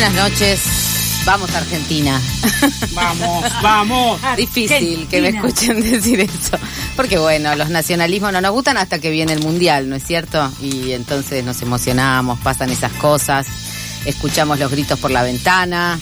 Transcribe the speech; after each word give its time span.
Buenas 0.00 0.30
noches. 0.30 0.60
Vamos 1.26 1.52
Argentina. 1.56 2.22
Vamos, 2.94 3.44
vamos. 3.60 4.20
Difícil 4.36 5.08
que 5.08 5.20
me 5.20 5.30
escuchen 5.30 5.82
decir 5.82 6.20
eso. 6.20 6.56
Porque 6.94 7.18
bueno, 7.18 7.56
los 7.56 7.68
nacionalismos 7.68 8.32
no 8.32 8.40
nos 8.40 8.52
gustan 8.52 8.76
hasta 8.76 9.00
que 9.00 9.10
viene 9.10 9.32
el 9.32 9.42
mundial, 9.42 9.88
¿no 9.88 9.96
es 9.96 10.04
cierto? 10.04 10.52
Y 10.62 10.92
entonces 10.92 11.44
nos 11.44 11.60
emocionamos, 11.62 12.38
pasan 12.38 12.70
esas 12.70 12.92
cosas, 12.92 13.48
escuchamos 14.04 14.60
los 14.60 14.70
gritos 14.70 15.00
por 15.00 15.10
la 15.10 15.24
ventana, 15.24 15.98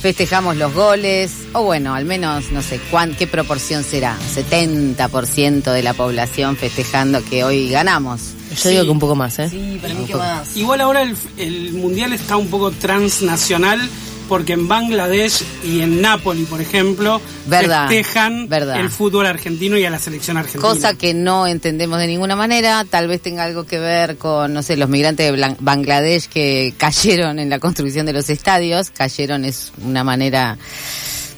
festejamos 0.00 0.56
los 0.56 0.72
goles, 0.72 1.32
o 1.52 1.64
bueno, 1.64 1.96
al 1.96 2.04
menos 2.04 2.52
no 2.52 2.62
sé 2.62 2.78
cuán, 2.78 3.16
qué 3.16 3.26
proporción 3.26 3.82
será, 3.82 4.16
70% 4.32 5.72
de 5.72 5.82
la 5.82 5.94
población 5.94 6.56
festejando 6.56 7.24
que 7.24 7.42
hoy 7.42 7.68
ganamos. 7.68 8.34
Yo 8.56 8.70
digo 8.70 8.84
que 8.84 8.90
un 8.90 8.98
poco 8.98 9.14
más, 9.14 9.38
¿eh? 9.38 9.48
Sí, 9.48 9.78
para 9.80 9.94
mí 9.94 10.04
que 10.06 10.14
más. 10.14 10.56
Igual 10.56 10.80
ahora 10.80 11.02
el, 11.02 11.16
el 11.36 11.72
mundial 11.74 12.12
está 12.12 12.36
un 12.36 12.48
poco 12.48 12.70
transnacional 12.72 13.88
porque 14.30 14.52
en 14.52 14.68
Bangladesh 14.68 15.42
y 15.64 15.80
en 15.80 16.00
Nápoles, 16.00 16.46
por 16.46 16.60
ejemplo, 16.60 17.20
Verdad, 17.46 17.88
festejan 17.88 18.48
verdad. 18.48 18.78
el 18.78 18.88
fútbol 18.88 19.26
argentino 19.26 19.76
y 19.76 19.84
a 19.84 19.90
la 19.90 19.98
selección 19.98 20.36
argentina. 20.36 20.62
Cosa 20.62 20.94
que 20.94 21.14
no 21.14 21.48
entendemos 21.48 21.98
de 21.98 22.06
ninguna 22.06 22.36
manera, 22.36 22.84
tal 22.88 23.08
vez 23.08 23.20
tenga 23.20 23.42
algo 23.42 23.64
que 23.64 23.80
ver 23.80 24.18
con, 24.18 24.54
no 24.54 24.62
sé, 24.62 24.76
los 24.76 24.88
migrantes 24.88 25.32
de 25.32 25.56
Bangladesh 25.58 26.28
que 26.28 26.72
cayeron 26.78 27.40
en 27.40 27.50
la 27.50 27.58
construcción 27.58 28.06
de 28.06 28.12
los 28.12 28.30
estadios, 28.30 28.90
cayeron 28.90 29.44
es 29.44 29.72
una 29.82 30.04
manera, 30.04 30.56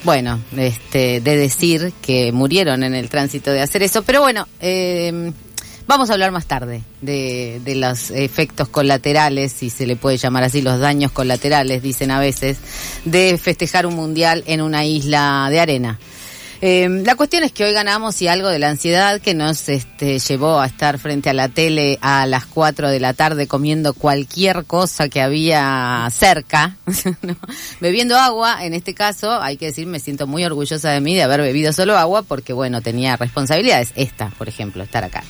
bueno, 0.04 0.38
este, 0.54 1.22
de 1.22 1.36
decir 1.38 1.94
que 2.02 2.30
murieron 2.30 2.84
en 2.84 2.94
el 2.94 3.08
tránsito 3.08 3.50
de 3.52 3.62
hacer 3.62 3.82
eso, 3.84 4.02
pero 4.02 4.20
bueno, 4.20 4.46
eh, 4.60 5.32
vamos 5.86 6.10
a 6.10 6.14
hablar 6.14 6.32
más 6.32 6.46
tarde 6.46 6.82
de, 7.00 7.60
de 7.64 7.74
los 7.74 8.10
efectos 8.10 8.68
colaterales, 8.68 9.52
si 9.52 9.70
se 9.70 9.86
le 9.86 9.96
puede 9.96 10.16
llamar 10.16 10.44
así, 10.44 10.62
los 10.62 10.80
daños 10.80 11.12
colaterales, 11.12 11.82
dicen 11.82 12.10
a 12.10 12.20
veces, 12.20 12.58
de 13.04 13.38
festejar 13.38 13.86
un 13.86 13.94
mundial 13.94 14.44
en 14.46 14.60
una 14.60 14.84
isla 14.84 15.48
de 15.50 15.60
arena. 15.60 15.98
Eh, 16.64 16.88
la 17.04 17.16
cuestión 17.16 17.42
es 17.42 17.50
que 17.50 17.64
hoy 17.64 17.72
ganamos 17.72 18.22
y 18.22 18.28
algo 18.28 18.48
de 18.48 18.60
la 18.60 18.68
ansiedad 18.70 19.20
que 19.20 19.34
nos 19.34 19.68
este, 19.68 20.20
llevó 20.20 20.60
a 20.60 20.66
estar 20.66 20.96
frente 21.00 21.28
a 21.28 21.32
la 21.32 21.48
tele 21.48 21.98
a 22.00 22.24
las 22.24 22.46
4 22.46 22.88
de 22.88 23.00
la 23.00 23.14
tarde 23.14 23.48
comiendo 23.48 23.94
cualquier 23.94 24.64
cosa 24.64 25.08
que 25.08 25.20
había 25.20 26.06
cerca, 26.12 26.76
¿no? 27.22 27.34
bebiendo 27.80 28.16
agua, 28.16 28.64
en 28.64 28.74
este 28.74 28.94
caso, 28.94 29.42
hay 29.42 29.56
que 29.56 29.66
decir, 29.66 29.88
me 29.88 29.98
siento 29.98 30.28
muy 30.28 30.44
orgullosa 30.44 30.90
de 30.92 31.00
mí 31.00 31.16
de 31.16 31.24
haber 31.24 31.40
bebido 31.40 31.72
solo 31.72 31.98
agua 31.98 32.22
porque, 32.22 32.52
bueno, 32.52 32.80
tenía 32.80 33.16
responsabilidades, 33.16 33.90
esta, 33.96 34.30
por 34.38 34.48
ejemplo, 34.48 34.84
estar 34.84 35.02
acá. 35.02 35.24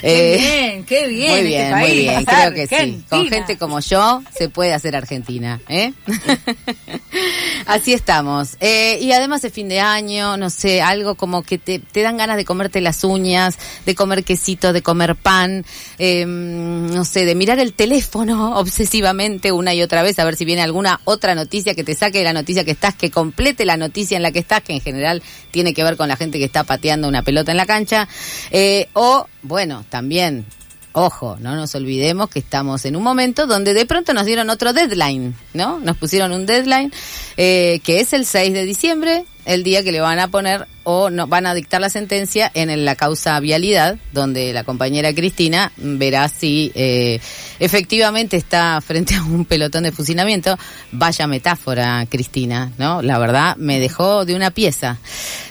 Qué 0.00 0.34
Eh, 0.34 0.38
bien, 0.38 0.84
qué 0.84 1.06
bien. 1.08 1.30
muy 1.30 1.38
este 1.40 1.46
bien, 1.48 1.70
país, 1.72 1.88
muy 1.94 1.98
bien, 2.04 2.24
creo 2.24 2.54
que 2.54 2.66
sí. 2.66 3.04
Con 3.10 3.28
gente 3.28 3.58
como 3.58 3.80
yo 3.80 4.22
se 4.34 4.48
puede 4.48 4.72
hacer 4.72 4.96
Argentina, 4.96 5.60
¿eh? 5.68 5.92
Así 7.66 7.92
estamos. 7.92 8.56
Eh, 8.60 8.98
y 9.02 9.12
además 9.12 9.44
es 9.44 9.52
fin 9.52 9.68
de 9.68 9.78
año, 9.80 10.38
no 10.38 10.48
sé, 10.48 10.69
algo 10.82 11.14
como 11.14 11.42
que 11.42 11.58
te, 11.58 11.80
dan 11.94 12.16
ganas 12.16 12.36
de 12.36 12.44
comerte 12.44 12.80
las 12.80 13.04
uñas, 13.04 13.58
de 13.86 13.94
comer 13.94 14.24
quesito, 14.24 14.72
de 14.72 14.82
comer 14.82 15.16
pan, 15.16 15.64
eh, 15.98 16.24
no 16.26 17.04
sé, 17.04 17.24
de 17.24 17.34
mirar 17.34 17.58
el 17.58 17.72
teléfono 17.72 18.56
obsesivamente 18.58 19.52
una 19.52 19.74
y 19.74 19.82
otra 19.82 20.02
vez 20.02 20.18
a 20.18 20.24
ver 20.24 20.36
si 20.36 20.44
viene 20.44 20.62
alguna 20.62 21.00
otra 21.04 21.34
noticia 21.34 21.74
que 21.74 21.84
te 21.84 21.94
saque 21.94 22.18
de 22.18 22.24
la 22.24 22.32
noticia 22.32 22.64
que 22.64 22.70
estás, 22.70 22.94
que 22.94 23.10
complete 23.10 23.64
la 23.64 23.76
noticia 23.76 24.16
en 24.16 24.22
la 24.22 24.32
que 24.32 24.38
estás, 24.38 24.62
que 24.62 24.74
en 24.74 24.80
general 24.80 25.22
tiene 25.50 25.74
que 25.74 25.84
ver 25.84 25.96
con 25.96 26.08
la 26.08 26.16
gente 26.16 26.38
que 26.38 26.44
está 26.44 26.64
pateando 26.64 27.08
una 27.08 27.22
pelota 27.22 27.50
en 27.50 27.56
la 27.56 27.66
cancha. 27.66 28.08
Eh, 28.50 28.88
o, 28.92 29.26
bueno, 29.42 29.84
también 29.88 30.46
Ojo, 30.92 31.36
no 31.38 31.54
nos 31.54 31.72
olvidemos 31.76 32.28
que 32.30 32.40
estamos 32.40 32.84
en 32.84 32.96
un 32.96 33.04
momento 33.04 33.46
donde 33.46 33.74
de 33.74 33.86
pronto 33.86 34.12
nos 34.12 34.26
dieron 34.26 34.50
otro 34.50 34.72
deadline, 34.72 35.36
¿no? 35.54 35.78
Nos 35.78 35.96
pusieron 35.96 36.32
un 36.32 36.46
deadline 36.46 36.92
eh, 37.36 37.80
que 37.84 38.00
es 38.00 38.12
el 38.12 38.26
6 38.26 38.52
de 38.52 38.64
diciembre, 38.64 39.24
el 39.50 39.64
día 39.64 39.82
que 39.82 39.90
le 39.90 40.00
van 40.00 40.20
a 40.20 40.28
poner 40.28 40.68
o 40.84 41.10
no, 41.10 41.26
van 41.26 41.44
a 41.44 41.54
dictar 41.54 41.80
la 41.80 41.90
sentencia 41.90 42.50
en 42.54 42.84
la 42.84 42.94
causa 42.94 43.38
vialidad, 43.40 43.98
donde 44.12 44.52
la 44.52 44.62
compañera 44.62 45.12
Cristina 45.12 45.72
verá 45.76 46.28
si 46.28 46.70
eh, 46.76 47.20
efectivamente 47.58 48.36
está 48.36 48.80
frente 48.80 49.16
a 49.16 49.24
un 49.24 49.44
pelotón 49.44 49.82
de 49.82 49.92
fusilamiento. 49.92 50.56
Vaya 50.92 51.26
metáfora, 51.26 52.06
Cristina, 52.08 52.70
¿no? 52.78 53.02
La 53.02 53.18
verdad 53.18 53.56
me 53.56 53.80
dejó 53.80 54.24
de 54.24 54.36
una 54.36 54.52
pieza. 54.52 54.98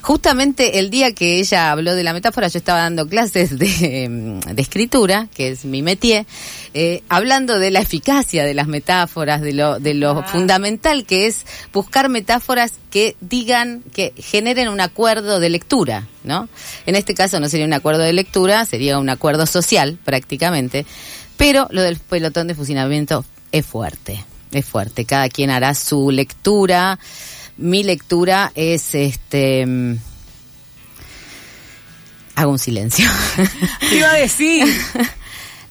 Justamente 0.01 0.79
el 0.79 0.89
día 0.89 1.13
que 1.13 1.39
ella 1.39 1.69
habló 1.69 1.93
de 1.93 2.03
la 2.03 2.13
metáfora, 2.13 2.47
yo 2.47 2.57
estaba 2.57 2.79
dando 2.79 3.05
clases 3.05 3.59
de, 3.59 4.39
de 4.53 4.61
escritura, 4.61 5.27
que 5.35 5.49
es 5.49 5.65
mi 5.65 5.81
métier, 5.81 6.25
eh, 6.73 7.03
hablando 7.09 7.59
de 7.59 7.71
la 7.71 7.79
eficacia 7.79 8.43
de 8.43 8.53
las 8.53 8.67
metáforas, 8.67 9.41
de 9.41 9.53
lo, 9.53 9.79
de 9.79 9.93
lo 9.93 10.23
fundamental 10.23 11.05
que 11.05 11.27
es 11.27 11.45
buscar 11.73 12.09
metáforas 12.09 12.73
que 12.91 13.15
digan, 13.21 13.83
que 13.93 14.13
generen 14.17 14.69
un 14.69 14.81
acuerdo 14.81 15.39
de 15.39 15.49
lectura, 15.49 16.07
¿no? 16.23 16.47
En 16.85 16.95
este 16.95 17.13
caso 17.13 17.39
no 17.39 17.49
sería 17.49 17.65
un 17.65 17.73
acuerdo 17.73 18.01
de 18.03 18.13
lectura, 18.13 18.65
sería 18.65 18.99
un 18.99 19.09
acuerdo 19.09 19.45
social, 19.45 19.97
prácticamente, 20.03 20.85
pero 21.37 21.67
lo 21.71 21.81
del 21.81 21.97
pelotón 21.97 22.47
de 22.47 22.55
fusilamiento 22.55 23.25
es 23.51 23.65
fuerte, 23.65 24.23
es 24.51 24.65
fuerte. 24.65 25.05
Cada 25.05 25.29
quien 25.29 25.49
hará 25.49 25.73
su 25.73 26.11
lectura. 26.11 26.99
Mi 27.57 27.83
lectura 27.83 28.51
es 28.55 28.93
este. 28.95 29.65
mm, 29.65 29.97
Hago 32.35 32.51
un 32.51 32.59
silencio. 32.59 33.09
¿Qué 33.89 33.97
iba 33.97 34.11
a 34.11 34.15
decir? 34.15 34.65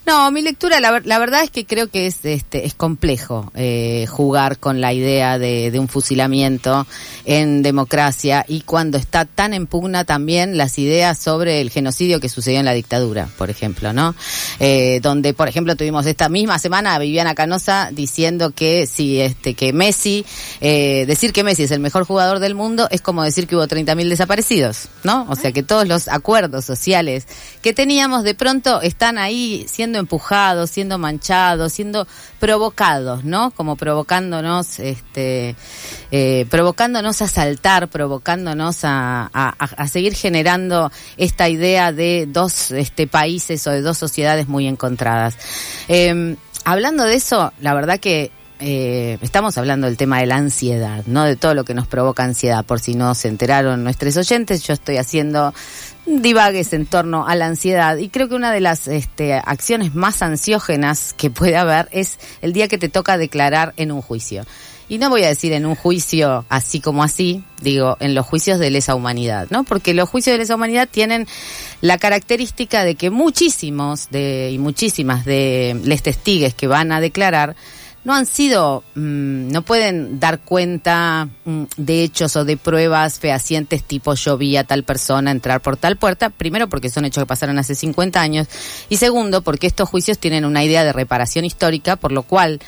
No, 0.08 0.30
mi 0.30 0.40
lectura, 0.40 0.80
la, 0.80 1.02
la 1.04 1.18
verdad 1.18 1.42
es 1.42 1.50
que 1.50 1.66
creo 1.66 1.88
que 1.88 2.06
es, 2.06 2.24
este, 2.24 2.64
es 2.64 2.72
complejo 2.72 3.52
eh, 3.54 4.06
jugar 4.08 4.56
con 4.56 4.80
la 4.80 4.94
idea 4.94 5.38
de, 5.38 5.70
de 5.70 5.78
un 5.78 5.86
fusilamiento 5.86 6.86
en 7.26 7.62
democracia 7.62 8.42
y 8.48 8.62
cuando 8.62 8.96
está 8.96 9.26
tan 9.26 9.52
en 9.52 9.66
pugna 9.66 10.06
también 10.06 10.56
las 10.56 10.78
ideas 10.78 11.18
sobre 11.18 11.60
el 11.60 11.68
genocidio 11.68 12.20
que 12.20 12.30
sucedió 12.30 12.58
en 12.58 12.64
la 12.64 12.72
dictadura, 12.72 13.28
por 13.36 13.50
ejemplo, 13.50 13.92
¿no? 13.92 14.14
Eh, 14.60 15.00
donde, 15.02 15.34
por 15.34 15.46
ejemplo, 15.46 15.76
tuvimos 15.76 16.06
esta 16.06 16.30
misma 16.30 16.58
semana 16.58 16.94
a 16.94 16.98
Viviana 16.98 17.34
Canosa 17.34 17.90
diciendo 17.92 18.52
que 18.52 18.86
si 18.86 19.20
este 19.20 19.52
que 19.52 19.74
Messi, 19.74 20.24
eh, 20.62 21.04
decir 21.06 21.34
que 21.34 21.44
Messi 21.44 21.64
es 21.64 21.70
el 21.70 21.80
mejor 21.80 22.06
jugador 22.06 22.38
del 22.38 22.54
mundo 22.54 22.88
es 22.90 23.02
como 23.02 23.24
decir 23.24 23.46
que 23.46 23.56
hubo 23.56 23.66
30.000 23.66 24.08
desaparecidos, 24.08 24.88
¿no? 25.04 25.26
O 25.28 25.36
sea 25.36 25.52
que 25.52 25.62
todos 25.62 25.86
los 25.86 26.08
acuerdos 26.08 26.64
sociales 26.64 27.26
que 27.60 27.74
teníamos 27.74 28.24
de 28.24 28.34
pronto 28.34 28.80
están 28.80 29.18
ahí 29.18 29.66
siendo 29.68 29.97
empujados, 29.98 30.70
siendo 30.70 30.98
manchados, 30.98 31.72
siendo 31.72 32.06
provocados, 32.38 33.24
¿no? 33.24 33.50
Como 33.50 33.76
provocándonos, 33.76 34.78
este, 34.78 35.56
eh, 36.10 36.46
provocándonos 36.50 37.20
a 37.22 37.28
saltar, 37.28 37.88
provocándonos 37.88 38.84
a, 38.84 39.30
a- 39.32 39.88
seguir 39.88 40.14
generando 40.14 40.90
esta 41.16 41.48
idea 41.48 41.92
de 41.92 42.26
dos 42.28 42.70
este, 42.70 43.06
países 43.06 43.66
o 43.66 43.70
de 43.70 43.82
dos 43.82 43.98
sociedades 43.98 44.48
muy 44.48 44.66
encontradas. 44.66 45.36
Eh, 45.88 46.36
hablando 46.64 47.04
de 47.04 47.14
eso, 47.14 47.52
la 47.60 47.74
verdad 47.74 47.98
que 48.00 48.30
eh, 48.60 49.18
estamos 49.22 49.56
hablando 49.56 49.86
del 49.86 49.96
tema 49.96 50.18
de 50.18 50.26
la 50.26 50.34
ansiedad, 50.36 51.04
¿no? 51.06 51.22
De 51.24 51.36
todo 51.36 51.54
lo 51.54 51.64
que 51.64 51.74
nos 51.74 51.86
provoca 51.86 52.24
ansiedad. 52.24 52.64
Por 52.64 52.80
si 52.80 52.94
no 52.94 53.14
se 53.14 53.28
enteraron 53.28 53.84
nuestros 53.84 54.16
oyentes, 54.16 54.64
yo 54.64 54.74
estoy 54.74 54.96
haciendo 54.96 55.54
divagues 56.08 56.72
en 56.72 56.86
torno 56.86 57.26
a 57.26 57.34
la 57.34 57.46
ansiedad 57.46 57.96
y 57.98 58.08
creo 58.08 58.28
que 58.28 58.34
una 58.34 58.52
de 58.52 58.60
las 58.60 58.88
este, 58.88 59.34
acciones 59.34 59.94
más 59.94 60.22
ansiógenas 60.22 61.12
que 61.12 61.30
puede 61.30 61.56
haber 61.56 61.88
es 61.92 62.18
el 62.40 62.52
día 62.52 62.68
que 62.68 62.78
te 62.78 62.88
toca 62.88 63.18
declarar 63.18 63.74
en 63.76 63.92
un 63.92 64.02
juicio. 64.02 64.44
Y 64.90 64.96
no 64.96 65.10
voy 65.10 65.22
a 65.22 65.28
decir 65.28 65.52
en 65.52 65.66
un 65.66 65.74
juicio 65.74 66.46
así 66.48 66.80
como 66.80 67.02
así, 67.02 67.44
digo, 67.60 67.98
en 68.00 68.14
los 68.14 68.24
juicios 68.24 68.58
de 68.58 68.70
lesa 68.70 68.94
humanidad, 68.94 69.48
¿no? 69.50 69.64
Porque 69.64 69.92
los 69.92 70.08
juicios 70.08 70.32
de 70.32 70.38
lesa 70.38 70.54
humanidad 70.54 70.88
tienen 70.90 71.26
la 71.82 71.98
característica 71.98 72.84
de 72.84 72.94
que 72.94 73.10
muchísimos 73.10 74.08
de, 74.10 74.50
y 74.50 74.56
muchísimas 74.56 75.26
de 75.26 75.78
les 75.84 76.02
testigues 76.02 76.54
que 76.54 76.66
van 76.66 76.90
a 76.90 77.02
declarar 77.02 77.54
no 78.04 78.14
han 78.14 78.26
sido, 78.26 78.84
mm, 78.94 79.50
no 79.50 79.62
pueden 79.62 80.20
dar 80.20 80.40
cuenta 80.40 81.28
mm, 81.44 81.64
de 81.76 82.04
hechos 82.04 82.36
o 82.36 82.44
de 82.44 82.56
pruebas 82.56 83.18
fehacientes 83.18 83.82
tipo 83.82 84.14
yo 84.14 84.38
vi 84.38 84.56
a 84.56 84.64
tal 84.64 84.82
persona 84.84 85.30
entrar 85.30 85.60
por 85.60 85.76
tal 85.76 85.96
puerta, 85.96 86.30
primero 86.30 86.68
porque 86.68 86.90
son 86.90 87.04
hechos 87.04 87.22
que 87.22 87.26
pasaron 87.26 87.58
hace 87.58 87.74
50 87.74 88.20
años 88.20 88.46
y 88.88 88.96
segundo 88.96 89.42
porque 89.42 89.66
estos 89.66 89.88
juicios 89.88 90.18
tienen 90.18 90.44
una 90.44 90.64
idea 90.64 90.84
de 90.84 90.92
reparación 90.92 91.44
histórica, 91.44 91.96
por 91.96 92.12
lo 92.12 92.22
cual 92.22 92.60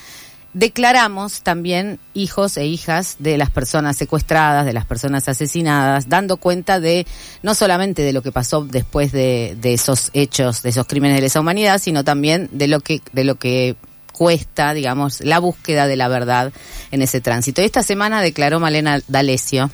declaramos 0.52 1.42
también 1.42 2.00
hijos 2.12 2.56
e 2.56 2.66
hijas 2.66 3.16
de 3.20 3.38
las 3.38 3.50
personas 3.50 3.96
secuestradas, 3.96 4.66
de 4.66 4.72
las 4.72 4.84
personas 4.84 5.28
asesinadas, 5.28 6.08
dando 6.08 6.38
cuenta 6.38 6.80
de 6.80 7.06
no 7.42 7.54
solamente 7.54 8.02
de 8.02 8.12
lo 8.12 8.22
que 8.22 8.32
pasó 8.32 8.64
después 8.64 9.12
de, 9.12 9.56
de 9.60 9.74
esos 9.74 10.10
hechos, 10.12 10.62
de 10.62 10.70
esos 10.70 10.86
crímenes 10.86 11.16
de 11.16 11.22
lesa 11.22 11.40
humanidad, 11.40 11.78
sino 11.78 12.02
también 12.02 12.48
de 12.52 12.66
lo 12.66 12.80
que, 12.80 13.00
de 13.12 13.24
lo 13.24 13.36
que 13.36 13.76
cuesta, 14.20 14.74
digamos, 14.74 15.22
la 15.22 15.38
búsqueda 15.38 15.86
de 15.86 15.96
la 15.96 16.06
verdad 16.06 16.52
en 16.90 17.00
ese 17.00 17.22
tránsito. 17.22 17.62
Esta 17.62 17.82
semana 17.82 18.20
declaró 18.20 18.60
Malena 18.60 19.00
D'Alessio, 19.08 19.70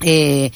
eh, 0.00 0.52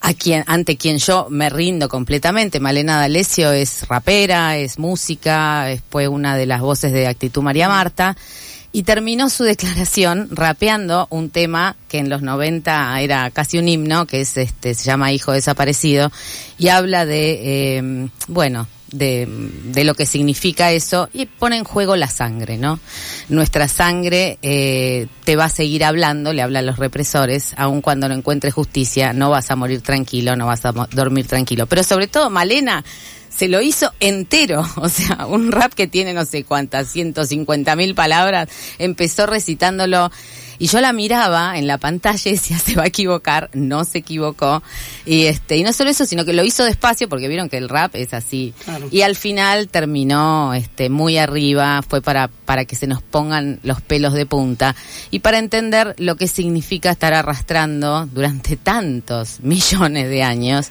a 0.00 0.12
quien, 0.14 0.42
ante 0.48 0.76
quien 0.76 0.98
yo 0.98 1.28
me 1.30 1.48
rindo 1.48 1.88
completamente. 1.88 2.58
Malena 2.58 2.98
D'Alessio 2.98 3.52
es 3.52 3.86
rapera, 3.86 4.56
es 4.56 4.80
música, 4.80 5.70
es, 5.70 5.80
fue 5.88 6.08
una 6.08 6.36
de 6.36 6.46
las 6.46 6.60
voces 6.60 6.90
de 6.90 7.06
Actitud 7.06 7.40
María 7.40 7.68
Marta. 7.68 8.16
y 8.72 8.82
terminó 8.82 9.30
su 9.30 9.44
declaración 9.54 10.28
rapeando 10.32 11.06
un 11.10 11.30
tema 11.30 11.76
que 11.86 11.98
en 11.98 12.10
los 12.10 12.20
90 12.20 13.00
era 13.00 13.30
casi 13.30 13.58
un 13.60 13.68
himno, 13.68 14.06
que 14.06 14.22
es 14.22 14.36
este, 14.36 14.74
se 14.74 14.82
llama 14.82 15.12
Hijo 15.12 15.30
Desaparecido, 15.30 16.10
y 16.58 16.66
habla 16.66 17.06
de, 17.06 17.78
eh, 17.78 18.08
bueno, 18.26 18.66
de, 18.92 19.26
de, 19.64 19.84
lo 19.84 19.94
que 19.94 20.06
significa 20.06 20.72
eso 20.72 21.08
y 21.12 21.26
pone 21.26 21.56
en 21.56 21.64
juego 21.64 21.96
la 21.96 22.08
sangre, 22.08 22.56
¿no? 22.56 22.78
Nuestra 23.28 23.68
sangre 23.68 24.38
eh, 24.42 25.06
te 25.24 25.36
va 25.36 25.46
a 25.46 25.48
seguir 25.48 25.84
hablando, 25.84 26.32
le 26.32 26.42
habla 26.42 26.60
a 26.60 26.62
los 26.62 26.78
represores, 26.78 27.52
aun 27.56 27.80
cuando 27.80 28.08
no 28.08 28.14
encuentres 28.14 28.54
justicia, 28.54 29.12
no 29.12 29.30
vas 29.30 29.50
a 29.50 29.56
morir 29.56 29.80
tranquilo, 29.82 30.36
no 30.36 30.46
vas 30.46 30.64
a 30.64 30.72
dormir 30.72 31.26
tranquilo. 31.26 31.66
Pero 31.66 31.82
sobre 31.82 32.06
todo, 32.06 32.30
Malena 32.30 32.84
se 33.28 33.48
lo 33.48 33.60
hizo 33.60 33.92
entero, 34.00 34.66
o 34.76 34.88
sea, 34.88 35.26
un 35.26 35.52
rap 35.52 35.74
que 35.74 35.86
tiene 35.86 36.14
no 36.14 36.24
sé 36.24 36.44
cuántas, 36.44 36.88
150 36.88 37.76
mil 37.76 37.94
palabras, 37.94 38.48
empezó 38.78 39.26
recitándolo 39.26 40.10
y 40.58 40.66
yo 40.68 40.80
la 40.80 40.92
miraba 40.92 41.58
en 41.58 41.66
la 41.66 41.78
pantalla 41.78 42.30
y 42.30 42.32
decía, 42.32 42.58
se 42.58 42.74
va 42.74 42.84
a 42.84 42.86
equivocar, 42.86 43.50
no 43.52 43.84
se 43.84 43.98
equivocó. 43.98 44.62
Y 45.04 45.26
este, 45.26 45.56
y 45.56 45.62
no 45.62 45.72
solo 45.72 45.90
eso, 45.90 46.06
sino 46.06 46.24
que 46.24 46.32
lo 46.32 46.44
hizo 46.44 46.64
despacio, 46.64 47.08
porque 47.08 47.28
vieron 47.28 47.48
que 47.48 47.58
el 47.58 47.68
rap 47.68 47.94
es 47.94 48.14
así. 48.14 48.54
Claro. 48.64 48.88
Y 48.90 49.02
al 49.02 49.16
final 49.16 49.68
terminó 49.68 50.54
este, 50.54 50.90
muy 50.90 51.18
arriba, 51.18 51.82
fue 51.82 52.02
para, 52.02 52.28
para 52.28 52.64
que 52.64 52.76
se 52.76 52.86
nos 52.86 53.02
pongan 53.02 53.60
los 53.62 53.80
pelos 53.80 54.12
de 54.12 54.26
punta 54.26 54.74
y 55.10 55.20
para 55.20 55.38
entender 55.38 55.94
lo 55.98 56.16
que 56.16 56.28
significa 56.28 56.90
estar 56.90 57.14
arrastrando 57.14 58.06
durante 58.06 58.56
tantos 58.56 59.40
millones 59.40 60.08
de 60.08 60.22
años 60.22 60.68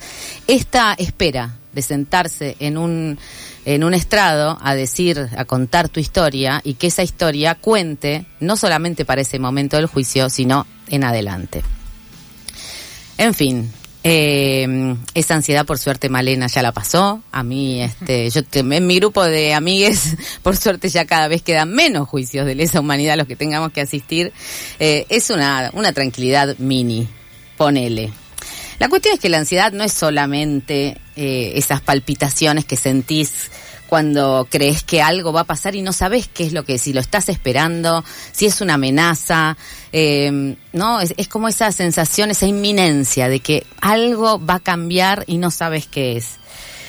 esta 0.47 0.93
espera 0.93 1.55
de 1.73 1.81
sentarse 1.81 2.55
en 2.59 2.77
un 2.77 3.17
en 3.65 3.83
un 3.83 3.93
estrado 3.93 4.57
a 4.61 4.75
decir, 4.75 5.29
a 5.35 5.45
contar 5.45 5.89
tu 5.89 5.99
historia 5.99 6.61
y 6.63 6.75
que 6.75 6.87
esa 6.87 7.03
historia 7.03 7.55
cuente 7.55 8.25
no 8.39 8.57
solamente 8.57 9.05
para 9.05 9.21
ese 9.21 9.39
momento 9.39 9.77
del 9.77 9.87
juicio, 9.87 10.29
sino 10.29 10.65
en 10.87 11.03
adelante. 11.03 11.63
En 13.17 13.33
fin, 13.33 13.71
eh, 14.07 14.95
esa 15.15 15.33
ansiedad, 15.33 15.65
por 15.65 15.79
suerte, 15.79 16.09
Malena 16.09 16.45
ya 16.45 16.61
la 16.61 16.71
pasó. 16.71 17.23
A 17.31 17.41
mí, 17.41 17.81
este, 17.81 18.29
yo 18.29 18.41
en 18.53 18.85
mi 18.85 18.97
grupo 18.97 19.23
de 19.23 19.55
amigues, 19.55 20.15
por 20.43 20.55
suerte, 20.55 20.89
ya 20.89 21.05
cada 21.05 21.27
vez 21.27 21.41
quedan 21.41 21.73
menos 21.73 22.07
juicios 22.07 22.45
de 22.45 22.53
lesa 22.53 22.79
humanidad 22.79 23.13
a 23.13 23.17
los 23.17 23.27
que 23.27 23.35
tengamos 23.35 23.71
que 23.71 23.81
asistir. 23.81 24.31
Eh, 24.79 25.07
es 25.09 25.31
una, 25.31 25.71
una 25.73 25.91
tranquilidad 25.91 26.55
mini, 26.59 27.07
ponele. 27.57 28.11
La 28.79 28.89
cuestión 28.89 29.13
es 29.13 29.19
que 29.19 29.29
la 29.29 29.37
ansiedad 29.37 29.71
no 29.71 29.83
es 29.83 29.93
solamente 29.93 30.97
eh, 31.15 31.53
esas 31.55 31.81
palpitaciones 31.81 32.65
que 32.65 32.75
sentís 32.75 33.49
cuando 33.87 34.47
crees 34.49 34.83
que 34.83 35.01
algo 35.01 35.31
va 35.31 35.41
a 35.41 35.45
pasar 35.45 35.75
y 35.75 35.81
no 35.81 35.93
sabes 35.93 36.27
qué 36.27 36.45
es 36.45 36.53
lo 36.53 36.65
que, 36.65 36.77
si 36.77 36.91
lo 36.91 36.99
estás 36.99 37.29
esperando, 37.29 38.03
si 38.31 38.45
es 38.47 38.61
una 38.61 38.75
amenaza, 38.75 39.57
eh, 39.91 40.55
¿no? 40.73 40.99
Es, 40.99 41.13
es, 41.17 41.27
como 41.27 41.47
esa 41.47 41.71
sensación, 41.71 42.31
esa 42.31 42.47
inminencia 42.47 43.29
de 43.29 43.39
que 43.39 43.65
algo 43.81 44.43
va 44.43 44.55
a 44.55 44.59
cambiar 44.59 45.23
y 45.27 45.37
no 45.37 45.51
sabes 45.51 45.87
qué 45.87 46.17
es. 46.17 46.31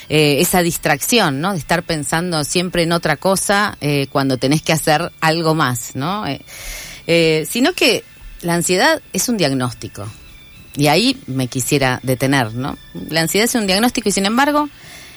Eh, 0.09 0.41
esa 0.41 0.62
distracción, 0.62 1.41
¿no? 1.41 1.53
De 1.53 1.59
estar 1.59 1.82
pensando 1.82 2.44
siempre 2.44 2.85
en 2.85 2.93
otra 2.93 3.17
cosa 3.17 3.77
eh, 3.81 4.06
cuando 4.11 4.37
tenés 4.37 4.62
que 4.62 4.73
hacer 4.73 5.11
algo 5.21 5.55
más, 5.55 5.97
¿no? 5.97 6.25
Sino 7.49 7.73
que 7.73 8.05
la 8.41 8.55
ansiedad 8.55 9.03
es 9.12 9.29
un 9.29 9.37
diagnóstico. 9.37 10.09
Y 10.76 10.88
ahí 10.88 11.19
me 11.26 11.49
quisiera 11.49 12.00
detener, 12.02 12.55
¿no? 12.55 12.76
La 13.08 13.23
ansiedad 13.23 13.46
es 13.46 13.55
un 13.55 13.67
diagnóstico 13.67 14.08
y 14.08 14.12
sin 14.12 14.26
embargo 14.26 14.69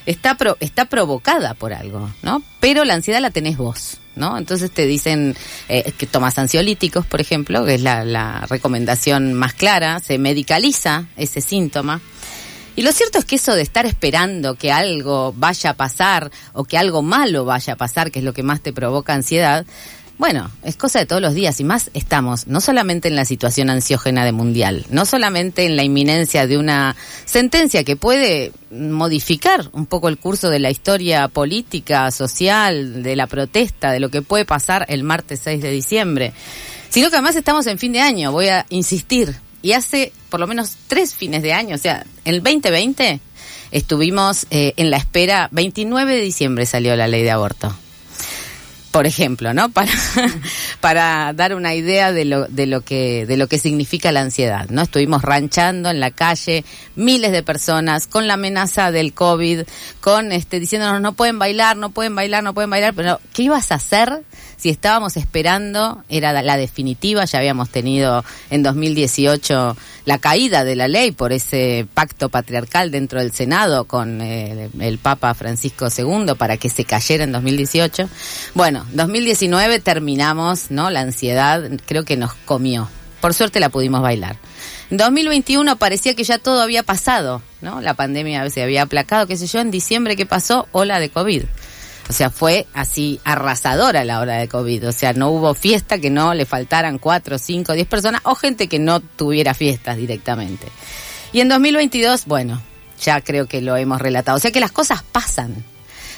está, 0.06 0.35
pro, 0.35 0.57
está 0.59 0.85
provocada 0.85 1.53
por 1.53 1.73
algo, 1.73 2.09
¿no? 2.23 2.41
Pero 2.59 2.85
la 2.85 2.94
ansiedad 2.94 3.19
la 3.19 3.31
tenés 3.31 3.57
vos, 3.57 3.97
¿no? 4.15 4.38
Entonces 4.38 4.71
te 4.71 4.85
dicen 4.85 5.35
eh, 5.67 5.91
que 5.97 6.07
tomas 6.07 6.38
ansiolíticos, 6.38 7.06
por 7.06 7.21
ejemplo, 7.21 7.65
que 7.65 7.75
es 7.75 7.81
la, 7.81 8.06
la 8.06 8.45
recomendación 8.50 9.33
más 9.33 9.53
clara, 9.53 10.00
se 10.00 10.17
medicaliza 10.17 11.06
ese 11.17 11.41
síntoma. 11.41 12.01
Y 12.75 12.81
lo 12.81 12.94
cierto 12.94 13.19
es 13.19 13.25
que 13.25 13.35
eso 13.35 13.55
de 13.55 13.62
estar 13.62 13.85
esperando 13.85 14.55
que 14.55 14.71
algo 14.71 15.33
vaya 15.35 15.71
a 15.71 15.73
pasar 15.73 16.31
o 16.53 16.63
que 16.63 16.77
algo 16.77 17.01
malo 17.01 17.44
vaya 17.44 17.73
a 17.73 17.75
pasar, 17.75 18.09
que 18.09 18.19
es 18.19 18.25
lo 18.25 18.31
que 18.31 18.41
más 18.44 18.62
te 18.62 18.71
provoca 18.71 19.13
ansiedad, 19.13 19.65
bueno, 20.19 20.51
es 20.63 20.75
cosa 20.75 21.00
de 21.00 21.06
todos 21.06 21.21
los 21.21 21.33
días 21.33 21.62
y 21.62 21.63
más 21.63 21.92
estamos 21.94 22.45
no 22.45 22.60
solamente 22.60 23.07
en 23.07 23.16
la 23.16 23.24
situación 23.24 23.69
ansiógena 23.69 24.25
de 24.25 24.33
mundial, 24.33 24.86
no 24.89 25.06
solamente 25.06 25.66
en 25.66 25.77
la 25.77 25.83
inminencia 25.83 26.45
de 26.45 26.57
una 26.57 26.98
sentencia 27.24 27.86
que 27.86 27.95
puede 27.95 28.51
modificar 28.69 29.69
un 29.71 29.86
poco 29.86 30.10
el 30.10 30.18
curso 30.18 30.50
de 30.50 30.60
la 30.60 30.71
historia 30.71 31.30
política, 31.30 32.12
social, 32.12 33.01
de 33.01 33.16
la 33.16 33.27
protesta, 33.27 33.94
de 33.94 34.01
lo 34.01 34.10
que 34.10 34.21
puede 34.21 34.44
pasar 34.44 34.86
el 34.89 35.04
martes 35.04 35.39
6 35.45 35.62
de 35.62 35.71
diciembre, 35.71 36.33
sino 36.89 37.10
que 37.10 37.15
además 37.15 37.38
estamos 37.38 37.65
en 37.68 37.80
fin 37.80 37.94
de 37.94 38.01
año, 38.01 38.33
voy 38.33 38.50
a 38.50 38.65
insistir, 38.68 39.38
y 39.62 39.72
hace 39.72 40.12
por 40.27 40.42
lo 40.42 40.48
menos 40.48 40.75
tres 40.89 41.15
fines 41.15 41.44
de 41.44 41.54
año, 41.54 41.75
o 41.75 41.80
sea, 41.80 42.06
el 42.25 42.44
2020 42.44 43.22
estuvimos 43.72 44.48
eh, 44.51 44.74
en 44.75 44.92
la 44.92 44.98
espera, 44.98 45.48
29 45.54 46.13
de 46.13 46.22
diciembre 46.22 46.65
salió 46.65 46.94
la 46.98 47.07
ley 47.07 47.24
de 47.24 47.31
aborto 47.31 47.74
por 48.91 49.06
ejemplo, 49.06 49.53
¿no? 49.53 49.69
Para, 49.80 49.91
para 50.81 51.33
dar 51.33 51.53
una 51.56 51.74
idea 51.75 52.12
de 52.12 52.25
lo, 52.25 52.47
de 52.47 52.65
lo 52.65 52.81
que, 52.81 53.25
de 53.25 53.38
lo 53.38 53.47
que 53.47 53.59
significa 53.59 54.12
la 54.12 54.21
ansiedad, 54.21 54.68
¿no? 54.69 54.81
Estuvimos 54.81 55.21
ranchando 55.21 55.89
en 55.89 56.00
la 56.00 56.12
calle, 56.12 56.65
miles 56.95 57.31
de 57.31 57.44
personas, 57.44 58.07
con 58.07 58.27
la 58.27 58.33
amenaza 58.33 58.91
del 58.91 59.13
COVID, 59.13 59.62
con 60.01 60.31
este, 60.31 60.59
diciéndonos 60.59 61.01
no 61.01 61.13
pueden 61.13 61.39
bailar, 61.39 61.77
no 61.77 61.91
pueden 61.91 62.15
bailar, 62.15 62.44
no 62.44 62.53
pueden 62.53 62.69
bailar, 62.69 62.94
pero 62.94 63.19
¿qué 63.33 63.44
ibas 63.44 63.71
a 63.71 63.75
hacer 63.75 64.24
si 64.59 64.69
estábamos 64.69 65.15
esperando? 65.15 66.03
Era 66.09 66.33
la 66.41 66.57
definitiva, 66.57 67.23
ya 67.23 67.39
habíamos 67.39 67.69
tenido 67.69 68.25
en 68.50 68.61
2018 68.61 69.77
la 70.06 70.17
caída 70.17 70.65
de 70.65 70.75
la 70.75 70.88
ley 70.88 71.11
por 71.11 71.31
ese 71.31 71.88
pacto 71.94 72.29
patriarcal 72.29 72.91
dentro 72.91 73.19
del 73.19 73.31
Senado 73.31 73.85
con 73.85 74.21
eh, 74.21 74.69
el 74.79 74.97
Papa 74.97 75.33
Francisco 75.33 75.88
II 75.95 76.33
para 76.38 76.57
que 76.57 76.69
se 76.69 76.83
cayera 76.83 77.23
en 77.23 77.31
2018. 77.31 78.09
Bueno, 78.53 78.85
2019 78.91 79.79
terminamos, 79.79 80.71
¿no? 80.71 80.89
La 80.89 81.01
ansiedad 81.01 81.63
creo 81.85 82.03
que 82.03 82.17
nos 82.17 82.33
comió. 82.33 82.89
Por 83.21 83.33
suerte 83.33 83.59
la 83.59 83.69
pudimos 83.69 84.01
bailar. 84.01 84.38
En 84.89 84.97
2021 84.97 85.77
parecía 85.77 86.15
que 86.15 86.23
ya 86.23 86.38
todo 86.38 86.62
había 86.62 86.83
pasado, 86.83 87.41
¿no? 87.62 87.79
La 87.79 87.94
pandemia 87.94 88.50
se 88.50 88.63
había 88.63 88.81
aplacado, 88.81 89.27
qué 89.27 89.38
sé 89.38 89.47
yo, 89.47 89.59
en 89.59 89.71
diciembre 89.71 90.15
¿qué 90.17 90.25
pasó? 90.25 90.67
Ola 90.71 91.00
de 91.00 91.10
COVID. 91.10 91.43
O 92.10 92.13
sea, 92.13 92.32
fue 92.32 92.66
así 92.74 93.20
arrasadora 93.24 94.04
la 94.04 94.20
hora 94.20 94.38
de 94.38 94.48
COVID. 94.48 94.89
O 94.89 94.92
sea, 94.92 95.13
no 95.13 95.30
hubo 95.30 95.54
fiesta 95.54 96.00
que 96.00 96.10
no 96.10 96.34
le 96.34 96.48
faltaran 96.48 96.98
cuatro, 96.98 97.38
cinco, 97.38 97.74
diez 97.74 97.88
personas 97.88 98.22
o 98.24 98.34
gente 98.34 98.68
que 98.68 98.80
no 98.80 99.00
tuviera 99.00 99.54
fiestas 99.54 99.96
directamente. 99.96 100.68
Y 101.32 101.42
en 101.42 101.50
2022, 101.50 102.25
bueno, 102.25 102.60
ya 103.00 103.22
creo 103.22 103.48
que 103.48 103.62
lo 103.62 103.78
hemos 103.78 104.01
relatado. 104.01 104.38
O 104.38 104.39
sea 104.39 104.51
que 104.51 104.60
las 104.60 104.72
cosas 104.72 105.04
pasan, 105.04 105.63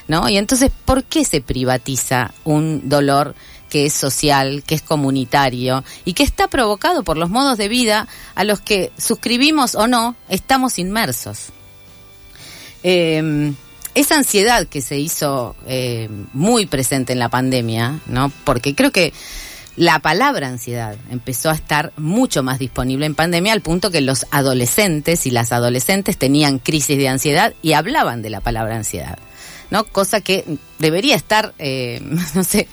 ¿no? 0.08 0.30
Y 0.30 0.38
entonces, 0.38 0.72
¿por 0.86 1.04
qué 1.04 1.26
se 1.26 1.42
privatiza 1.42 2.34
un 2.46 2.88
dolor 2.88 3.36
que 3.70 3.86
es 3.86 3.94
social, 3.94 4.64
que 4.66 4.76
es 4.76 4.82
comunitario 4.82 5.84
y 6.06 6.14
que 6.14 6.24
está 6.24 6.48
provocado 6.48 7.04
por 7.04 7.18
los 7.18 7.30
modos 7.30 7.58
de 7.58 7.68
vida 7.68 8.08
a 8.36 8.46
los 8.46 8.62
que 8.62 8.94
suscribimos 8.98 9.76
o 9.76 9.88
no 9.88 10.16
estamos 10.30 10.80
inmersos? 10.80 11.48
Eh, 12.82 13.54
esa 13.96 14.16
ansiedad 14.16 14.68
que 14.68 14.82
se 14.82 14.98
hizo 14.98 15.56
eh, 15.68 16.10
muy 16.34 16.66
presente 16.66 17.14
en 17.14 17.20
la 17.20 17.30
pandemia, 17.30 18.00
¿no? 18.08 18.32
Porque 18.44 18.76
creo 18.76 18.92
que 18.92 19.14
la 19.76 20.00
palabra 20.00 20.48
ansiedad 20.48 20.96
empezó 21.10 21.50
a 21.50 21.56
estar 21.56 21.94
mucho 21.98 22.44
más 22.44 22.60
disponible 22.60 23.06
en 23.06 23.16
pandemia 23.16 23.54
al 23.54 23.62
punto 23.62 23.90
que 23.90 24.02
los 24.02 24.26
adolescentes 24.32 25.26
y 25.26 25.32
las 25.32 25.52
adolescentes 25.52 26.18
tenían 26.18 26.60
crisis 26.60 26.98
de 26.98 27.08
ansiedad 27.08 27.54
y 27.62 27.74
hablaban 27.74 28.22
de 28.22 28.30
la 28.30 28.42
palabra 28.42 28.76
ansiedad. 28.76 29.18
¿no? 29.72 29.86
Cosa 29.86 30.22
que 30.22 30.44
debería 30.78 31.16
estar, 31.16 31.54
eh, 31.58 32.00
no 32.36 32.44
sé, 32.44 32.68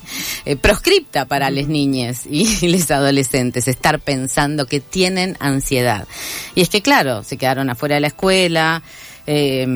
eh, 0.44 0.56
proscripta 0.56 1.24
para 1.24 1.50
las 1.50 1.68
niñas 1.68 2.26
y 2.28 2.68
los 2.68 2.90
adolescentes, 2.90 3.68
estar 3.68 4.00
pensando 4.00 4.66
que 4.66 4.80
tienen 4.80 5.36
ansiedad. 5.40 6.06
Y 6.54 6.60
es 6.60 6.68
que, 6.68 6.82
claro, 6.82 7.22
se 7.22 7.38
quedaron 7.38 7.70
afuera 7.70 7.94
de 7.94 8.02
la 8.02 8.08
escuela, 8.08 8.82
eh, 9.30 9.66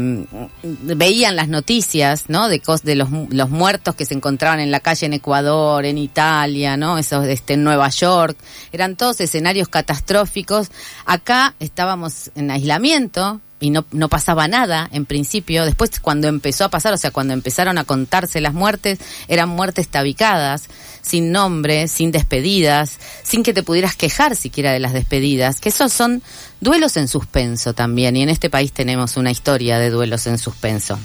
veían 0.63 1.37
las 1.37 1.47
noticias, 1.47 2.25
¿no? 2.29 2.49
De, 2.49 2.63
de 2.85 2.95
los, 2.95 3.11
los, 3.29 3.51
muertos 3.51 3.95
que 3.95 4.07
se 4.07 4.15
encontraban 4.15 4.61
en 4.61 4.71
la 4.71 4.81
calle 4.81 5.05
en 5.05 5.13
Ecuador, 5.13 5.85
en 5.85 5.99
Italia, 5.99 6.79
¿no? 6.79 6.97
Esos 6.97 7.27
este, 7.27 7.53
en 7.53 7.63
Nueva 7.63 7.91
York. 7.91 8.39
Eran 8.73 8.97
todos 8.97 9.21
escenarios 9.21 9.69
catastróficos. 9.69 10.71
Acá 11.05 11.55
estábamos 11.61 12.31
en 12.35 12.51
aislamiento, 12.51 13.43
y 13.63 13.71
no, 13.71 13.87
no 13.93 14.09
pasaba 14.09 14.49
nada 14.49 14.89
en 14.93 15.07
principio. 15.07 15.65
Después 15.65 16.01
cuando 16.01 16.27
empezó 16.27 16.65
a 16.65 16.69
pasar, 16.69 16.93
o 16.93 16.99
sea, 16.99 17.13
cuando 17.13 17.33
empezaron 17.33 17.79
a 17.79 17.85
contarse 17.85 18.41
las 18.41 18.55
muertes, 18.55 18.99
eran 19.29 19.49
muertes 19.49 19.89
tabicadas, 19.89 20.65
sin 21.01 21.31
nombre, 21.31 21.87
sin 21.87 22.11
despedidas, 22.11 22.99
sin 23.23 23.45
que 23.45 23.55
te 23.55 23.63
pudieras 23.63 23.95
quejar 23.95 24.35
siquiera 24.35 24.73
de 24.73 24.81
las 24.81 24.93
despedidas, 24.93 25.61
que 25.61 25.69
esos 25.69 25.93
son 25.93 26.23
duelos 26.61 26.97
en 26.97 27.07
suspenso 27.07 27.73
también, 27.73 28.17
y 28.17 28.23
en 28.23 28.29
este 28.29 28.51
país 28.51 28.73
tenemos 28.73 29.17
una 29.17 29.31
historia 29.31 29.79
de 29.79 29.91
duelos 29.91 30.27
en 30.27 30.39
suspenso. 30.39 30.99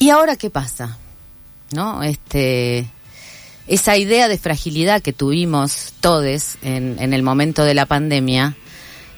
¿Y 0.00 0.10
ahora 0.10 0.34
qué 0.34 0.50
pasa? 0.50 0.98
¿No? 1.70 2.02
Este 2.02 2.88
esa 3.68 3.96
idea 3.96 4.26
de 4.26 4.38
fragilidad 4.38 5.02
que 5.02 5.12
tuvimos 5.12 5.94
todos 6.00 6.56
en, 6.62 6.96
en 6.98 7.14
el 7.14 7.22
momento 7.22 7.64
de 7.64 7.74
la 7.74 7.86
pandemia 7.86 8.56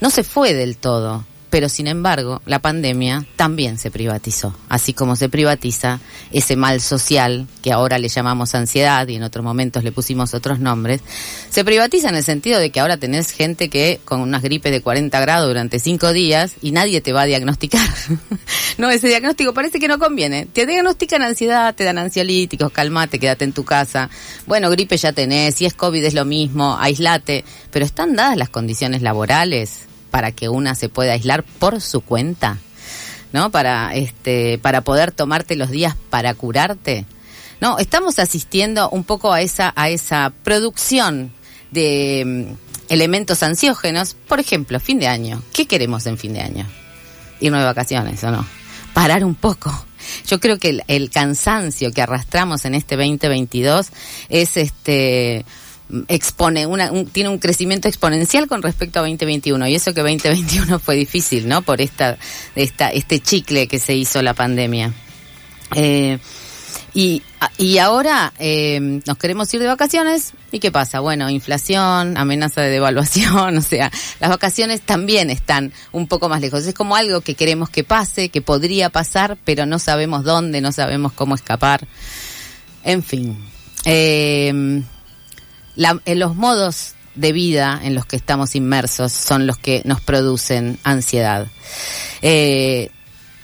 no 0.04 0.10
se 0.10 0.22
fue 0.22 0.52
del 0.52 0.76
todo 0.76 1.24
pero 1.54 1.68
sin 1.68 1.86
embargo 1.86 2.42
la 2.46 2.58
pandemia 2.58 3.24
también 3.36 3.78
se 3.78 3.92
privatizó, 3.92 4.56
así 4.68 4.92
como 4.92 5.14
se 5.14 5.28
privatiza 5.28 6.00
ese 6.32 6.56
mal 6.56 6.80
social 6.80 7.46
que 7.62 7.70
ahora 7.70 8.00
le 8.00 8.08
llamamos 8.08 8.56
ansiedad 8.56 9.06
y 9.06 9.14
en 9.14 9.22
otros 9.22 9.44
momentos 9.44 9.84
le 9.84 9.92
pusimos 9.92 10.34
otros 10.34 10.58
nombres, 10.58 11.00
se 11.50 11.64
privatiza 11.64 12.08
en 12.08 12.16
el 12.16 12.24
sentido 12.24 12.58
de 12.58 12.70
que 12.70 12.80
ahora 12.80 12.96
tenés 12.96 13.30
gente 13.30 13.70
que 13.70 14.00
con 14.04 14.20
unas 14.20 14.42
gripes 14.42 14.72
de 14.72 14.80
40 14.80 15.20
grados 15.20 15.46
durante 15.46 15.78
cinco 15.78 16.12
días 16.12 16.54
y 16.60 16.72
nadie 16.72 17.00
te 17.00 17.12
va 17.12 17.22
a 17.22 17.26
diagnosticar. 17.26 17.88
no, 18.78 18.90
ese 18.90 19.06
diagnóstico 19.06 19.54
parece 19.54 19.78
que 19.78 19.86
no 19.86 20.00
conviene. 20.00 20.46
Te 20.46 20.66
diagnostican 20.66 21.22
ansiedad, 21.22 21.72
te 21.72 21.84
dan 21.84 21.98
ansiolíticos, 21.98 22.72
calmate, 22.72 23.20
quédate 23.20 23.44
en 23.44 23.52
tu 23.52 23.64
casa. 23.64 24.10
Bueno, 24.46 24.70
gripe 24.70 24.96
ya 24.96 25.12
tenés, 25.12 25.54
si 25.54 25.66
es 25.66 25.74
COVID 25.74 26.02
es 26.02 26.14
lo 26.14 26.24
mismo, 26.24 26.76
aislate, 26.80 27.44
pero 27.70 27.84
están 27.84 28.16
dadas 28.16 28.36
las 28.36 28.48
condiciones 28.48 29.02
laborales 29.02 29.84
para 30.14 30.30
que 30.30 30.48
una 30.48 30.76
se 30.76 30.88
pueda 30.88 31.14
aislar 31.14 31.42
por 31.42 31.80
su 31.80 32.00
cuenta, 32.00 32.58
¿no? 33.32 33.50
Para 33.50 33.96
este 33.96 34.58
para 34.58 34.82
poder 34.82 35.10
tomarte 35.10 35.56
los 35.56 35.70
días 35.70 35.96
para 36.08 36.34
curarte. 36.34 37.04
No, 37.60 37.80
estamos 37.80 38.20
asistiendo 38.20 38.88
un 38.90 39.02
poco 39.02 39.32
a 39.32 39.40
esa 39.40 39.72
a 39.74 39.88
esa 39.88 40.32
producción 40.44 41.32
de 41.72 42.22
mm, 42.24 42.92
elementos 42.92 43.42
ansiógenos, 43.42 44.14
por 44.14 44.38
ejemplo, 44.38 44.78
fin 44.78 45.00
de 45.00 45.08
año. 45.08 45.42
¿Qué 45.52 45.66
queremos 45.66 46.06
en 46.06 46.16
fin 46.16 46.32
de 46.32 46.42
año? 46.42 46.64
Irnos 47.40 47.58
de 47.58 47.66
vacaciones 47.66 48.22
o 48.22 48.30
no? 48.30 48.46
Parar 48.92 49.24
un 49.24 49.34
poco. 49.34 49.84
Yo 50.28 50.38
creo 50.38 50.60
que 50.60 50.68
el, 50.68 50.84
el 50.86 51.10
cansancio 51.10 51.90
que 51.90 52.02
arrastramos 52.02 52.64
en 52.66 52.76
este 52.76 52.94
2022 52.94 53.88
es 54.28 54.56
este 54.58 55.44
expone 56.08 56.66
una, 56.66 56.90
tiene 57.04 57.28
un 57.28 57.38
crecimiento 57.38 57.88
exponencial 57.88 58.48
con 58.48 58.62
respecto 58.62 58.98
a 58.98 59.02
2021 59.02 59.68
y 59.68 59.74
eso 59.74 59.92
que 59.94 60.00
2021 60.00 60.78
fue 60.78 60.96
difícil, 60.96 61.48
¿no? 61.48 61.62
Por 61.62 61.80
esta, 61.80 62.18
esta 62.54 62.88
este 62.88 63.20
chicle 63.20 63.68
que 63.68 63.78
se 63.78 63.94
hizo 63.94 64.22
la 64.22 64.34
pandemia. 64.34 64.92
Eh, 65.74 66.18
y, 66.94 67.22
y 67.58 67.78
ahora 67.78 68.32
eh, 68.38 69.00
nos 69.04 69.18
queremos 69.18 69.52
ir 69.52 69.60
de 69.60 69.66
vacaciones 69.66 70.32
y 70.52 70.60
qué 70.60 70.70
pasa? 70.70 71.00
Bueno, 71.00 71.28
inflación, 71.28 72.16
amenaza 72.16 72.60
de 72.62 72.70
devaluación, 72.70 73.56
o 73.58 73.62
sea, 73.62 73.90
las 74.20 74.30
vacaciones 74.30 74.80
también 74.80 75.28
están 75.28 75.72
un 75.90 76.06
poco 76.06 76.28
más 76.28 76.40
lejos. 76.40 76.64
Es 76.66 76.74
como 76.74 76.94
algo 76.94 77.20
que 77.20 77.34
queremos 77.34 77.68
que 77.68 77.82
pase, 77.82 78.28
que 78.28 78.42
podría 78.42 78.90
pasar, 78.90 79.36
pero 79.44 79.66
no 79.66 79.78
sabemos 79.80 80.24
dónde, 80.24 80.60
no 80.60 80.70
sabemos 80.70 81.12
cómo 81.12 81.34
escapar. 81.34 81.86
En 82.84 83.02
fin. 83.02 83.36
Eh, 83.84 84.82
la, 85.76 86.00
en 86.04 86.18
los 86.18 86.36
modos 86.36 86.94
de 87.14 87.32
vida 87.32 87.80
en 87.82 87.94
los 87.94 88.06
que 88.06 88.16
estamos 88.16 88.54
inmersos 88.56 89.12
son 89.12 89.46
los 89.46 89.58
que 89.58 89.82
nos 89.84 90.00
producen 90.00 90.78
ansiedad. 90.82 91.46
Eh, 92.22 92.90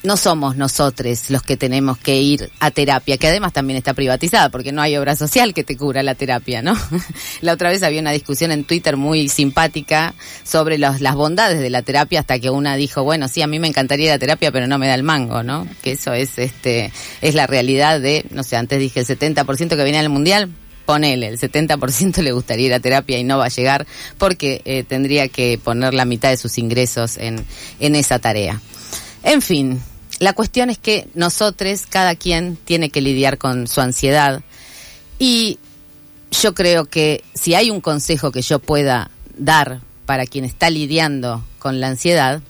no 0.03 0.17
somos 0.17 0.57
nosotros 0.57 1.29
los 1.29 1.43
que 1.43 1.59
tenemos 1.59 1.99
que 1.99 2.17
ir 2.21 2.51
a 2.59 2.71
terapia, 2.71 3.19
que 3.19 3.29
además 3.29 3.53
también 3.53 3.77
está 3.77 3.93
privatizada, 3.93 4.49
porque 4.49 4.73
no 4.73 4.81
hay 4.81 4.97
obra 4.97 5.15
social 5.15 5.53
que 5.53 5.63
te 5.63 5.77
cubra 5.77 6.03
la 6.03 6.15
terapia, 6.15 6.63
¿no? 6.63 6.75
la 7.43 7.53
otra 7.53 7.69
vez 7.69 7.83
había 7.83 8.01
una 8.01 8.13
discusión 8.13 8.51
en 8.51 8.65
Twitter 8.65 8.97
muy 8.97 9.29
simpática 9.29 10.15
sobre 10.43 10.79
las 10.79 11.15
bondades 11.15 11.61
de 11.61 11.69
la 11.69 11.83
terapia, 11.83 12.21
hasta 12.21 12.39
que 12.39 12.49
una 12.49 12.77
dijo, 12.77 13.05
bueno, 13.05 13.29
sí, 13.29 13.43
a 13.43 13.47
mí 13.47 13.59
me 13.59 13.69
encantaría 13.69 14.11
la 14.11 14.19
terapia, 14.19 14.51
pero 14.51 14.67
no 14.67 14.79
me 14.79 14.89
da 14.89 14.95
el 14.95 15.03
mango, 15.03 15.43
¿no? 15.43 15.67
Que 15.83 15.93
eso 15.93 16.15
es, 16.15 16.39
este, 16.39 16.93
es 17.21 17.35
la 17.35 17.47
realidad 17.47 18.01
de, 18.01 18.25
no 18.31 18.43
sé, 18.43 18.57
antes 18.57 18.79
dije 18.79 19.01
el 19.01 19.07
70% 19.07 19.77
que 19.77 19.85
viene 19.85 19.99
al 19.99 20.09
mundial, 20.09 20.51
ponele, 20.91 21.29
el 21.29 21.39
70% 21.39 22.21
le 22.21 22.33
gustaría 22.33 22.67
ir 22.67 22.75
a 22.75 22.81
terapia 22.81 23.17
y 23.17 23.23
no 23.23 23.39
va 23.39 23.45
a 23.45 23.49
llegar 23.49 23.87
porque 24.19 24.61
eh, 24.65 24.83
tendría 24.83 25.29
que 25.29 25.57
poner 25.63 25.95
la 25.95 26.05
mitad 26.05 26.31
de 26.31 26.37
sus 26.37 26.59
ingresos 26.59 27.17
en, 27.17 27.47
en 27.79 27.95
esa 27.95 28.19
tarea. 28.19 28.61
En 29.23 29.41
fin, 29.41 29.81
la 30.19 30.33
cuestión 30.33 30.69
es 30.69 30.79
que 30.79 31.07
nosotros, 31.15 31.87
cada 31.89 32.17
quien 32.17 32.57
tiene 32.57 32.91
que 32.91 33.03
lidiar 33.03 33.39
con 33.39 33.69
su 33.69 33.81
ansiedad 33.81 34.43
y 35.21 35.61
yo 36.33 36.55
creo 36.55 36.87
que 36.87 37.23
si 37.35 37.55
hay 37.55 37.71
un 37.71 37.81
consejo 37.81 38.33
que 38.33 38.43
yo 38.43 38.59
pueda 38.59 39.13
dar 39.39 39.83
para 40.07 40.27
quien 40.27 40.45
está 40.45 40.71
lidiando 40.71 41.45
con 41.61 41.79
la 41.79 41.87
ansiedad, 41.87 42.43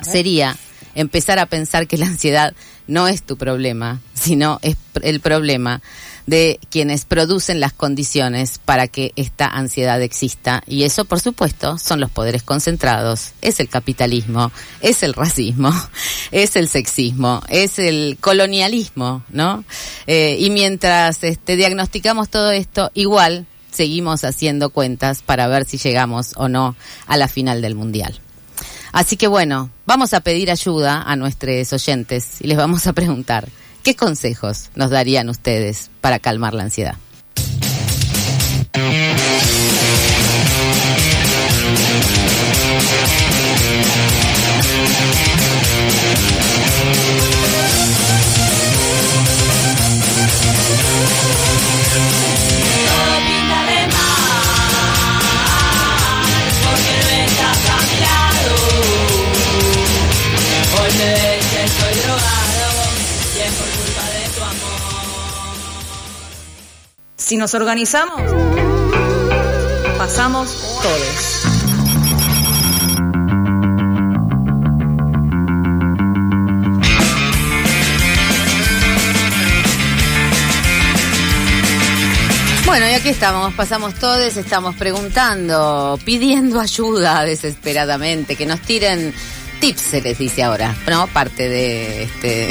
sería 0.00 0.56
empezar 0.94 1.38
a 1.38 1.44
pensar 1.44 1.86
que 1.86 1.98
la 1.98 2.06
ansiedad 2.06 2.54
no 2.86 3.06
es 3.06 3.22
tu 3.22 3.36
problema, 3.36 4.00
sino 4.14 4.60
es 4.62 4.76
el 5.02 5.20
problema 5.20 5.82
de 6.30 6.60
quienes 6.70 7.04
producen 7.06 7.58
las 7.58 7.72
condiciones 7.72 8.60
para 8.64 8.86
que 8.86 9.12
esta 9.16 9.48
ansiedad 9.48 10.00
exista. 10.00 10.62
Y 10.64 10.84
eso, 10.84 11.04
por 11.04 11.18
supuesto, 11.18 11.76
son 11.76 11.98
los 11.98 12.08
poderes 12.08 12.44
concentrados, 12.44 13.32
es 13.42 13.58
el 13.58 13.68
capitalismo, 13.68 14.52
es 14.80 15.02
el 15.02 15.12
racismo, 15.12 15.72
es 16.30 16.54
el 16.54 16.68
sexismo, 16.68 17.42
es 17.48 17.80
el 17.80 18.16
colonialismo, 18.20 19.24
¿no? 19.30 19.64
Eh, 20.06 20.36
y 20.38 20.50
mientras 20.50 21.24
este, 21.24 21.56
diagnosticamos 21.56 22.28
todo 22.28 22.52
esto, 22.52 22.92
igual 22.94 23.46
seguimos 23.72 24.22
haciendo 24.22 24.70
cuentas 24.70 25.22
para 25.22 25.48
ver 25.48 25.64
si 25.64 25.78
llegamos 25.78 26.34
o 26.36 26.48
no 26.48 26.76
a 27.08 27.16
la 27.16 27.26
final 27.26 27.60
del 27.60 27.74
Mundial. 27.74 28.20
Así 28.92 29.16
que 29.16 29.26
bueno, 29.26 29.70
vamos 29.84 30.14
a 30.14 30.20
pedir 30.20 30.48
ayuda 30.48 31.02
a 31.02 31.16
nuestros 31.16 31.72
oyentes 31.72 32.40
y 32.40 32.46
les 32.46 32.56
vamos 32.56 32.86
a 32.86 32.92
preguntar, 32.92 33.48
¿Qué 33.82 33.96
consejos 33.96 34.70
nos 34.74 34.90
darían 34.90 35.30
ustedes 35.30 35.90
para 36.02 36.18
calmar 36.18 36.52
la 36.52 36.64
ansiedad? 36.64 36.96
Si 67.30 67.36
nos 67.36 67.54
organizamos, 67.54 68.22
pasamos 69.96 70.50
todos. 70.82 71.44
Bueno, 82.66 82.88
y 82.88 82.94
aquí 82.94 83.10
estamos, 83.10 83.54
pasamos 83.54 83.94
todos, 83.94 84.36
estamos 84.36 84.74
preguntando, 84.74 86.00
pidiendo 86.04 86.58
ayuda 86.58 87.22
desesperadamente, 87.22 88.34
que 88.34 88.46
nos 88.46 88.60
tiren 88.60 89.14
tips 89.60 89.80
se 89.80 90.00
les 90.00 90.18
dice 90.18 90.42
ahora, 90.42 90.74
¿no? 90.88 91.06
Parte 91.08 91.48
de, 91.48 92.04
este, 92.04 92.48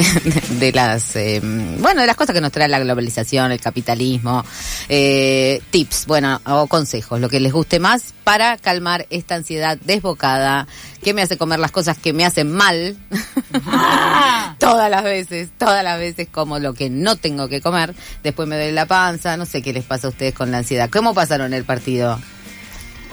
de, 0.59 0.71
las, 0.71 1.15
eh, 1.15 1.41
bueno, 1.79 2.01
de 2.01 2.07
las 2.07 2.15
cosas 2.15 2.35
que 2.35 2.41
nos 2.41 2.51
trae 2.51 2.67
la 2.67 2.79
globalización, 2.79 3.51
el 3.51 3.59
capitalismo, 3.59 4.45
eh, 4.87 5.59
tips, 5.71 6.05
bueno, 6.05 6.39
o 6.45 6.67
consejos, 6.67 7.19
lo 7.19 7.27
que 7.27 7.39
les 7.39 7.51
guste 7.51 7.79
más 7.79 8.13
para 8.23 8.57
calmar 8.57 9.07
esta 9.09 9.35
ansiedad 9.35 9.79
desbocada 9.83 10.67
que 11.01 11.15
me 11.15 11.23
hace 11.23 11.37
comer 11.37 11.59
las 11.59 11.71
cosas 11.71 11.97
que 11.97 12.13
me 12.13 12.25
hacen 12.25 12.51
mal. 12.51 12.95
todas 14.59 14.91
las 14.91 15.03
veces, 15.03 15.49
todas 15.57 15.83
las 15.83 15.97
veces 15.97 16.27
como 16.29 16.59
lo 16.59 16.73
que 16.73 16.91
no 16.91 17.15
tengo 17.15 17.47
que 17.47 17.59
comer, 17.59 17.95
después 18.21 18.47
me 18.47 18.55
duele 18.55 18.73
la 18.73 18.85
panza, 18.85 19.35
no 19.35 19.47
sé 19.47 19.63
qué 19.63 19.73
les 19.73 19.83
pasa 19.83 20.07
a 20.07 20.09
ustedes 20.11 20.35
con 20.35 20.51
la 20.51 20.59
ansiedad. 20.59 20.91
¿Cómo 20.91 21.15
pasaron 21.15 21.53
el 21.55 21.65
partido? 21.65 22.19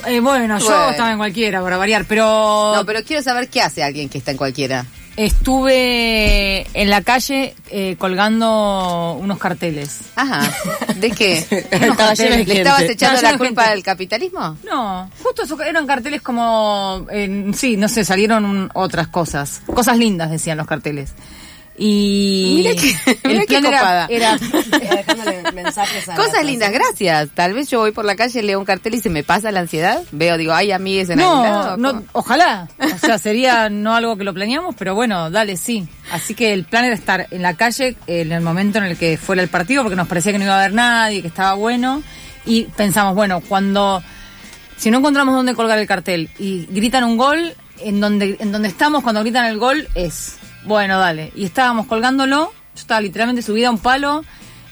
Eh, 0.07 0.21
bueno, 0.21 0.59
yo 0.59 0.91
estaba 0.91 1.13
en 1.13 1.19
cualquiera, 1.19 1.63
para 1.63 1.77
variar, 1.77 2.05
pero... 2.07 2.73
No, 2.75 2.85
pero 2.85 3.03
quiero 3.05 3.23
saber 3.23 3.49
qué 3.49 3.63
hace 3.63 3.83
alguien 3.83 4.09
que 4.09 4.19
está 4.19 4.31
en 4.33 4.37
cualquiera. 4.37 4.85
Estuve 5.17 6.67
en 6.79 6.91
la 6.91 7.01
calle 7.01 7.55
eh, 7.71 7.97
colgando 7.99 9.17
unos 9.19 9.39
carteles. 9.39 10.01
Ajá. 10.15 10.43
¿De 10.97 11.11
qué? 11.11 11.47
¿Le 12.47 12.59
estabas 12.59 12.83
echando 12.83 13.23
la 13.23 13.39
culpa 13.39 13.71
del 13.71 13.83
capitalismo? 13.83 14.59
No, 14.65 15.11
justo 15.23 15.45
eso, 15.45 15.61
eran 15.63 15.87
carteles 15.87 16.21
como... 16.21 17.07
sí, 17.55 17.77
no 17.79 17.89
sé, 17.89 18.05
salieron 18.05 18.71
otras 18.75 19.09
cosas. 19.09 19.63
Cosas 19.67 19.97
lindas, 19.97 20.31
decían 20.31 20.59
los 20.59 20.67
carteles. 20.67 21.15
Y 21.79 22.55
Mira 22.65 22.75
que- 22.81 23.19
el 23.25 23.33
mira 23.33 23.47
qué 23.47 23.57
era, 24.17 24.37
Dejándole 24.37 25.53
mensajes 25.53 26.09
a 26.09 26.15
Cosas 26.15 26.45
lindas, 26.45 26.73
gracias. 26.73 27.29
Tal 27.35 27.53
vez 27.53 27.69
yo 27.69 27.81
voy 27.81 27.93
por 27.93 28.05
la 28.05 28.17
calle, 28.17 28.43
leo 28.43 28.59
un 28.59 28.65
cartel 28.65 28.95
y 28.95 29.01
se 29.01 29.11
me 29.11 29.23
pasa 29.23 29.51
la 29.53 29.61
ansiedad. 29.61 30.03
Veo, 30.11 30.37
digo, 30.39 30.53
ay, 30.55 30.73
amigues 30.73 31.11
en 31.11 31.19
no, 31.19 31.43
lado. 31.43 31.77
no, 31.77 32.03
ojalá. 32.13 32.69
O 32.79 32.99
sea, 32.99 33.19
sería 33.19 33.69
no 33.69 33.95
algo 33.95 34.17
que 34.17 34.25
lo 34.25 34.33
planeamos, 34.33 34.75
pero 34.79 34.95
bueno, 34.95 35.31
dale, 35.31 35.57
sí. 35.57 35.87
Así 36.11 36.35
que 36.35 36.53
el 36.53 36.65
plan 36.65 36.85
era 36.85 36.95
estar 36.95 37.27
en 37.31 37.43
la 37.43 37.55
calle 37.55 37.97
en 38.07 38.33
el 38.33 38.41
momento 38.41 38.79
en 38.79 38.85
el 38.85 38.97
que 38.97 39.19
fuera 39.19 39.43
el 39.43 39.49
partido, 39.49 39.83
porque 39.83 39.97
nos 39.97 40.09
parecía 40.09 40.33
que 40.33 40.39
no 40.39 40.45
iba 40.45 40.55
a 40.55 40.61
haber 40.61 40.73
nadie, 40.73 41.21
que 41.23 41.29
estaba 41.29 41.55
bueno. 41.55 42.03
Y 42.47 42.65
pensamos, 42.65 43.15
bueno, 43.15 43.41
cuando, 43.41 44.03
si 44.77 44.91
no 44.91 44.99
encontramos 44.99 45.35
dónde 45.35 45.55
colgar 45.55 45.79
el 45.79 45.87
cartel 45.87 46.31
y 46.39 46.67
gritan 46.71 47.05
un 47.05 47.17
gol, 47.17 47.55
en 47.81 48.01
donde, 48.01 48.37
en 48.41 48.53
donde 48.53 48.69
estamos 48.69 49.03
cuando 49.03 49.21
gritan 49.21 49.45
el 49.47 49.59
gol 49.59 49.87
es, 49.95 50.37
bueno, 50.67 50.99
dale. 50.99 51.33
Y 51.35 51.45
estábamos 51.45 51.87
colgándolo, 51.87 52.53
yo 52.75 52.81
estaba 52.81 53.01
literalmente 53.01 53.43
subida 53.43 53.69
a 53.69 53.71
un 53.71 53.79
palo. 53.79 54.25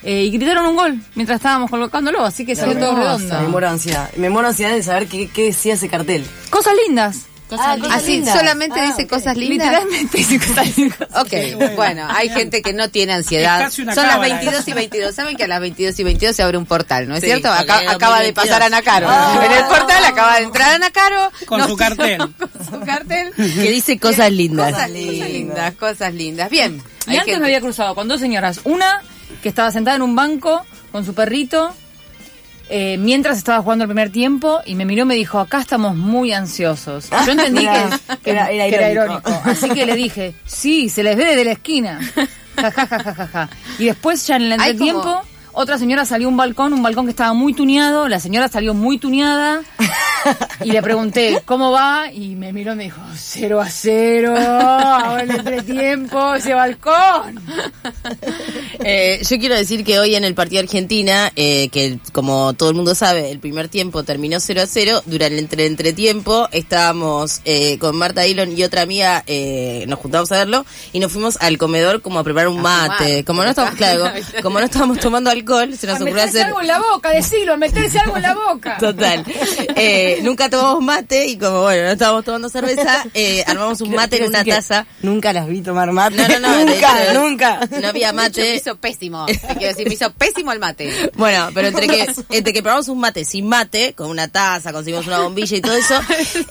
eh, 0.03 0.25
y 0.25 0.31
gritaron 0.31 0.67
un 0.67 0.77
gol 0.77 1.01
mientras 1.15 1.37
estábamos 1.37 1.71
colocándolo, 1.71 2.25
así 2.25 2.45
que 2.45 2.55
salió 2.55 2.79
todo 2.79 2.95
redondo. 2.97 3.41
Me 3.41 3.49
muero 3.49 3.69
ansiedad. 3.71 4.11
Me 4.17 4.29
muero 4.29 4.49
ansiedad 4.49 4.73
de 4.73 4.83
saber 4.83 5.07
qué, 5.09 5.29
qué 5.29 5.45
decía 5.45 5.75
ese 5.75 5.89
cartel. 5.89 6.27
Cosas 6.51 6.75
lindas. 6.87 7.27
Ah, 7.61 7.77
Así, 7.91 8.25
solamente 8.25 8.81
Ah, 8.81 8.87
dice 8.87 9.03
ok. 9.05 9.09
cosas 9.11 9.37
lindas. 9.37 9.69
Literalmente 9.69 10.19
dice 10.19 10.39
cosas 10.39 10.77
lindas. 10.79 10.99
Ok, 11.17 11.75
bueno, 11.77 12.07
hay 12.11 12.29
gente 12.31 12.63
que 12.63 12.73
no 12.73 12.89
tiene 12.91 13.13
ansiedad. 13.15 13.71
Son 13.71 13.87
las 13.87 13.95
cábala 13.97 14.19
22 14.19 14.69
y 14.69 14.73
22. 14.73 15.15
Saben 15.15 15.37
que 15.37 15.45
a 15.45 15.49
las 15.49 15.61
22 15.61 15.99
y 15.99 16.05
22 16.05 16.37
se 16.37 16.43
abre 16.43 16.59
un 16.59 16.67
portal, 16.67 17.09
¿no 17.09 17.15
es 17.17 17.21
Sí, 17.21 17.27
cierto? 17.27 17.49
Acá- 17.53 17.79
acaba 17.91 18.21
de 18.21 18.33
2022. 18.33 18.47
pasar 18.47 18.63
Ana 18.63 18.83
Caro. 18.83 19.07
Ah. 19.11 19.41
En 19.45 19.53
el 19.53 19.65
portal 19.65 20.05
acaba 20.05 20.37
de 20.37 20.43
entrar 20.45 20.75
Ana 20.75 20.91
Caro. 20.91 21.31
Con 21.47 21.59
nos 21.61 21.69
su 21.69 21.77
cartel. 21.77 22.19
Con 22.39 22.51
su 22.81 22.81
cartel. 22.85 23.33
Que 23.37 23.71
dice 23.71 23.99
cosas 23.99 24.31
lindas. 24.33 24.73
Cosas 24.73 24.91
lindas, 24.91 25.75
cosas 25.75 26.15
lindas. 26.15 26.51
Bien. 26.51 26.83
Y 27.07 27.11
antes 27.11 27.25
gente- 27.25 27.41
me 27.41 27.47
había 27.47 27.61
cruzado 27.61 27.95
con 27.95 28.09
dos 28.09 28.21
señoras. 28.21 28.61
Una 28.65 29.03
que 29.43 29.49
estaba 29.49 29.71
sentada 29.71 29.97
en 29.97 30.03
un 30.03 30.15
banco 30.17 30.65
con 30.93 31.05
su 31.05 31.15
perrito 31.15 31.75
eh, 32.69 32.97
mientras 32.99 33.39
estaba 33.39 33.63
jugando 33.63 33.85
el 33.85 33.89
primer 33.89 34.11
tiempo 34.11 34.61
y 34.65 34.75
me 34.75 34.85
miró 34.85 35.03
y 35.03 35.07
me 35.07 35.15
dijo, 35.15 35.39
acá 35.39 35.61
estamos 35.61 35.97
muy 35.97 36.33
ansiosos. 36.33 37.09
Yo 37.27 37.33
entendí 37.33 37.63
que, 37.67 38.17
que 38.23 38.31
era- 38.31 38.51
era 38.51 38.69
que 38.69 38.75
era 38.77 38.91
irónico. 38.91 39.31
Así 39.45 39.69
que 39.71 39.85
le 39.87 39.95
dije, 39.95 40.35
sí, 40.47 40.89
se 40.89 41.03
les 41.03 41.17
ve 41.17 41.25
desde 41.27 41.45
la 41.45 41.53
esquina. 41.53 42.01
Ja, 42.57 42.71
ja, 42.71 42.87
ja, 42.87 42.99
ja, 43.03 43.15
ja, 43.15 43.27
ja. 43.27 43.49
Y 43.81 43.87
después 43.87 44.25
ya 44.29 44.37
en 44.37 44.43
el 44.43 44.53
entretiempo... 44.53 45.03
como- 45.03 45.23
Otra 45.57 45.79
señora 45.79 46.05
salió 46.05 46.27
a 46.27 46.31
un 46.31 46.37
balcón, 46.37 46.73
un 46.73 46.83
balcón 46.83 47.05
que 47.07 47.11
estaba 47.11 47.33
muy 47.33 47.55
tuneado, 47.55 48.09
la 48.09 48.19
señora 48.19 48.49
salió 48.49 48.75
muy 48.75 48.99
tuneada 48.99 49.63
y 50.65 50.73
le 50.73 50.83
pregunté, 50.83 51.43
¿cómo 51.45 51.71
va? 51.71 52.11
Y 52.13 52.35
me 52.35 52.53
miró 52.53 52.73
y 52.73 52.77
me 52.77 52.85
dijo, 52.85 53.01
cero 53.15 53.61
a 53.61 53.69
cero, 53.69 54.35
ahora 54.37 55.23
en 55.23 55.31
el 55.31 55.37
entretiempo, 55.39 56.35
ese 56.35 56.55
balcón. 56.55 57.41
Eh, 58.87 59.23
yo 59.29 59.39
quiero 59.39 59.55
decir 59.55 59.83
que 59.83 59.99
hoy 59.99 60.15
en 60.15 60.25
el 60.25 60.35
partido 60.35 60.61
Argentina, 60.61 61.33
eh, 61.37 61.69
que 61.71 61.99
como 62.13 62.53
todo 62.53 62.69
el 62.69 62.75
mundo 62.75 62.95
sabe, 62.95 63.31
el 63.31 63.39
primer 63.39 63.69
tiempo 63.69 64.03
terminó 64.03 64.41
0 64.41 64.61
a 64.61 64.67
0. 64.67 65.03
Durante 65.07 65.35
el 65.35 65.39
entre 65.39 65.67
entretiempo 65.67 66.49
estábamos 66.53 67.41
eh, 67.47 67.79
con 67.79 67.97
Marta 67.97 68.23
Dillon 68.23 68.57
y 68.57 68.63
otra 68.63 68.83
amiga, 68.83 69.25
nos 69.87 69.99
juntamos 70.01 70.31
a 70.33 70.39
verlo 70.39 70.67
y 70.93 70.99
nos 70.99 71.13
fuimos 71.13 71.39
al 71.41 71.57
comedor 71.57 72.03
como 72.03 72.19
a 72.19 72.25
preparar 72.25 72.49
un 72.49 72.59
A 72.59 72.63
mate. 72.63 73.05
fumar. 73.05 73.25
Como 73.25 73.43
no 73.45 73.49
estábamos, 73.51 73.77
claro, 73.79 74.11
como 74.43 74.59
no 74.59 74.65
estábamos 74.67 74.99
tomando 74.99 75.31
alcohol, 75.31 75.44
se 75.77 75.87
nos 75.87 75.95
A 75.97 75.97
ocurrió 75.97 76.15
meterse 76.15 76.39
hacer 76.41 76.47
algo 76.47 76.61
en 76.61 76.67
la 76.67 76.79
boca, 76.81 77.11
decilo, 77.11 77.57
meterse 77.57 77.99
algo 77.99 78.17
en 78.17 78.23
la 78.23 78.35
boca. 78.35 78.77
Total. 78.81 79.25
Eh, 79.77 80.19
nunca 80.23 80.49
tomamos 80.49 80.83
mate 80.83 81.27
y 81.27 81.37
como 81.39 81.63
bueno, 81.63 81.85
no 81.85 81.91
estábamos 81.93 82.25
tomando 82.25 82.49
cerveza, 82.49 83.05
eh, 83.15 83.45
armamos 83.47 83.81
un 83.81 83.93
mate 83.93 84.17
en 84.23 84.29
una 84.29 84.45
taza. 84.45 84.87
Nunca 85.03 85.33
las 85.33 85.47
vi 85.47 85.61
tomar 85.63 85.91
mate. 85.93 86.17
No, 86.17 86.29
no, 86.29 86.39
no, 86.41 86.65
nunca, 86.65 87.03
hecho, 87.05 87.21
nunca. 87.23 87.61
No 87.81 87.89
había 87.89 88.09
hecho, 88.09 88.17
me 88.17 88.23
mate. 88.23 88.55
hizo 88.57 88.77
pésimo. 88.77 89.27
Te 89.27 89.39
quiero 89.39 89.69
decir, 89.69 89.89
me 89.89 89.95
hizo 89.95 90.11
pésimo 90.13 90.53
el 90.53 90.59
mate. 90.59 91.11
Bueno, 91.15 91.49
pero 91.55 91.69
entre 91.69 91.87
que, 91.89 92.07
entre 92.31 92.53
que 92.53 92.63
probamos 92.63 92.89
un 92.89 92.99
mate 93.01 93.25
sin 93.25 93.47
mate, 93.49 93.95
con 93.95 94.09
una 94.11 94.29
taza, 94.29 94.73
conseguimos 94.73 95.07
una 95.07 95.21
bombilla 95.21 95.57
y 95.57 95.61
todo 95.61 95.75
eso, 95.77 96.01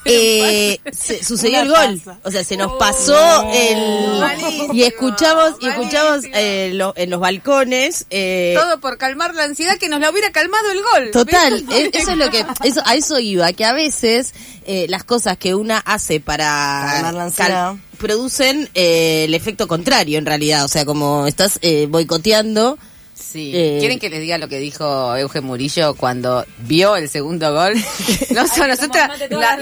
eh, 0.05 0.79
se- 0.91 1.23
sucedió 1.23 1.61
el 1.61 1.69
gol. 1.69 1.99
taza. 2.03 2.19
O 2.23 2.31
sea, 2.31 2.43
se 2.43 2.57
nos 2.57 2.73
pasó 2.73 3.49
el... 3.53 4.19
Malísimo, 4.19 4.73
Y 4.73 4.83
escuchamos, 4.83 5.53
y 5.59 5.67
escuchamos 5.67 6.25
eh, 6.33 6.71
lo- 6.73 6.93
en 6.95 7.09
los 7.09 7.19
balcones... 7.19 8.05
eh, 8.09 8.55
Todo 8.57 8.79
por 8.83 8.97
calmar 8.99 9.33
la 9.33 9.45
ansiedad 9.45 9.77
que 9.79 9.87
nos 9.89 9.99
la 10.01 10.11
hubiera 10.11 10.31
calmado 10.31 10.69
el 10.71 10.81
gol. 10.83 11.09
Total, 11.11 11.65
eso 11.93 12.11
es 12.11 12.17
lo 12.17 12.29
que, 12.29 12.45
eso, 12.65 12.81
a 12.85 12.95
eso 12.95 13.17
iba, 13.17 13.51
que 13.53 13.63
a 13.65 13.71
veces 13.73 14.33
eh, 14.67 14.85
las 14.89 15.03
cosas 15.05 15.37
que 15.37 15.55
una 15.55 15.79
hace 15.79 16.19
para 16.19 16.89
Calmar 16.91 17.13
la 17.13 17.23
ansiedad. 17.23 17.75
producen 17.97 18.69
eh, 18.75 19.23
el 19.25 19.33
efecto 19.33 19.67
contrario 19.67 20.19
en 20.19 20.25
realidad, 20.25 20.65
o 20.65 20.67
sea, 20.67 20.85
como 20.85 21.25
estás 21.27 21.57
eh, 21.61 21.87
boicoteando. 21.89 22.77
Sí. 23.15 23.51
Eh, 23.55 23.77
¿Quieren 23.79 23.99
que 23.99 24.09
les 24.09 24.19
diga 24.21 24.37
lo 24.37 24.47
que 24.47 24.59
dijo 24.59 25.15
Eugen 25.15 25.43
Murillo 25.45 25.95
cuando 25.95 26.45
vio 26.59 26.95
el 26.97 27.09
segundo 27.09 27.51
gol? 27.53 27.73
No 28.31 28.47
son 28.47 28.61
la- 28.67 28.75
las 28.75 28.79
veces. 28.79 29.09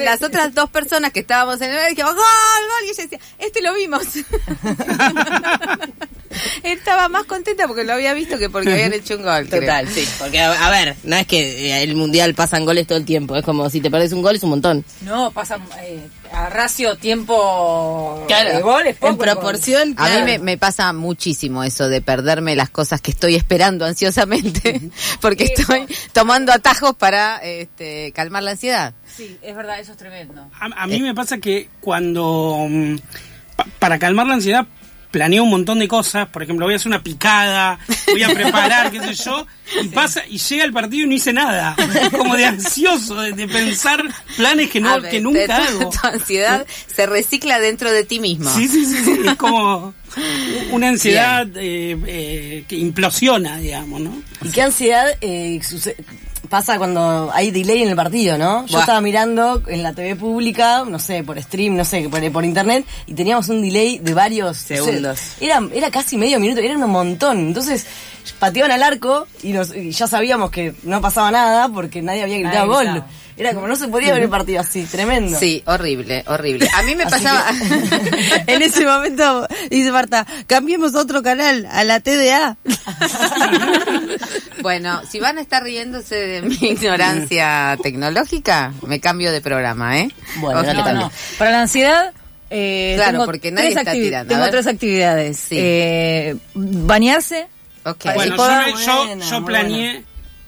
las 0.05 0.21
otras 0.23 0.53
dos 0.55 0.69
personas 0.69 1.11
que 1.11 1.19
estábamos 1.21 1.59
en 1.61 1.71
el 1.71 1.89
dijimos, 1.89 2.15
gol, 2.15 2.23
gol, 2.23 2.87
y 2.87 2.91
ella 2.91 3.03
decía, 3.03 3.19
este 3.37 3.61
lo 3.61 3.73
vimos. 3.75 4.03
Estaba 6.63 7.09
más 7.09 7.25
contenta 7.25 7.67
porque 7.67 7.83
lo 7.83 7.93
había 7.93 8.13
visto 8.13 8.37
que 8.37 8.49
porque 8.49 8.71
habían 8.71 8.93
hecho 8.93 9.15
un 9.17 9.23
gol. 9.23 9.47
creo. 9.47 9.61
Total, 9.61 9.87
sí, 9.89 10.07
porque 10.19 10.39
a, 10.39 10.67
a 10.67 10.69
ver, 10.69 10.95
no 11.03 11.15
es 11.15 11.27
que 11.27 11.71
eh, 11.71 11.83
el 11.83 11.95
mundial 11.95 12.33
pasan 12.33 12.65
goles 12.65 12.87
todo 12.87 12.97
el 12.97 13.05
tiempo, 13.05 13.35
es 13.35 13.43
como 13.43 13.69
si 13.69 13.81
te 13.81 13.89
perdés 13.91 14.11
un 14.13 14.21
gol 14.21 14.35
es 14.35 14.43
un 14.43 14.51
montón. 14.51 14.85
No, 15.01 15.31
pasa 15.31 15.57
eh, 15.81 15.99
a 16.31 16.49
ratio 16.49 16.95
tiempo 16.97 18.23
Claro, 18.27 18.49
de 18.57 18.61
goles, 18.61 18.95
poco 18.97 19.11
en 19.11 19.17
proporción. 19.17 19.81
A 19.97 20.05
mí 20.05 20.09
claro. 20.11 20.25
me, 20.25 20.39
me 20.39 20.57
pasa 20.57 20.91
muchísimo 20.93 21.63
eso 21.63 21.89
de 21.89 22.01
perderme 22.01 22.55
las 22.55 22.69
cosas 22.69 23.01
que 23.01 23.11
estoy 23.11 23.35
esperando 23.35 23.85
ansiosamente 23.85 24.81
porque 25.21 25.45
estoy 25.45 25.85
tomando 26.13 26.51
atajos 26.53 26.95
para 26.95 27.37
este, 27.37 28.11
calmar 28.13 28.43
la 28.43 28.51
ansiedad. 28.51 28.93
Sí, 29.15 29.37
es 29.41 29.55
verdad, 29.55 29.79
eso 29.79 29.91
es 29.91 29.97
tremendo. 29.97 30.49
A, 30.59 30.83
a 30.83 30.87
mí 30.87 31.01
me 31.01 31.13
pasa 31.13 31.37
que 31.39 31.69
cuando, 31.81 32.65
mm, 32.69 32.95
pa- 33.57 33.67
para 33.79 33.99
calmar 33.99 34.25
la 34.27 34.35
ansiedad, 34.35 34.65
planeo 35.11 35.43
un 35.43 35.49
montón 35.49 35.79
de 35.79 35.87
cosas. 35.87 36.27
Por 36.29 36.41
ejemplo, 36.43 36.65
voy 36.65 36.73
a 36.73 36.77
hacer 36.77 36.87
una 36.87 37.03
picada, 37.03 37.77
voy 38.07 38.23
a 38.23 38.29
preparar, 38.29 38.91
qué 38.91 38.99
sé 39.01 39.13
yo, 39.23 39.45
y 39.81 39.87
pasa, 39.89 40.23
y 40.29 40.37
llega 40.37 40.63
el 40.63 40.73
partido 40.73 41.05
y 41.05 41.09
no 41.09 41.13
hice 41.15 41.33
nada. 41.33 41.75
Como 42.17 42.35
de 42.35 42.45
ansioso, 42.45 43.19
de, 43.21 43.33
de 43.33 43.47
pensar 43.47 44.03
planes 44.37 44.69
que, 44.69 44.79
A 44.79 44.81
no, 44.81 45.01
ver, 45.01 45.11
que 45.11 45.19
nunca 45.21 45.45
tu- 45.45 45.51
hago. 45.53 45.89
Tu 45.91 46.07
ansiedad 46.07 46.65
se 46.93 47.05
recicla 47.05 47.59
dentro 47.59 47.91
de 47.91 48.03
ti 48.03 48.19
mismo. 48.19 48.49
Sí, 48.49 48.67
sí, 48.67 48.85
sí, 48.85 49.03
sí, 49.03 49.19
es 49.25 49.35
como 49.35 49.93
una 50.71 50.89
ansiedad 50.89 51.47
eh, 51.55 51.97
eh, 52.07 52.65
que 52.67 52.75
implosiona, 52.75 53.57
digamos, 53.57 54.01
¿no? 54.01 54.21
¿Y 54.43 54.49
qué 54.49 54.61
ansiedad 54.61 55.07
eh, 55.21 55.59
pasa 56.51 56.77
cuando 56.77 57.31
hay 57.33 57.49
delay 57.49 57.81
en 57.81 57.89
el 57.89 57.95
partido, 57.95 58.37
no? 58.37 58.65
Yo 58.67 58.73
Buah. 58.73 58.81
estaba 58.81 59.01
mirando 59.01 59.63
en 59.67 59.81
la 59.81 59.93
TV 59.93 60.15
pública, 60.15 60.83
no 60.87 60.99
sé, 60.99 61.23
por 61.23 61.41
stream, 61.41 61.75
no 61.75 61.83
sé, 61.85 62.07
por, 62.09 62.31
por 62.31 62.45
internet, 62.45 62.85
y 63.07 63.13
teníamos 63.15 63.47
un 63.49 63.61
delay 63.63 63.97
de 63.97 64.13
varios 64.13 64.57
Segundos. 64.57 65.19
era, 65.39 65.59
era 65.73 65.89
casi 65.89 66.17
medio 66.17 66.39
minuto, 66.39 66.59
era 66.61 66.75
un 66.77 66.91
montón. 66.91 67.39
Entonces, 67.39 67.87
pateaban 68.37 68.71
al 68.71 68.83
arco 68.83 69.25
y, 69.41 69.53
nos- 69.53 69.73
y 69.75 69.91
ya 69.91 70.05
sabíamos 70.07 70.51
que 70.51 70.75
no 70.83 71.01
pasaba 71.01 71.31
nada 71.31 71.69
porque 71.69 72.01
nadie 72.03 72.21
había 72.23 72.37
gritado 72.37 72.67
Nadie 72.67 72.73
gol. 72.75 72.85
gritaba. 72.85 73.07
Era 73.41 73.55
como 73.55 73.67
no 73.67 73.75
se 73.75 73.87
podía 73.87 74.13
ver 74.13 74.21
el 74.21 74.29
partido 74.29 74.61
así, 74.61 74.83
tremendo. 74.83 75.35
Sí, 75.35 75.63
horrible, 75.65 76.23
horrible. 76.27 76.69
A 76.75 76.83
mí 76.83 76.95
me 76.95 77.05
Así 77.05 77.13
pasaba... 77.13 77.45
en 78.45 78.61
ese 78.61 78.85
momento 78.85 79.47
dice 79.71 79.91
Marta, 79.91 80.27
cambiemos 80.45 80.93
a 80.93 80.99
otro 80.99 81.23
canal, 81.23 81.67
a 81.71 81.83
la 81.83 82.01
TDA. 82.01 82.57
bueno, 84.61 85.01
si 85.09 85.19
van 85.19 85.39
a 85.39 85.41
estar 85.41 85.63
riéndose 85.63 86.13
de 86.13 86.41
mi 86.43 86.55
ignorancia 86.55 87.79
tecnológica, 87.81 88.73
me 88.85 88.99
cambio 88.99 89.31
de 89.31 89.41
programa, 89.41 89.97
¿eh? 89.97 90.09
Bueno, 90.35 90.61
No, 90.61 90.93
no. 90.93 91.11
Para 91.39 91.49
la 91.49 91.61
ansiedad, 91.63 92.13
eh, 92.51 92.93
Claro, 92.95 93.11
tengo 93.11 93.25
porque 93.25 93.49
nadie 93.49 93.69
está 93.69 93.91
tirando. 93.91 94.35
Tengo 94.35 94.47
tres 94.51 94.67
actividades. 94.67 95.39
Sí. 95.39 95.55
Eh, 95.57 96.35
bañarse. 96.53 97.47
ok. 97.85 98.05
Bueno, 98.13 98.35
yo, 98.85 99.19
yo, 99.19 99.45
planeé 99.45 100.03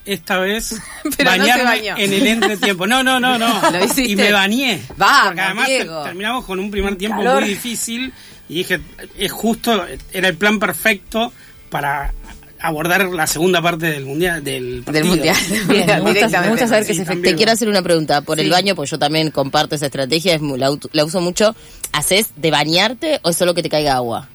esta 0.06 0.38
vez 0.40 0.76
Pero 1.18 1.30
bañarme 1.30 1.88
en 1.98 2.14
el 2.14 2.28
entretiempo. 2.28 2.86
No, 2.88 3.04
no, 3.04 3.20
no, 3.20 3.38
no. 3.38 3.62
Lo 3.72 3.84
hiciste. 3.84 4.04
Y 4.12 4.16
me 4.16 4.32
bañé. 4.32 4.82
Vamos, 4.98 5.26
Porque 5.28 5.42
además 5.42 5.68
Diego. 5.68 5.96
ter- 5.98 6.04
terminamos 6.06 6.46
con 6.46 6.60
un 6.60 6.70
primer 6.72 6.96
tiempo 6.98 7.18
calor. 7.24 7.42
muy 7.42 7.50
difícil 7.50 8.14
y 8.50 8.56
dije, 8.56 8.80
es 9.18 9.32
justo, 9.32 9.86
era 10.12 10.28
el 10.28 10.36
plan 10.36 10.60
perfecto 10.60 11.32
para 11.70 12.14
abordar 12.60 13.06
la 13.08 13.28
segunda 13.28 13.62
parte 13.62 13.88
del 13.88 14.06
mundial 14.06 14.42
del 14.44 14.84
partido. 14.86 15.04
Del 15.06 15.10
mundial. 15.16 15.36
Bien, 15.50 15.86
me 15.86 16.00
gusta, 16.00 16.10
Directamente. 16.14 16.40
me 16.42 16.50
gusta 16.52 16.68
saber 16.68 16.86
que 16.86 16.94
Sí, 16.94 17.00
se 17.00 17.06
también. 17.06 17.34
Te 17.34 17.38
quiero 17.38 17.52
hacer 17.52 17.68
una 17.68 17.82
pregunta 17.82 18.22
por 18.22 18.40
el 18.40 18.50
baño, 18.50 18.74
pues 18.76 18.90
yo 18.90 18.98
también 19.00 19.32
comparto 19.32 19.76
esa 19.76 19.88
estrategia, 19.88 20.36
es 20.36 20.42
la, 20.42 20.74
la 20.92 21.06
uso 21.06 21.20
mucho. 21.20 21.56
¿Haces 21.92 22.30
de 22.38 22.52
bañarte 22.52 23.20
o 23.24 23.30
es 23.32 23.36
solo 23.38 23.54
que 23.54 23.64
te 23.64 23.70
caiga 23.70 23.96
agua? 23.96 24.30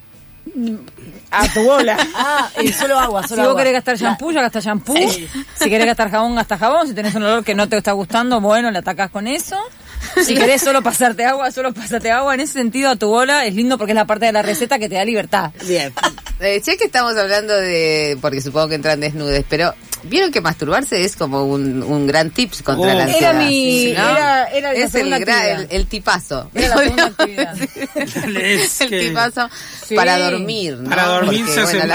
A 1.30 1.48
tu 1.52 1.62
bola. 1.62 1.96
Ah, 2.14 2.48
eh, 2.56 2.72
solo 2.72 2.98
agua, 2.98 3.22
Si 3.22 3.28
solo 3.30 3.42
vos 3.42 3.50
agua. 3.50 3.60
querés 3.60 3.72
gastar 3.74 3.96
shampoo, 3.96 4.30
ya 4.32 4.42
gastás 4.42 4.64
shampoo. 4.64 4.96
Si 4.96 5.68
querés 5.70 5.86
gastar 5.86 6.10
jabón, 6.10 6.34
gasta 6.34 6.56
jabón. 6.58 6.86
Si 6.88 6.94
tenés 6.94 7.14
un 7.14 7.22
olor 7.22 7.44
que 7.44 7.54
no 7.54 7.68
te 7.68 7.76
está 7.76 7.92
gustando, 7.92 8.40
bueno, 8.40 8.70
le 8.70 8.78
atacás 8.78 9.10
con 9.10 9.26
eso. 9.26 9.56
Si 10.24 10.34
querés 10.34 10.62
solo 10.62 10.82
pasarte 10.82 11.24
agua, 11.24 11.50
solo 11.50 11.72
pasarte 11.72 12.10
agua. 12.10 12.34
En 12.34 12.40
ese 12.40 12.54
sentido, 12.54 12.90
a 12.90 12.96
tu 12.96 13.08
bola 13.08 13.46
es 13.46 13.54
lindo 13.54 13.78
porque 13.78 13.92
es 13.92 13.96
la 13.96 14.06
parte 14.06 14.26
de 14.26 14.32
la 14.32 14.42
receta 14.42 14.78
que 14.78 14.88
te 14.88 14.96
da 14.96 15.04
libertad. 15.04 15.52
Bien. 15.64 15.92
Eh, 16.40 16.60
sé 16.64 16.76
que 16.76 16.84
estamos 16.84 17.16
hablando 17.16 17.54
de, 17.54 18.16
porque 18.20 18.40
supongo 18.40 18.68
que 18.68 18.74
entran 18.76 19.00
desnudes, 19.00 19.44
pero 19.48 19.74
vieron 20.04 20.30
que 20.30 20.40
masturbarse 20.40 21.04
es 21.04 21.16
como 21.16 21.44
un, 21.44 21.82
un 21.82 22.06
gran 22.06 22.30
tips 22.30 22.62
contra 22.62 22.92
Oh. 22.92 22.96
la 22.96 23.02
Era 23.04 23.30
ansiedad. 23.30 23.34
mi- 23.34 23.90
era- 23.90 24.44
era 24.46 24.72
la 24.72 24.78
es 24.78 24.94
el, 24.94 25.12
el, 25.12 25.66
el 25.70 25.86
tipazo. 25.86 26.50
Era 26.54 26.68
la 26.68 26.76
segunda 26.82 27.04
actividad. 27.06 27.56
Es 28.38 28.80
el 28.80 28.90
tipazo 28.90 29.48
Sí. 29.86 29.94
para 29.94 30.18
dormir, 30.18 30.76
¿no? 30.78 30.90
Para 30.90 31.04
dormir 31.06 31.40
Porque, 31.46 31.54
se 31.54 31.60
hace 31.60 31.86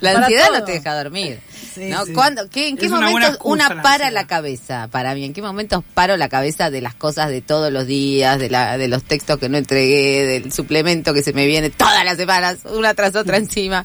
la, 0.00 0.12
ansiedad 0.16 0.48
no 0.52 0.64
te 0.64 0.72
deja 0.72 0.94
dormir. 1.02 1.40
Sí, 1.74 1.86
¿no? 1.88 2.04
sí. 2.06 2.12
¿Cuándo- 2.12 2.48
qué- 2.50 2.68
¿En 2.68 2.76
qué 2.76 2.86
Es 2.86 2.92
una 2.92 3.06
momentos 3.08 3.34
excusa 3.34 3.68
una 3.72 3.82
para 3.82 4.10
la 4.10 4.26
cabeza 4.26 4.88
para 4.90 5.14
mí? 5.14 5.24
¿En 5.24 5.32
qué 5.32 5.42
momentos 5.42 5.82
paro 5.94 6.16
la 6.16 6.28
cabeza 6.28 6.70
de 6.70 6.80
las 6.80 6.94
cosas 6.94 7.28
de 7.30 7.40
todos 7.40 7.72
los 7.72 7.86
días, 7.86 8.38
de, 8.38 8.50
la, 8.50 8.76
de 8.78 8.88
los 8.88 9.02
textos 9.04 9.38
que 9.38 9.48
no 9.48 9.56
entregué, 9.58 10.24
del 10.26 10.52
suplemento 10.52 11.14
que 11.14 11.22
se 11.22 11.32
me 11.32 11.46
viene 11.46 11.70
todas 11.70 12.04
las 12.04 12.16
semanas, 12.16 12.58
una 12.72 12.94
tras 12.94 13.14
otra 13.16 13.36
encima? 13.36 13.84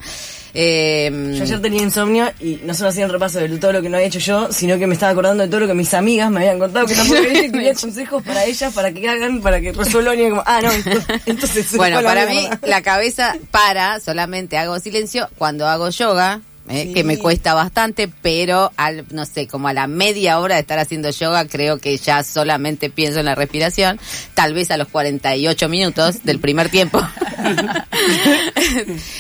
Eh, 0.58 1.34
Yo 1.36 1.44
ayer 1.44 1.62
tenía 1.62 1.82
insomnio 1.82 2.32
y 2.40 2.62
no 2.64 2.74
solo 2.74 2.88
hacía 2.90 3.06
un 3.06 3.12
repaso 3.12 3.40
de 3.40 3.50
todo 3.58 3.74
lo 3.74 3.82
que 3.82 3.90
no 3.90 3.98
había 3.98 4.08
hecho 4.08 4.20
yo, 4.20 4.54
sino 4.54 4.78
que 4.80 4.88
me 4.88 4.94
estaba 4.94 5.12
acordando 5.12 5.44
de 5.44 5.50
todo 5.50 5.60
lo 5.60 5.68
que 5.68 5.74
mis 5.74 5.94
amigas 5.94 6.32
me 6.32 6.40
habían 6.40 6.60
contado, 6.60 6.86
que 6.86 6.96
tampoco 6.96 7.22
quería, 7.22 7.52
quería 7.52 7.74
consejos 7.74 8.24
para 8.24 8.46
ellas, 8.46 8.74
para 8.74 8.92
que 8.94 9.08
hagan, 9.10 9.42
para 9.42 9.60
que 9.60 9.74
resuelvan 9.74 10.18
y 10.18 10.30
como, 10.30 10.44
ah, 10.46 10.62
no, 10.64 10.72
entonces, 10.72 11.22
entonces 11.26 11.76
Bueno, 11.76 12.02
para 12.02 12.26
mí 12.28 12.48
la 12.66 12.82
cabeza 12.82 13.36
para, 13.52 14.00
solamente 14.00 14.58
hago 14.58 14.80
silencio 14.80 15.28
cuando 15.38 15.68
hago 15.68 15.90
yoga, 15.90 16.40
eh, 16.68 16.92
que 16.94 17.04
me 17.04 17.18
cuesta 17.20 17.54
bastante, 17.54 18.10
pero 18.22 18.72
al, 18.76 19.06
no 19.12 19.26
sé, 19.26 19.48
como 19.48 19.68
a 19.68 19.74
la 19.74 19.88
media 19.88 20.40
hora 20.40 20.56
de 20.56 20.62
estar 20.62 20.80
haciendo 20.80 21.10
yoga, 21.12 21.46
creo 21.48 21.78
que 21.78 21.96
ya 21.98 22.24
solamente 22.24 22.90
pienso 22.90 23.20
en 23.20 23.26
la 23.26 23.36
respiración, 23.36 24.00
tal 24.34 24.54
vez 24.54 24.72
a 24.72 24.78
los 24.78 24.88
48 24.88 25.70
minutos 25.70 26.16
del 26.24 26.40
primer 26.40 26.70
tiempo. 26.70 27.00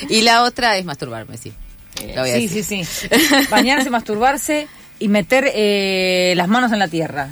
y 0.10 0.22
la 0.22 0.44
otra 0.44 0.78
es 0.78 0.86
masturbarme, 0.86 1.38
sí. 1.38 1.54
A 2.18 2.26
Sí, 2.26 2.50
sí, 2.50 2.64
sí. 2.64 2.84
Bañarse, 3.50 3.90
masturbarse 3.90 4.68
y 5.00 5.08
meter 5.08 5.50
eh, 5.54 6.34
las 6.36 6.48
manos 6.48 6.72
en 6.72 6.80
la 6.80 6.88
tierra. 6.88 7.30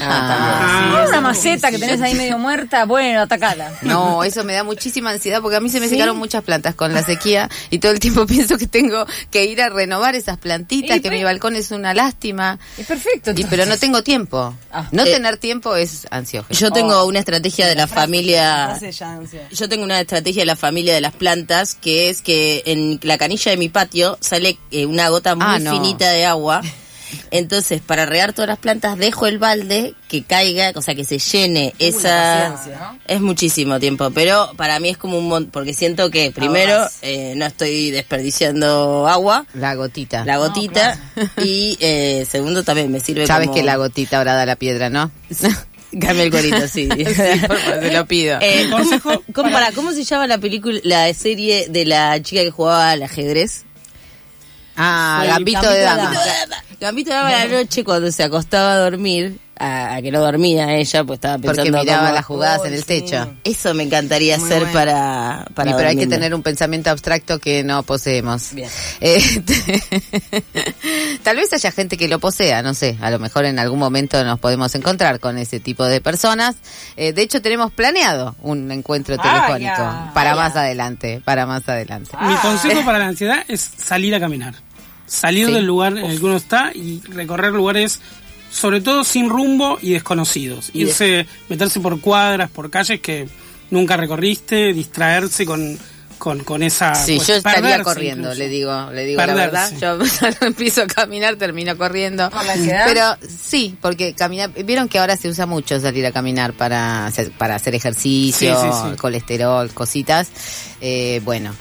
Ajá. 0.00 1.02
Ah, 1.02 1.04
una 1.08 1.20
maceta 1.20 1.70
que 1.70 1.78
tenés 1.78 2.00
ahí 2.00 2.14
medio 2.14 2.38
muerta, 2.38 2.84
bueno, 2.84 3.20
atacala. 3.22 3.72
No, 3.82 4.24
eso 4.24 4.44
me 4.44 4.52
da 4.54 4.64
muchísima 4.64 5.10
ansiedad 5.10 5.40
porque 5.40 5.56
a 5.56 5.60
mí 5.60 5.68
se 5.68 5.80
me 5.80 5.86
¿Sí? 5.86 5.94
secaron 5.94 6.16
muchas 6.16 6.42
plantas 6.42 6.74
con 6.74 6.92
la 6.94 7.02
sequía 7.02 7.48
y 7.70 7.78
todo 7.78 7.92
el 7.92 8.00
tiempo 8.00 8.26
pienso 8.26 8.56
que 8.58 8.66
tengo 8.66 9.04
que 9.30 9.44
ir 9.44 9.60
a 9.62 9.68
renovar 9.68 10.14
esas 10.14 10.38
plantitas, 10.38 10.96
Y 10.96 11.00
que 11.00 11.10
mi 11.10 11.22
balcón 11.24 11.56
es 11.56 11.70
una 11.70 11.94
lástima. 11.94 12.58
Es 12.78 12.86
perfecto. 12.86 13.32
Y, 13.36 13.44
pero 13.44 13.66
no 13.66 13.76
tengo 13.78 14.02
tiempo. 14.02 14.54
Ah. 14.72 14.88
no 14.92 15.04
Eh, 15.04 15.12
tener 15.12 15.36
tiempo 15.36 15.76
es 15.76 16.06
ansiógeno. 16.10 16.58
Yo 16.58 16.70
tengo 16.70 17.04
una 17.06 17.18
estrategia 17.18 17.66
de 17.66 17.74
la 17.74 17.86
familia. 17.86 18.78
Yo 19.52 19.68
tengo 19.68 19.84
una 19.84 20.00
estrategia 20.00 20.42
de 20.42 20.46
la 20.46 20.56
familia 20.56 20.94
de 20.94 21.00
las 21.00 21.12
plantas 21.12 21.74
que 21.74 22.08
es 22.10 22.22
que 22.22 22.62
en 22.66 23.00
la 23.02 23.18
canilla 23.18 23.50
de 23.50 23.56
mi 23.56 23.68
patio 23.68 24.16
sale 24.20 24.58
eh, 24.70 24.86
una 24.86 25.08
gota 25.08 25.34
muy 25.34 25.44
Ah, 25.46 25.58
no. 25.58 25.72
finita 25.72 26.10
de 26.10 26.24
agua. 26.24 26.62
Entonces, 27.30 27.80
para 27.80 28.06
regar 28.06 28.32
todas 28.32 28.48
las 28.48 28.58
plantas, 28.58 28.96
dejo 28.98 29.26
el 29.26 29.38
balde 29.38 29.94
que 30.08 30.22
caiga, 30.22 30.72
o 30.74 30.82
sea, 30.82 30.94
que 30.94 31.04
se 31.04 31.18
llene 31.18 31.74
esa... 31.78 32.54
Es 33.06 33.20
muchísimo 33.20 33.80
tiempo, 33.80 34.10
pero 34.10 34.50
para 34.56 34.78
mí 34.80 34.90
es 34.90 34.96
como 34.98 35.18
un 35.18 35.28
montón, 35.28 35.50
porque 35.50 35.74
siento 35.74 36.10
que 36.10 36.30
primero 36.32 36.86
eh, 37.02 37.34
no 37.36 37.46
estoy 37.46 37.90
desperdiciando 37.90 39.06
agua, 39.08 39.46
La 39.54 39.74
gotita. 39.74 40.24
la 40.24 40.36
gotita, 40.38 40.98
y 41.42 41.76
eh, 41.80 42.26
segundo 42.30 42.62
también 42.62 42.90
me 42.90 43.00
sirve 43.00 43.26
Sabes 43.26 43.48
como... 43.48 43.56
que 43.56 43.62
la 43.62 43.76
gotita 43.76 44.18
ahora 44.18 44.34
da 44.34 44.46
la 44.46 44.56
piedra, 44.56 44.90
¿no? 44.90 45.10
Cambia 46.00 46.22
el 46.24 46.30
gorito, 46.30 46.66
sí. 46.68 46.88
Sí, 47.06 47.46
por 47.46 47.58
favor, 47.58 47.80
te 47.80 47.92
lo 47.92 48.06
pido. 48.06 48.38
Eh, 48.40 48.66
¿cómo, 48.70 48.78
Consejo 48.84 49.22
cómo- 49.34 49.50
para, 49.52 49.72
¿Cómo 49.72 49.92
se 49.92 50.04
llama 50.04 50.26
la 50.26 50.38
película, 50.38 50.80
la 50.84 51.12
serie 51.12 51.66
de 51.68 51.84
la 51.84 52.20
chica 52.22 52.42
que 52.42 52.50
jugaba 52.50 52.90
al 52.92 53.02
ajedrez? 53.02 53.64
Ah, 54.76 55.20
sí, 55.22 55.28
gambito, 55.28 55.60
Gambito 55.60 55.72
de 55.72 55.78
de 55.78 55.84
dama. 55.84 56.02
Dama. 56.02 56.64
Gambito 56.80 57.10
de 57.10 57.16
Dama 57.16 57.28
a 57.28 57.44
la 57.46 57.62
noche 57.62 57.84
cuando 57.84 58.10
se 58.10 58.22
acostaba 58.22 58.72
a 58.74 58.78
dormir, 58.78 59.38
a, 59.58 59.94
a 59.96 60.02
que 60.02 60.10
no 60.10 60.20
dormía 60.20 60.74
ella, 60.76 61.04
pues 61.04 61.18
estaba 61.18 61.34
pensando 61.38 61.62
Porque 61.62 61.70
miraba 61.84 62.02
cómo- 62.06 62.14
las 62.14 62.24
jugadas 62.24 62.60
en 62.66 62.72
el 62.74 62.80
sí. 62.80 62.86
techo. 62.86 63.32
Eso 63.44 63.74
me 63.74 63.82
encantaría 63.84 64.36
Muy 64.38 64.46
hacer 64.46 64.58
bueno. 64.60 64.72
para, 64.74 65.46
para 65.54 65.70
Y 65.70 65.74
pero 65.74 65.88
hay 65.88 65.96
que 65.96 66.06
tener 66.06 66.34
un 66.34 66.42
pensamiento 66.42 66.90
abstracto 66.90 67.38
que 67.38 67.62
no 67.62 67.82
poseemos. 67.82 68.52
Bien. 68.54 68.68
Este, 69.00 69.82
tal 71.22 71.36
vez 71.36 71.52
haya 71.52 71.70
gente 71.70 71.96
que 71.96 72.08
lo 72.08 72.18
posea, 72.18 72.62
no 72.62 72.74
sé, 72.74 72.96
a 73.00 73.10
lo 73.10 73.18
mejor 73.18 73.44
en 73.44 73.58
algún 73.58 73.78
momento 73.78 74.22
nos 74.24 74.38
podemos 74.40 74.74
encontrar 74.74 75.20
con 75.20 75.38
ese 75.38 75.60
tipo 75.60 75.84
de 75.84 76.00
personas. 76.00 76.56
Eh, 76.96 77.12
de 77.12 77.22
hecho, 77.22 77.40
tenemos 77.42 77.72
planeado 77.72 78.34
un 78.42 78.70
encuentro 78.72 79.16
Vaya, 79.16 79.32
telefónico 79.46 80.12
para 80.14 80.30
vaya. 80.34 80.34
más 80.36 80.56
adelante, 80.56 81.20
para 81.24 81.46
más 81.46 81.68
adelante. 81.68 82.10
Mi 82.20 82.34
consejo 82.36 82.84
para 82.84 82.98
la 82.98 83.06
ansiedad 83.06 83.44
es 83.48 83.70
salir 83.76 84.14
a 84.14 84.20
caminar. 84.20 84.54
Salir 85.06 85.46
Sí. 85.48 85.52
del 85.52 85.66
lugar 85.66 85.98
en 85.98 86.06
el 86.06 86.18
que 86.18 86.24
uno 86.24 86.36
está 86.36 86.70
y 86.74 87.00
recorrer 87.08 87.52
lugares, 87.52 88.00
sobre 88.52 88.80
todo 88.80 89.02
sin 89.04 89.28
rumbo 89.30 89.78
y 89.80 89.92
desconocidos. 89.92 90.70
Irse, 90.74 91.26
meterse 91.48 91.80
por 91.80 92.00
cuadras, 92.00 92.50
por 92.50 92.70
calles 92.70 93.00
que 93.00 93.26
nunca 93.70 93.96
recorriste, 93.96 94.72
distraerse 94.74 95.46
con, 95.46 95.78
con, 96.18 96.44
con 96.44 96.62
esa. 96.62 96.94
Sí, 96.94 97.16
pues, 97.16 97.28
yo 97.28 97.34
estaría 97.36 97.60
perderse 97.62 97.82
corriendo, 97.84 98.28
incluso. 98.28 98.38
le 98.38 98.48
digo, 98.48 98.90
le 98.92 99.04
digo 99.06 99.24
la 99.26 99.34
verdad. 99.34 99.72
Yo 99.80 99.98
empiezo 100.46 100.82
a 100.82 100.86
caminar, 100.86 101.36
termino 101.36 101.76
corriendo. 101.78 102.30
¿Por 102.30 102.44
la 102.44 102.52
ansiedad? 102.52 102.84
Pero 102.86 103.16
sí, 103.26 103.74
porque 103.80 104.12
caminar, 104.14 104.50
vieron 104.64 104.88
que 104.88 104.98
ahora 104.98 105.16
se 105.16 105.28
usa 105.28 105.46
mucho 105.46 105.80
salir 105.80 106.04
a 106.04 106.12
caminar 106.12 106.52
para 106.52 107.06
hacer, 107.06 107.32
para 107.32 107.54
hacer 107.54 107.74
ejercicio, 107.74 108.54
Sí, 108.60 108.68
sí, 108.70 108.90
sí. 108.90 108.96
colesterol, 108.98 109.70
cositas. 109.72 110.28
Eh, 110.80 111.20
bueno. 111.24 111.52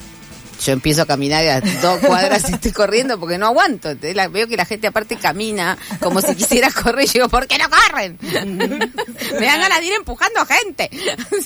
Yo 0.64 0.74
empiezo 0.74 1.02
a 1.02 1.06
caminar 1.06 1.44
y 1.44 1.48
a 1.48 1.62
dos 1.82 2.00
cuadras 2.00 2.48
estoy 2.50 2.72
corriendo 2.72 3.20
porque 3.20 3.38
no 3.38 3.48
aguanto. 3.48 3.90
La- 4.14 4.28
veo 4.28 4.48
que 4.48 4.56
la 4.58 4.66
gente 4.66 4.88
aparte 4.88 5.16
camina 5.18 5.78
como 6.00 6.22
si 6.22 6.36
quisiera 6.36 6.70
correr 6.84 7.06
y 7.06 7.12
digo, 7.14 7.30
¿por 7.30 7.48
qué 7.48 7.58
no 7.58 7.66
corren? 7.70 8.18
Me 8.22 9.46
dan 9.46 9.60
ganas 9.62 9.80
de 9.80 9.86
ir 9.88 9.94
empujando 9.94 10.46
gente. 10.46 10.90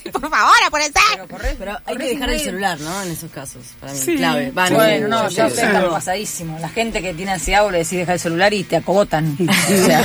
Sí, 0.03 0.09
por 0.11 0.29
favor, 0.29 0.53
apúrense. 0.67 0.99
Pero 1.57 1.77
hay 1.85 1.97
que 1.97 2.07
dejar 2.09 2.29
el 2.29 2.39
celular, 2.39 2.79
¿no? 2.81 3.03
En 3.03 3.11
esos 3.11 3.31
casos, 3.31 3.61
para 3.79 3.93
mí, 3.93 3.99
Sí. 3.99 4.15
clave. 4.17 4.51
Va, 4.51 4.69
no, 4.69 4.75
Bueno, 4.75 5.07
no, 5.07 5.29
yo 5.29 5.35
pero- 5.35 5.47
están 5.47 5.89
pasadísimo. 5.89 6.57
La 6.59 6.69
gente 6.69 7.01
que 7.01 7.13
tiene 7.13 7.31
ansiedad 7.33 7.63
vos 7.63 7.71
le 7.71 7.77
decís 7.79 7.99
deja 7.99 8.13
el 8.13 8.19
celular 8.19 8.53
y 8.53 8.63
te 8.65 8.75
acogotan. 8.77 9.37
O 9.39 9.85
sea, 9.85 10.03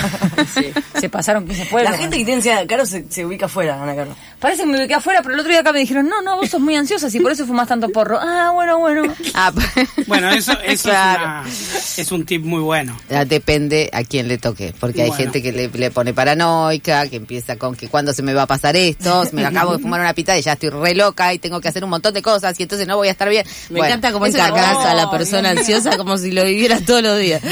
se 1.01 1.09
pasaron 1.09 1.47
15 1.47 1.67
pueblos. 1.67 1.91
La 1.93 1.99
gente 1.99 2.17
que 2.19 2.25
tiene 2.25 2.37
ansiedad, 2.39 2.65
Caro, 2.69 2.87
se, 2.87 3.11
se 3.11 3.25
ubica 3.27 3.47
afuera, 3.47 3.83
Ana 3.83 3.97
Caro. 3.97 4.15
Parece 4.39 4.63
que 4.63 4.69
me 4.69 4.79
ubiqué 4.79 4.95
afuera, 4.95 5.21
pero 5.23 5.35
el 5.35 5.41
otro 5.41 5.51
día 5.51 5.61
acá 5.61 5.73
me 5.73 5.81
dijeron, 5.81 6.09
no, 6.09 6.23
no, 6.23 6.37
vos 6.37 6.49
sos 6.49 6.61
muy 6.61 6.77
ansiosa 6.77 7.09
y 7.13 7.21
por 7.21 7.33
eso 7.33 7.47
fumas 7.47 7.69
tanto 7.69 7.89
porro. 7.91 8.19
Ah, 8.21 8.51
bueno, 8.55 8.79
bueno. 8.79 9.00
Ah, 9.35 9.53
Bueno, 10.07 10.31
eso, 10.31 10.53
eso 10.65 10.89
Claro. 10.89 11.49
es, 11.49 11.55
una- 11.71 11.81
es 12.03 12.13
un 12.13 12.25
tip 12.27 12.45
muy 12.45 12.61
bueno. 12.61 12.97
Ah, 13.11 13.25
Depende 13.25 13.91
a 13.93 14.03
quién 14.05 14.29
le 14.29 14.39
toque, 14.39 14.75
porque 14.79 15.03
hay 15.03 15.13
gente 15.13 15.43
que 15.43 15.53
le, 15.53 15.69
le 15.69 15.91
pone 15.91 16.13
paranoica, 16.15 17.07
que 17.09 17.17
empieza 17.17 17.57
con 17.57 17.75
que 17.77 17.89
cuándo 17.89 18.13
se 18.13 18.23
me 18.23 18.35
va 18.35 18.43
a 18.43 18.47
pasar 18.47 18.77
esto, 18.77 19.25
me 19.33 19.45
acabo 19.45 19.77
de 19.77 19.79
fumar 19.83 20.01
una 20.01 20.15
pitada 20.15 20.39
y 20.39 20.43
ya 20.43 20.53
estoy 20.55 20.71
re 20.71 20.95
loca 20.95 21.33
y 21.35 21.39
tengo 21.39 21.61
que 21.61 21.69
hacer 21.69 21.85
un 21.85 21.91
montón 21.91 22.15
de 22.15 22.23
cosas 22.23 22.59
y 22.59 22.63
entonces 22.65 22.87
no 22.87 22.97
voy 22.97 23.09
a 23.09 23.13
estar 23.13 23.29
bien. 23.29 23.45
Me 23.71 23.79
Bueno, 23.79 23.87
encanta 23.87 24.13
cómo 24.13 24.27
es 24.27 24.35
encargas 24.35 24.77
cosa- 24.77 24.91
a 24.91 24.95
la 24.95 25.11
persona 25.11 25.51
ansiosa 25.57 25.97
como 25.97 26.17
si 26.19 26.31
lo 26.33 26.45
viviera 26.45 26.81
todos 26.81 27.03
los 27.03 27.19
días. 27.19 27.43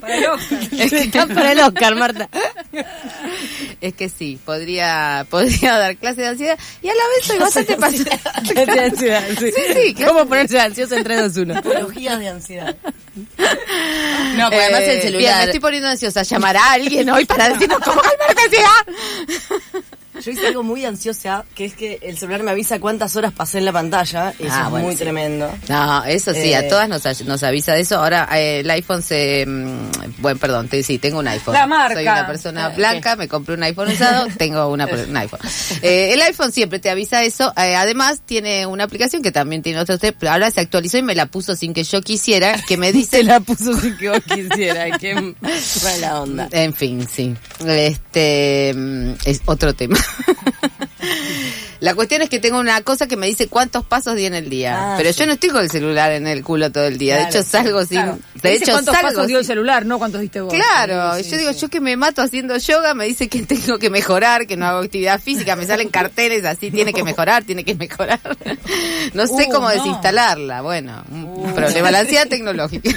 Para 0.00 0.16
el 0.16 0.26
Oscar. 0.26 0.58
Está 0.72 1.26
para 1.26 1.52
el 1.52 1.60
Oscar, 1.60 1.94
Marta. 1.96 2.28
Es 3.80 3.94
que 3.94 4.08
sí, 4.08 4.38
podría, 4.44 5.26
podría 5.30 5.76
dar 5.78 5.96
clase 5.96 6.22
de 6.22 6.28
ansiedad 6.28 6.58
y 6.82 6.88
a 6.88 6.92
la 6.94 7.02
vez 7.16 7.26
soy 7.26 7.38
bastante 7.38 7.76
paciente. 7.76 8.18
Clase 8.52 8.72
de 8.72 8.80
ansiedad, 8.84 9.24
sí. 9.38 9.46
Sí, 9.54 9.62
sí, 9.74 9.94
clase- 10.16 10.22
¿Cómo 10.22 10.28
ponerse 10.28 10.60
ansiosa 10.60 10.96
en 10.96 11.04
3, 11.04 11.34
2, 11.34 11.36
1? 11.44 11.54
Patologías 11.54 12.18
de 12.18 12.28
ansiedad. 12.28 12.76
No, 14.36 14.50
pero 14.50 14.62
además 14.62 14.80
el 14.82 14.88
Eh, 14.88 14.92
Bien, 14.92 14.96
me 14.96 15.02
celular. 15.02 15.44
estoy 15.44 15.60
poniendo 15.60 15.88
ansiosa. 15.88 16.22
¿Llamará 16.22 16.60
a 16.64 16.72
alguien 16.72 17.08
hoy 17.10 17.24
para 17.24 17.48
decirnos 17.50 17.78
cómo 17.84 18.00
calmar 18.02 18.34
la 18.36 18.42
ansiedad? 18.42 19.82
Yo 20.24 20.30
hice 20.30 20.46
algo 20.46 20.62
muy 20.62 20.84
ansiosa, 20.84 21.44
que 21.54 21.64
es 21.66 21.74
que 21.74 21.98
el 22.02 22.16
celular 22.18 22.42
me 22.42 22.50
avisa 22.50 22.78
cuántas 22.80 23.16
horas 23.16 23.32
pasé 23.32 23.58
en 23.58 23.64
la 23.66 23.72
pantalla. 23.72 24.30
Eso 24.38 24.48
Ah, 24.50 24.62
es 24.64 24.70
bueno, 24.70 24.86
muy 24.86 24.94
sí. 24.96 25.02
tremendo. 25.02 25.50
No, 25.68 26.04
eso 26.04 26.32
sí, 26.32 26.52
a 26.54 26.60
Eh. 26.60 26.68
todas 26.68 26.88
nos, 26.88 27.24
nos 27.24 27.42
avisa 27.42 27.74
de 27.74 27.80
eso. 27.80 27.96
Ahora 27.98 28.28
eh, 28.32 28.60
el 28.60 28.70
iPhone 28.70 29.02
se... 29.02 29.44
mm, 29.46 29.90
bueno, 30.18 30.38
perdón, 30.40 30.68
te, 30.68 30.82
sí, 30.82 30.98
tengo 30.98 31.18
un 31.18 31.28
iPhone. 31.28 31.54
La 31.54 31.66
marca. 31.66 31.94
Soy 31.94 32.02
una 32.04 32.26
persona 32.26 32.68
blanca, 32.70 33.16
me 33.16 33.28
compré 33.28 33.54
un 33.54 33.62
iPhone 33.62 33.88
usado, 33.88 34.26
tengo 34.38 34.68
una, 34.68 34.86
un 34.86 35.16
iPhone. 35.16 35.40
Eh, 35.82 36.12
el 36.12 36.22
iPhone 36.22 36.52
siempre 36.52 36.78
te 36.78 36.90
avisa 36.90 37.22
eso. 37.22 37.52
eh, 37.56 37.74
además 37.76 38.20
tiene 38.24 38.66
una 38.66 38.84
aplicación 38.84 39.22
que 39.22 39.32
también 39.32 39.62
tiene 39.62 39.78
otro 39.80 39.98
test, 39.98 40.16
pero 40.18 40.32
ahora 40.32 40.50
se 40.50 40.60
actualizó 40.60 40.98
y 40.98 41.02
me 41.02 41.14
la 41.14 41.26
puso 41.26 41.54
sin 41.56 41.72
que 41.74 41.84
yo 41.84 42.00
quisiera, 42.02 42.60
que 42.66 42.76
me 42.76 42.92
dice... 42.92 43.18
Se 43.18 43.22
la 43.24 43.40
puso 43.40 43.78
sin 43.80 43.96
que 43.96 44.08
vos 44.10 44.20
quisieras. 44.22 44.98
Qué 44.98 45.14
mala 45.84 46.20
onda. 46.22 46.48
En 46.52 46.74
fin, 46.74 47.06
sí. 47.10 47.34
Este 47.66 48.72
mm, 48.74 49.10
es 49.24 49.40
otro 49.46 49.74
tema. 49.74 49.96
La 51.78 51.94
cuestión 51.94 52.22
es 52.22 52.30
que 52.30 52.40
tengo 52.40 52.58
una 52.58 52.80
cosa 52.80 53.06
que 53.06 53.16
me 53.18 53.26
dice 53.26 53.48
cuántos 53.48 53.84
pasos 53.84 54.16
di 54.16 54.24
en 54.24 54.34
el 54.34 54.48
día. 54.48 54.94
Ah, 54.94 54.94
pero 54.96 55.12
sí. 55.12 55.18
yo 55.20 55.26
no 55.26 55.32
estoy 55.34 55.50
con 55.50 55.60
el 55.62 55.70
celular 55.70 56.10
en 56.10 56.26
el 56.26 56.42
culo 56.42 56.72
todo 56.72 56.84
el 56.86 56.96
día. 56.96 57.16
de 57.16 57.22
hecho, 57.24 57.42
salgo 57.42 57.84
sin. 57.84 57.98
Claro. 58.00 58.18
De 58.42 58.54
hecho, 58.54 58.72
cuántos 58.72 58.94
salgo. 58.94 59.08
pasos 59.10 59.26
dio 59.26 59.38
el 59.38 59.44
celular, 59.44 59.84
no 59.84 59.98
cuántos 59.98 60.22
diste 60.22 60.40
vos. 60.40 60.52
Claro, 60.54 61.16
Sí, 61.18 61.24
sí, 61.24 61.30
yo 61.32 61.36
digo, 61.38 61.50
yo 61.52 61.68
que 61.68 61.80
me 61.80 61.96
mato 61.96 62.22
haciendo 62.22 62.56
yoga, 62.56 62.94
me 62.94 63.04
dice 63.04 63.28
que 63.28 63.42
tengo 63.46 63.78
que 63.78 63.90
mejorar, 63.90 64.46
que 64.46 64.56
no 64.56 64.66
hago 64.66 64.78
actividad 64.80 65.20
física, 65.20 65.54
me 65.54 65.66
salen 65.66 65.88
carteles 65.90 66.44
así, 66.46 66.70
tiene 66.70 66.94
que 66.94 67.04
mejorar, 67.04 67.44
tiene 67.44 67.62
que 67.62 67.74
mejorar. 67.74 68.20
No 69.12 69.26
sé 69.26 69.46
Uh, 69.46 69.52
cómo 69.52 69.68
no. 69.68 69.74
desinstalarla, 69.74 70.62
bueno, 70.62 71.04
un 71.10 71.52
problema, 71.54 71.90
la 71.90 72.00
ansiedad 72.00 72.26
tecnológica. 72.26 72.90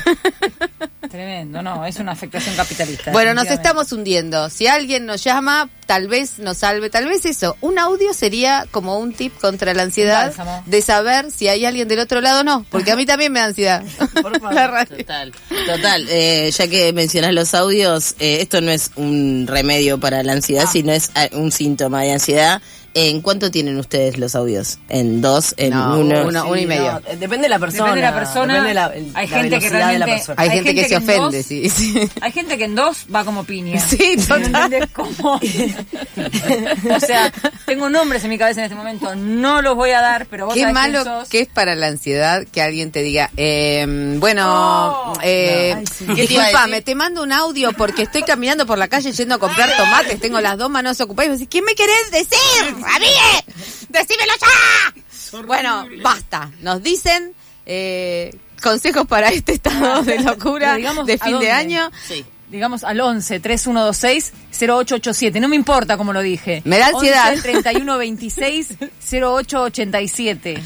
Tremendo, 1.09 1.61
no, 1.61 1.85
es 1.85 1.95
una 1.97 2.11
afectación 2.11 2.55
capitalista. 2.55 3.11
Bueno, 3.11 3.33
nos 3.33 3.47
estamos 3.47 3.91
hundiendo. 3.93 4.49
Si 4.49 4.67
alguien 4.67 5.05
nos 5.05 5.23
llama, 5.23 5.69
tal 5.85 6.07
vez 6.09 6.39
nos 6.39 6.57
salve, 6.57 6.89
tal 6.89 7.05
vez 7.05 7.25
eso. 7.25 7.55
Un 7.61 7.79
audio 7.79 8.13
sería 8.13 8.65
como 8.71 8.99
un 8.99 9.13
tip 9.13 9.33
contra 9.39 9.73
la 9.73 9.83
ansiedad 9.83 10.27
bálsamo. 10.27 10.61
de 10.65 10.81
saber 10.81 11.31
si 11.31 11.47
hay 11.47 11.63
alguien 11.65 11.87
del 11.87 11.99
otro 11.99 12.19
lado 12.19 12.41
o 12.41 12.43
no, 12.43 12.65
porque 12.69 12.91
a 12.91 12.95
mí 12.97 13.05
también 13.05 13.31
me 13.31 13.39
da 13.39 13.45
ansiedad. 13.45 13.81
Por 14.21 14.39
favor. 14.41 14.87
Total, 14.97 15.33
total. 15.65 16.05
Eh, 16.09 16.51
ya 16.51 16.67
que 16.67 16.91
mencionas 16.91 17.33
los 17.33 17.53
audios, 17.53 18.15
eh, 18.19 18.39
esto 18.41 18.59
no 18.59 18.71
es 18.71 18.91
un 18.97 19.45
remedio 19.47 19.99
para 19.99 20.21
la 20.23 20.33
ansiedad, 20.33 20.65
Ah. 20.67 20.71
sino 20.71 20.91
es 20.91 21.11
eh, 21.15 21.29
un 21.33 21.51
síntoma 21.51 22.01
de 22.03 22.11
ansiedad. 22.11 22.61
¿En 23.07 23.21
cuánto 23.21 23.49
tienen 23.51 23.77
ustedes 23.77 24.17
los 24.17 24.35
audios? 24.35 24.77
¿En 24.89 25.21
dos? 25.21 25.53
¿En 25.57 25.69
No, 25.71 25.99
uno? 25.99 26.25
uno. 26.27 26.53
Sí, 26.53 26.59
y 26.61 26.65
medio. 26.65 26.91
no, 26.93 26.99
depende 27.17 27.43
de 27.43 27.49
la 27.49 27.59
persona. 27.59 27.83
Depende 27.85 28.01
de 28.05 28.11
la 28.11 28.15
persona. 28.15 28.53
Depende 28.53 28.67
de 28.69 28.73
la, 28.73 28.85
el- 28.87 29.11
Hay 29.13 29.27
la 29.27 29.37
gente 29.37 29.59
que 29.59 29.65
de 29.69 29.69
la 29.79 29.87
realmente- 29.87 30.11
persona. 30.15 30.35
Hay, 30.41 30.49
Hay 30.49 30.55
gente, 30.55 30.75
que 30.75 30.81
gente 30.81 30.95
se 30.95 31.05
que 31.05 31.11
ofende, 31.11 31.37
dos- 31.37 31.45
sí, 31.45 31.69
sí. 31.69 32.09
Hay 32.21 32.31
gente 32.31 32.57
que 32.57 32.63
en 32.65 32.75
dos 32.75 33.05
va 33.13 33.23
como 33.23 33.43
piña. 33.45 33.79
Sí, 33.79 34.15
total. 34.27 34.45
¿Entendés 34.73 34.89
cómo? 34.93 35.39
o 36.95 36.99
sea, 36.99 37.31
tengo 37.65 37.89
nombres 37.89 38.23
en 38.23 38.29
mi 38.29 38.37
cabeza 38.37 38.59
en 38.61 38.65
este 38.65 38.75
momento, 38.75 39.15
no 39.15 39.61
los 39.61 39.75
voy 39.75 39.91
a 39.91 40.01
dar, 40.01 40.25
pero 40.27 40.45
vos 40.45 40.53
Qué 40.55 40.61
sabés 40.61 40.73
malo 40.73 41.03
quién 41.03 41.13
sos. 41.19 41.29
que 41.29 41.39
es 41.41 41.47
para 41.47 41.75
la 41.75 41.87
ansiedad 41.87 42.45
que 42.51 42.61
alguien 42.61 42.91
te 42.91 43.01
diga, 43.01 43.29
eh, 43.37 43.85
bueno, 44.19 44.39
Oh. 44.49 45.13
eh, 45.23 45.71
No, 45.73 45.79
ay, 45.79 45.85
sí. 45.97 46.05
¿Qué 46.15 46.27
te 46.27 46.33
iba 46.33 46.43
a 46.43 46.47
disculpame, 46.47 46.81
te 46.81 46.95
mando 46.95 47.23
un 47.23 47.31
audio 47.31 47.71
porque 47.73 48.03
estoy 48.03 48.23
caminando 48.23 48.65
por 48.65 48.77
la 48.77 48.87
calle 48.87 49.11
yendo 49.11 49.35
a 49.35 49.37
comprar 49.37 49.69
tomates, 49.77 50.19
tengo 50.19 50.39
las 50.41 50.57
dos 50.57 50.69
manos 50.69 50.99
ocupadas 51.01 51.27
y 51.27 51.29
vos 51.31 51.39
decís, 51.39 51.49
¿qué 51.49 51.61
me 51.61 51.75
querés 51.75 52.11
decir? 52.11 52.75
¡Amigue! 52.95 53.55
¡Decímelo 53.89 54.33
ya! 54.39 55.41
Bueno, 55.45 55.87
basta. 56.01 56.51
Nos 56.61 56.81
dicen 56.81 57.33
eh, 57.65 58.35
consejos 58.61 59.07
para 59.07 59.29
este 59.29 59.53
estado 59.53 60.03
de 60.03 60.19
locura 60.19 60.75
digamos, 60.75 61.05
de 61.05 61.13
¿a 61.13 61.17
fin 61.25 61.39
de 61.39 61.51
año. 61.51 61.91
Sí. 62.07 62.25
Digamos 62.49 62.83
al 62.83 62.99
11 62.99 63.39
3126 63.39 64.33
0887. 64.59 65.39
No 65.39 65.47
me 65.47 65.55
importa 65.55 65.97
cómo 65.97 66.13
lo 66.13 66.21
dije. 66.21 66.63
Me 66.65 66.79
da 66.79 66.87
ansiedad. 66.87 67.29
11 67.29 67.41
3126 67.43 68.67
0887. 69.11 70.61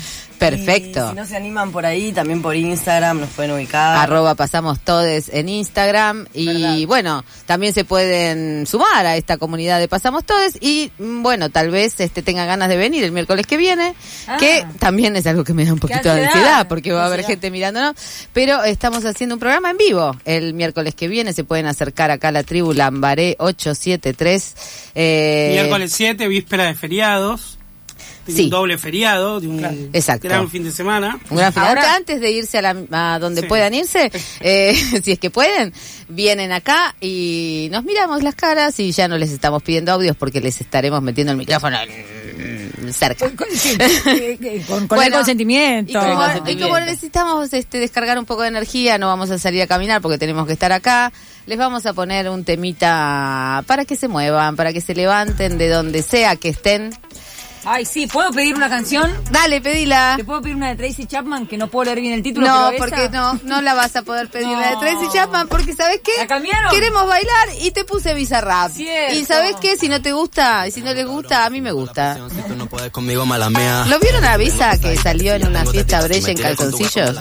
Perfecto. 0.50 1.06
Y 1.08 1.10
si 1.10 1.16
no 1.16 1.26
se 1.26 1.36
animan 1.36 1.72
por 1.72 1.86
ahí, 1.86 2.12
también 2.12 2.42
por 2.42 2.56
Instagram 2.56 3.22
nos 3.22 3.30
pueden 3.30 3.52
ubicar. 3.52 3.98
arroba 3.98 4.36
pasamos 4.36 4.80
todes 4.80 5.30
en 5.34 5.50
Instagram 5.50 6.26
y 6.34 6.46
Verdad. 6.48 6.88
bueno 6.88 7.26
también 7.46 7.74
se 7.74 7.86
pueden 7.86 8.66
sumar 8.68 9.06
a 9.06 9.16
esta 9.18 9.38
comunidad 9.38 9.80
de 9.80 9.88
pasamos 9.88 10.26
todes 10.26 10.58
y 10.62 10.92
mm, 11.00 11.22
bueno 11.24 11.50
tal 11.50 11.70
vez 11.70 12.00
este 12.00 12.22
tengan 12.22 12.48
ganas 12.48 12.70
de 12.70 12.78
venir 12.78 13.04
el 13.04 13.12
miércoles 13.12 13.46
que 13.48 13.58
viene 13.58 13.96
Ah. 14.28 14.38
que 14.38 14.66
también 14.80 15.16
es 15.16 15.26
algo 15.28 15.44
que 15.44 15.54
me 15.54 15.66
da 15.66 15.74
un 15.74 15.80
poquito 15.80 16.14
de 16.14 16.26
ansiedad. 16.26 16.68
porque 16.68 16.92
va 16.92 17.04
a 17.04 17.08
haber 17.08 17.24
gente 17.24 17.52
mirándonos 17.52 17.96
pero 18.32 18.64
estamos 18.64 19.06
haciendo 19.06 19.36
un 19.36 19.40
programa 19.40 19.70
en 19.72 19.78
vivo 19.78 20.16
el 20.26 20.54
miércoles 20.54 20.96
que 20.96 21.08
viene 21.08 21.34
se 21.34 21.44
pueden 21.44 21.66
acercar 21.66 22.12
acá 22.12 22.30
a 22.30 22.32
la 22.32 22.44
tribu 22.44 22.74
Lambaré 22.74 23.36
873 23.40 24.56
eh, 24.96 25.50
Miércoles 25.54 25.92
7, 25.94 26.28
víspera 26.28 26.66
de 26.66 26.76
feriados. 26.76 27.58
De 28.26 28.34
Sí. 28.34 28.44
Un 28.46 28.50
doble 28.50 28.78
feriado, 28.78 29.40
de 29.40 29.48
un 29.48 29.90
Exacto. 29.94 30.28
gran 30.28 30.50
fin 30.50 30.64
de 30.64 30.72
semana. 30.72 31.20
Un 31.30 31.38
gran 31.38 31.52
final. 31.54 31.70
Ahora- 31.70 31.96
Antes 31.96 32.22
de 32.22 32.32
irse 32.32 32.58
a, 32.58 32.62
la, 32.62 33.14
a 33.16 33.20
donde 33.20 33.42
Sí. 33.42 33.48
puedan 33.48 33.74
irse, 33.74 34.12
eh, 34.42 34.76
si 35.04 35.12
es 35.12 35.20
que 35.20 35.30
pueden, 35.30 35.74
vienen 36.08 36.52
acá 36.52 36.96
y 37.02 37.68
nos 37.72 37.84
miramos 37.84 38.24
las 38.24 38.36
caras 38.36 38.80
y 38.80 38.92
ya 38.92 39.08
no 39.08 39.18
les 39.18 39.32
estamos 39.32 39.62
pidiendo 39.64 39.92
audios 39.92 40.16
porque 40.16 40.40
les 40.42 40.60
estaremos 40.62 41.02
metiendo 41.02 41.32
el 41.32 41.38
micrófono 41.38 41.78
cerca. 42.92 43.28
Sí, 43.54 43.78
eh, 43.80 44.64
con, 44.68 44.88
con 44.88 45.02
el 45.02 45.12
consentimiento. 45.12 45.92
Y 45.92 45.96
como, 45.96 46.16
Con 46.16 46.50
y 46.50 46.58
como 46.58 46.80
necesitamos 46.80 47.54
este, 47.54 47.80
descargar 47.80 48.18
un 48.20 48.26
poco 48.26 48.42
de 48.42 48.50
energía, 48.50 48.98
no 48.98 49.08
vamos 49.08 49.30
a 49.32 49.40
salir 49.40 49.62
a 49.62 49.68
caminar 49.68 50.02
porque 50.02 50.18
tenemos 50.18 50.46
que 50.48 50.54
estar 50.54 50.72
acá. 50.72 51.12
Les 51.46 51.58
vamos 51.58 51.86
a 51.86 51.94
poner 51.94 52.30
un 52.30 52.44
temita 52.46 53.64
para 53.68 53.86
que 53.86 53.96
se 53.96 54.08
muevan, 54.08 54.56
para 54.56 54.72
que 54.74 54.82
se 54.82 54.96
levanten 54.96 55.58
de 55.58 55.70
donde 55.70 56.02
sea 56.02 56.36
que 56.36 56.50
estén. 56.50 56.92
Ay, 57.66 57.86
sí, 57.86 58.08
¿puedo 58.08 58.32
pedir 58.32 58.56
una 58.56 58.70
canción? 58.70 59.12
Dale, 59.32 59.62
pedila. 59.62 60.16
¿Te 60.18 60.24
puedo 60.24 60.42
pedir 60.42 60.56
una 60.56 60.70
de 60.70 60.76
Tracy 60.76 61.06
Chapman 61.06 61.48
que 61.48 61.58
no 61.58 61.68
puedo 61.68 61.86
leer 61.86 62.02
bien 62.02 62.14
el 62.14 62.22
título? 62.24 62.48
No, 62.48 62.68
pero 62.72 62.80
porque 62.86 63.06
esa? 63.06 63.12
no, 63.12 63.40
no 63.44 63.62
la 63.62 63.74
vas 63.74 63.96
a 63.96 64.02
poder 64.02 64.30
pedir 64.30 64.48
la 64.50 64.68
de 64.70 64.74
No. 64.74 64.80
Tracy 64.80 65.08
Chapman, 65.14 65.48
porque 65.48 65.74
¿sabes 65.74 66.02
qué? 66.04 66.12
¿La 66.18 66.28
cambiaron? 66.28 66.72
Queremos 66.72 67.08
bailar 67.08 67.48
y 67.62 67.72
te 67.72 67.86
puse 67.86 68.14
Bizarrap. 68.14 68.72
Cierto. 68.72 69.16
Y 69.18 69.26
¿sabes 69.26 69.56
qué? 69.62 69.78
Si 69.78 69.88
no 69.88 70.02
te 70.02 70.12
gusta, 70.12 70.68
y 70.68 70.72
si 70.72 70.82
no 70.82 70.94
les 70.94 71.06
gusta, 71.08 71.46
a 71.46 71.50
mí 71.50 71.62
me 71.62 71.72
gusta. 71.72 72.18
Si 72.36 72.42
tú 72.42 72.56
no 72.56 72.66
puedes 72.68 72.92
conmigo, 72.92 73.26
mala 73.26 73.50
mía. 73.50 73.86
¿Lo 73.88 74.00
vieron 74.00 74.26
a 74.26 74.36
Visa 74.38 74.78
que 74.80 74.96
salió 74.98 75.34
en 75.36 75.48
una 75.48 75.66
fiesta 75.66 76.02
brecha 76.02 76.32
en 76.32 76.38
calzoncillos? 76.38 77.16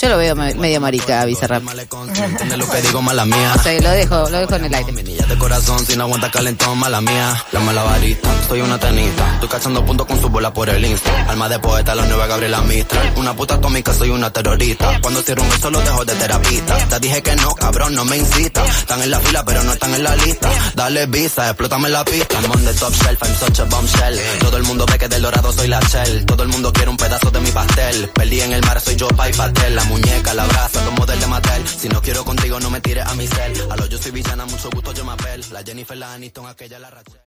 Yo 0.00 0.08
lo 0.08 0.16
veo 0.18 0.34
me- 0.36 0.54
medio 0.54 0.80
marica 0.80 1.22
a 1.22 1.24
Bizarrap. 1.24 1.62
Malecón, 1.62 2.12
tú 2.12 2.22
entiendes 2.22 2.58
lo 2.58 2.70
que 2.70 2.80
digo, 2.82 3.02
mala 3.02 3.24
mía. 3.24 3.54
O 3.56 3.62
sea, 3.62 3.80
lo 3.80 3.90
dejo, 3.90 4.28
lo 4.30 4.38
dejo 4.38 4.54
en 4.56 4.64
el 4.66 4.74
aire. 4.74 4.92
Mi 4.92 5.02
niña 5.02 5.26
de 5.26 5.36
corazón, 5.38 5.84
si 5.84 5.96
no 5.96 6.04
aguanta 6.04 6.30
calentón, 6.30 6.78
mala 6.78 7.00
mía. 7.00 7.44
La 7.52 7.60
malabarista, 7.60 8.28
soy 8.48 8.60
una 8.60 8.78
tenista. 8.78 9.40
Cachando 9.50 9.79
puntos 9.84 10.06
con 10.06 10.20
su 10.20 10.28
bola 10.28 10.52
por 10.52 10.68
el 10.68 10.84
Insta. 10.84 11.26
Alma 11.28 11.48
de 11.48 11.58
poeta, 11.58 11.94
la 11.94 12.04
nueva 12.06 12.26
Gabriela 12.26 12.60
Mistral. 12.62 13.12
Una 13.16 13.34
puta 13.34 13.54
atómica, 13.54 13.92
soy 13.92 14.10
una 14.10 14.32
terrorista. 14.32 15.00
Cuando 15.00 15.22
cierro 15.22 15.42
un 15.42 15.50
beso, 15.50 15.70
lo 15.70 15.80
dejo 15.80 16.04
de 16.04 16.14
terapista. 16.14 16.76
Te 16.88 17.00
dije 17.00 17.22
que 17.22 17.36
no, 17.36 17.54
cabrón, 17.54 17.94
no 17.94 18.04
me 18.04 18.16
incita. 18.16 18.64
Están 18.64 19.02
en 19.02 19.10
la 19.10 19.20
fila, 19.20 19.44
pero 19.44 19.62
no 19.64 19.72
están 19.72 19.94
en 19.94 20.02
la 20.02 20.16
lista. 20.16 20.50
Dale 20.74 21.06
visa, 21.06 21.48
explótame 21.48 21.88
la 21.88 22.04
pista. 22.04 22.40
I'm 22.40 22.50
on 22.50 22.64
the 22.64 22.74
top 22.74 22.92
shelf, 22.92 23.22
I'm 23.22 23.34
such 23.34 23.60
a 23.60 23.64
bombshell. 23.64 24.18
Todo 24.40 24.56
el 24.56 24.64
mundo 24.64 24.86
ve 24.86 24.98
que 24.98 25.08
del 25.08 25.22
dorado 25.22 25.52
soy 25.52 25.68
la 25.68 25.80
shell. 25.80 26.26
Todo 26.26 26.42
el 26.42 26.48
mundo 26.48 26.72
quiere 26.72 26.90
un 26.90 26.96
pedazo 26.96 27.30
de 27.30 27.40
mi 27.40 27.50
pastel. 27.50 28.10
Perdí 28.14 28.40
en 28.40 28.52
el 28.52 28.62
mar, 28.62 28.80
soy 28.80 28.96
yo, 28.96 29.08
Pai 29.08 29.32
Patel. 29.32 29.74
La 29.74 29.84
muñeca, 29.84 30.34
la 30.34 30.46
brasa, 30.46 30.84
como 30.84 31.06
del 31.06 31.20
de 31.20 31.26
Mattel. 31.26 31.68
Si 31.68 31.88
no 31.88 32.00
quiero 32.02 32.24
contigo, 32.24 32.60
no 32.60 32.70
me 32.70 32.80
tires 32.80 33.06
a 33.06 33.14
mi 33.14 33.26
cel. 33.26 33.70
A 33.70 33.76
lo 33.76 33.86
yo 33.86 33.98
soy 33.98 34.12
villana, 34.12 34.44
mucho 34.46 34.70
gusto, 34.70 34.92
yo 34.92 35.04
me 35.04 35.12
apel. 35.12 35.44
La 35.52 35.62
Jennifer, 35.62 35.96
la 35.96 36.12
Aniston, 36.12 36.46
aquella, 36.46 36.78
la 36.78 36.90
Rachel. 36.90 37.29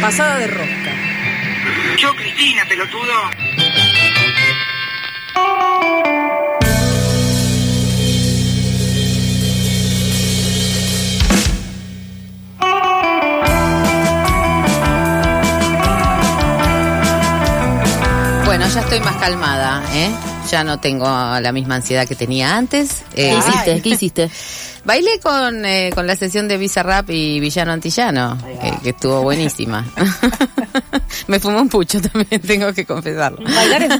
Pasada 0.00 0.38
de 0.38 0.46
rosca. 0.46 0.92
Yo, 1.98 2.14
Cristina, 2.16 2.64
pelotudo. 2.68 3.12
Bueno, 18.44 18.66
ya 18.68 18.80
estoy 18.80 19.00
más 19.00 19.16
calmada, 19.16 19.82
¿eh? 19.92 20.10
Ya 20.50 20.64
no 20.64 20.80
tengo 20.80 21.04
la 21.06 21.52
misma 21.52 21.76
ansiedad 21.76 22.06
que 22.08 22.14
tenía 22.16 22.56
antes. 22.56 23.02
Eh, 23.14 23.30
¿Qué 23.30 23.38
hiciste? 23.38 23.82
¿Qué 23.82 23.88
hiciste? 23.90 24.30
Bailé 24.84 25.20
con, 25.22 25.64
eh, 25.66 25.90
con 25.94 26.06
la 26.06 26.16
sesión 26.16 26.48
de 26.48 26.56
Bizarrap 26.56 27.10
y 27.10 27.38
Villano 27.38 27.72
Antillano, 27.72 28.38
que, 28.62 28.72
que 28.82 28.90
estuvo 28.90 29.22
buenísima. 29.22 29.86
Me 31.26 31.38
fumó 31.38 31.60
un 31.60 31.68
pucho 31.68 32.00
también, 32.00 32.40
tengo 32.46 32.72
que 32.72 32.86
confesarlo. 32.86 33.44
Bailar 33.44 33.82
es, 33.82 33.90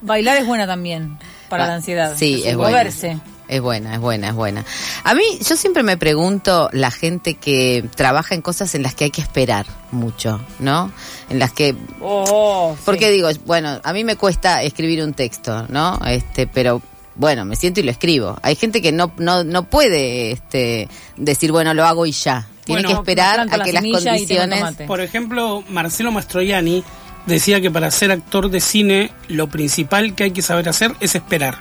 bailar 0.00 0.36
es 0.38 0.46
buena 0.46 0.66
también 0.66 1.18
para 1.48 1.64
Ah, 1.64 1.68
la 1.68 1.74
ansiedad. 1.74 2.14
Sí, 2.16 2.42
es. 2.44 2.56
Moverse. 2.56 3.18
Es 3.48 3.60
buena, 3.60 3.94
es 3.94 4.00
buena, 4.00 4.28
es 4.28 4.34
buena. 4.34 4.64
A 5.04 5.14
mí, 5.14 5.22
yo 5.46 5.56
siempre 5.56 5.82
me 5.82 5.96
pregunto 5.96 6.70
la 6.72 6.90
gente 6.90 7.34
que 7.34 7.84
trabaja 7.94 8.34
en 8.34 8.40
cosas 8.42 8.74
en 8.74 8.82
las 8.82 8.94
que 8.94 9.04
hay 9.04 9.10
que 9.10 9.20
esperar 9.20 9.66
mucho, 9.90 10.40
¿no? 10.58 10.90
En 11.28 11.38
las 11.38 11.52
que 11.52 11.74
Oh, 12.00 12.74
sí. 12.76 12.82
porque 12.86 13.10
digo, 13.10 13.28
bueno, 13.44 13.80
a 13.82 13.92
mí 13.92 14.02
me 14.04 14.16
cuesta 14.16 14.62
escribir 14.62 15.02
un 15.02 15.12
texto, 15.12 15.66
¿no? 15.68 16.00
Este, 16.06 16.46
pero 16.46 16.80
bueno, 17.16 17.44
me 17.44 17.54
siento 17.56 17.80
y 17.80 17.82
lo 17.82 17.90
escribo. 17.90 18.36
Hay 18.42 18.56
gente 18.56 18.80
que 18.82 18.92
no 18.92 19.12
no 19.18 19.44
no 19.44 19.64
puede 19.64 20.32
este 20.32 20.88
decir, 21.16 21.52
bueno, 21.52 21.74
lo 21.74 21.84
hago 21.84 22.06
y 22.06 22.12
ya. 22.12 22.48
Tiene 22.64 22.80
Bueno, 22.82 22.88
que 22.88 23.00
esperar 23.02 23.40
a 23.40 23.44
la 23.58 23.62
que 23.64 23.72
las 23.74 23.84
condiciones. 23.84 24.64
Por 24.86 25.02
ejemplo, 25.02 25.62
Marcelo 25.68 26.10
Mastroianni 26.12 26.82
decía 27.26 27.60
que 27.60 27.70
para 27.70 27.90
ser 27.90 28.10
actor 28.10 28.50
de 28.50 28.60
cine 28.60 29.10
lo 29.28 29.48
principal 29.48 30.14
que 30.14 30.24
hay 30.24 30.30
que 30.30 30.40
saber 30.42 30.68
hacer 30.70 30.94
es 31.00 31.14
esperar. 31.14 31.58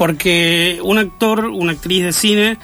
Porque 0.00 0.80
un 0.82 0.96
actor, 0.96 1.44
una 1.44 1.72
actriz 1.72 2.02
de 2.02 2.14
cine 2.14 2.56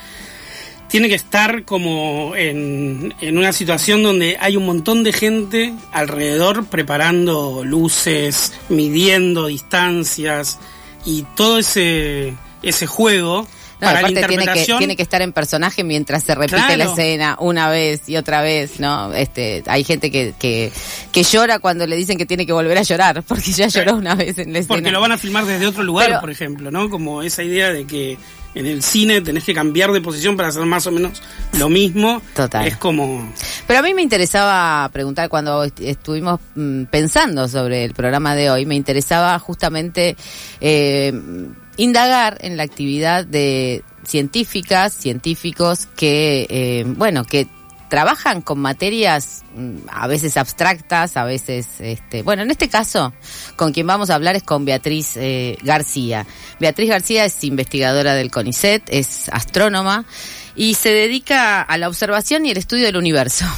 tiene 0.89 1.11
que 1.11 1.17
estar 1.17 1.67
como 1.67 2.35
en, 2.35 3.13
en 3.21 3.37
una 3.37 3.53
situación 3.53 4.03
donde 4.03 4.39
hay 4.41 4.57
un 4.57 4.65
montón 4.65 5.05
de 5.05 5.13
gente 5.13 5.75
alrededor 5.93 6.65
preparando 6.65 7.63
luces, 7.63 8.55
midiendo 8.71 9.49
distancias 9.49 10.59
y 11.05 11.27
todo 11.37 11.59
ese, 11.59 12.33
ese 12.63 12.87
juego 12.87 13.47
No, 13.79 13.89
para 13.89 13.93
la 14.01 14.09
aparte 14.09 14.27
tiene 14.29 14.47
que, 14.47 14.65
tiene 14.79 14.97
que 14.97 15.03
estar 15.03 15.21
en 15.21 15.33
personaje 15.33 15.85
mientras 15.85 16.23
se 16.25 16.35
repite 16.35 16.57
Claro. 16.57 16.77
la 16.77 16.85
escena 16.85 17.37
una 17.41 17.69
vez 17.69 18.09
y 18.09 18.17
otra 18.17 18.41
vez, 18.41 18.81
¿no? 18.81 19.13
Este, 19.13 19.63
hay 19.67 19.85
gente 19.85 20.11
que, 20.11 20.33
que, 20.39 20.73
que 21.13 21.23
llora 21.23 21.59
cuando 21.59 21.87
le 21.87 21.95
dicen 21.97 22.17
que 22.17 22.25
tiene 22.25 22.47
que 22.47 22.53
volver 22.55 22.79
a 22.79 22.83
llorar, 22.83 23.23
porque 23.29 23.53
ya 23.53 23.67
lloró 23.69 23.97
una 23.97 24.15
vez 24.15 24.39
en 24.39 24.53
la 24.55 24.61
escena. 24.61 24.77
Porque 24.77 24.91
lo 24.91 25.01
van 25.01 25.13
a 25.13 25.19
filmar 25.19 25.45
desde 25.45 25.67
otro 25.67 25.83
lugar, 25.83 26.07
Pero- 26.09 26.21
por 26.21 26.31
ejemplo, 26.31 26.71
¿no? 26.71 26.89
Como 26.89 27.23
esa 27.23 27.43
idea 27.43 27.71
de 27.73 27.87
que 27.87 28.17
en 28.57 28.67
el 28.67 28.83
cine 28.83 29.21
tenés 29.21 29.45
que 29.45 29.55
cambiar 29.55 29.93
de 29.93 30.01
posición 30.01 30.37
para 30.37 30.49
hacer 30.49 30.65
más 30.65 30.87
o 30.87 30.91
menos 30.91 31.23
lo 31.59 31.69
mismo. 31.69 32.21
Total. 32.35 32.67
Es 32.67 32.77
como... 32.77 33.33
Pero 33.67 33.81
a 33.81 33.83
mí 33.83 33.95
me 33.95 34.03
interesaba 34.03 34.89
preguntar 34.93 35.29
cuando 35.29 35.63
est- 35.65 35.81
estuvimos 35.81 36.41
mm, 36.55 36.85
pensando 36.85 37.49
sobre 37.49 37.85
el 37.85 37.93
programa 37.95 38.35
de 38.35 38.51
hoy, 38.51 38.67
me 38.67 38.75
interesaba 38.75 39.39
justamente 39.39 40.17
eh, 40.61 41.13
indagar 41.77 42.39
en 42.41 42.57
la 42.57 42.63
actividad 42.63 43.25
de 43.27 43.83
científicas, 44.05 44.95
científicos 44.95 45.87
que, 45.97 46.47
eh, 46.49 46.85
bueno, 46.87 47.25
que 47.25 47.47
trabajan 47.89 48.43
con 48.43 48.59
materias 48.59 49.43
mm, 49.55 49.77
a 49.91 50.07
veces 50.07 50.37
abstractas, 50.37 51.17
a 51.17 51.25
veces, 51.25 51.67
este, 51.81 52.23
bueno, 52.23 52.43
en 52.43 52.51
este 52.51 52.69
caso, 52.69 53.13
con 53.57 53.73
quien 53.73 53.87
vamos 53.87 54.11
a 54.11 54.15
hablar 54.15 54.37
es 54.37 54.43
con 54.43 54.65
Beatriz 54.65 55.17
eh, 55.17 55.57
García. 55.63 56.27
Beatriz 56.61 56.89
García 56.89 57.25
es 57.25 57.43
investigadora 57.45 58.15
del 58.15 58.31
CONICET, 58.31 58.83
es 58.89 59.29
astrónoma 59.31 60.05
y 60.55 60.75
se 60.75 60.89
dedica 60.91 61.63
a 61.63 61.79
la 61.79 61.89
observación 61.89 62.47
y 62.47 62.51
el 62.51 62.57
estudio 62.57 62.87
del 62.87 62.97
universo. 62.97 63.45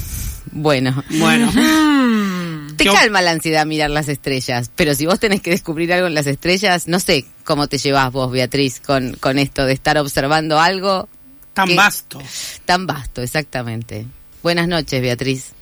Bueno, 0.51 1.05
Bueno, 1.11 1.53
te 2.79 2.85
Yo- 2.85 2.95
calma 2.95 3.21
la 3.21 3.33
ansiedad 3.33 3.67
mirar 3.67 3.91
las 3.91 4.09
estrellas, 4.09 4.71
pero 4.75 4.95
si 4.95 5.05
vos 5.05 5.21
tenés 5.21 5.43
que 5.43 5.51
descubrir 5.51 5.93
algo 5.93 6.07
en 6.07 6.15
las 6.15 6.27
estrellas, 6.27 6.89
no 6.89 7.01
sé 7.01 7.27
cómo 7.45 7.67
te 7.69 7.77
llevas 7.77 8.11
vos, 8.11 8.33
Beatriz, 8.33 8.81
con, 8.81 9.13
con 9.21 9.39
esto 9.39 9.67
de 9.67 9.75
estar 9.75 9.99
observando 9.99 10.59
algo 10.59 11.07
tan 11.53 11.77
vasto. 11.77 12.21
tan 12.65 12.87
vasto, 12.87 13.21
exactamente. 13.21 14.07
Buenas 14.43 14.69
noches, 14.69 15.01
Beatriz. 15.03 15.53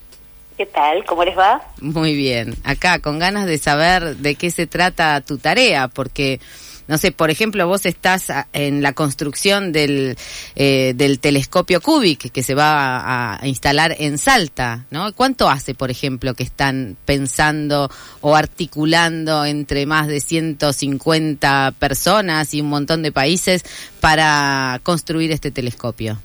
¿Qué 0.56 0.66
tal? 0.66 1.04
¿Cómo 1.04 1.24
les 1.24 1.36
va? 1.36 1.60
Muy 1.80 2.14
bien. 2.14 2.54
Acá, 2.64 2.98
con 3.00 3.18
ganas 3.18 3.46
de 3.46 3.58
saber 3.58 4.16
de 4.16 4.34
qué 4.36 4.50
se 4.50 4.66
trata 4.66 5.20
tu 5.20 5.36
tarea, 5.36 5.88
porque, 5.88 6.40
no 6.88 6.96
sé, 6.96 7.12
por 7.12 7.28
ejemplo, 7.30 7.66
vos 7.68 7.84
estás 7.84 8.30
a- 8.30 8.46
en 8.54 8.80
la 8.80 8.94
construcción 8.94 9.70
del, 9.72 10.16
eh, 10.54 10.94
del 10.96 11.18
telescopio 11.20 11.82
Cubic 11.82 12.30
que 12.32 12.42
se 12.42 12.54
va 12.54 12.96
a, 13.00 13.42
a 13.42 13.46
instalar 13.46 13.96
en 13.98 14.16
Salta, 14.16 14.86
¿no? 14.90 15.12
¿Cuánto 15.12 15.50
hace, 15.50 15.74
por 15.74 15.90
ejemplo, 15.90 16.32
que 16.32 16.44
están 16.44 16.96
pensando 17.04 17.90
o 18.22 18.34
articulando 18.34 19.44
entre 19.44 19.84
más 19.84 20.06
de 20.06 20.20
150 20.20 21.74
personas 21.78 22.54
y 22.54 22.62
un 22.62 22.68
montón 22.68 23.02
de 23.02 23.12
países 23.12 23.62
para 24.00 24.80
construir 24.82 25.32
este 25.32 25.50
telescopio? 25.50 26.18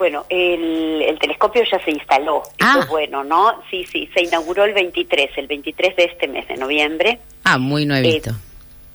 Bueno, 0.00 0.24
el, 0.30 1.02
el 1.02 1.18
telescopio 1.18 1.62
ya 1.70 1.78
se 1.84 1.90
instaló. 1.90 2.42
Ah. 2.58 2.70
Eso 2.70 2.80
es 2.84 2.88
bueno, 2.88 3.22
¿no? 3.22 3.62
Sí, 3.70 3.84
sí, 3.84 4.08
se 4.14 4.22
inauguró 4.22 4.64
el 4.64 4.72
23, 4.72 5.32
el 5.36 5.46
23 5.46 5.94
de 5.94 6.04
este 6.04 6.26
mes 6.26 6.48
de 6.48 6.56
noviembre. 6.56 7.18
Ah, 7.44 7.58
muy 7.58 7.84
nuevito. 7.84 8.30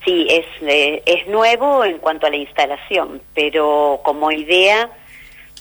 Sí, 0.03 0.25
es, 0.27 0.47
eh, 0.61 1.03
es 1.05 1.27
nuevo 1.27 1.85
en 1.85 1.99
cuanto 1.99 2.25
a 2.25 2.31
la 2.31 2.37
instalación, 2.37 3.21
pero 3.35 4.01
como 4.03 4.31
idea, 4.31 4.89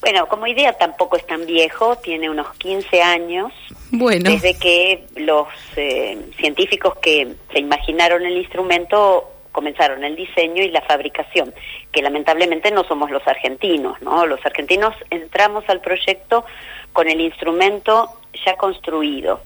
bueno, 0.01 0.27
como 0.29 0.47
idea 0.47 0.73
tampoco 0.73 1.19
es 1.19 1.27
tan 1.27 1.45
viejo, 1.45 1.97
tiene 1.97 2.31
unos 2.31 2.55
15 2.55 3.03
años, 3.03 3.53
bueno. 3.91 4.31
desde 4.31 4.59
que 4.59 5.05
los 5.17 5.49
eh, 5.77 6.17
científicos 6.39 6.97
que 7.03 7.35
se 7.53 7.59
imaginaron 7.59 8.25
el 8.25 8.39
instrumento 8.39 9.31
comenzaron 9.55 10.03
el 10.03 10.17
diseño 10.17 10.63
y 10.63 10.71
la 10.71 10.83
fabricación, 10.83 11.55
que 11.93 12.03
lamentablemente 12.03 12.73
no 12.73 12.83
somos 12.85 13.11
los 13.11 13.27
argentinos, 13.27 14.03
¿no? 14.03 14.27
Los 14.27 14.45
argentinos 14.45 14.95
entramos 15.11 15.65
al 15.69 15.81
proyecto 15.81 16.45
con 16.93 17.09
el 17.09 17.21
instrumento 17.21 18.11
ya 18.45 18.57
construido. 18.57 19.41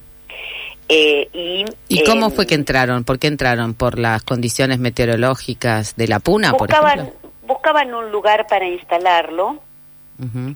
Eh, 0.89 1.29
y 1.35 1.65
¿Y 1.89 2.05
cómo 2.05 2.29
eh, 2.29 2.31
fue 2.31 2.47
que 2.47 2.55
entraron? 2.55 3.05
¿Por 3.05 3.19
qué 3.19 3.27
entraron? 3.27 3.75
¿Por 3.75 3.99
las 3.99 4.23
condiciones 4.25 4.79
meteorológicas 4.79 5.95
de 5.97 6.09
la 6.09 6.19
Puna, 6.19 6.53
por 6.53 6.69
buscaban, 6.69 7.01
ejemplo? 7.01 7.31
buscaban 7.43 7.95
un 7.95 8.11
lugar 8.11 8.47
para 8.49 8.67
instalarlo 8.67 9.61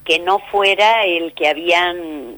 que 0.05 0.19
no 0.19 0.41
fuera 0.51 1.05
el 1.05 1.35
que 1.35 1.47
habían 1.47 2.35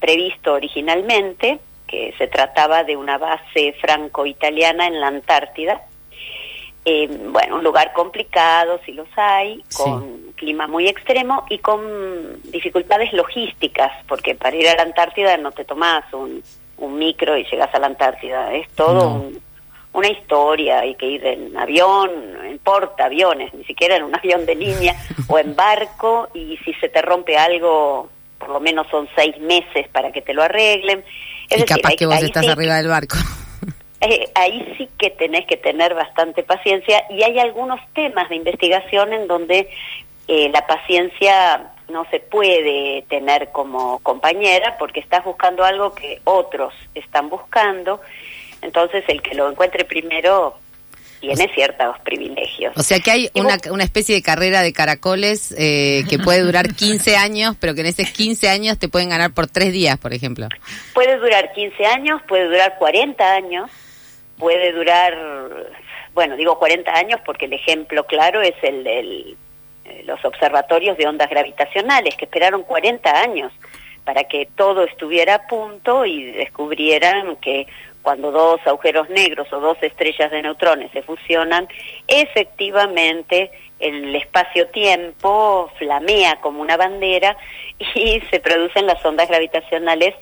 previsto 0.00 0.54
originalmente, 0.54 1.58
que 1.86 2.14
se 2.16 2.26
trataba 2.26 2.84
de 2.84 2.96
una 2.96 3.18
base 3.18 3.74
franco-italiana 3.82 4.86
en 4.86 4.98
la 4.98 5.08
Antártida. 5.08 5.82
Eh, 6.86 7.08
bueno, 7.30 7.56
un 7.56 7.64
lugar 7.64 7.92
complicado, 7.94 8.78
si 8.84 8.92
los 8.92 9.08
hay, 9.16 9.62
Sí. 9.68 9.82
con 9.82 10.32
clima 10.36 10.66
muy 10.66 10.86
extremo 10.86 11.46
y 11.48 11.58
con 11.58 11.80
dificultades 12.44 13.12
logísticas, 13.14 13.90
porque 14.06 14.34
para 14.34 14.54
ir 14.56 14.68
a 14.68 14.74
la 14.76 14.82
Antártida 14.82 15.36
no 15.38 15.50
te 15.52 15.64
tomás 15.64 16.04
un, 16.12 16.42
un 16.76 16.98
micro 16.98 17.38
y 17.38 17.44
llegas 17.44 17.74
a 17.74 17.78
la 17.78 17.86
Antártida, 17.86 18.52
es 18.54 18.68
todo 18.70 18.94
No. 18.94 19.08
un- 19.14 19.40
una 19.94 20.08
historia, 20.08 20.80
hay 20.80 20.96
que 20.96 21.06
ir 21.06 21.24
en 21.24 21.56
avión, 21.56 22.10
en 22.44 22.58
portaaviones, 22.58 23.54
ni 23.54 23.64
siquiera 23.64 23.96
en 23.96 24.02
un 24.02 24.14
avión 24.16 24.44
de 24.44 24.54
línea 24.56 24.94
o 25.28 25.38
en 25.38 25.54
barco 25.56 26.28
y 26.34 26.58
si 26.64 26.74
se 26.74 26.88
te 26.90 27.00
rompe 27.00 27.38
algo, 27.38 28.10
por 28.38 28.50
lo 28.50 28.60
menos 28.60 28.88
son 28.90 29.08
seis 29.16 29.38
meses 29.40 29.88
para 29.88 30.12
que 30.12 30.20
te 30.20 30.34
lo 30.34 30.42
arreglen. 30.42 30.98
Es 31.48 31.58
y 31.58 31.60
decir, 31.62 31.76
capaz 31.80 31.94
que 31.96 32.06
vos 32.06 32.20
estás 32.22 32.44
sí- 32.44 32.50
arriba 32.50 32.74
del 32.74 32.88
barco. 32.88 33.16
Eh, 34.04 34.30
ahí 34.34 34.74
sí 34.76 34.88
que 34.98 35.10
tenés 35.10 35.46
que 35.46 35.56
tener 35.56 35.94
bastante 35.94 36.42
paciencia 36.42 37.04
y 37.10 37.22
hay 37.22 37.38
algunos 37.38 37.80
temas 37.92 38.28
de 38.28 38.36
investigación 38.36 39.12
en 39.12 39.26
donde 39.26 39.68
eh, 40.28 40.50
la 40.52 40.66
paciencia 40.66 41.72
no 41.88 42.06
se 42.10 42.20
puede 42.20 43.02
tener 43.08 43.50
como 43.52 43.98
compañera 44.00 44.76
porque 44.78 45.00
estás 45.00 45.24
buscando 45.24 45.64
algo 45.64 45.94
que 45.94 46.20
otros 46.24 46.72
están 46.94 47.28
buscando, 47.28 48.00
entonces 48.62 49.04
el 49.08 49.20
que 49.20 49.34
lo 49.34 49.50
encuentre 49.50 49.84
primero 49.84 50.56
tiene 51.20 51.52
ciertos 51.54 51.98
privilegios. 52.00 52.76
O 52.76 52.82
sea 52.82 53.00
que 53.00 53.10
hay 53.10 53.30
una, 53.34 53.58
una 53.70 53.84
especie 53.84 54.14
de 54.14 54.22
carrera 54.22 54.62
de 54.62 54.72
caracoles 54.72 55.54
eh, 55.56 56.04
que 56.08 56.18
puede 56.18 56.40
durar 56.40 56.74
15 56.74 57.16
años, 57.16 57.56
pero 57.58 57.74
que 57.74 57.80
en 57.80 57.86
esos 57.86 58.08
15 58.10 58.48
años 58.48 58.78
te 58.78 58.88
pueden 58.88 59.08
ganar 59.08 59.32
por 59.32 59.46
tres 59.46 59.72
días, 59.72 59.98
por 59.98 60.12
ejemplo. 60.12 60.48
Puede 60.92 61.18
durar 61.18 61.52
15 61.52 61.86
años, 61.86 62.20
puede 62.28 62.44
durar 62.44 62.76
40 62.78 63.32
años, 63.32 63.70
puede 64.38 64.72
durar, 64.72 65.16
bueno, 66.12 66.36
digo 66.36 66.58
40 66.58 66.92
años 66.92 67.20
porque 67.24 67.46
el 67.46 67.52
ejemplo 67.52 68.04
claro 68.04 68.42
es 68.42 68.54
el 68.62 68.84
de 68.84 69.36
los 70.04 70.24
observatorios 70.24 70.96
de 70.96 71.06
ondas 71.06 71.30
gravitacionales, 71.30 72.16
que 72.16 72.24
esperaron 72.24 72.62
40 72.62 73.20
años 73.20 73.52
para 74.04 74.24
que 74.24 74.48
todo 74.54 74.84
estuviera 74.84 75.34
a 75.34 75.46
punto 75.46 76.04
y 76.04 76.32
descubrieran 76.32 77.36
que 77.36 77.66
cuando 78.02 78.30
dos 78.30 78.60
agujeros 78.66 79.08
negros 79.08 79.50
o 79.52 79.60
dos 79.60 79.78
estrellas 79.82 80.30
de 80.30 80.42
neutrones 80.42 80.92
se 80.92 81.02
fusionan, 81.02 81.66
efectivamente 82.06 83.50
el 83.80 84.14
espacio-tiempo 84.14 85.70
flamea 85.78 86.36
como 86.40 86.60
una 86.60 86.76
bandera 86.76 87.36
y 87.94 88.20
se 88.30 88.40
producen 88.40 88.86
las 88.86 89.04
ondas 89.04 89.28
gravitacionales 89.28 90.14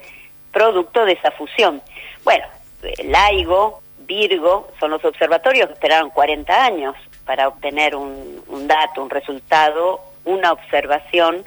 producto 0.53 1.05
de 1.05 1.13
esa 1.13 1.33
fusión. 1.33 1.83
Bueno, 2.25 2.47
LIGO, 3.03 3.82
Virgo, 4.07 4.69
son 4.79 4.91
los 4.91 5.05
observatorios 5.05 5.69
que 5.69 5.75
esperaron 5.75 6.11
40 6.11 6.65
años 6.65 6.95
para 7.25 7.49
obtener 7.49 7.95
un, 7.95 8.43
un 8.49 8.67
dato, 8.67 9.03
un 9.03 9.11
resultado, 9.11 10.01
una 10.25 10.53
observación 10.53 11.45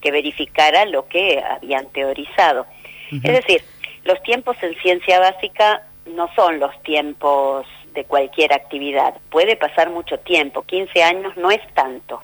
que 0.00 0.10
verificara 0.10 0.84
lo 0.84 1.06
que 1.08 1.42
habían 1.42 1.86
teorizado. 1.90 2.66
Es 3.10 3.22
decir, 3.22 3.62
los 4.04 4.22
tiempos 4.22 4.56
en 4.62 4.74
ciencia 4.76 5.18
básica 5.18 5.82
no 6.06 6.30
son 6.34 6.58
los 6.60 6.82
tiempos 6.82 7.66
de 7.94 8.04
cualquier 8.04 8.52
actividad. 8.52 9.14
Puede 9.30 9.56
pasar 9.56 9.90
mucho 9.90 10.18
tiempo, 10.18 10.62
15 10.62 11.02
años 11.02 11.36
no 11.36 11.50
es 11.50 11.60
tanto. 11.74 12.22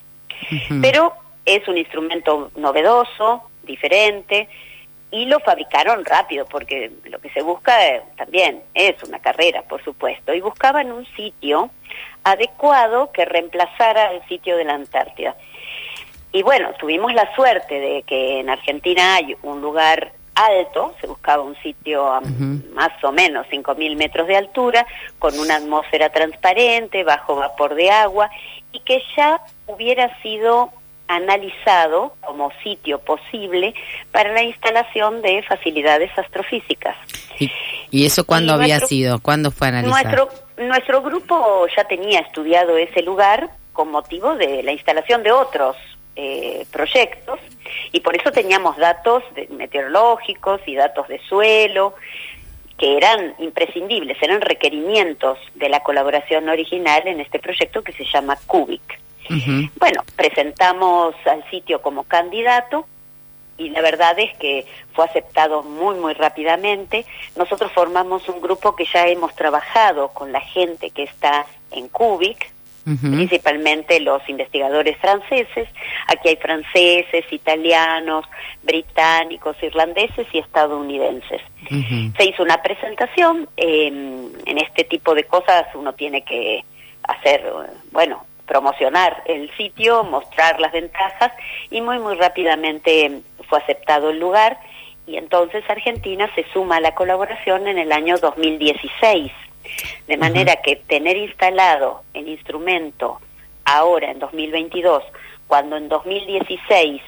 Pero 0.82 1.14
es 1.44 1.66
un 1.68 1.78
instrumento 1.78 2.50
novedoso, 2.56 3.42
diferente, 3.62 4.48
y 5.14 5.26
lo 5.26 5.38
fabricaron 5.38 6.04
rápido, 6.04 6.44
porque 6.44 6.90
lo 7.04 7.20
que 7.20 7.30
se 7.30 7.40
busca 7.40 7.86
eh, 7.86 8.02
también 8.16 8.64
es 8.74 9.00
una 9.04 9.20
carrera, 9.20 9.62
por 9.62 9.82
supuesto, 9.84 10.34
y 10.34 10.40
buscaban 10.40 10.90
un 10.90 11.06
sitio 11.14 11.70
adecuado 12.24 13.12
que 13.12 13.24
reemplazara 13.24 14.10
el 14.10 14.26
sitio 14.26 14.56
de 14.56 14.64
la 14.64 14.74
Antártida. 14.74 15.36
Y 16.32 16.42
bueno, 16.42 16.72
tuvimos 16.80 17.14
la 17.14 17.32
suerte 17.36 17.78
de 17.78 18.02
que 18.02 18.40
en 18.40 18.50
Argentina 18.50 19.14
hay 19.14 19.36
un 19.42 19.60
lugar 19.60 20.10
alto, 20.34 20.96
se 21.00 21.06
buscaba 21.06 21.44
un 21.44 21.54
sitio 21.62 22.12
a 22.12 22.20
más 22.72 22.92
o 23.04 23.12
menos 23.12 23.46
5.000 23.46 23.94
metros 23.94 24.26
de 24.26 24.36
altura, 24.36 24.84
con 25.20 25.38
una 25.38 25.58
atmósfera 25.58 26.08
transparente, 26.08 27.04
bajo 27.04 27.36
vapor 27.36 27.76
de 27.76 27.88
agua, 27.88 28.30
y 28.72 28.80
que 28.80 29.00
ya 29.16 29.40
hubiera 29.68 30.20
sido 30.22 30.72
analizado 31.08 32.14
como 32.24 32.50
sitio 32.62 32.98
posible 32.98 33.74
para 34.12 34.32
la 34.32 34.42
instalación 34.42 35.22
de 35.22 35.42
facilidades 35.42 36.10
astrofísicas. 36.18 36.96
¿Y, 37.38 37.50
y 37.90 38.06
eso 38.06 38.24
cuándo 38.24 38.52
Y 38.52 38.54
había 38.54 38.66
nuestro- 38.78 38.88
sido? 38.88 39.18
¿Cuándo 39.20 39.50
fue 39.50 39.68
analizado? 39.68 40.02
Nuestro, 40.02 40.64
nuestro 40.66 41.02
grupo 41.02 41.66
ya 41.76 41.84
tenía 41.84 42.20
estudiado 42.20 42.76
ese 42.78 43.02
lugar 43.02 43.50
con 43.72 43.90
motivo 43.90 44.36
de 44.36 44.62
la 44.62 44.72
instalación 44.72 45.22
de 45.22 45.32
otros 45.32 45.76
eh, 46.16 46.64
proyectos 46.70 47.40
y 47.90 48.00
por 48.00 48.14
eso 48.16 48.30
teníamos 48.30 48.76
datos 48.76 49.22
de- 49.34 49.48
meteorológicos 49.48 50.60
y 50.66 50.76
datos 50.76 51.08
de 51.08 51.18
suelo 51.28 51.94
que 52.78 52.96
eran 52.96 53.34
imprescindibles, 53.38 54.16
eran 54.22 54.40
requerimientos 54.40 55.38
de 55.54 55.68
la 55.68 55.80
colaboración 55.82 56.48
original 56.48 57.02
en 57.06 57.20
este 57.20 57.38
proyecto 57.38 57.82
que 57.82 57.92
se 57.92 58.04
llama 58.04 58.36
Cubic. 58.46 59.00
Bueno, 59.78 60.02
presentamos 60.16 61.14
al 61.26 61.48
sitio 61.50 61.80
como 61.80 62.04
candidato 62.04 62.86
y 63.56 63.70
la 63.70 63.80
verdad 63.80 64.18
es 64.18 64.36
que 64.38 64.66
fue 64.92 65.04
aceptado 65.04 65.62
muy, 65.62 65.96
muy 65.96 66.14
rápidamente. 66.14 67.06
Nosotros 67.36 67.70
formamos 67.72 68.28
un 68.28 68.40
grupo 68.40 68.74
que 68.74 68.84
ya 68.92 69.06
hemos 69.06 69.34
trabajado 69.34 70.08
con 70.08 70.32
la 70.32 70.40
gente 70.40 70.90
que 70.90 71.04
está 71.04 71.46
en 71.70 71.88
Cubic, 71.88 72.52
principalmente 72.84 73.98
los 74.00 74.28
investigadores 74.28 74.98
franceses. 74.98 75.68
Aquí 76.06 76.28
hay 76.28 76.36
franceses, 76.36 77.24
italianos, 77.30 78.26
británicos, 78.62 79.56
irlandeses 79.62 80.26
y 80.32 80.38
estadounidenses. 80.38 81.40
Se 82.16 82.24
hizo 82.24 82.42
una 82.42 82.60
presentación, 82.60 83.48
eh, 83.56 83.86
en 83.86 84.58
este 84.58 84.84
tipo 84.84 85.14
de 85.14 85.24
cosas 85.24 85.66
uno 85.74 85.94
tiene 85.94 86.22
que 86.24 86.62
hacer, 87.04 87.42
bueno, 87.90 88.26
promocionar 88.46 89.22
el 89.26 89.50
sitio, 89.56 90.04
mostrar 90.04 90.60
las 90.60 90.72
ventajas 90.72 91.32
y 91.70 91.80
muy, 91.80 91.98
muy 91.98 92.14
rápidamente 92.16 93.22
fue 93.48 93.58
aceptado 93.58 94.10
el 94.10 94.18
lugar 94.18 94.58
y 95.06 95.16
entonces 95.16 95.64
Argentina 95.68 96.30
se 96.34 96.44
suma 96.52 96.76
a 96.76 96.80
la 96.80 96.94
colaboración 96.94 97.68
en 97.68 97.78
el 97.78 97.92
año 97.92 98.16
2016. 98.18 99.32
De 100.06 100.16
manera 100.16 100.56
que 100.56 100.76
tener 100.76 101.16
instalado 101.16 102.02
el 102.12 102.28
instrumento 102.28 103.20
ahora 103.64 104.10
en 104.10 104.18
2022, 104.18 105.02
cuando 105.46 105.76
en 105.76 105.88
2016 105.88 107.02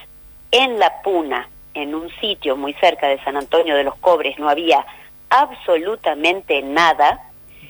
en 0.53 0.79
La 0.79 1.03
Puna, 1.03 1.49
en 1.75 1.95
un 1.95 2.11
sitio 2.21 2.57
muy 2.57 2.73
cerca 2.75 3.09
de 3.09 3.23
San 3.25 3.37
Antonio 3.37 3.77
de 3.77 3.85
los 3.85 3.97
Cobres, 3.97 4.39
no 4.39 4.49
había 4.49 4.87
absolutamente 5.29 6.63
nada, 6.63 7.21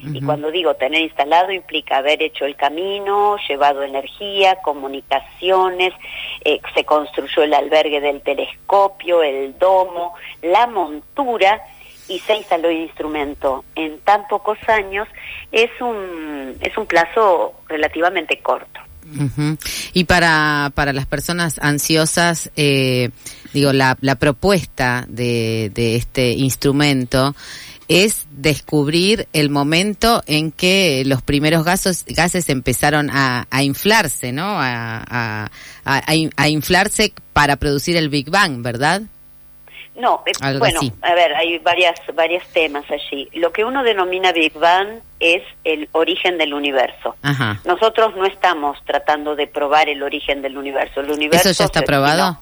y 0.03 0.21
cuando 0.23 0.51
digo 0.51 0.75
tener 0.75 1.03
instalado 1.03 1.53
implica 1.53 1.99
haber 1.99 2.23
hecho 2.23 2.45
el 2.45 2.57
camino, 2.57 3.37
llevado 3.49 3.83
energía, 3.83 4.57
comunicaciones, 4.63 5.93
eh, 6.45 6.61
se 6.75 6.85
construyó 6.85 7.43
el 7.43 7.55
albergue 7.55 8.01
del 8.01 8.21
telescopio, 8.21 9.23
el 9.23 9.59
domo, 9.59 10.15
la 10.43 10.67
montura 10.67 11.63
y 12.09 12.19
se 12.21 12.37
instaló 12.37 12.69
el 12.69 12.79
instrumento. 12.79 13.65
En 13.75 13.99
tan 14.01 14.29
pocos 14.29 14.59
años, 14.69 15.09
es 15.51 15.71
un, 15.81 16.57
es 16.61 16.77
un 16.77 16.87
plazo 16.87 17.55
relativamente 17.69 18.39
corto. 18.41 18.81
Y 19.93 20.05
para, 20.05 20.73
para 20.75 20.93
las 20.93 21.07
personas 21.07 21.61
ansiosas, 21.61 22.51
eh, 22.57 23.11
digo, 23.53 23.73
la, 23.73 23.97
la 24.01 24.17
propuesta 24.17 25.05
de, 25.09 25.71
de 25.73 25.95
este 25.95 26.31
instrumento 26.31 27.35
es 27.89 28.27
descubrir 28.31 29.29
el 29.33 29.49
momento 29.51 30.23
en 30.27 30.51
que 30.53 31.03
los 31.07 31.23
primeros 31.23 31.65
gases, 31.65 32.05
gases 32.09 32.49
empezaron 32.49 33.11
a, 33.11 33.47
a 33.51 33.63
inflarse, 33.63 34.33
¿no? 34.33 34.45
A, 34.61 34.99
a, 35.09 35.51
a- 35.85 36.03
a 36.07 36.15
in- 36.15 36.33
a 36.37 36.49
inflarse 36.49 37.13
para 37.33 37.57
producir 37.57 37.97
el 37.97 38.09
Big 38.09 38.29
Bang, 38.31 38.63
¿verdad? 38.63 39.03
No, 39.99 40.23
eh, 40.27 40.33
bueno, 40.59 40.81
así. 40.81 40.93
a 41.01 41.15
ver, 41.15 41.35
hay 41.35 41.59
varias, 41.61 41.95
varios 42.15 42.43
temas 42.49 42.85
allí. 42.91 43.31
Lo 43.33 43.51
que 43.51 43.65
uno 43.65 43.83
denomina 43.83 44.31
Big 44.33 44.53
Bang 44.53 44.89
es 45.21 45.43
el 45.65 45.89
origen 45.93 46.37
del 46.37 46.53
universo. 46.53 47.17
Ajá. 47.23 47.61
Nosotros 47.65 48.15
no 48.15 48.27
estamos 48.27 48.77
tratando 48.85 49.35
de 49.37 49.47
probar 49.47 49.89
el 49.89 50.03
origen 50.03 50.43
del 50.43 50.59
universo. 50.59 51.01
El 51.01 51.11
universo 51.13 51.49
¿Eso 51.49 51.59
ya 51.63 51.65
está 51.67 51.81
se 51.81 51.87
probado? 51.87 52.39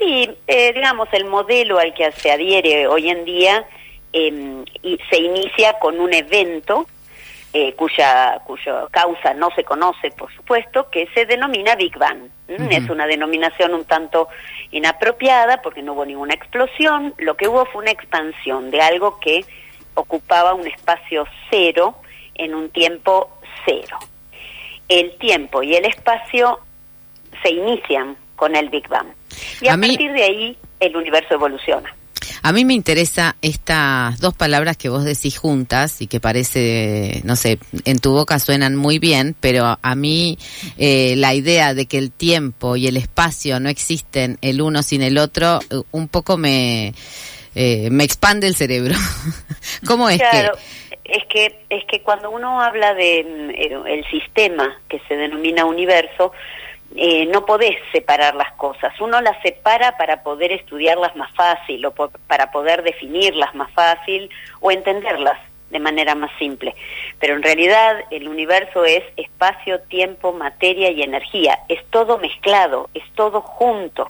Sí, 0.00 0.28
eh, 0.48 0.72
digamos, 0.72 1.06
el 1.12 1.26
modelo 1.26 1.78
al 1.78 1.94
que 1.94 2.10
se 2.10 2.32
adhiere 2.32 2.88
hoy 2.88 3.08
en 3.08 3.24
día 3.24 3.64
eh, 4.14 4.64
y 4.82 4.98
se 5.10 5.18
inicia 5.18 5.74
con 5.80 6.00
un 6.00 6.14
evento 6.14 6.86
eh, 7.52 7.74
cuya, 7.74 8.40
cuya 8.46 8.86
causa 8.90 9.34
no 9.34 9.50
se 9.54 9.62
conoce, 9.64 10.10
por 10.12 10.34
supuesto, 10.34 10.88
que 10.90 11.06
se 11.14 11.26
denomina 11.26 11.74
Big 11.76 11.96
Bang. 11.98 12.28
Es 12.48 12.88
una 12.90 13.06
denominación 13.06 13.74
un 13.74 13.84
tanto 13.84 14.28
inapropiada 14.70 15.62
porque 15.62 15.82
no 15.82 15.92
hubo 15.92 16.04
ninguna 16.04 16.34
explosión, 16.34 17.14
lo 17.18 17.36
que 17.36 17.46
hubo 17.48 17.64
fue 17.66 17.82
una 17.82 17.90
expansión 17.92 18.70
de 18.70 18.80
algo 18.80 19.18
que 19.20 19.44
ocupaba 19.94 20.52
un 20.54 20.66
espacio 20.66 21.26
cero 21.50 21.94
en 22.34 22.54
un 22.54 22.70
tiempo 22.70 23.30
cero. 23.64 23.98
El 24.88 25.16
tiempo 25.18 25.62
y 25.62 25.74
el 25.76 25.84
espacio 25.86 26.58
se 27.42 27.50
inician 27.50 28.16
con 28.36 28.56
el 28.56 28.68
Big 28.68 28.88
Bang. 28.88 29.06
Y 29.60 29.68
a, 29.68 29.74
A 29.74 29.76
mí- 29.76 29.88
partir 29.88 30.12
de 30.12 30.22
ahí 30.24 30.58
el 30.80 30.96
universo 30.96 31.34
evoluciona. 31.34 31.94
A 32.42 32.52
mí 32.52 32.64
me 32.64 32.74
interesa 32.74 33.36
estas 33.42 34.18
dos 34.20 34.34
palabras 34.34 34.76
que 34.76 34.88
vos 34.88 35.04
decís 35.04 35.38
juntas 35.38 36.00
y 36.00 36.06
que 36.06 36.20
parece, 36.20 37.20
no 37.24 37.36
sé, 37.36 37.58
en 37.84 37.98
tu 37.98 38.12
boca 38.12 38.38
suenan 38.38 38.76
muy 38.76 38.98
bien, 38.98 39.34
pero 39.40 39.78
a 39.80 39.94
mí 39.94 40.38
eh, 40.78 41.14
la 41.16 41.34
idea 41.34 41.74
de 41.74 41.86
que 41.86 41.98
el 41.98 42.12
tiempo 42.12 42.76
y 42.76 42.86
el 42.86 42.96
espacio 42.96 43.60
no 43.60 43.68
existen 43.68 44.38
el 44.40 44.60
uno 44.60 44.82
sin 44.82 45.02
el 45.02 45.18
otro, 45.18 45.60
eh, 45.70 45.80
un 45.92 46.08
poco 46.08 46.36
me, 46.36 46.94
eh, 47.54 47.88
me 47.90 48.04
expande 48.04 48.46
el 48.46 48.54
cerebro. 48.54 48.94
¿Cómo 49.86 50.08
es 50.08 50.18
claro, 50.18 50.56
es 51.04 51.24
que 51.26 51.64
es 51.68 51.84
que 51.86 52.00
cuando 52.02 52.30
uno 52.30 52.60
habla 52.60 52.94
de 52.94 53.24
mm, 53.24 53.86
el 53.86 54.04
sistema 54.10 54.80
que 54.88 55.00
se 55.08 55.16
denomina 55.16 55.64
universo, 55.64 56.32
eh, 56.96 57.26
no 57.26 57.44
podés 57.44 57.76
separar 57.92 58.34
las 58.34 58.52
cosas. 58.52 58.98
Uno 59.00 59.20
las 59.20 59.40
separa 59.42 59.96
para 59.96 60.22
poder 60.22 60.52
estudiarlas 60.52 61.14
más 61.16 61.30
fácil 61.34 61.84
o 61.86 61.90
po- 61.92 62.10
para 62.28 62.50
poder 62.50 62.82
definirlas 62.82 63.54
más 63.54 63.70
fácil 63.72 64.30
o 64.60 64.70
entenderlas 64.70 65.38
de 65.70 65.80
manera 65.80 66.14
más 66.14 66.30
simple. 66.38 66.74
Pero 67.18 67.34
en 67.34 67.42
realidad 67.42 67.96
el 68.10 68.28
universo 68.28 68.84
es 68.84 69.02
espacio, 69.16 69.80
tiempo, 69.80 70.32
materia 70.32 70.90
y 70.90 71.02
energía. 71.02 71.58
Es 71.68 71.84
todo 71.90 72.18
mezclado, 72.18 72.88
es 72.94 73.02
todo 73.16 73.40
junto. 73.40 74.08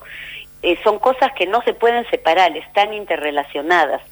Eh, 0.63 0.79
son 0.85 0.99
cosas 0.99 1.33
que 1.33 1.47
no 1.47 1.63
se 1.63 1.73
pueden 1.73 2.09
separar, 2.11 2.55
están 2.57 2.93
interrelacionadas. 2.93 4.03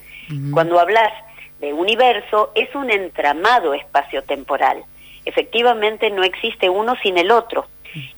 Cuando 0.55 0.81
hablas 0.81 1.13
de 1.61 1.75
universo, 1.75 2.53
es 2.55 2.75
un 2.75 2.91
entramado 2.91 3.75
espacio-temporal. 3.75 4.83
Efectivamente 5.27 6.09
no 6.11 6.25
existe 6.25 6.71
uno 6.71 6.95
sin 7.03 7.19
el 7.19 7.31
otro. 7.31 7.67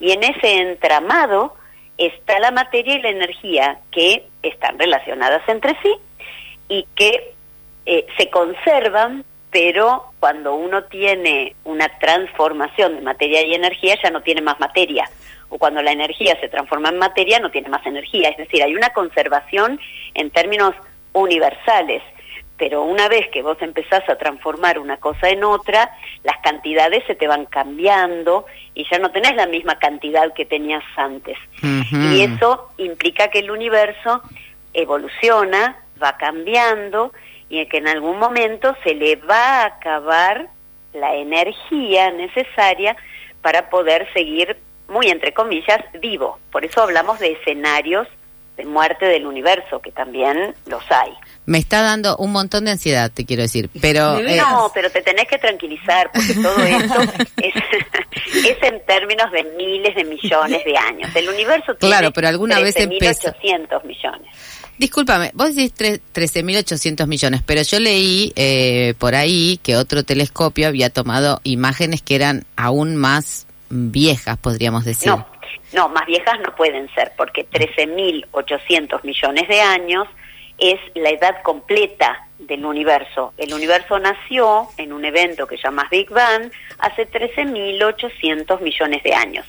Y 0.00 0.12
en 0.12 0.22
ese 0.24 0.60
entramado 0.60 1.54
está 1.98 2.38
la 2.40 2.50
materia 2.50 2.96
y 2.96 3.02
la 3.02 3.10
energía 3.10 3.78
que 3.90 4.26
están 4.42 4.78
relacionadas 4.78 5.42
entre 5.48 5.76
sí 5.82 5.94
y 6.68 6.86
que 6.94 7.34
eh, 7.86 8.06
se 8.16 8.30
conservan, 8.30 9.24
pero 9.50 10.06
cuando 10.20 10.54
uno 10.54 10.84
tiene 10.84 11.54
una 11.64 11.88
transformación 11.98 12.96
de 12.96 13.02
materia 13.02 13.42
y 13.42 13.54
energía 13.54 13.96
ya 14.02 14.10
no 14.10 14.22
tiene 14.22 14.42
más 14.42 14.58
materia. 14.58 15.08
O 15.50 15.58
cuando 15.58 15.82
la 15.82 15.92
energía 15.92 16.38
se 16.40 16.48
transforma 16.48 16.88
en 16.88 16.98
materia 16.98 17.38
no 17.38 17.50
tiene 17.50 17.68
más 17.68 17.86
energía. 17.86 18.30
Es 18.30 18.38
decir, 18.38 18.62
hay 18.62 18.74
una 18.74 18.90
conservación 18.90 19.78
en 20.14 20.30
términos 20.30 20.74
universales. 21.12 22.02
Pero 22.64 22.82
una 22.82 23.08
vez 23.08 23.28
que 23.28 23.42
vos 23.42 23.58
empezás 23.60 24.08
a 24.08 24.16
transformar 24.16 24.78
una 24.78 24.96
cosa 24.96 25.28
en 25.28 25.44
otra, 25.44 25.94
las 26.22 26.38
cantidades 26.38 27.04
se 27.06 27.14
te 27.14 27.26
van 27.26 27.44
cambiando 27.44 28.46
y 28.74 28.86
ya 28.90 28.98
no 28.98 29.10
tenés 29.10 29.36
la 29.36 29.46
misma 29.46 29.78
cantidad 29.78 30.32
que 30.32 30.46
tenías 30.46 30.82
antes. 30.96 31.36
Y 31.92 32.22
eso 32.22 32.70
implica 32.78 33.28
que 33.28 33.40
el 33.40 33.50
universo 33.50 34.22
evoluciona, 34.72 35.76
va 36.02 36.16
cambiando 36.16 37.12
y 37.50 37.66
que 37.66 37.76
en 37.76 37.86
algún 37.86 38.18
momento 38.18 38.74
se 38.82 38.94
le 38.94 39.16
va 39.16 39.60
a 39.60 39.66
acabar 39.66 40.48
la 40.94 41.16
energía 41.16 42.12
necesaria 42.12 42.96
para 43.42 43.68
poder 43.68 44.10
seguir, 44.14 44.56
muy 44.88 45.08
entre 45.08 45.34
comillas, 45.34 45.80
vivo. 46.00 46.38
Por 46.50 46.64
eso 46.64 46.80
hablamos 46.80 47.18
de 47.18 47.32
escenarios 47.32 48.08
de 48.56 48.64
muerte 48.64 49.04
del 49.04 49.26
universo, 49.26 49.82
que 49.82 49.92
también 49.92 50.54
los 50.64 50.82
hay. 50.90 51.12
Me 51.46 51.58
está 51.58 51.82
dando 51.82 52.16
un 52.16 52.32
montón 52.32 52.64
de 52.64 52.70
ansiedad, 52.70 53.10
te 53.12 53.26
quiero 53.26 53.42
decir, 53.42 53.68
pero... 53.80 54.16
¿De 54.16 54.34
eh, 54.34 54.36
No, 54.40 54.70
pero 54.72 54.90
te 54.90 55.02
tenés 55.02 55.28
que 55.28 55.38
tranquilizar 55.38 56.10
porque 56.12 56.34
todo 56.42 56.58
esto 56.62 57.02
es, 57.36 57.54
es 58.46 58.62
en 58.62 58.84
términos 58.86 59.30
de 59.30 59.44
miles 59.56 59.94
de 59.94 60.04
millones 60.04 60.64
de 60.64 60.76
años. 60.76 61.10
El 61.14 61.28
universo 61.28 61.74
tiene 61.74 61.94
Claro, 61.94 62.12
pero 62.12 62.28
alguna 62.28 62.60
vez 62.60 62.76
empezó- 62.76 63.30
13.800 63.42 63.84
millones. 63.84 64.30
Discúlpame, 64.78 65.30
vos 65.34 65.54
decís 65.54 65.72
tre- 65.74 66.00
13.800 66.14 67.06
millones, 67.06 67.42
pero 67.46 67.62
yo 67.62 67.78
leí 67.78 68.32
eh, 68.34 68.94
por 68.98 69.14
ahí 69.14 69.60
que 69.62 69.76
otro 69.76 70.02
telescopio 70.02 70.66
había 70.66 70.90
tomado 70.90 71.40
imágenes 71.44 72.02
que 72.02 72.16
eran 72.16 72.44
aún 72.56 72.96
más 72.96 73.46
viejas, 73.70 74.36
podríamos 74.38 74.84
decir. 74.84 75.08
No, 75.08 75.26
no, 75.74 75.88
más 75.90 76.06
viejas 76.06 76.40
no 76.44 76.54
pueden 76.56 76.92
ser 76.94 77.12
porque 77.16 77.46
13.800 77.48 79.04
millones 79.04 79.48
de 79.48 79.60
años 79.60 80.08
es 80.58 80.78
la 80.94 81.10
edad 81.10 81.42
completa 81.42 82.26
del 82.38 82.64
universo. 82.64 83.32
El 83.36 83.54
universo 83.54 83.98
nació 83.98 84.68
en 84.76 84.92
un 84.92 85.04
evento 85.04 85.46
que 85.46 85.56
llamas 85.56 85.88
Big 85.90 86.10
Bang 86.10 86.50
hace 86.78 87.08
13.800 87.10 88.60
millones 88.60 89.02
de 89.02 89.14
años. 89.14 89.46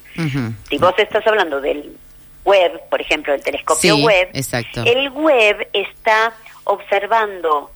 Si 0.69 0.77
vos 0.77 0.93
estás 0.97 1.25
hablando 1.27 1.61
del 1.61 1.95
web, 2.43 2.81
por 2.89 3.01
ejemplo, 3.01 3.33
del 3.33 3.41
telescopio 3.43 3.95
Sí, 3.95 4.03
web, 4.03 4.29
exacto. 4.33 4.83
el 4.85 5.09
web 5.09 5.67
está 5.73 6.33
observando 6.63 7.71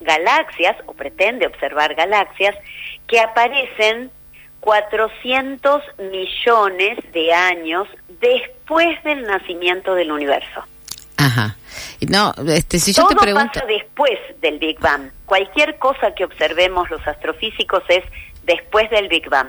galaxias, 0.00 0.76
o 0.86 0.92
pretende 0.92 1.46
observar 1.46 1.94
galaxias, 1.94 2.54
que 3.06 3.20
aparecen 3.20 4.10
400 4.60 5.82
millones 6.10 6.98
de 7.12 7.32
años 7.32 7.88
después 8.20 9.02
del 9.04 9.22
nacimiento 9.24 9.94
del 9.94 10.10
universo. 10.10 10.64
Ajá. 11.24 11.56
No, 12.08 12.34
este, 12.48 12.78
si 12.78 12.92
yo 12.92 13.02
Todo 13.02 13.16
te 13.16 13.22
pregunto... 13.22 13.52
pasa 13.52 13.66
después 13.66 14.18
del 14.40 14.58
Big 14.58 14.78
Bang. 14.80 15.10
Cualquier 15.26 15.78
cosa 15.78 16.14
que 16.14 16.24
observemos 16.24 16.90
los 16.90 17.06
astrofísicos 17.06 17.82
es 17.88 18.04
después 18.44 18.90
del 18.90 19.08
Big 19.08 19.28
Bang. 19.28 19.48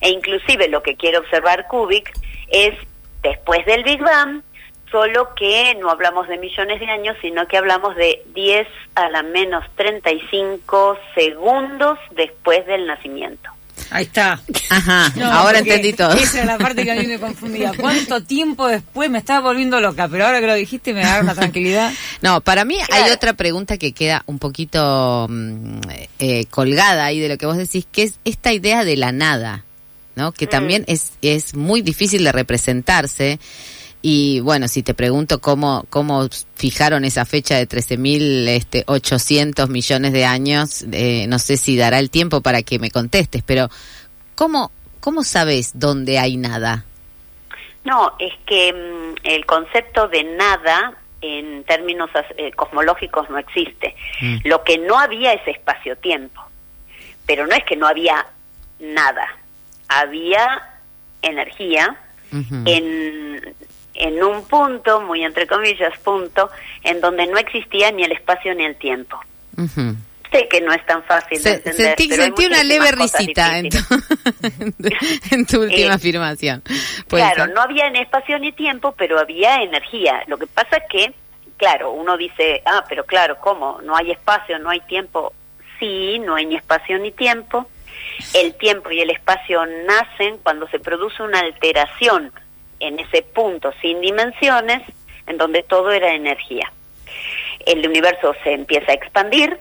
E 0.00 0.10
inclusive 0.10 0.68
lo 0.68 0.82
que 0.82 0.96
quiere 0.96 1.18
observar 1.18 1.66
Kubik 1.68 2.12
es 2.50 2.74
después 3.22 3.64
del 3.66 3.84
Big 3.84 4.00
Bang, 4.00 4.42
solo 4.90 5.34
que 5.34 5.76
no 5.76 5.90
hablamos 5.90 6.26
de 6.28 6.38
millones 6.38 6.80
de 6.80 6.86
años, 6.86 7.16
sino 7.20 7.46
que 7.46 7.58
hablamos 7.58 7.94
de 7.96 8.22
10 8.34 8.66
a 8.94 9.08
la 9.10 9.22
menos 9.22 9.64
35 9.76 10.98
segundos 11.14 11.98
después 12.12 12.66
del 12.66 12.86
nacimiento. 12.86 13.50
Ahí 13.90 14.04
está. 14.04 14.40
Ajá, 14.68 15.12
No, 15.16 15.26
ahora 15.30 15.58
entendí 15.58 15.92
todo. 15.92 16.12
Esa 16.12 16.40
es 16.40 16.46
la 16.46 16.58
parte 16.58 16.84
que 16.84 16.92
a 16.92 16.94
mí 16.94 17.06
me 17.06 17.18
confundía. 17.18 17.72
¿Cuánto 17.78 18.22
tiempo 18.22 18.68
después 18.68 19.10
me 19.10 19.18
estaba 19.18 19.40
volviendo 19.40 19.80
loca? 19.80 20.08
Pero 20.08 20.26
ahora 20.26 20.40
que 20.40 20.46
lo 20.46 20.54
dijiste 20.54 20.94
me 20.94 21.00
da 21.00 21.20
una 21.20 21.34
tranquilidad. 21.34 21.92
No, 22.22 22.42
para 22.42 22.66
mí 22.66 22.76
hay 22.90 23.10
otra 23.10 23.32
pregunta 23.32 23.78
que 23.78 23.92
queda 23.92 24.22
un 24.26 24.38
poquito 24.38 25.26
mm, 25.28 25.80
eh, 26.18 26.44
colgada 26.50 27.06
ahí 27.06 27.18
de 27.18 27.28
lo 27.30 27.38
que 27.38 27.46
vos 27.46 27.56
decís, 27.56 27.86
que 27.90 28.02
es 28.02 28.14
esta 28.26 28.52
idea 28.52 28.84
de 28.84 28.96
la 28.96 29.10
nada, 29.10 29.64
¿no? 30.16 30.32
Que 30.32 30.46
también 30.46 30.84
es, 30.86 31.12
es 31.22 31.54
muy 31.54 31.80
difícil 31.80 32.22
de 32.24 32.32
representarse. 32.32 33.40
Y 34.02 34.40
bueno, 34.40 34.66
si 34.68 34.82
te 34.82 34.94
pregunto 34.94 35.40
cómo, 35.40 35.84
cómo 35.90 36.26
fijaron 36.54 37.04
esa 37.04 37.26
fecha 37.26 37.56
de 37.56 37.68
13.800 37.68 38.48
este, 38.48 38.84
800 38.86 39.68
millones 39.68 40.12
de 40.12 40.24
años, 40.24 40.84
eh, 40.92 41.26
no 41.28 41.38
sé 41.38 41.56
si 41.56 41.76
dará 41.76 41.98
el 41.98 42.10
tiempo 42.10 42.40
para 42.40 42.62
que 42.62 42.78
me 42.78 42.90
contestes, 42.90 43.42
pero 43.44 43.68
¿cómo, 44.34 44.72
cómo 45.00 45.22
sabes 45.22 45.72
dónde 45.74 46.18
hay 46.18 46.38
nada? 46.38 46.84
No, 47.84 48.14
es 48.18 48.32
que 48.46 48.72
mm, 48.72 49.26
el 49.26 49.44
concepto 49.44 50.08
de 50.08 50.24
nada 50.24 50.94
en 51.20 51.64
términos 51.64 52.10
eh, 52.36 52.52
cosmológicos 52.52 53.28
no 53.28 53.38
existe. 53.38 53.94
Mm. 54.20 54.38
Lo 54.44 54.64
que 54.64 54.78
no 54.78 54.98
había 54.98 55.32
es 55.32 55.46
espacio-tiempo. 55.46 56.42
Pero 57.26 57.46
no 57.46 57.54
es 57.54 57.64
que 57.64 57.76
no 57.76 57.86
había 57.86 58.26
nada. 58.80 59.26
Había 59.88 60.62
energía 61.22 61.96
en, 62.32 63.54
en 64.00 64.22
un 64.22 64.44
punto, 64.46 65.00
muy 65.02 65.24
entre 65.24 65.46
comillas, 65.46 65.96
punto, 66.00 66.50
en 66.82 67.00
donde 67.00 67.26
no 67.26 67.38
existía 67.38 67.90
ni 67.92 68.04
el 68.04 68.12
espacio 68.12 68.54
ni 68.54 68.64
el 68.64 68.76
tiempo. 68.76 69.18
Sé 70.32 70.46
que 70.48 70.60
no 70.60 70.72
es 70.72 70.84
tan 70.86 71.02
fácil 71.04 71.42
de 71.42 71.50
entender. 71.54 71.86
sentí, 71.88 72.08
pero 72.08 72.22
sentí 72.22 72.46
una 72.46 72.62
leve 72.62 72.92
risita 72.92 73.58
en 73.58 73.68
tu, 73.68 73.78
en 75.30 75.40
última 75.60 75.66
Eh, 75.76 75.90
afirmación. 75.90 76.62
Puede 77.08 77.24
Claro, 77.24 77.44
ser. 77.46 77.54
no 77.54 77.60
había 77.62 77.90
ni 77.90 77.98
espacio 78.00 78.38
ni 78.38 78.52
tiempo, 78.52 78.94
pero 78.96 79.18
había 79.18 79.62
energía. 79.62 80.22
Lo 80.28 80.38
que 80.38 80.46
pasa 80.46 80.76
es 80.76 80.84
que, 80.88 81.12
claro, 81.56 81.90
uno 81.90 82.16
dice, 82.16 82.62
ah, 82.64 82.84
pero 82.88 83.04
claro, 83.04 83.38
¿cómo? 83.40 83.80
No 83.82 83.96
hay 83.96 84.12
espacio, 84.12 84.58
no 84.60 84.70
hay 84.70 84.80
tiempo. 84.82 85.32
Sí, 85.80 86.18
no 86.20 86.36
hay 86.36 86.46
ni 86.46 86.54
espacio 86.56 86.98
ni 86.98 87.10
tiempo. 87.10 87.66
El 88.34 88.54
tiempo 88.54 88.90
y 88.92 89.00
el 89.00 89.10
espacio 89.10 89.64
nacen 89.66 90.38
cuando 90.42 90.68
se 90.68 90.78
produce 90.78 91.22
una 91.24 91.40
alteración 91.40 92.30
en 92.80 92.98
ese 92.98 93.22
punto 93.22 93.72
sin 93.80 94.00
dimensiones, 94.00 94.82
en 95.26 95.36
donde 95.38 95.62
todo 95.62 95.90
era 95.92 96.14
energía. 96.14 96.72
El 97.66 97.86
universo 97.86 98.34
se 98.42 98.52
empieza 98.52 98.92
a 98.92 98.94
expandir, 98.94 99.58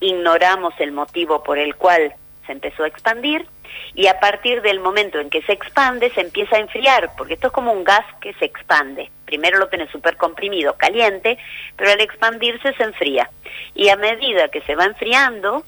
ignoramos 0.00 0.74
el 0.78 0.92
motivo 0.92 1.42
por 1.42 1.58
el 1.58 1.74
cual 1.76 2.14
se 2.46 2.52
empezó 2.52 2.84
a 2.84 2.88
expandir 2.88 3.46
y 3.94 4.06
a 4.06 4.20
partir 4.20 4.62
del 4.62 4.80
momento 4.80 5.18
en 5.18 5.30
que 5.30 5.42
se 5.42 5.52
expande 5.52 6.10
se 6.10 6.20
empieza 6.20 6.56
a 6.56 6.60
enfriar, 6.60 7.10
porque 7.16 7.34
esto 7.34 7.48
es 7.48 7.52
como 7.52 7.72
un 7.72 7.84
gas 7.84 8.04
que 8.20 8.32
se 8.34 8.44
expande. 8.44 9.10
Primero 9.24 9.58
lo 9.58 9.68
tenés 9.68 9.90
súper 9.90 10.16
comprimido, 10.16 10.74
caliente, 10.76 11.38
pero 11.76 11.90
al 11.90 12.00
expandirse 12.00 12.72
se 12.74 12.82
enfría. 12.82 13.30
Y 13.74 13.88
a 13.88 13.96
medida 13.96 14.48
que 14.48 14.60
se 14.62 14.74
va 14.74 14.84
enfriando, 14.84 15.64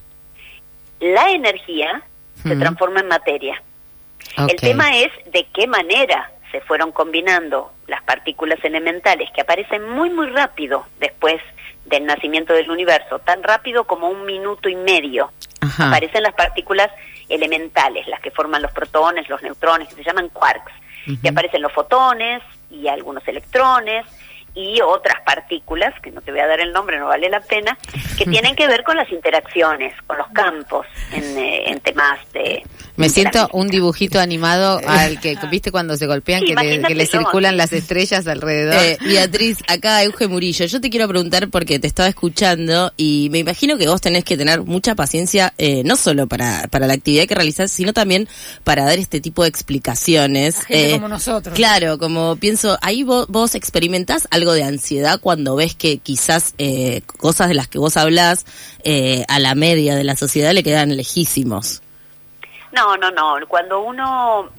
la 1.01 1.31
energía 1.31 2.03
se 2.43 2.51
Ujú. 2.51 2.59
transforma 2.61 3.01
en 3.01 3.09
materia. 3.09 3.63
El 4.37 4.57
tema 4.57 4.97
es 4.99 5.11
de 5.27 5.47
qué 5.53 5.67
manera 5.67 6.31
se 6.53 6.61
fueron 6.61 6.93
combinando 6.93 7.73
las 7.89 8.03
partículas 8.03 8.59
elementales 8.63 9.31
que 9.35 9.41
aparecen 9.41 9.89
muy 9.89 10.11
muy 10.11 10.29
rápido 10.29 10.87
después 11.01 11.41
del 11.87 12.07
nacimiento 12.07 12.53
del 12.53 12.71
universo, 12.71 13.19
tan 13.19 13.43
rápido 13.43 13.85
como 13.85 14.09
un 14.09 14.25
minuto 14.25 14.69
y 14.69 14.77
medio. 14.77 15.33
Ajá. 15.61 15.89
Aparecen 15.89 16.23
las 16.23 16.35
partículas 16.35 16.91
elementales, 17.29 18.07
las 18.07 18.21
que 18.21 18.31
forman 18.31 18.63
los 18.63 18.71
protones, 18.73 19.29
los 19.29 19.43
neutrones, 19.43 19.89
que 19.89 19.97
se 19.97 20.05
llaman 20.05 20.29
quarks. 20.29 20.73
Ujú. 21.09 21.19
Y 21.23 21.29
aparecen 21.29 21.63
los 21.63 21.73
fotones 21.73 22.43
y 22.71 22.87
algunos 22.87 23.27
electrones 23.27 24.07
y 24.55 24.81
otras 24.83 25.21
partículas, 25.23 25.99
que 26.01 26.11
no 26.11 26.21
te 26.21 26.31
voy 26.31 26.41
a 26.41 26.47
dar 26.47 26.61
el 26.61 26.73
nombre, 26.73 26.99
no 26.99 27.07
vale 27.07 27.29
la 27.31 27.41
pena, 27.41 27.79
que 28.19 28.25
tienen 28.31 28.55
que 28.55 28.67
ver 28.67 28.85
con 28.85 28.97
las 28.97 29.11
interacciones, 29.11 29.95
con 30.07 30.19
los 30.19 30.29
campos 30.29 30.87
en, 31.13 31.39
eh, 31.39 31.71
en 31.71 31.81
temas 31.81 32.21
de... 32.33 32.63
Me 33.03 33.09
siento 33.09 33.49
un 33.53 33.69
dibujito 33.69 34.21
animado 34.21 34.81
al 34.87 35.21
que, 35.21 35.37
¿viste 35.51 35.71
cuando 35.71 35.97
se 35.97 36.07
golpean? 36.07 36.41
Sí, 36.41 36.47
que, 36.47 36.55
le, 36.55 36.61
que 36.61 36.69
le 36.69 36.79
imagínatelo, 36.79 37.23
circulan 37.23 37.57
las 37.57 37.73
estrellas 37.73 38.27
alrededor. 38.27 38.75
Eh, 38.75 38.99
Beatriz, 39.05 39.59
acá 39.67 40.03
Euge 40.03 40.29
Murillo, 40.29 40.67
yo 40.67 40.81
te 40.81 40.91
quiero 40.91 41.09
preguntar 41.09 41.49
porque 41.51 41.79
te 41.79 41.87
estaba 41.87 42.09
escuchando 42.09 42.93
y 42.97 43.29
me 43.31 43.39
imagino 43.39 43.77
que 43.77 43.89
vos 43.89 44.01
tenés 44.01 44.25
que 44.25 44.37
tener 44.37 44.63
mucha 44.63 44.95
paciencia, 44.95 45.53
eh, 45.59 45.83
no 45.85 45.97
solo 45.97 46.27
para, 46.27 46.69
para 46.69 46.87
la 46.87 46.95
actividad 46.95 47.27
que 47.27 47.35
realizás, 47.35 47.71
sino 47.71 47.93
también 47.93 48.29
para 48.65 48.85
dar 48.85 48.99
este 48.99 49.21
tipo 49.21 49.43
de 49.43 49.49
explicaciones. 49.49 50.57
Gente 50.65 50.91
Eh, 50.91 50.93
como 50.93 51.09
nosotros. 51.09 51.55
Claro, 51.55 51.99
como 51.99 52.37
pienso, 52.37 52.79
ahí 52.83 53.03
vos, 53.03 53.27
vos 53.29 53.55
experimentás 53.55 54.29
algo 54.31 54.53
de 54.53 54.63
ansiedad 54.63 55.21
cuando 55.21 55.57
ves 55.57 55.75
que 55.75 55.99
quizás 55.99 56.55
eh, 56.59 57.03
cosas 57.07 57.49
de 57.49 57.55
las 57.55 57.69
que 57.69 57.79
vos 57.79 57.97
hablás 57.97 58.45
eh, 58.85 59.25
a 59.29 59.39
la 59.39 59.55
media 59.55 59.95
de 59.95 60.05
la 60.05 60.17
sociedad 60.17 60.53
le 60.53 60.63
quedan 60.63 60.97
lejísimos. 60.97 61.82
No, 62.73 62.97
no, 62.97 63.11
no. 63.11 63.37
Cuando 63.47 63.81
uno, 63.81 64.51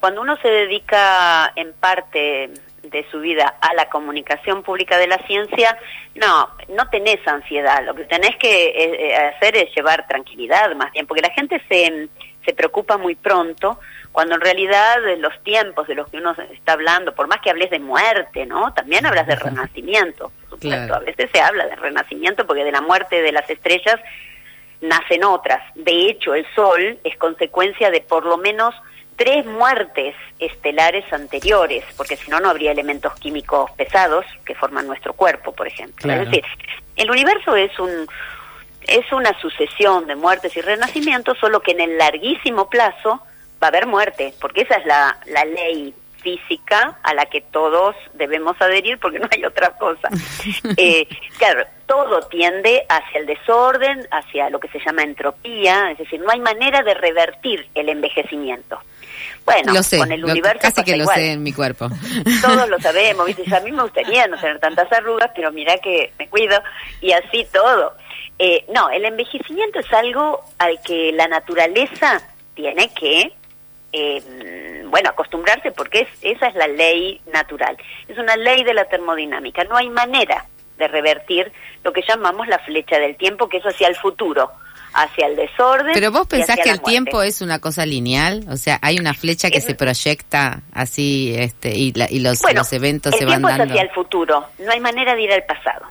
cuando 0.00 0.22
uno 0.22 0.36
se 0.36 0.48
dedica 0.48 1.52
en 1.54 1.72
parte 1.74 2.50
de 2.82 3.06
su 3.10 3.20
vida 3.20 3.56
a 3.60 3.74
la 3.74 3.88
comunicación 3.88 4.62
pública 4.62 4.96
de 4.98 5.06
la 5.06 5.18
ciencia, 5.26 5.78
no, 6.14 6.48
no 6.68 6.88
tenés 6.88 7.26
ansiedad. 7.26 7.84
Lo 7.84 7.94
que 7.94 8.04
tenés 8.04 8.36
que 8.36 8.68
eh, 8.68 9.10
eh, 9.10 9.16
hacer 9.16 9.56
es 9.56 9.74
llevar 9.74 10.06
tranquilidad 10.06 10.74
más 10.74 10.90
bien, 10.92 11.06
porque 11.06 11.22
la 11.22 11.30
gente 11.30 11.62
se, 11.68 12.08
se 12.44 12.54
preocupa 12.54 12.96
muy 12.96 13.14
pronto, 13.14 13.78
cuando 14.12 14.36
en 14.36 14.40
realidad 14.40 14.96
los 15.18 15.38
tiempos 15.42 15.86
de 15.86 15.94
los 15.94 16.08
que 16.08 16.16
uno 16.16 16.34
está 16.52 16.72
hablando, 16.72 17.14
por 17.14 17.28
más 17.28 17.40
que 17.40 17.50
hables 17.50 17.70
de 17.70 17.78
muerte, 17.78 18.46
¿no? 18.46 18.72
También 18.72 19.04
hablas 19.04 19.26
de 19.26 19.36
renacimiento, 19.36 20.32
por 20.48 20.58
supuesto. 20.58 20.86
Claro. 20.86 20.94
A 20.96 20.98
veces 21.00 21.30
se 21.30 21.40
habla 21.40 21.66
de 21.66 21.76
renacimiento 21.76 22.46
porque 22.46 22.64
de 22.64 22.72
la 22.72 22.80
muerte 22.80 23.20
de 23.20 23.32
las 23.32 23.48
estrellas 23.50 24.00
nacen 24.80 25.24
otras. 25.24 25.62
De 25.74 26.08
hecho, 26.08 26.34
el 26.34 26.46
Sol 26.54 26.98
es 27.04 27.16
consecuencia 27.16 27.90
de 27.90 28.00
por 28.00 28.24
lo 28.24 28.36
menos 28.36 28.74
tres 29.16 29.44
muertes 29.46 30.14
estelares 30.38 31.04
anteriores, 31.12 31.84
porque 31.96 32.16
si 32.16 32.30
no, 32.30 32.38
no 32.38 32.50
habría 32.50 32.70
elementos 32.70 33.12
químicos 33.14 33.70
pesados 33.72 34.24
que 34.44 34.54
forman 34.54 34.86
nuestro 34.86 35.12
cuerpo, 35.12 35.52
por 35.52 35.66
ejemplo. 35.66 36.02
Claro. 36.02 36.22
Es 36.22 36.30
decir, 36.30 36.44
el 36.96 37.10
universo 37.10 37.56
es 37.56 37.76
un 37.78 38.06
es 38.86 39.12
una 39.12 39.38
sucesión 39.38 40.06
de 40.06 40.16
muertes 40.16 40.56
y 40.56 40.62
renacimientos, 40.62 41.36
solo 41.38 41.60
que 41.60 41.72
en 41.72 41.80
el 41.80 41.98
larguísimo 41.98 42.70
plazo 42.70 43.20
va 43.62 43.66
a 43.66 43.68
haber 43.68 43.86
muerte, 43.86 44.32
porque 44.40 44.62
esa 44.62 44.76
es 44.76 44.86
la, 44.86 45.18
la 45.26 45.44
ley 45.44 45.94
física 46.20 46.98
a 47.02 47.14
la 47.14 47.26
que 47.26 47.40
todos 47.40 47.96
debemos 48.14 48.60
adherir 48.60 48.98
porque 48.98 49.18
no 49.20 49.28
hay 49.30 49.44
otra 49.44 49.70
cosa. 49.76 50.08
Eh, 50.76 51.08
claro, 51.38 51.64
todo 51.86 52.20
tiende 52.28 52.84
hacia 52.88 53.20
el 53.20 53.26
desorden, 53.26 54.06
hacia 54.10 54.50
lo 54.50 54.60
que 54.60 54.68
se 54.68 54.78
llama 54.80 55.02
entropía, 55.02 55.90
es 55.92 55.98
decir, 55.98 56.20
no 56.20 56.30
hay 56.30 56.40
manera 56.40 56.82
de 56.82 56.94
revertir 56.94 57.66
el 57.74 57.88
envejecimiento. 57.88 58.78
Bueno, 59.44 59.72
lo 59.72 59.82
sé, 59.82 59.96
con 59.96 60.12
el 60.12 60.22
universo 60.22 60.58
casi 60.60 60.74
pasa 60.74 60.84
que 60.84 60.96
lo 60.96 61.04
igual. 61.04 61.16
sé 61.16 61.32
en 61.32 61.42
mi 61.42 61.52
cuerpo. 61.52 61.88
Todos 62.42 62.68
lo 62.68 62.78
sabemos, 62.80 63.26
¿viste? 63.26 63.42
A 63.54 63.60
mí 63.60 63.72
me 63.72 63.82
gustaría 63.82 64.26
no 64.26 64.38
tener 64.38 64.58
tantas 64.60 64.92
arrugas, 64.92 65.30
pero 65.34 65.50
mira 65.52 65.78
que 65.78 66.12
me 66.18 66.28
cuido 66.28 66.60
y 67.00 67.12
así 67.12 67.46
todo. 67.50 67.94
Eh, 68.38 68.64
no, 68.72 68.90
el 68.90 69.04
envejecimiento 69.04 69.80
es 69.80 69.92
algo 69.92 70.44
al 70.58 70.80
que 70.82 71.12
la 71.12 71.26
naturaleza 71.28 72.20
tiene 72.54 72.90
que, 72.92 73.32
eh, 73.92 74.77
bueno, 74.88 75.10
acostumbrarse 75.10 75.70
porque 75.72 76.00
es, 76.00 76.08
esa 76.36 76.48
es 76.48 76.54
la 76.54 76.66
ley 76.68 77.20
natural. 77.32 77.76
Es 78.08 78.18
una 78.18 78.36
ley 78.36 78.64
de 78.64 78.74
la 78.74 78.84
termodinámica. 78.86 79.64
No 79.64 79.76
hay 79.76 79.88
manera 79.88 80.44
de 80.78 80.88
revertir 80.88 81.52
lo 81.84 81.92
que 81.92 82.02
llamamos 82.08 82.46
la 82.48 82.58
flecha 82.60 82.98
del 82.98 83.16
tiempo, 83.16 83.48
que 83.48 83.56
es 83.58 83.64
hacia 83.64 83.88
el 83.88 83.96
futuro, 83.96 84.50
hacia 84.94 85.26
el 85.26 85.36
desorden. 85.36 85.92
Pero 85.92 86.10
vos 86.12 86.26
pensás 86.28 86.56
que 86.62 86.70
el 86.70 86.80
tiempo 86.80 87.22
es 87.22 87.40
una 87.40 87.58
cosa 87.58 87.84
lineal, 87.84 88.44
o 88.48 88.56
sea, 88.56 88.78
hay 88.82 88.98
una 88.98 89.12
flecha 89.14 89.50
que 89.50 89.58
Es- 89.58 89.64
se 89.64 89.74
proyecta 89.74 90.60
así, 90.72 91.34
este, 91.36 91.74
y, 91.76 91.92
la- 91.92 92.06
y 92.10 92.20
los, 92.20 92.40
Bueno, 92.40 92.60
los 92.60 92.72
eventos 92.72 93.12
el 93.12 93.18
se 93.18 93.24
van 93.24 93.34
tiempo 93.34 93.48
es 93.48 93.58
dando. 93.58 93.74
hacia 93.74 93.82
el 93.82 93.90
futuro, 93.90 94.46
no 94.60 94.70
hay 94.70 94.80
manera 94.80 95.14
de 95.14 95.22
ir 95.22 95.32
al 95.32 95.44
pasado. 95.44 95.86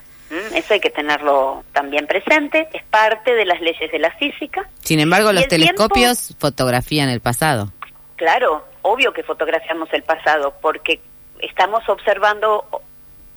Eso 0.53 0.73
hay 0.73 0.81
que 0.81 0.89
tenerlo 0.89 1.63
también 1.71 2.05
presente, 2.05 2.67
es 2.73 2.83
parte 2.83 3.33
de 3.33 3.45
las 3.45 3.61
leyes 3.61 3.89
de 3.89 3.97
la 3.99 4.11
física. 4.11 4.67
Sin 4.83 4.99
embargo, 4.99 5.31
los 5.31 5.43
el 5.43 5.47
tiempo- 5.49 5.65
telescopios 5.87 6.35
fotografían 6.37 7.07
el 7.07 7.21
pasado. 7.21 7.71
Claro, 8.17 8.65
obvio 8.87 9.11
que 9.11 9.23
fotografiamos 9.23 9.91
el 9.93 10.03
pasado, 10.03 10.55
porque 10.61 11.01
estamos 11.39 11.87
observando 11.89 12.65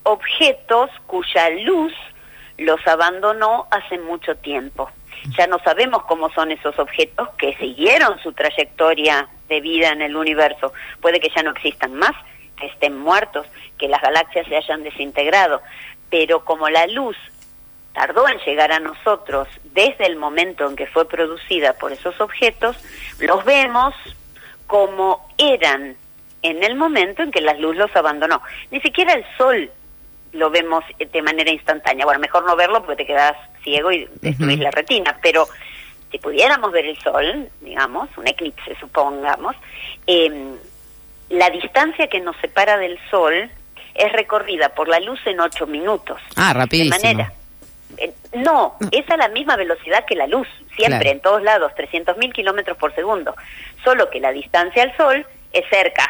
objetos 0.05 0.91
cuya 1.07 1.51
luz 1.51 1.93
los 2.57 2.87
abandonó 2.87 3.67
hace 3.71 3.99
mucho 3.99 4.37
tiempo. 4.37 4.91
Ya 5.37 5.47
no 5.47 5.59
sabemos 5.59 6.05
cómo 6.05 6.31
son 6.31 6.51
esos 6.51 6.79
objetos 6.79 7.29
que 7.37 7.55
siguieron 7.57 8.19
su 8.23 8.33
trayectoria 8.33 9.29
de 9.49 9.61
vida 9.61 9.91
en 9.91 10.03
el 10.03 10.17
universo. 10.17 10.73
Puede 11.01 11.21
que 11.21 11.31
ya 11.35 11.43
no 11.43 11.51
existan 11.51 11.95
más, 11.95 12.13
que 12.57 12.67
estén 12.67 12.99
muertos, 12.99 13.47
que 13.77 13.89
las 13.89 14.01
galaxias 14.01 14.47
se 14.47 14.57
hayan 14.57 14.83
desintegrado, 14.83 15.61
pero 16.11 16.45
como 16.45 16.69
la 16.69 16.87
luz 16.87 17.17
tardó 17.93 18.29
en 18.29 18.39
llegar 18.39 18.73
a 18.73 18.79
nosotros 18.79 19.49
desde 19.65 20.07
el 20.07 20.17
momento 20.17 20.69
en 20.69 20.77
que 20.77 20.87
fue 20.87 21.09
producida 21.09 21.73
por 21.75 21.93
esos 21.93 22.21
objetos, 22.21 22.77
los 23.19 23.45
vemos 23.45 23.95
como 24.71 25.27
eran 25.37 25.97
en 26.43 26.63
el 26.63 26.77
momento 26.77 27.23
en 27.25 27.33
que 27.33 27.41
la 27.41 27.55
luz 27.55 27.75
los 27.77 27.95
abandonó. 27.97 28.41
Ni 28.71 28.81
siquiera 28.81 29.13
el 29.15 29.25
sol 29.37 29.69
lo 30.33 30.49
vemos 30.49 30.85
de 30.97 31.23
manera 31.23 31.51
instantánea. 31.51 32.05
Bueno, 32.05 32.21
mejor 32.21 32.47
no 32.47 32.55
verlo 32.55 32.81
porque 32.85 33.03
te 33.03 33.07
quedas 33.07 33.37
ciego 33.65 33.91
y 33.91 34.09
destruís 34.23 34.61
la 34.61 34.71
retina, 34.71 35.19
pero 35.21 35.49
si 36.13 36.19
pudiéramos 36.19 36.71
ver 36.71 36.87
el 36.87 36.97
sol, 37.01 37.49
digamos, 37.61 38.09
un 38.17 38.29
eclipse 38.29 38.77
supongamos, 38.79 39.57
eh, 40.07 40.55
la 41.31 41.51
distancia 41.51 42.07
que 42.07 42.21
nos 42.21 42.37
separa 42.37 42.79
del 42.79 42.97
sol 43.11 43.51
es 43.95 44.13
recorrida 44.13 44.69
por 44.71 44.89
la 44.89 45.01
luz 45.01 45.19
en 45.27 45.41
ocho 45.41 45.67
minutos. 45.67 46.21
Ah, 46.37 46.53
De 46.55 46.61
rapidísimo. 46.61 46.97
manera. 46.97 47.33
Eh, 47.99 48.13
No, 48.35 48.77
es 48.93 49.09
a 49.11 49.17
la 49.17 49.29
misma 49.29 49.57
velocidad 49.57 50.05
que 50.07 50.15
la 50.17 50.27
luz, 50.27 50.47
siempre, 50.77 51.01
Claro. 51.01 51.11
en 51.11 51.21
todos 51.21 51.43
lados, 51.43 51.73
300.000 51.77 52.33
kilómetros 52.33 52.77
por 52.79 52.95
segundo. 52.95 53.35
Solo 53.85 54.09
que 54.11 54.21
la 54.21 54.33
distancia 54.33 54.83
al 54.83 54.97
Sol 54.97 55.27
es 55.53 55.65
cerca. 55.71 56.05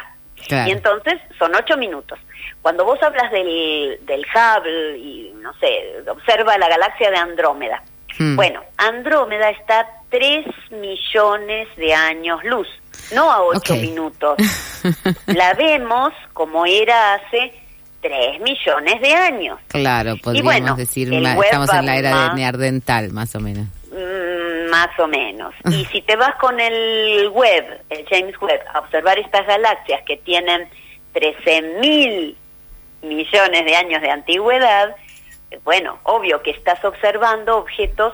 Claro. 0.47 0.69
Y 0.69 0.71
entonces 0.71 1.15
son 1.37 1.53
ocho 1.55 1.77
minutos. 1.77 2.19
Cuando 2.61 2.83
vos 2.85 3.01
hablas 3.03 3.31
del, 3.31 3.99
del 4.03 4.25
Hubble 4.33 4.97
y, 4.97 5.31
no 5.41 5.53
sé, 5.59 6.01
observa 6.09 6.57
la 6.57 6.67
galaxia 6.67 7.09
de 7.11 7.17
Andrómeda. 7.17 7.81
Hmm. 8.19 8.35
Bueno, 8.35 8.61
Andrómeda 8.77 9.49
está 9.49 9.79
a 9.81 9.87
3 10.09 10.45
millones 10.71 11.67
de 11.77 11.93
años 11.93 12.43
luz, 12.43 12.67
no 13.15 13.31
a 13.31 13.41
ocho 13.41 13.73
Ok. 13.73 13.79
minutos. 13.81 14.37
La 15.27 15.53
vemos 15.53 16.11
como 16.33 16.65
era 16.65 17.13
hace 17.15 17.53
3 18.01 18.39
millones 18.41 19.01
de 19.01 19.13
años. 19.13 19.59
Claro, 19.67 20.15
podríamos 20.17 20.51
bueno, 20.53 20.75
decir, 20.75 21.11
estamos 21.13 21.73
en 21.73 21.85
la 21.85 21.97
era 21.97 22.29
de 22.29 22.35
neandertal, 22.35 23.11
más 23.11 23.35
o 23.35 23.39
menos. 23.39 23.67
Mm, 23.91 24.69
más 24.69 24.99
o 24.99 25.07
menos. 25.07 25.53
Y 25.69 25.85
si 25.85 26.01
te 26.01 26.15
vas 26.15 26.35
con 26.35 26.59
el 26.59 27.29
web, 27.29 27.81
el 27.89 28.05
James 28.09 28.35
Webb, 28.41 28.61
a 28.73 28.79
observar 28.79 29.19
estas 29.19 29.45
galaxias 29.45 30.01
que 30.05 30.17
tienen 30.17 30.67
13 31.13 31.61
mil 31.79 32.37
millones 33.01 33.65
de 33.65 33.75
años 33.75 34.01
de 34.01 34.09
antigüedad, 34.09 34.95
bueno, 35.63 35.99
obvio 36.03 36.41
que 36.41 36.51
estás 36.51 36.83
observando 36.85 37.57
objetos 37.57 38.13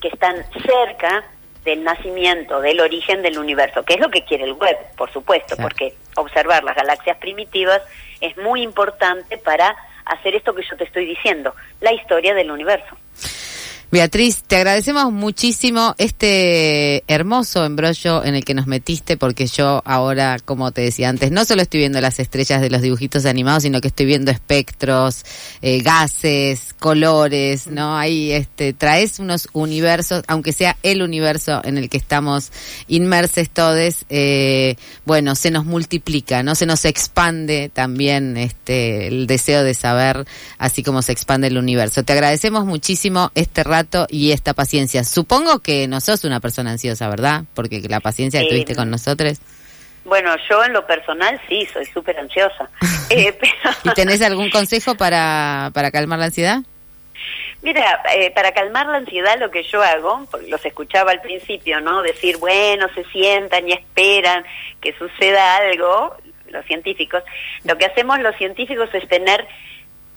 que 0.00 0.08
están 0.08 0.36
cerca 0.64 1.24
del 1.64 1.82
nacimiento, 1.84 2.60
del 2.60 2.80
origen 2.80 3.22
del 3.22 3.38
universo, 3.38 3.82
que 3.84 3.94
es 3.94 4.00
lo 4.00 4.10
que 4.10 4.22
quiere 4.22 4.44
el 4.44 4.52
web, 4.52 4.76
por 4.96 5.12
supuesto, 5.12 5.56
Claro. 5.56 5.68
porque 5.68 5.94
observar 6.16 6.62
las 6.64 6.76
galaxias 6.76 7.16
primitivas 7.18 7.82
es 8.20 8.36
muy 8.36 8.62
importante 8.62 9.38
para 9.38 9.76
hacer 10.04 10.34
esto 10.34 10.54
que 10.54 10.62
yo 10.62 10.76
te 10.76 10.84
estoy 10.84 11.04
diciendo, 11.06 11.54
la 11.80 11.92
historia 11.92 12.34
del 12.34 12.50
universo. 12.50 12.96
Beatriz, 13.92 14.42
te 14.44 14.56
agradecemos 14.56 15.12
muchísimo 15.12 15.94
este 15.96 17.04
hermoso 17.06 17.64
embrollo 17.64 18.24
en 18.24 18.34
el 18.34 18.44
que 18.44 18.52
nos 18.52 18.66
metiste, 18.66 19.16
porque 19.16 19.46
yo 19.46 19.80
ahora, 19.84 20.38
como 20.44 20.72
te 20.72 20.80
decía 20.80 21.08
antes, 21.08 21.30
no 21.30 21.44
solo 21.44 21.62
estoy 21.62 21.78
viendo 21.78 22.00
las 22.00 22.18
estrellas 22.18 22.60
de 22.60 22.68
los 22.68 22.82
dibujitos 22.82 23.24
animados, 23.26 23.62
sino 23.62 23.80
que 23.80 23.86
estoy 23.86 24.06
viendo 24.06 24.32
espectros, 24.32 25.24
eh, 25.62 25.82
gases, 25.82 26.74
colores, 26.80 27.68
¿no? 27.68 27.96
Ahí 27.96 28.32
este, 28.32 28.72
traes 28.72 29.20
unos 29.20 29.48
universos, 29.52 30.24
aunque 30.26 30.52
sea 30.52 30.76
el 30.82 31.00
universo 31.00 31.60
en 31.62 31.78
el 31.78 31.88
que 31.88 31.96
estamos 31.96 32.50
inmersos 32.88 33.48
todos, 33.50 34.04
eh, 34.08 34.74
bueno, 35.04 35.36
se 35.36 35.52
nos 35.52 35.64
multiplica, 35.64 36.42
¿no? 36.42 36.56
Se 36.56 36.66
nos 36.66 36.84
expande 36.84 37.70
también 37.72 38.36
este, 38.36 39.06
el 39.06 39.28
deseo 39.28 39.62
de 39.62 39.74
saber, 39.74 40.26
así 40.58 40.82
como 40.82 41.02
se 41.02 41.12
expande 41.12 41.46
el 41.46 41.56
universo. 41.56 42.02
Te 42.02 42.14
agradecemos 42.14 42.64
muchísimo 42.64 43.30
este 43.36 43.62
rato 43.62 43.75
y 44.08 44.32
esta 44.32 44.54
paciencia. 44.54 45.04
Supongo 45.04 45.60
que 45.60 45.88
no 45.88 46.00
sos 46.00 46.24
una 46.24 46.40
persona 46.40 46.72
ansiosa, 46.72 47.08
¿verdad? 47.08 47.44
Porque 47.54 47.80
la 47.88 48.00
paciencia 48.00 48.40
que 48.40 48.46
Eh, 48.46 48.50
tuviste 48.50 48.74
con 48.76 48.90
nosotros. 48.90 49.38
Bueno, 50.04 50.34
yo 50.48 50.64
en 50.64 50.72
lo 50.72 50.86
personal 50.86 51.40
sí, 51.48 51.66
soy 51.72 51.84
súper 51.86 52.18
ansiosa. 52.18 52.68
Eh, 53.08 53.32
pero, 53.38 53.52
¿Y 53.84 53.90
tenés 53.90 54.20
algún 54.20 54.50
consejo 54.50 54.96
para, 54.96 55.70
para 55.72 55.92
calmar 55.92 56.18
la 56.18 56.24
ansiedad? 56.24 56.58
mira, 57.62 58.02
eh, 58.14 58.30
para 58.32 58.52
calmar 58.52 58.86
la 58.86 58.98
ansiedad 58.98 59.38
lo 59.38 59.50
que 59.50 59.62
yo 59.62 59.82
hago, 59.82 60.26
porque 60.30 60.48
los 60.48 60.64
escuchaba 60.64 61.12
al 61.12 61.20
principio, 61.20 61.80
¿no? 61.80 62.02
Decir, 62.02 62.36
bueno, 62.38 62.88
se 62.94 63.04
sientan 63.04 63.68
y 63.68 63.72
esperan 63.72 64.44
que 64.80 64.92
suceda 64.98 65.56
algo, 65.56 66.16
los 66.50 66.64
científicos. 66.66 67.22
Lo 67.64 67.76
que 67.78 67.86
hacemos 67.86 68.18
los 68.20 68.36
científicos 68.36 68.88
es 68.92 69.08
tener 69.08 69.46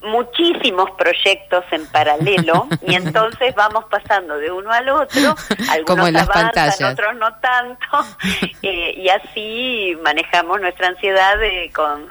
muchísimos 0.02 0.90
proyectos 0.92 1.64
en 1.72 1.86
paralelo 1.86 2.66
y 2.86 2.94
entonces 2.94 3.54
vamos 3.54 3.84
pasando 3.90 4.36
de 4.38 4.50
uno 4.50 4.70
al 4.70 4.88
otro, 4.88 5.34
algunos 5.70 5.84
Como 5.86 6.06
en 6.06 6.14
las 6.14 6.28
avanzan, 6.28 6.52
pantallas. 6.52 6.92
otros 6.92 7.16
no 7.16 7.34
tanto, 7.40 7.86
eh, 8.62 8.94
y 8.96 9.08
así 9.08 9.96
manejamos 10.02 10.60
nuestra 10.60 10.88
ansiedad 10.88 11.42
eh, 11.42 11.70
con 11.74 12.08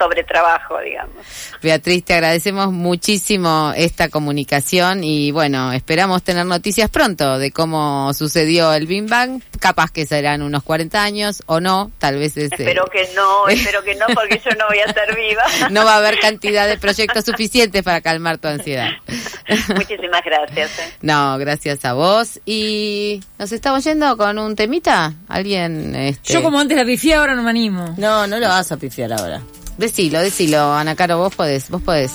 sobretrabajo, 0.00 0.80
digamos. 0.80 1.14
Beatriz, 1.62 2.04
te 2.06 2.14
agradecemos 2.14 2.72
muchísimo 2.72 3.74
esta 3.76 4.08
comunicación 4.08 5.04
y 5.04 5.30
bueno, 5.30 5.72
esperamos 5.72 6.22
tener 6.22 6.46
noticias 6.46 6.88
pronto 6.88 7.38
de 7.38 7.50
cómo 7.52 8.14
sucedió 8.14 8.72
el 8.72 8.86
Big 8.86 9.06
Bang. 9.06 9.42
Capaz 9.60 9.90
que 9.90 10.06
serán 10.06 10.40
unos 10.40 10.62
40 10.62 11.02
años 11.02 11.42
o 11.44 11.60
no, 11.60 11.90
tal 11.98 12.16
vez 12.16 12.34
es, 12.38 12.50
eh, 12.52 12.56
Espero 12.58 12.86
que 12.86 13.06
no, 13.14 13.46
espero 13.48 13.82
que 13.82 13.94
no, 13.96 14.06
porque 14.14 14.40
yo 14.42 14.52
no 14.58 14.68
voy 14.68 14.78
a 14.78 14.86
estar 14.86 15.14
viva. 15.14 15.42
no 15.70 15.84
va 15.84 15.94
a 15.94 15.98
haber 15.98 16.18
cantidad 16.18 16.66
de 16.66 16.78
proyectos 16.78 17.26
suficientes 17.26 17.82
para 17.82 18.00
calmar 18.00 18.38
tu 18.38 18.48
ansiedad. 18.48 18.88
Muchísimas 19.76 20.24
gracias. 20.24 20.78
eh. 20.78 20.94
No, 21.02 21.36
gracias 21.36 21.84
a 21.84 21.92
vos. 21.92 22.40
Y 22.46 23.22
nos 23.38 23.52
estamos 23.52 23.84
yendo 23.84 24.16
con 24.16 24.38
un 24.38 24.56
temita. 24.56 25.12
Alguien, 25.28 25.94
este... 25.94 26.32
Yo 26.32 26.42
como 26.42 26.58
antes 26.58 26.76
la 26.76 26.86
pifié, 26.86 27.16
ahora 27.16 27.34
no 27.34 27.42
me 27.42 27.50
animo. 27.50 27.94
No, 27.98 28.26
no 28.26 28.38
lo 28.38 28.48
vas 28.48 28.72
a 28.72 28.78
pifiar 28.78 29.12
ahora. 29.12 29.42
Decilo, 29.80 30.20
decilo, 30.20 30.74
Ana 30.74 30.94
Caro, 30.94 31.16
vos 31.16 31.34
podés, 31.34 31.70
vos 31.70 31.80
podés. 31.80 32.12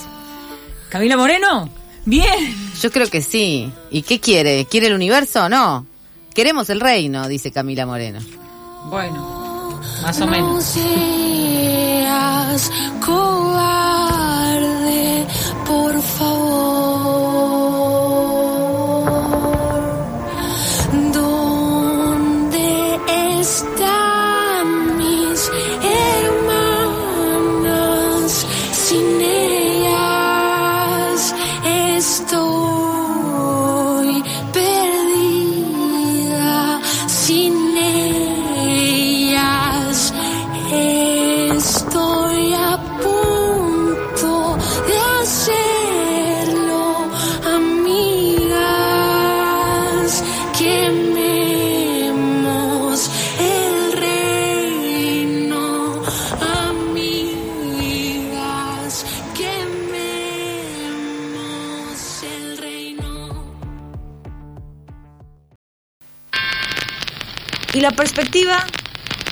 ¿Camila 0.89 1.17
Moreno? 1.17 1.67
Bien. 2.05 2.55
Yo 2.79 2.91
creo 2.91 3.09
que 3.09 3.23
sí. 3.23 3.73
¿Y 3.89 4.03
qué 4.03 4.19
quiere? 4.19 4.65
¿Quiere 4.65 4.85
el 4.85 4.93
universo 4.93 5.45
o 5.45 5.49
no? 5.49 5.87
Queremos 6.35 6.69
el 6.69 6.79
reino, 6.79 7.27
dice 7.27 7.49
Camila 7.51 7.87
Moreno. 7.87 8.19
Bueno, 8.91 9.81
más 10.03 10.21
o 10.21 10.27
menos. 10.27 10.63
seas 10.63 10.91
cobarde, 13.03 13.65
por 15.65 15.99
favor. 16.03 17.64
Y 67.75 67.81
la 67.81 67.91
perspectiva, 67.91 68.65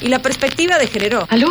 y 0.01 0.07
la 0.09 0.19
perspectiva 0.21 0.77
de 0.77 0.87
género. 0.87 1.25
¿Aló? 1.29 1.49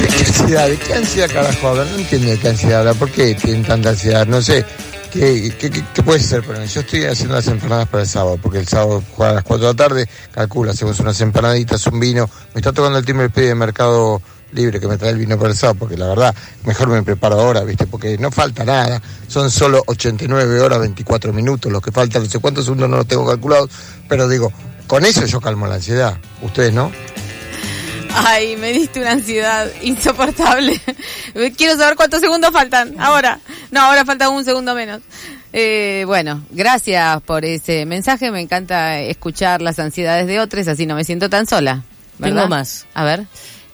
¿De 0.00 0.08
qué 0.08 0.24
ansiedad? 0.24 0.68
¿De 0.68 0.76
qué 0.78 0.94
ansiedad 0.94 1.30
carajo 1.32 1.68
hablan? 1.68 1.90
No 1.92 1.98
entiendo 1.98 2.30
de 2.30 2.38
qué 2.38 2.48
ansiedad 2.48 2.80
hablan. 2.80 2.96
¿Por 2.96 3.10
qué 3.10 3.34
tienen 3.34 3.62
tanta 3.64 3.90
ansiedad? 3.90 4.26
No 4.26 4.40
sé. 4.40 4.64
¿Qué, 5.12 5.52
qué, 5.58 5.70
qué- 5.70 5.84
qué 5.92 6.02
puede 6.02 6.20
ser? 6.20 6.42
Pero 6.46 6.64
yo 6.64 6.80
estoy 6.80 7.04
haciendo 7.04 7.34
las 7.34 7.46
empanadas 7.48 7.88
para 7.88 8.04
el 8.04 8.08
sábado, 8.08 8.38
porque 8.40 8.58
el 8.58 8.68
sábado 8.68 9.02
juega 9.16 9.32
a 9.32 9.34
las 9.36 9.44
4 9.44 9.66
de 9.66 9.72
la 9.72 9.76
tarde, 9.76 10.08
calcula, 10.32 10.70
hacemos 10.70 11.00
unas 11.00 11.20
empanaditas, 11.20 11.84
un 11.88 11.98
vino. 11.98 12.30
Me 12.54 12.60
está 12.60 12.72
tocando 12.72 12.96
el 12.98 13.04
timbre 13.04 13.26
el 13.26 13.32
pedido 13.32 13.50
de 13.50 13.54
Mercado 13.56 14.22
Libre 14.52 14.80
que 14.80 14.88
me 14.88 14.96
trae 14.98 15.10
el 15.10 15.18
vino 15.18 15.36
para 15.36 15.50
el 15.50 15.56
sábado, 15.56 15.78
porque 15.80 15.96
la 15.96 16.08
verdad, 16.08 16.34
mejor 16.64 16.88
me 16.88 17.02
preparo 17.02 17.40
ahora, 17.40 17.62
¿viste? 17.62 17.86
Porque 17.86 18.18
no 18.18 18.30
falta 18.30 18.64
nada. 18.64 19.00
Son 19.28 19.50
solo 19.50 19.82
89 19.86 20.60
horas, 20.60 20.80
24 20.80 21.32
minutos, 21.32 21.70
lo 21.70 21.80
que 21.80 21.92
falta, 21.92 22.18
no 22.18 22.26
sé 22.26 22.38
cuántos 22.38 22.64
segundos 22.64 22.88
no 22.88 22.96
los 22.96 23.06
tengo 23.06 23.26
calculados, 23.26 23.70
pero 24.08 24.28
digo, 24.28 24.52
con 24.86 25.04
eso 25.04 25.24
yo 25.26 25.40
calmo 25.40 25.66
la 25.66 25.76
ansiedad. 25.76 26.18
¿Ustedes 26.42 26.72
no? 26.72 26.90
Ay, 28.14 28.56
me 28.56 28.72
diste 28.72 29.00
una 29.00 29.12
ansiedad 29.12 29.70
insoportable. 29.82 30.80
Quiero 31.56 31.76
saber 31.76 31.96
cuántos 31.96 32.20
segundos 32.20 32.50
faltan. 32.50 32.94
Ahora. 32.98 33.38
No, 33.70 33.80
ahora 33.82 34.04
falta 34.04 34.28
un 34.28 34.44
segundo 34.44 34.74
menos. 34.74 35.00
Eh, 35.52 36.04
bueno, 36.06 36.42
gracias 36.50 37.20
por 37.22 37.44
ese 37.44 37.86
mensaje. 37.86 38.30
Me 38.30 38.40
encanta 38.40 38.98
escuchar 39.00 39.62
las 39.62 39.78
ansiedades 39.78 40.26
de 40.26 40.40
otros, 40.40 40.66
así 40.66 40.86
no 40.86 40.94
me 40.96 41.04
siento 41.04 41.30
tan 41.30 41.46
sola. 41.46 41.84
¿verdad? 42.18 42.34
Tengo 42.36 42.48
más. 42.48 42.86
A 42.94 43.04
ver. 43.04 43.26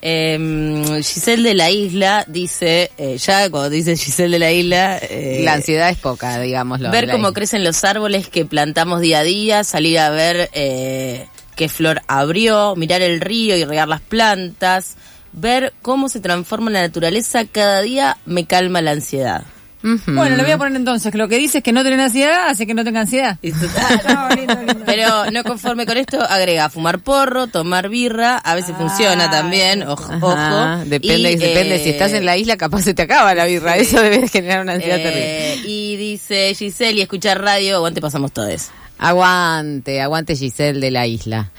Eh, 0.02 1.00
Giselle 1.02 1.42
de 1.48 1.54
la 1.54 1.70
Isla 1.70 2.24
dice, 2.28 2.90
eh, 2.98 3.18
ya 3.18 3.50
cuando 3.50 3.70
dice 3.70 3.96
Giselle 3.96 4.32
de 4.32 4.38
la 4.38 4.52
Isla... 4.52 4.98
eh, 4.98 5.40
La 5.44 5.54
ansiedad 5.54 5.88
es 5.90 5.98
poca, 5.98 6.38
digámoslo. 6.40 6.90
ver 6.90 7.10
cómo 7.10 7.32
crecen 7.32 7.64
los 7.64 7.82
árboles 7.84 8.28
que 8.28 8.44
plantamos 8.44 9.00
día 9.00 9.20
a 9.20 9.22
día, 9.22 9.64
salir 9.64 9.98
a 9.98 10.10
ver 10.10 10.50
eh, 10.52 11.26
qué 11.56 11.68
flor 11.68 12.02
abrió, 12.06 12.76
mirar 12.76 13.02
el 13.02 13.20
río 13.20 13.56
y 13.56 13.64
regar 13.64 13.88
las 13.88 14.00
plantas, 14.00 14.96
ver 15.32 15.72
cómo 15.82 16.08
se 16.08 16.20
transforma 16.20 16.70
la 16.70 16.82
naturaleza 16.82 17.44
cada 17.44 17.82
día 17.82 18.18
me 18.26 18.46
calma 18.46 18.80
la 18.82 18.92
ansiedad. 18.92 19.44
Bueno, 19.82 20.36
le 20.36 20.42
voy 20.42 20.52
a 20.52 20.58
poner 20.58 20.74
entonces 20.76 21.12
que 21.12 21.18
lo 21.18 21.28
que 21.28 21.38
dice 21.38 21.58
es 21.58 21.64
que 21.64 21.72
no 21.72 21.84
tener 21.84 22.00
ansiedad 22.00 22.48
hace 22.48 22.66
que 22.66 22.74
no 22.74 22.82
tenga 22.82 23.00
ansiedad. 23.02 23.38
Pero 24.86 25.30
no 25.30 25.44
conforme 25.44 25.86
con 25.86 25.96
esto, 25.96 26.20
agrega 26.22 26.68
fumar 26.68 27.00
porro, 27.00 27.46
tomar 27.46 27.88
birra, 27.88 28.38
a 28.38 28.54
veces 28.54 28.74
funciona 28.76 29.30
también, 29.30 29.82
ojo. 29.82 30.12
Ajá, 30.12 30.78
ojo. 30.78 30.84
Depende, 30.86 31.32
Y, 31.32 31.36
depende. 31.36 31.76
eh, 31.76 31.84
si 31.84 31.90
estás 31.90 32.12
en 32.12 32.24
la 32.24 32.36
isla, 32.36 32.56
capaz 32.56 32.82
se 32.82 32.94
te 32.94 33.02
acaba 33.02 33.34
la 33.34 33.44
birra. 33.44 33.76
Eso 33.76 34.00
debe 34.00 34.26
generar 34.28 34.62
una 34.62 34.72
ansiedad 34.74 34.96
terrible. 34.96 35.54
eh, 35.54 35.62
y 35.66 35.96
dice 35.96 36.54
Giselle, 36.54 36.98
y 36.98 37.02
escuchar 37.02 37.40
radio, 37.42 37.76
aguante 37.76 38.00
pasamos 38.00 38.32
todos. 38.32 38.68
Aguante, 38.98 40.00
aguante 40.00 40.36
Giselle 40.36 40.80
de 40.80 40.90
la 40.90 41.06
isla. 41.06 41.50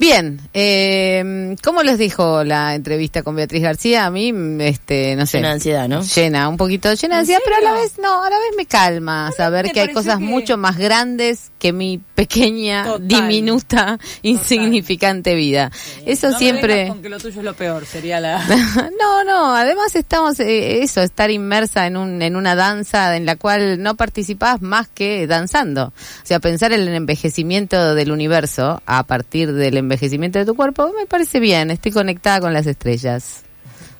Bien, 0.00 0.40
eh, 0.54 1.54
¿cómo 1.62 1.82
les 1.82 1.98
dijo 1.98 2.42
la 2.42 2.74
entrevista 2.74 3.22
con 3.22 3.36
Beatriz 3.36 3.62
García? 3.62 4.06
A 4.06 4.10
mí, 4.10 4.32
este, 4.60 5.14
no 5.14 5.26
sé. 5.26 5.36
Llena 5.36 5.48
de 5.48 5.54
ansiedad, 5.54 5.88
¿no? 5.88 6.00
Llena, 6.02 6.48
un 6.48 6.56
poquito 6.56 6.88
llena 6.94 7.16
de 7.16 7.16
¿En 7.16 7.20
ansiedad, 7.20 7.40
pero 7.44 7.56
a 7.58 7.60
la 7.60 7.72
vez 7.78 7.98
no, 8.02 8.24
a 8.24 8.30
la 8.30 8.38
vez 8.38 8.48
me 8.56 8.64
calma 8.64 9.30
saber 9.36 9.70
que 9.72 9.80
hay 9.82 9.92
cosas 9.92 10.16
que- 10.16 10.24
mucho 10.24 10.56
más 10.56 10.78
grandes 10.78 11.50
que 11.58 11.74
mi 11.74 12.00
pequeña, 12.20 12.84
Total. 12.84 13.08
diminuta, 13.08 13.98
insignificante 14.20 15.34
vida. 15.34 15.70
Eso 16.04 16.28
No 16.28 16.38
siempre... 16.38 16.88
con 16.88 17.00
que 17.00 17.08
lo 17.08 17.18
tuyo 17.18 17.40
es 17.40 17.44
lo 17.46 17.54
peor, 17.54 17.86
sería 17.86 18.20
la... 18.20 18.44
no, 19.00 19.24
no, 19.24 19.56
además 19.56 19.96
estamos, 19.96 20.38
eh, 20.38 20.82
eso, 20.82 21.00
estar 21.00 21.30
inmersa 21.30 21.86
en, 21.86 21.96
un, 21.96 22.20
en 22.20 22.36
una 22.36 22.54
danza 22.54 23.16
en 23.16 23.24
la 23.24 23.36
cual 23.36 23.82
no 23.82 23.94
participás 23.94 24.60
más 24.60 24.86
que 24.88 25.26
danzando. 25.26 25.94
O 25.94 26.26
sea, 26.26 26.40
pensar 26.40 26.74
en 26.74 26.82
el 26.82 26.94
envejecimiento 26.94 27.94
del 27.94 28.12
universo 28.12 28.82
a 28.84 29.04
partir 29.04 29.54
del 29.54 29.78
envejecimiento 29.78 30.38
de 30.38 30.44
tu 30.44 30.54
cuerpo 30.54 30.92
me 30.94 31.06
parece 31.06 31.40
bien, 31.40 31.70
estoy 31.70 31.90
conectada 31.90 32.40
con 32.42 32.52
las 32.52 32.66
estrellas. 32.66 33.44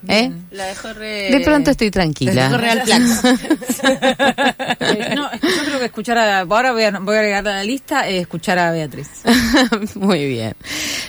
¿Eh? 0.07 0.31
La 0.51 0.65
dejo 0.65 0.93
re... 0.93 1.29
De 1.31 1.39
pronto 1.41 1.71
estoy 1.71 1.91
La 1.93 2.03
dejo 2.05 2.13
tranquila. 2.13 2.57
real 2.57 2.81
plax. 2.83 3.21
Eh, 4.81 5.13
no, 5.15 5.31
es 5.31 5.39
que 5.39 5.47
yo 5.47 5.63
creo 5.65 5.79
que 5.79 5.85
escuchar 5.85 6.17
a... 6.17 6.39
Ahora 6.41 6.71
voy 6.71 6.83
a, 6.83 6.91
voy 6.99 7.15
a 7.15 7.19
agregar 7.19 7.47
a 7.47 7.51
la 7.51 7.63
lista 7.63 8.09
eh, 8.09 8.19
escuchar 8.19 8.59
a 8.59 8.71
Beatriz. 8.71 9.09
muy 9.95 10.27
bien, 10.27 10.53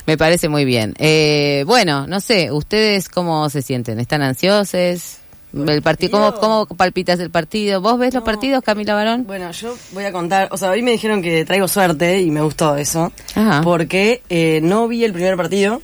me 0.06 0.16
parece 0.16 0.48
muy 0.48 0.64
bien. 0.64 0.94
Eh, 0.98 1.64
bueno, 1.66 2.06
no 2.06 2.20
sé, 2.20 2.52
¿ustedes 2.52 3.08
cómo 3.08 3.48
se 3.50 3.62
sienten? 3.62 3.98
¿Están 3.98 4.22
ansiosos? 4.22 5.18
El 5.54 5.82
partido, 5.82 6.12
¿cómo, 6.12 6.34
¿Cómo 6.34 6.66
palpitas 6.66 7.20
el 7.20 7.30
partido? 7.30 7.80
¿Vos 7.82 7.98
ves 7.98 8.14
los 8.14 8.22
partidos, 8.22 8.62
Camila 8.62 8.94
Barón? 8.94 9.24
Bueno, 9.26 9.50
yo 9.52 9.76
voy 9.92 10.04
a 10.04 10.12
contar, 10.12 10.48
o 10.50 10.56
sea, 10.56 10.70
hoy 10.70 10.82
me 10.82 10.92
dijeron 10.92 11.20
que 11.20 11.44
traigo 11.44 11.68
suerte 11.68 12.22
y 12.22 12.30
me 12.30 12.40
gustó 12.40 12.76
eso, 12.76 13.12
Ajá. 13.34 13.60
porque 13.62 14.22
eh, 14.30 14.60
no 14.62 14.88
vi 14.88 15.04
el 15.04 15.12
primer 15.12 15.36
partido, 15.36 15.82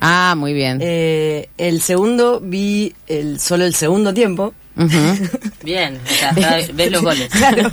Ah, 0.00 0.34
muy 0.36 0.52
bien. 0.54 0.78
eh, 0.80 1.48
el 1.58 1.80
segundo 1.82 2.40
vi 2.42 2.94
el 3.06 3.38
solo 3.40 3.64
el 3.64 3.74
segundo 3.74 4.12
tiempo. 4.14 4.54
Bien, 5.62 5.98
o 6.02 6.08
sea, 6.08 6.58
ves 6.72 6.90
los 6.90 7.02
goles. 7.02 7.28
claro, 7.32 7.70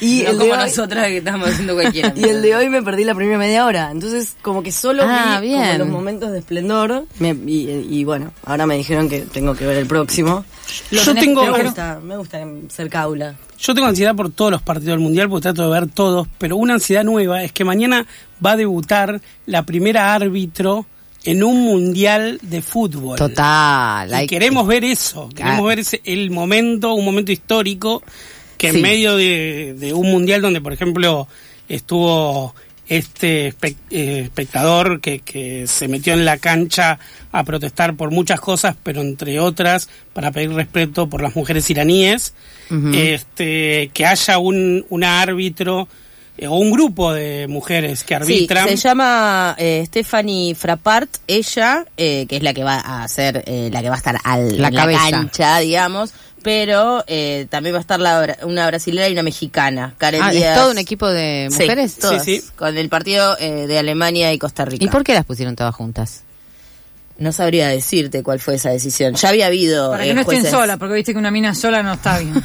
y 0.00 0.22
no 0.22 0.30
el 0.30 0.38
de 0.38 0.48
como 0.48 0.60
hoy, 0.60 0.68
nosotras 0.68 1.06
que 1.08 1.16
estamos 1.18 1.48
haciendo 1.48 1.74
cualquiera. 1.74 2.12
y 2.16 2.24
el 2.24 2.42
de 2.42 2.54
hoy 2.54 2.68
me 2.68 2.82
perdí 2.82 3.02
la 3.04 3.14
primera 3.14 3.38
media 3.38 3.64
hora, 3.66 3.90
entonces 3.90 4.34
como 4.42 4.62
que 4.62 4.70
solo 4.70 5.02
Ah, 5.04 5.40
vi 5.40 5.50
como 5.50 5.62
bien. 5.64 5.78
los 5.78 5.88
momentos 5.88 6.30
de 6.30 6.38
esplendor, 6.38 7.06
me- 7.18 7.30
y, 7.46 7.86
y 7.90 8.04
bueno, 8.04 8.32
ahora 8.44 8.66
me 8.66 8.76
dijeron 8.76 9.08
que 9.08 9.20
tengo 9.22 9.54
que 9.56 9.66
ver 9.66 9.78
el 9.78 9.86
próximo. 9.86 10.44
Yo 10.92 11.14
tengo, 11.14 11.44
me 11.50 11.62
gusta, 11.64 12.00
me 12.02 12.16
gusta 12.16 12.44
ser 12.68 12.88
caula. 12.88 13.34
yo 13.58 13.74
tengo 13.74 13.88
ansiedad 13.88 14.14
por 14.14 14.30
todos 14.30 14.50
los 14.52 14.62
partidos 14.62 14.92
del 14.92 15.00
Mundial 15.00 15.28
porque 15.28 15.42
trato 15.42 15.62
de 15.68 15.80
ver 15.80 15.88
todos, 15.90 16.28
pero 16.38 16.56
una 16.56 16.74
ansiedad 16.74 17.02
nueva 17.04 17.42
es 17.42 17.52
que 17.52 17.64
mañana 17.64 18.06
va 18.44 18.52
a 18.52 18.56
debutar 18.56 19.20
la 19.46 19.64
primera 19.64 20.14
árbitro 20.14 20.86
en 21.24 21.42
un 21.42 21.62
Mundial 21.64 22.38
de 22.42 22.60
fútbol. 22.62 23.16
Total. 23.18 24.08
Y 24.10 24.14
hay- 24.14 24.26
queremos 24.26 24.66
ver 24.66 24.84
eso, 24.84 25.28
queremos 25.34 25.66
ver 25.66 25.78
ese, 25.80 26.00
el 26.04 26.30
momento, 26.30 26.94
un 26.94 27.04
momento 27.04 27.32
histórico, 27.32 28.02
que 28.58 28.70
Sí. 28.70 28.76
en 28.76 28.82
medio 28.82 29.16
de, 29.16 29.74
de 29.78 29.92
un 29.92 30.10
mundial 30.10 30.40
donde, 30.42 30.60
por 30.60 30.72
ejemplo, 30.72 31.26
estuvo 31.68 32.54
este 32.86 33.48
espe- 33.54 33.76
eh, 33.90 34.20
espectador 34.24 35.00
que, 35.00 35.20
que 35.20 35.66
se 35.66 35.88
metió 35.88 36.12
en 36.12 36.26
la 36.26 36.36
cancha 36.36 36.98
a 37.32 37.42
protestar 37.42 37.96
por 37.96 38.10
muchas 38.10 38.40
cosas, 38.40 38.76
pero 38.82 39.00
entre 39.00 39.40
otras 39.40 39.88
para 40.12 40.30
pedir 40.30 40.50
respeto 40.52 41.08
por 41.08 41.22
las 41.22 41.34
mujeres 41.34 41.68
iraníes, 41.70 42.34
este 42.92 43.90
que 43.92 44.06
haya 44.06 44.38
un, 44.38 44.84
una 44.90 45.20
árbitro 45.22 45.88
o 46.46 46.56
un 46.58 46.70
grupo 46.70 47.12
de 47.12 47.46
mujeres 47.48 48.02
que 48.02 48.08
Sí, 48.08 48.14
arbitran. 48.14 48.68
se 48.68 48.76
llama 48.76 49.54
eh, 49.58 49.84
Stephanie 49.86 50.54
Frappart, 50.54 51.08
ella, 51.26 51.84
eh, 51.96 52.26
que 52.28 52.36
es 52.36 52.42
la 52.42 52.52
que 52.52 52.64
va 52.64 52.78
a 53.02 53.06
ser, 53.08 53.44
eh, 53.46 53.68
la 53.72 53.82
que 53.82 53.88
va 53.88 53.94
a 53.94 53.98
estar 53.98 54.18
al, 54.24 54.60
La 54.60 54.68
en 54.68 54.74
cabeza. 54.74 55.04
la 55.04 55.10
cancha, 55.10 55.58
digamos, 55.60 56.12
pero 56.42 57.04
eh, 57.06 57.46
también 57.48 57.74
va 57.74 57.78
a 57.78 57.80
estar 57.80 57.98
la, 58.00 58.36
una 58.42 58.66
brasilera 58.66 59.08
y 59.08 59.12
una 59.12 59.22
mexicana, 59.22 59.94
Karen 59.96 60.20
Ah, 60.22 60.32
¿Es 60.34 60.54
todo 60.54 60.72
un 60.72 60.78
equipo 60.78 61.08
de 61.08 61.48
Sí, 61.50 61.62
mujeres? 61.62 61.96
todas, 61.98 62.22
Sí, 62.24 62.40
sí. 62.40 62.46
con 62.56 62.76
el 62.76 62.88
partido 62.90 63.36
eh, 63.38 63.66
de 63.66 63.78
Alemania 63.78 64.32
y 64.32 64.38
Costa 64.38 64.64
Rica. 64.64 64.84
¿Y 64.84 64.88
por 64.88 65.04
qué 65.04 65.14
las 65.14 65.24
pusieron 65.24 65.56
todas 65.56 65.74
juntas? 65.74 66.22
No 67.16 67.30
sabría 67.32 67.68
decirte 67.68 68.24
cuál 68.24 68.40
fue 68.40 68.56
esa 68.56 68.70
decisión. 68.70 69.14
Ya 69.14 69.28
había 69.28 69.46
habido 69.46 69.90
Para 69.92 70.02
que 70.02 70.10
eh, 70.10 70.14
no 70.14 70.22
estén 70.22 70.40
jueces. 70.40 70.50
solas, 70.50 70.78
porque 70.78 70.94
viste 70.94 71.12
que 71.12 71.18
una 71.18 71.30
mina 71.30 71.54
sola 71.54 71.82
no 71.82 71.92
está 71.94 72.18
bien. 72.18 72.34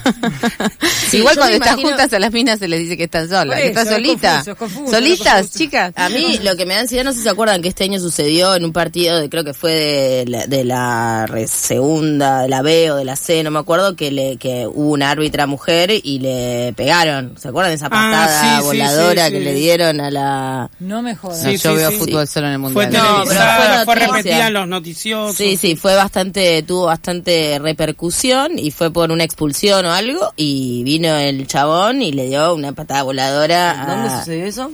Sí, 1.09 1.17
Igual 1.17 1.37
cuando 1.37 1.55
están 1.55 1.69
imagino- 1.69 1.89
juntas 1.89 2.13
a 2.13 2.19
las 2.19 2.31
minas 2.31 2.59
se 2.59 2.67
les 2.67 2.81
dice 2.81 2.95
que 2.95 3.05
están 3.05 3.27
solas. 3.27 3.59
Que 3.59 3.67
están 3.69 3.87
es 3.87 3.93
solitas. 3.93 4.35
confuso, 4.47 4.51
es 4.51 4.57
confuso, 4.57 4.91
Solitas, 4.93 5.51
chicas. 5.51 5.91
A 5.95 6.07
mí 6.09 6.39
lo 6.43 6.55
que 6.55 6.67
me 6.67 6.75
da 6.75 6.81
ansiedad, 6.81 7.03
no 7.03 7.11
sé 7.13 7.17
si 7.17 7.23
se 7.23 7.29
acuerdan 7.31 7.63
que 7.63 7.69
este 7.69 7.83
año 7.85 7.99
sucedió 7.99 8.53
en 8.53 8.63
un 8.63 8.71
partido, 8.71 9.17
de, 9.19 9.27
creo 9.27 9.43
que 9.43 9.55
fue 9.55 9.71
de 9.71 10.25
la, 10.27 10.45
de 10.45 10.63
la 10.65 11.25
re- 11.25 11.47
segunda, 11.47 12.41
de 12.43 12.49
la 12.49 12.61
B 12.61 12.91
o 12.91 12.95
de 12.97 13.05
la 13.05 13.15
C, 13.15 13.41
no 13.43 13.49
me 13.49 13.57
acuerdo, 13.57 13.95
que 13.95 14.11
le 14.11 14.37
que 14.37 14.67
hubo 14.67 14.91
una 14.91 15.09
árbitra 15.09 15.47
mujer 15.47 15.89
y 16.03 16.19
le 16.19 16.73
pegaron. 16.77 17.33
¿Se 17.39 17.47
acuerdan 17.47 17.71
de 17.71 17.75
esa 17.77 17.87
Ah, 17.87 17.89
patada 17.89 18.59
sí, 18.59 18.63
voladora 18.65 19.25
sí, 19.27 19.31
que 19.31 19.37
sí. 19.39 19.43
le 19.45 19.53
dieron 19.55 19.99
a 20.01 20.11
la... 20.11 20.69
No 20.79 21.01
me 21.01 21.15
jodas. 21.15 21.43
No, 21.43 21.49
Sí, 21.49 21.57
yo 21.57 21.71
sí, 21.71 21.75
veo 21.77 21.89
sí. 21.91 21.97
fútbol 21.97 22.27
solo 22.27 22.47
en 22.47 22.53
el 22.53 22.59
Fue 22.71 22.83
mundial. 22.83 23.03
No, 23.03 23.23
pero 23.27 23.39
fue 23.39 23.85
fue, 23.85 23.95
repetida 23.95 24.47
en 24.47 24.53
los 24.59 24.67
noticiosos. 24.67 25.35
Sí, 25.35 25.57
sí, 25.57 25.75
fue 25.75 25.95
bastante, 25.95 26.61
tuvo 26.63 26.85
bastante 26.85 27.59
repercusión 27.59 28.57
y 28.59 28.71
fue 28.71 28.91
por 28.91 29.11
una 29.11 29.23
expulsión 29.23 29.85
o 29.85 29.91
algo 29.91 30.33
y 30.35 30.83
vino 30.83 31.15
el 31.17 31.47
chabón 31.47 32.01
y 32.01 32.11
le 32.11 32.27
dio 32.27 32.53
una 32.53 32.71
patada 32.73 33.03
voladora. 33.03 33.81
a- 33.83 33.95
¿Dónde 33.95 34.17
sucedió 34.19 34.45
eso? 34.45 34.71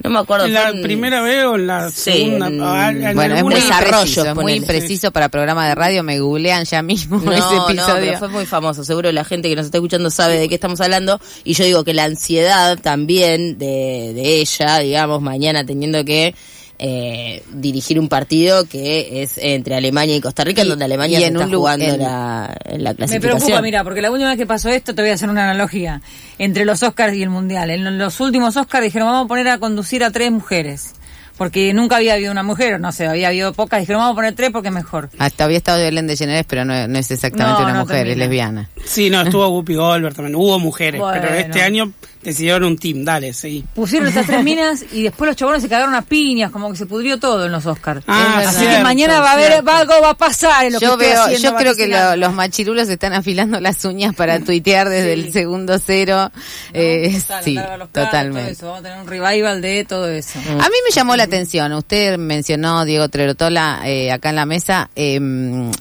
No 0.00 0.10
me 0.10 0.20
acuerdo. 0.20 0.46
¿En 0.46 0.52
fue 0.52 0.62
la 0.62 0.70
en- 0.70 0.82
primera 0.82 1.22
vez 1.22 1.44
o 1.44 1.56
la 1.56 1.90
Sí, 1.90 2.12
segunda? 2.12 2.46
en- 2.46 2.62
Ah, 2.62 2.90
en 2.90 3.16
Bueno, 3.16 3.34
es 3.34 3.42
muy 3.42 3.54
es 3.54 4.34
muy 4.36 4.52
impreciso 4.52 5.10
para 5.10 5.28
programa 5.28 5.66
de 5.68 5.74
radio. 5.74 6.04
Me 6.04 6.20
googlean 6.20 6.64
ya 6.66 6.82
mismo 6.82 7.18
No, 7.18 7.32
ese 7.32 7.40
no, 7.40 7.64
pero 7.66 8.18
fue 8.18 8.28
muy 8.28 8.46
famoso. 8.46 8.84
Seguro 8.84 9.10
la 9.10 9.24
gente 9.24 9.48
que 9.48 9.56
nos 9.56 9.66
está 9.66 9.78
escuchando 9.78 10.08
sabe 10.10 10.38
de 10.38 10.48
qué 10.48 10.54
estamos 10.54 10.80
hablando. 10.80 11.20
Y 11.42 11.54
yo 11.54 11.64
digo 11.64 11.82
que 11.82 11.94
la 11.94 12.04
ansiedad 12.04 12.78
también 12.80 13.58
de, 13.58 14.12
de 14.14 14.40
ella, 14.40 14.78
digamos, 14.78 15.20
mañana 15.20 15.66
teniendo 15.66 16.04
que 16.04 16.32
eh, 16.78 17.42
dirigir 17.52 17.98
un 17.98 18.08
partido 18.08 18.64
que 18.66 19.22
es 19.22 19.36
entre 19.38 19.74
Alemania 19.74 20.14
y 20.16 20.20
Costa 20.20 20.44
Rica, 20.44 20.62
en 20.62 20.68
donde 20.68 20.84
Alemania 20.84 21.18
y 21.18 21.22
se 21.22 21.28
en 21.28 21.36
está 21.36 21.48
jugando 21.48 21.84
en- 21.84 21.98
la, 22.00 22.56
la 22.76 22.90
Me 22.90 22.96
clasificación. 22.96 23.20
preocupa, 23.20 23.62
mira, 23.62 23.82
porque 23.84 24.00
la 24.00 24.10
última 24.10 24.28
vez 24.30 24.38
que 24.38 24.46
pasó 24.46 24.68
esto, 24.68 24.94
te 24.94 25.02
voy 25.02 25.10
a 25.10 25.14
hacer 25.14 25.28
una 25.28 25.44
analogía 25.44 26.00
entre 26.38 26.64
los 26.64 26.82
Oscars 26.82 27.14
y 27.14 27.22
el 27.22 27.30
Mundial. 27.30 27.70
En 27.70 27.98
los 27.98 28.20
últimos 28.20 28.56
Oscars 28.56 28.84
dijeron, 28.84 29.08
vamos 29.08 29.24
a 29.24 29.28
poner 29.28 29.48
a 29.48 29.58
conducir 29.58 30.04
a 30.04 30.10
tres 30.10 30.30
mujeres. 30.30 30.92
Porque 31.38 31.72
nunca 31.72 31.96
había 31.96 32.14
habido 32.14 32.32
una 32.32 32.42
mujer, 32.42 32.74
o 32.74 32.78
no 32.78 32.90
sé, 32.92 33.06
había 33.06 33.28
habido 33.28 33.52
pocas. 33.52 33.80
Dijeron, 33.80 34.00
vamos 34.02 34.12
a 34.12 34.16
poner 34.16 34.34
tres 34.34 34.50
porque 34.50 34.68
es 34.68 34.74
mejor. 34.74 35.08
Hasta 35.18 35.44
había 35.44 35.56
estado 35.58 35.78
Belén 35.78 36.06
de 36.08 36.16
Generes, 36.16 36.44
pero 36.48 36.64
no, 36.64 36.88
no 36.88 36.98
es 36.98 37.10
exactamente 37.10 37.60
No, 37.60 37.64
una 37.68 37.74
no 37.74 37.80
mujer, 37.84 38.08
es 38.08 38.16
lesbiana. 38.16 38.68
Sí, 38.84 39.08
no, 39.08 39.22
estuvo 39.22 39.48
Whoopi 39.54 39.74
Goldberg 39.76 40.14
también. 40.16 40.34
Hubo 40.34 40.58
mujeres, 40.58 41.00
pero 41.12 41.28
este 41.34 41.62
año 41.62 41.92
decidieron 42.22 42.64
un 42.64 42.76
team. 42.76 43.04
Dale, 43.04 43.32
sí. 43.32 43.64
Pusieron 43.74 44.08
esas 44.08 44.26
tres 44.26 44.42
minas 44.44 44.84
y 44.92 45.04
después 45.04 45.28
los 45.28 45.36
chabones 45.36 45.62
se 45.62 45.68
cagaron 45.68 45.94
a 45.94 46.02
piñas, 46.02 46.50
como 46.50 46.70
que 46.72 46.76
se 46.76 46.86
pudrió 46.86 47.18
todo 47.20 47.46
en 47.46 47.52
los 47.52 47.64
Oscars. 47.66 48.02
Ah, 48.08 48.42
Así 48.44 48.58
cierto, 48.58 48.76
que 48.78 48.82
mañana 48.82 49.20
va 49.20 49.30
a 49.30 49.34
haber, 49.34 49.66
va, 49.66 49.78
algo 49.78 49.94
va 50.02 50.10
a 50.10 50.14
pasar 50.16 50.66
en 50.66 50.72
lo 50.72 50.80
Yo 50.80 50.98
que 50.98 51.06
veo, 51.06 51.22
haciendo, 51.22 51.50
yo 51.50 51.56
creo 51.56 51.76
que 51.76 51.86
lo- 51.86 52.16
los 52.16 52.32
machirulos 52.34 52.88
están 52.88 53.12
afilando 53.12 53.60
las 53.60 53.84
uñas 53.84 54.12
para 54.16 54.40
tuitear 54.40 54.88
desde 54.88 55.12
el 55.12 55.32
segundo 55.32 55.78
cero. 55.78 56.32
Eh, 56.74 57.16
Total, 57.20 57.44
sí, 57.44 57.58
totalmente. 57.92 58.40
todo 58.42 58.50
eso. 58.50 58.66
Vamos 58.66 58.80
a 58.80 58.82
tener 58.82 58.98
un 59.00 59.06
revival 59.06 59.62
de 59.62 59.84
todo 59.84 60.08
eso. 60.10 60.38
A 60.40 60.68
mí 60.68 60.74
me 60.84 60.90
llamó 60.92 61.14
la 61.16 61.27
atención, 61.28 61.72
usted 61.72 62.18
mencionó, 62.18 62.84
Diego 62.84 63.08
Trerotola, 63.08 63.82
eh, 63.84 64.10
acá 64.10 64.30
en 64.30 64.36
la 64.36 64.46
mesa, 64.46 64.90
eh, 64.96 65.20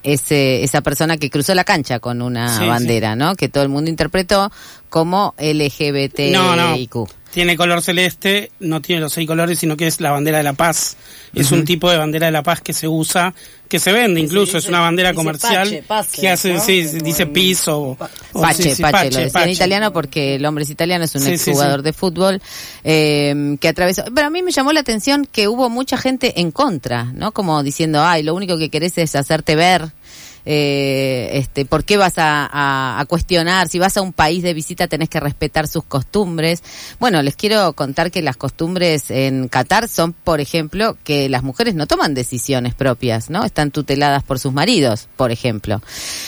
ese, 0.04 0.64
esa 0.64 0.82
persona 0.82 1.18
que 1.18 1.30
cruzó 1.30 1.56
la 1.56 1.64
cancha 1.64 2.00
con 2.00 2.22
una 2.22 2.58
Sí, 2.60 2.66
bandera, 2.68 3.16
¿no? 3.16 3.36
Que 3.36 3.50
todo 3.50 3.64
el 3.64 3.70
mundo 3.70 3.90
interpretó 3.90 4.52
como 4.90 5.34
LGBTIQ. 5.38 6.32
No, 6.32 6.56
no. 6.56 6.76
Tiene 7.32 7.56
color 7.56 7.82
celeste, 7.82 8.52
no 8.60 8.82
tiene 8.82 9.02
los 9.02 9.14
seis 9.14 9.28
colores, 9.28 9.60
sino 9.60 9.78
que 9.78 9.86
es 9.88 10.02
la 10.02 10.12
bandera 10.12 10.38
de 10.40 10.44
la 10.44 10.54
paz. 10.54 10.98
Es 11.36 11.52
un 11.52 11.66
tipo 11.66 11.90
de 11.92 11.98
bandera 11.98 12.28
de 12.28 12.32
la 12.32 12.42
paz 12.42 12.62
que 12.62 12.74
se 12.74 12.88
usa, 12.88 13.34
que 13.70 13.80
se 13.80 13.92
vende 13.92 14.20
incluso, 14.22 14.58
es 14.58 14.68
una 14.68 14.80
bandera 14.80 15.14
comercial 15.14 15.68
pache, 15.68 15.84
pace, 15.84 16.22
que 16.22 16.30
hace, 16.30 16.54
¿no? 16.54 16.60
sí, 16.62 16.86
Como 16.90 17.04
dice 17.04 17.26
piso. 17.28 17.80
o- 17.80 17.98
o 18.34 18.42
Pache, 18.42 18.64
sí, 18.64 18.76
sí, 18.76 18.82
Pache, 18.82 19.12
lo 19.12 19.20
decía 19.20 19.44
en 19.44 19.50
italiano 19.50 19.94
porque 19.94 20.36
el 20.36 20.46
hombre 20.46 20.64
es 20.64 20.70
italiano, 20.70 21.04
es 21.06 21.14
un 21.16 21.22
Sí, 21.22 21.32
exjugador 21.32 21.82
de 21.84 21.94
fútbol 21.94 22.42
eh, 22.84 23.58
que 23.60 23.68
atravesó. 23.68 24.04
Pero 24.16 24.28
a 24.28 24.30
mí 24.30 24.42
me 24.42 24.52
llamó 24.52 24.72
la 24.74 24.80
atención 24.80 25.28
que 25.30 25.48
hubo 25.48 25.70
mucha 25.70 25.98
gente 25.98 26.40
en 26.40 26.52
contra, 26.52 27.04
¿no? 27.04 27.34
Como 27.34 27.62
diciendo, 27.62 28.02
ay, 28.04 28.24
lo 28.24 28.34
único 28.34 28.58
que 28.58 28.70
querés 28.70 28.98
es 28.98 29.16
hacerte 29.16 29.56
ver. 29.56 29.90
Eh, 30.50 31.32
este, 31.34 31.66
¿Por 31.66 31.84
qué 31.84 31.98
vas 31.98 32.18
a, 32.18 32.46
a- 32.50 33.02
a 33.02 33.06
cuestionar? 33.06 33.68
Si 33.68 33.80
vas 33.80 33.98
a 33.98 34.02
un 34.02 34.14
país 34.14 34.44
de 34.44 34.54
visita 34.54 34.88
tenés 34.88 35.10
que 35.10 35.20
respetar 35.20 35.68
sus 35.68 35.84
costumbres. 35.84 36.64
Bueno, 37.02 37.22
les 37.22 37.36
quiero 37.36 37.74
contar 37.74 38.12
que 38.12 38.22
las 38.22 38.38
costumbres 38.38 39.12
en 39.12 39.50
Qatar 39.50 39.90
son, 39.90 40.14
por 40.14 40.40
ejemplo, 40.40 40.96
que 41.04 41.28
las 41.28 41.44
mujeres 41.44 41.76
no 41.76 41.86
toman 41.86 42.14
decisiones 42.14 42.74
propias, 42.76 43.30
¿no? 43.30 43.44
Están 43.44 43.72
tuteladas 43.72 44.24
por 44.24 44.40
sus 44.40 44.54
maridos, 44.54 45.10
por 45.18 45.32
ejemplo. 45.32 45.82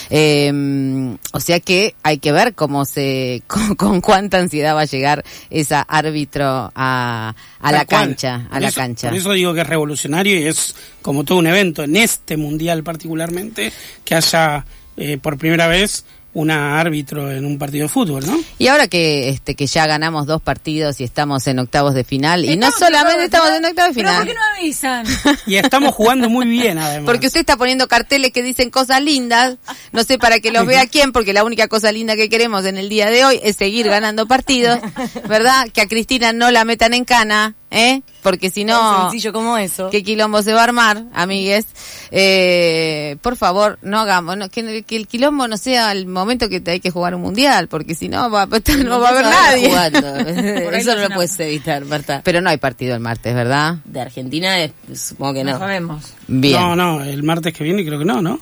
Eh, 0.10 1.16
o 1.32 1.40
sea 1.40 1.60
que 1.62 1.96
hay 2.04 2.18
que 2.18 2.32
ver 2.34 2.56
cómo 2.56 2.84
se, 2.84 3.42
con, 3.48 3.76
con 3.76 4.02
cuánta 4.02 4.38
ansiedad 4.40 4.76
va 4.76 4.82
a 4.82 4.86
llegar 4.86 5.24
esa 5.50 5.82
árbitro 5.82 6.72
a, 6.76 7.34
a 7.62 7.72
la 7.72 7.86
cual. 7.86 8.08
cancha, 8.08 8.36
a 8.48 8.50
Por 8.50 8.62
la 8.62 8.68
eso- 8.68 8.82
cancha. 8.82 9.08
Por 9.10 9.18
eso 9.18 9.32
digo 9.32 9.54
que 9.54 9.62
es 9.62 9.68
revolucionario 9.68 10.38
y 10.40 10.44
es 10.48 10.76
como 11.02 11.24
todo 11.24 11.38
un 11.38 11.48
evento 11.48 11.84
en 11.84 11.96
este 11.96 12.36
mundial 12.36 12.84
particularmente 12.84 13.72
que 14.10 14.16
haya 14.16 14.66
eh, 14.98 15.20
por 15.20 15.38
primera 15.38 15.68
vez 15.68 16.04
una 16.34 16.80
árbitro 16.80 17.32
en 17.32 17.46
un 17.46 17.58
partido 17.58 17.84
de 17.84 17.90
fútbol, 17.90 18.26
¿no? 18.26 18.40
Y 18.58 18.68
ahora 18.68 18.88
que 18.88 19.30
este 19.30 19.56
que 19.56 19.68
ya 19.68 19.86
ganamos 19.86 20.26
dos 20.26 20.42
partidos 20.42 21.00
y 21.00 21.04
estamos 21.04 21.46
en 21.48 21.60
octavos 21.60 21.94
de 21.94 22.04
final 22.04 22.46
y 22.46 22.56
no 22.56 22.72
solamente 22.72 23.26
estamos 23.26 23.50
en 23.52 23.66
octavos 23.66 23.96
de 23.96 24.02
¿Pero 24.02 24.10
final. 24.10 24.18
por 24.18 24.28
qué 24.28 24.34
no 24.34 24.46
avisan? 24.58 25.06
Y 25.46 25.56
estamos 25.56 25.94
jugando 25.94 26.30
muy 26.30 26.48
bien 26.48 26.78
además. 26.80 27.06
Porque 27.06 27.28
usted 27.28 27.42
está 27.42 27.56
poniendo 27.56 27.88
carteles 27.88 28.32
que 28.32 28.42
dicen 28.42 28.70
cosas 28.72 29.02
lindas, 29.04 29.58
no 29.92 30.04
sé 30.04 30.18
para 30.18 30.40
que 30.40 30.52
los 30.52 30.66
vea 30.66 30.88
quién, 30.92 31.12
porque 31.12 31.34
la 31.34 31.44
única 31.44 31.68
cosa 31.68 31.92
linda 31.92 32.16
que 32.16 32.30
queremos 32.30 32.66
en 32.66 32.78
el 32.78 32.90
día 32.90 33.10
de 33.10 33.26
hoy 33.26 33.40
es 33.44 33.58
seguir 33.58 33.90
ganando 33.90 34.28
partidos, 34.28 34.80
¿verdad? 35.28 35.68
Que 35.72 35.82
a 35.82 35.88
Cristina 35.88 36.34
no 36.34 36.52
la 36.52 36.66
metan 36.66 36.94
en 36.94 37.06
cana, 37.06 37.56
¿eh? 37.72 38.02
Porque 38.24 38.50
si 38.52 38.66
Tan 38.66 38.76
no, 38.76 39.02
sencillo 39.04 39.32
como 39.34 39.58
eso. 39.58 39.90
qué 39.90 40.04
quilombo 40.04 40.42
se 40.42 40.54
va 40.54 40.62
a 40.62 40.64
armar, 40.66 41.04
amigues. 41.14 41.66
Eh, 42.12 43.16
por 43.22 43.38
favor, 43.38 43.80
no 43.82 44.00
hagamos, 44.00 44.36
no, 44.38 44.50
que, 44.50 44.60
el- 44.62 44.84
que 44.84 44.96
el 44.96 45.08
quilombo 45.08 45.48
no 45.48 45.58
sea 45.58 45.92
el 45.92 46.06
momento 46.06 46.50
que 46.50 46.60
te 46.60 46.72
hay 46.72 46.80
que 46.80 46.92
jugar 46.92 47.16
un 47.16 47.22
mundial, 47.22 47.68
porque 47.68 47.96
si 47.96 48.10
no, 48.10 48.30
va, 48.30 48.46
no 48.86 49.00
va 49.00 49.08
a 49.08 49.12
haber 49.12 49.26
nadie. 49.26 49.70
jugando. 49.70 50.16
Eso 50.76 50.96
no 50.96 51.08
lo 51.08 51.16
puedes 51.16 51.40
evitar, 51.40 51.86
Marta. 51.86 52.22
Pero 52.24 52.42
no 52.42 52.50
hay 52.50 52.58
partido 52.58 52.94
el 52.96 53.00
martes, 53.00 53.34
¿verdad? 53.34 53.78
De 53.86 54.02
Argentina, 54.02 54.60
es- 54.62 54.72
supongo 54.96 55.36
que 55.36 55.44
No 55.44 55.52
no. 55.54 55.60
sabemos. 55.60 56.04
Bien. 56.28 56.60
No, 56.60 56.76
no, 56.76 57.04
el 57.04 57.24
martes 57.24 57.54
que 57.54 57.64
viene 57.64 57.86
creo 57.86 58.00
que 58.00 58.06
no, 58.06 58.22
¿no? 58.22 58.40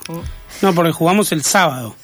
No, 0.61 0.73
porque 0.73 0.91
jugamos 0.91 1.31
el 1.31 1.43
sábado. 1.43 1.95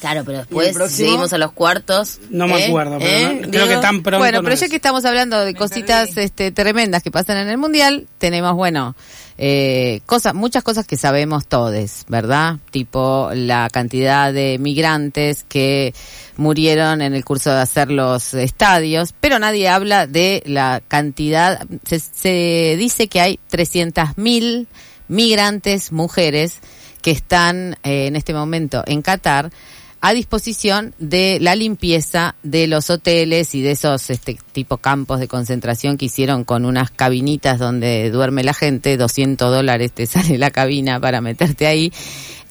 Claro, 0.00 0.22
pero 0.24 0.38
¿Y 0.38 0.40
el 0.58 0.64
después 0.74 0.92
seguimos 0.92 1.32
a 1.32 1.38
los 1.38 1.52
cuartos. 1.52 2.18
No 2.30 2.46
me 2.46 2.58
¿eh? 2.64 2.66
acuerdo, 2.68 2.98
pero 2.98 3.10
¿Eh? 3.30 3.40
no- 3.42 3.50
creo 3.50 3.68
que 3.68 3.76
tan 3.78 4.02
pronto 4.02 4.18
Bueno, 4.18 4.38
no 4.38 4.42
pero 4.44 4.54
es. 4.54 4.60
ya 4.60 4.68
que 4.68 4.76
estamos 4.76 5.04
hablando 5.04 5.44
de 5.44 5.54
cositas 5.54 6.16
este, 6.16 6.52
tremendas 6.52 7.02
que 7.02 7.10
pasan 7.10 7.38
en 7.38 7.48
el 7.48 7.58
mundial, 7.58 8.06
tenemos, 8.18 8.54
bueno, 8.54 8.94
eh, 9.38 10.00
cosas, 10.06 10.34
muchas 10.34 10.62
cosas 10.62 10.86
que 10.86 10.96
sabemos 10.96 11.46
todos, 11.46 12.04
¿verdad? 12.08 12.56
Tipo 12.70 13.30
la 13.34 13.68
cantidad 13.70 14.32
de 14.32 14.58
migrantes 14.58 15.44
que 15.48 15.92
murieron 16.36 17.02
en 17.02 17.14
el 17.14 17.24
curso 17.24 17.50
de 17.52 17.60
hacer 17.60 17.90
los 17.90 18.32
estadios, 18.34 19.14
pero 19.20 19.38
nadie 19.38 19.68
habla 19.68 20.06
de 20.06 20.42
la 20.46 20.82
cantidad. 20.88 21.66
Se, 21.86 21.98
se 22.00 22.76
dice 22.78 23.08
que 23.08 23.20
hay 23.20 23.38
300.000 23.50 24.66
migrantes 25.08 25.92
mujeres 25.92 26.58
que 27.02 27.10
están 27.12 27.76
eh, 27.84 28.06
en 28.06 28.16
este 28.16 28.34
momento 28.34 28.82
en 28.86 29.02
Qatar 29.02 29.50
a 30.06 30.14
disposición 30.14 30.94
de 31.00 31.38
la 31.40 31.56
limpieza 31.56 32.36
de 32.44 32.68
los 32.68 32.90
hoteles 32.90 33.56
y 33.56 33.60
de 33.60 33.72
esos 33.72 34.08
este 34.08 34.38
tipo 34.52 34.76
campos 34.76 35.18
de 35.18 35.26
concentración 35.26 35.96
que 35.96 36.04
hicieron 36.04 36.44
con 36.44 36.64
unas 36.64 36.92
cabinitas 36.92 37.58
donde 37.58 38.08
duerme 38.12 38.44
la 38.44 38.54
gente, 38.54 38.96
200 38.96 39.50
dólares 39.50 39.90
te 39.90 40.06
sale 40.06 40.38
la 40.38 40.52
cabina 40.52 41.00
para 41.00 41.20
meterte 41.20 41.66
ahí. 41.66 41.92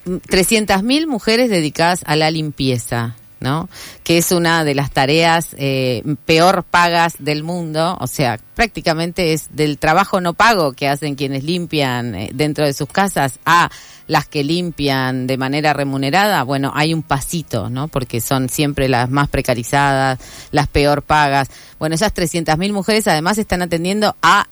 300.000 0.05 1.07
mujeres 1.07 1.49
dedicadas 1.49 2.01
a 2.05 2.17
la 2.17 2.29
limpieza, 2.29 3.15
¿no? 3.39 3.69
Que 4.03 4.17
es 4.17 4.31
una 4.31 4.63
de 4.63 4.75
las 4.75 4.91
tareas 4.91 5.55
eh, 5.57 6.03
peor 6.25 6.63
pagas 6.63 7.13
del 7.19 7.43
mundo, 7.43 7.97
o 7.99 8.07
sea, 8.07 8.39
prácticamente 8.55 9.33
es 9.33 9.55
del 9.55 9.77
trabajo 9.77 10.21
no 10.21 10.33
pago 10.33 10.73
que 10.73 10.87
hacen 10.87 11.15
quienes 11.15 11.43
limpian 11.43 12.15
eh, 12.15 12.29
dentro 12.33 12.65
de 12.65 12.73
sus 12.73 12.89
casas 12.89 13.39
a 13.45 13.69
las 14.07 14.27
que 14.27 14.43
limpian 14.43 15.27
de 15.27 15.37
manera 15.37 15.73
remunerada, 15.73 16.43
bueno, 16.43 16.71
hay 16.75 16.93
un 16.93 17.01
pasito, 17.01 17.69
¿no? 17.69 17.87
Porque 17.87 18.21
son 18.21 18.49
siempre 18.49 18.87
las 18.87 19.09
más 19.09 19.29
precarizadas, 19.29 20.19
las 20.51 20.67
peor 20.67 21.01
pagas. 21.01 21.49
Bueno, 21.79 21.95
esas 21.95 22.13
300.000 22.13 22.71
mujeres 22.71 23.07
además 23.07 23.37
están 23.37 23.61
atendiendo 23.61 24.15
a 24.21 24.47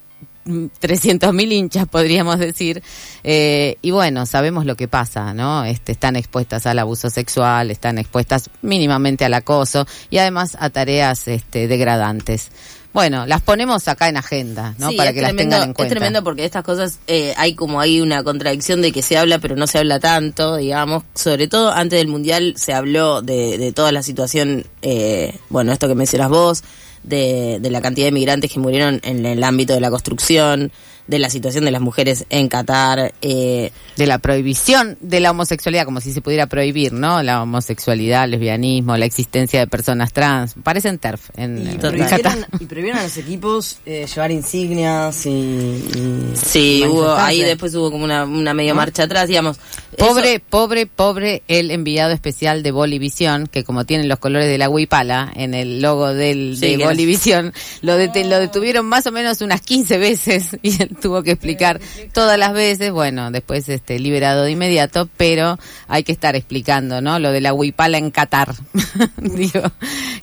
300.000 0.46 1.52
hinchas, 1.52 1.86
podríamos 1.86 2.38
decir. 2.38 2.82
Eh, 3.22 3.76
y 3.82 3.90
bueno, 3.90 4.26
sabemos 4.26 4.66
lo 4.66 4.76
que 4.76 4.88
pasa, 4.88 5.34
¿no? 5.34 5.64
Este, 5.64 5.92
están 5.92 6.16
expuestas 6.16 6.66
al 6.66 6.78
abuso 6.78 7.10
sexual, 7.10 7.70
están 7.70 7.98
expuestas 7.98 8.50
mínimamente 8.62 9.24
al 9.24 9.34
acoso 9.34 9.86
y 10.10 10.18
además 10.18 10.56
a 10.60 10.70
tareas 10.70 11.28
este, 11.28 11.68
degradantes. 11.68 12.50
Bueno, 12.94 13.26
las 13.26 13.42
ponemos 13.42 13.88
acá 13.88 14.08
en 14.08 14.16
agenda, 14.16 14.76
¿no? 14.78 14.90
Sí, 14.90 14.96
Para 14.96 15.12
que 15.12 15.20
las 15.20 15.34
tengan 15.34 15.64
en 15.64 15.74
cuenta. 15.74 15.92
Es 15.92 15.98
tremendo 15.98 16.22
porque 16.22 16.44
estas 16.44 16.62
cosas 16.62 17.00
eh, 17.08 17.34
hay 17.36 17.56
como 17.56 17.80
hay 17.80 18.00
una 18.00 18.22
contradicción 18.22 18.82
de 18.82 18.92
que 18.92 19.02
se 19.02 19.18
habla 19.18 19.40
pero 19.40 19.56
no 19.56 19.66
se 19.66 19.78
habla 19.78 19.98
tanto, 19.98 20.56
digamos. 20.56 21.02
Sobre 21.12 21.48
todo 21.48 21.72
antes 21.72 21.98
del 21.98 22.06
Mundial 22.06 22.54
se 22.56 22.72
habló 22.72 23.20
de, 23.20 23.58
de 23.58 23.72
toda 23.72 23.90
la 23.90 24.04
situación, 24.04 24.64
eh, 24.82 25.36
bueno, 25.48 25.72
esto 25.72 25.88
que 25.88 25.96
mencionas 25.96 26.28
vos, 26.28 26.62
de, 27.04 27.58
de 27.60 27.70
la 27.70 27.80
cantidad 27.80 28.06
de 28.06 28.12
migrantes 28.12 28.50
que 28.50 28.58
murieron 28.58 29.00
en 29.04 29.24
el 29.26 29.44
ámbito 29.44 29.74
de 29.74 29.80
la 29.80 29.90
construcción, 29.90 30.72
de 31.06 31.18
la 31.18 31.28
situación 31.30 31.64
de 31.64 31.70
las 31.70 31.80
mujeres 31.82 32.24
en 32.30 32.48
Qatar. 32.48 33.12
Eh, 33.22 33.70
de 33.96 34.06
la 34.06 34.18
prohibición 34.18 34.96
de 35.00 35.20
la 35.20 35.30
homosexualidad, 35.30 35.84
como 35.84 36.00
si 36.00 36.12
se 36.12 36.20
pudiera 36.20 36.46
prohibir, 36.46 36.92
¿no? 36.92 37.22
La 37.22 37.42
homosexualidad, 37.42 38.24
el 38.24 38.32
lesbianismo, 38.32 38.96
la 38.96 39.04
existencia 39.04 39.60
de 39.60 39.66
personas 39.66 40.12
trans. 40.12 40.54
Parecen 40.62 40.98
TERF 40.98 41.30
en, 41.36 41.58
Y 41.64 41.70
en 41.70 41.78
prohibieron, 41.78 42.08
Qatar. 42.22 42.48
y 42.60 42.64
prohibieron 42.64 43.00
a 43.00 43.04
los 43.04 43.16
equipos 43.16 43.78
eh, 43.86 44.06
llevar 44.12 44.30
insignias 44.32 45.26
y... 45.26 45.30
y 45.30 46.32
sí, 46.34 46.82
hubo, 46.88 47.12
ahí 47.14 47.42
después 47.42 47.74
hubo 47.74 47.90
como 47.90 48.04
una, 48.04 48.24
una 48.24 48.54
media 48.54 48.72
¿No? 48.72 48.76
marcha 48.78 49.04
atrás, 49.04 49.28
digamos. 49.28 49.58
Pobre, 49.98 50.34
Eso- 50.34 50.44
pobre, 50.50 50.86
pobre 50.86 51.42
el 51.46 51.70
enviado 51.70 52.12
especial 52.12 52.62
de 52.64 52.72
Bolivisión, 52.72 53.46
que 53.46 53.62
como 53.62 53.84
tienen 53.86 54.08
los 54.08 54.18
colores 54.18 54.48
de 54.48 54.58
la 54.58 54.68
huipala 54.68 55.32
en 55.36 55.54
el 55.54 55.80
logo 55.80 56.12
del, 56.12 56.56
Sí, 56.58 56.76
de 56.76 56.84
Bolivisión, 56.84 57.52
lo, 57.82 57.96
dete- 57.98 58.28
lo 58.28 58.40
detuvieron 58.40 58.86
más 58.86 59.06
o 59.06 59.12
menos 59.12 59.40
unas 59.40 59.60
15 59.60 59.98
veces 59.98 60.56
y 60.62 60.72
tuvo 61.00 61.22
que 61.22 61.32
explicar 61.32 61.80
todas 62.12 62.38
las 62.38 62.52
veces, 62.52 62.92
bueno, 62.92 63.30
después 63.30 63.68
este 63.68 63.98
liberado 63.98 64.44
de 64.44 64.52
inmediato, 64.52 65.08
pero 65.16 65.58
hay 65.88 66.04
que 66.04 66.12
estar 66.12 66.36
explicando, 66.36 67.00
¿no? 67.00 67.18
Lo 67.18 67.30
de 67.30 67.40
la 67.40 67.54
huipala 67.54 67.98
en 67.98 68.10
Qatar. 68.10 68.54
Digo, 69.16 69.62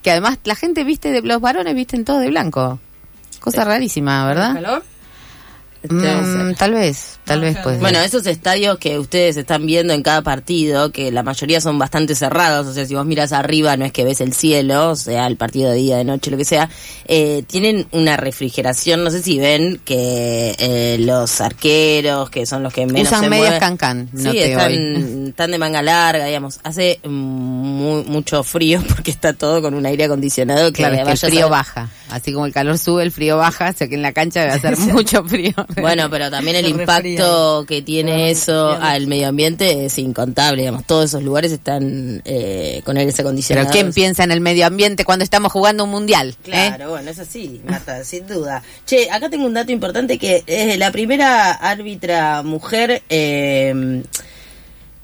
que 0.02 0.12
además 0.12 0.40
la 0.44 0.56
gente 0.56 0.84
viste 0.84 1.12
de 1.12 1.22
los 1.22 1.42
varones 1.42 1.76
visten 1.76 2.06
todo 2.06 2.20
de 2.20 2.30
blanco. 2.30 2.80
Cosa 3.40 3.64
rarísima, 3.64 4.26
¿verdad? 4.26 4.54
¿Calor? 4.54 4.84
Mm, 5.90 6.54
tal 6.56 6.74
vez, 6.74 7.20
tal 7.26 7.42
vez 7.42 7.58
pues. 7.64 7.80
Bueno, 7.80 8.00
esos 8.00 8.26
estadios 8.28 8.78
que 8.78 9.00
ustedes 9.00 9.36
están 9.38 9.66
viendo 9.66 9.94
en 9.94 10.04
cada 10.04 10.22
partido, 10.22 10.92
que 10.92 11.12
la 11.12 11.24
mayoría 11.24 11.60
son 11.60 11.80
bastante 11.80 12.14
cerrados, 12.16 12.68
o 12.68 12.74
sea, 12.74 12.86
si 12.86 12.94
vos 12.94 13.06
miras 13.06 13.32
arriba 13.32 13.76
no 13.78 13.86
es 13.86 13.92
que 13.92 14.04
ves 14.04 14.22
el 14.22 14.34
cielo, 14.34 14.92
o 14.92 14.96
sea, 14.96 15.26
el 15.28 15.38
partido 15.38 15.72
de 15.72 15.78
día, 15.78 15.98
de 15.98 16.04
noche, 16.04 16.30
lo 16.30 16.38
que 16.38 16.46
sea, 16.46 16.70
eh, 17.08 17.44
tienen 17.48 17.88
una 17.92 18.16
refrigeración, 18.18 19.04
no 19.04 19.10
sé 19.12 19.22
si 19.24 19.40
ven 19.40 19.82
que 19.84 20.56
eh, 20.60 20.98
los 21.00 21.42
arqueros, 21.42 22.30
que 22.30 22.46
son 22.46 22.64
los 22.64 22.74
que 22.74 22.86
menos 22.86 23.08
Usan 23.08 23.22
se 23.24 23.30
medias 23.30 23.46
mueven, 23.48 23.60
cancán, 23.60 24.10
sí, 24.16 24.24
noté 24.24 24.52
están, 24.52 25.52
de 25.52 25.58
manga 25.58 25.82
larga, 25.82 26.26
digamos, 26.26 26.60
hace 26.64 27.00
mm, 27.04 27.10
mu- 27.10 28.04
mucho 28.04 28.44
frío 28.44 28.82
porque 28.96 29.12
está 29.12 29.34
todo 29.34 29.62
con 29.62 29.74
un 29.74 29.86
aire 29.86 30.04
acondicionado 30.06 30.72
que 30.72 30.82
Claro, 30.84 30.96
es 30.96 31.02
que 31.04 31.12
el 31.12 31.18
a 31.18 31.18
frío 31.18 31.50
baja. 31.50 31.90
Así 32.10 32.34
como 32.34 32.46
el 32.46 32.52
calor 32.54 32.78
sube, 32.78 33.04
el 33.04 33.12
frío 33.12 33.38
baja, 33.38 33.70
o 33.70 33.74
sea 33.74 33.88
que 33.88 33.96
en 33.96 34.02
la 34.02 34.12
cancha 34.12 34.42
debe 34.42 34.54
hacer 34.54 34.78
mucho 34.94 35.24
frío. 35.24 35.54
Bueno, 35.82 36.10
pero 36.10 36.30
también 36.30 36.58
el 36.58 36.68
impacto 36.68 37.66
que 37.68 37.82
tiene 37.82 38.30
eso 38.32 38.72
al 38.80 39.08
medio 39.08 39.28
ambiente 39.28 39.86
es 39.86 39.98
incontable, 39.98 40.62
digamos. 40.62 40.86
Todos 40.86 41.06
esos 41.06 41.24
lugares 41.24 41.52
están 41.52 42.22
eh, 42.26 42.82
con 42.86 42.98
aires 42.98 43.16
Pero 43.16 43.28
acondicionados. 43.30 43.72
¿quién 43.72 43.94
piensa 43.94 44.24
en 44.24 44.32
el 44.32 44.42
medio 44.42 44.66
ambiente 44.66 45.06
cuando 45.06 45.24
estamos 45.24 45.52
jugando 45.52 45.84
un 45.84 45.90
mundial? 45.92 46.30
eh? 46.30 46.36
Claro, 46.44 46.90
bueno, 46.92 47.10
es 47.10 47.20
así, 47.20 47.62
Marta, 47.66 48.04
sin 48.04 48.28
duda. 48.28 48.62
Che, 48.86 49.10
acá 49.10 49.30
tengo 49.30 49.46
un 49.46 49.54
dato 49.54 49.72
importante 49.72 50.18
que 50.18 50.44
es 50.46 50.78
la 50.78 50.92
primera 50.92 51.52
árbitra 51.52 52.44
mujer, 52.44 53.02
eh, 53.10 54.04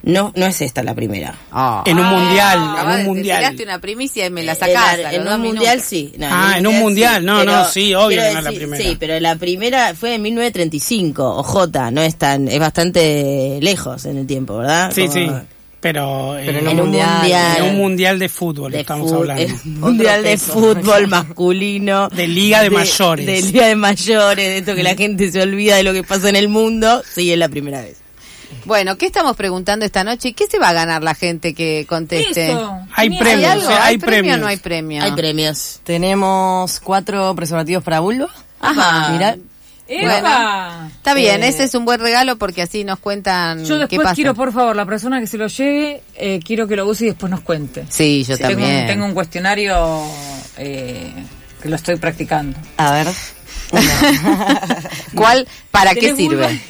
no, 0.07 0.31
no 0.35 0.45
es 0.45 0.61
esta 0.61 0.81
la 0.83 0.95
primera. 0.95 1.35
Oh. 1.53 1.83
En 1.85 1.99
un 1.99 2.05
mundial, 2.07 2.57
Acabas 2.59 2.79
en 2.79 2.89
un 2.89 2.97
de- 2.97 3.01
te 3.03 3.07
mundial. 3.07 3.37
tiraste 3.39 3.63
una 3.63 3.79
primicia 3.79 4.25
y 4.25 4.29
me 4.29 4.43
la 4.43 4.53
En 4.53 4.73
la- 4.73 4.89
a 4.89 5.13
En, 5.13 5.27
un 5.27 5.41
mundial 5.41 5.81
sí. 5.81 6.13
No, 6.17 6.27
Ah, 6.29 6.55
en 6.57 6.65
un 6.67 6.79
mundial, 6.79 7.25
no, 7.25 7.43
no, 7.43 7.65
sí, 7.69 7.93
obvio 7.93 8.21
que 8.21 8.31
no 8.33 8.39
es 8.39 8.43
la 8.43 8.51
primera. 8.51 8.83
Sí, 8.83 8.97
pero 8.99 9.19
la 9.19 9.35
primera 9.35 9.93
fue 9.93 10.15
en 10.15 10.21
1935, 10.23 11.35
OJ, 11.37 11.91
no 11.91 12.01
es 12.01 12.15
tan, 12.15 12.47
es 12.47 12.59
bastante 12.59 13.59
lejos 13.61 14.05
en 14.05 14.17
el 14.17 14.27
tiempo, 14.27 14.57
¿verdad? 14.57 14.91
Sí, 14.93 15.01
Como- 15.07 15.13
sí. 15.13 15.27
Pero, 15.79 16.35
eh, 16.37 16.43
Pero 16.47 16.59
En 16.59 16.67
un 16.69 16.75
mundial. 16.77 17.57
en 17.57 17.63
un 17.65 17.75
mundial 17.77 18.17
de 18.17 18.29
fútbol 18.29 18.71
de 18.71 18.79
estamos 18.79 19.11
fut- 19.11 19.17
hablando. 19.17 19.43
eh, 19.43 19.53
mundial 19.65 20.23
de 20.23 20.35
fútbol 20.37 21.07
masculino 21.07 22.09
De 22.09 22.27
liga 22.27 22.63
de 22.63 22.71
mayores. 22.71 23.25
de 23.27 23.41
liga 23.43 23.67
de 23.67 23.75
mayores 23.75 24.35
de 24.47 24.57
esto 24.57 24.73
que 24.73 24.81
la 24.83 24.95
gente 24.97 25.31
se 25.31 25.39
olvida 25.39 25.75
de 25.75 25.83
lo 25.83 25.93
que 25.93 26.03
pasa 26.03 26.29
en 26.29 26.35
el 26.35 26.49
mundo 26.49 27.03
sí 27.13 27.31
es 27.31 27.37
la 27.37 27.47
primera 27.47 27.81
vez 27.81 27.97
Bueno, 28.67 28.97
¿qué 28.97 29.05
estamos 29.07 29.35
preguntando 29.35 29.85
esta 29.85 30.03
noche? 30.03 30.33
¿Qué 30.33 30.45
se 30.47 30.59
va 30.59 30.69
a 30.69 30.73
ganar 30.73 31.01
la 31.03 31.15
gente 31.15 31.53
que 31.53 31.85
conteste? 31.87 32.51
Eso. 32.51 32.79
Hay 32.93 33.17
premios, 33.17 33.51
algo? 33.51 33.65
o 33.65 33.67
sea, 33.69 33.85
hay 33.85 33.97
premio 33.97 34.17
o 34.19 34.21
premios. 34.21 34.39
no 34.39 34.47
hay 34.47 34.57
premio? 34.57 35.03
hay 35.03 35.11
premios 35.13 35.79
Tenemos 35.83 36.79
cuatro 36.81 37.33
preservativos 37.35 37.83
para 37.83 37.99
vulva. 38.01 38.27
Ajá. 38.59 39.09
Mirá. 39.11 39.35
¡Epa! 39.89 40.89
Está 40.97 41.13
bien, 41.13 41.43
Eh, 41.43 41.47
ese 41.47 41.63
es 41.63 41.73
un 41.73 41.85
buen 41.85 42.01
regalo 42.01 42.35
porque 42.37 42.61
así 42.61 42.83
nos 42.83 42.99
cuentan 42.99 43.63
Yo 43.63 43.75
qué 43.75 43.79
después 43.81 44.03
pasa. 44.03 44.15
quiero, 44.15 44.35
por 44.35 44.51
favor, 44.51 44.75
la 44.75 44.85
persona 44.85 45.19
que 45.21 45.27
se 45.27 45.37
lo 45.37 45.47
lleve, 45.47 46.01
eh, 46.15 46.39
quiero 46.43 46.67
que 46.67 46.75
lo 46.75 46.85
use 46.85 47.05
y 47.05 47.07
después 47.07 47.29
nos 47.31 47.39
cuente. 47.39 47.85
Sí, 47.89 48.25
yo 48.25 48.37
Tengo 48.37 48.49
también. 48.49 48.81
un, 48.81 48.87
tengo 48.87 49.05
un 49.05 49.13
cuestionario 49.13 50.03
eh, 50.57 51.13
que 51.61 51.69
lo 51.69 51.77
estoy 51.77 51.95
practicando. 51.95 52.57
A 52.75 52.91
ver. 52.91 53.07
¿Cuál? 55.15 55.47
¿Para 55.71 55.93
qué 55.93 56.13
¿Tenés 56.13 56.17
sirve? 56.17 56.61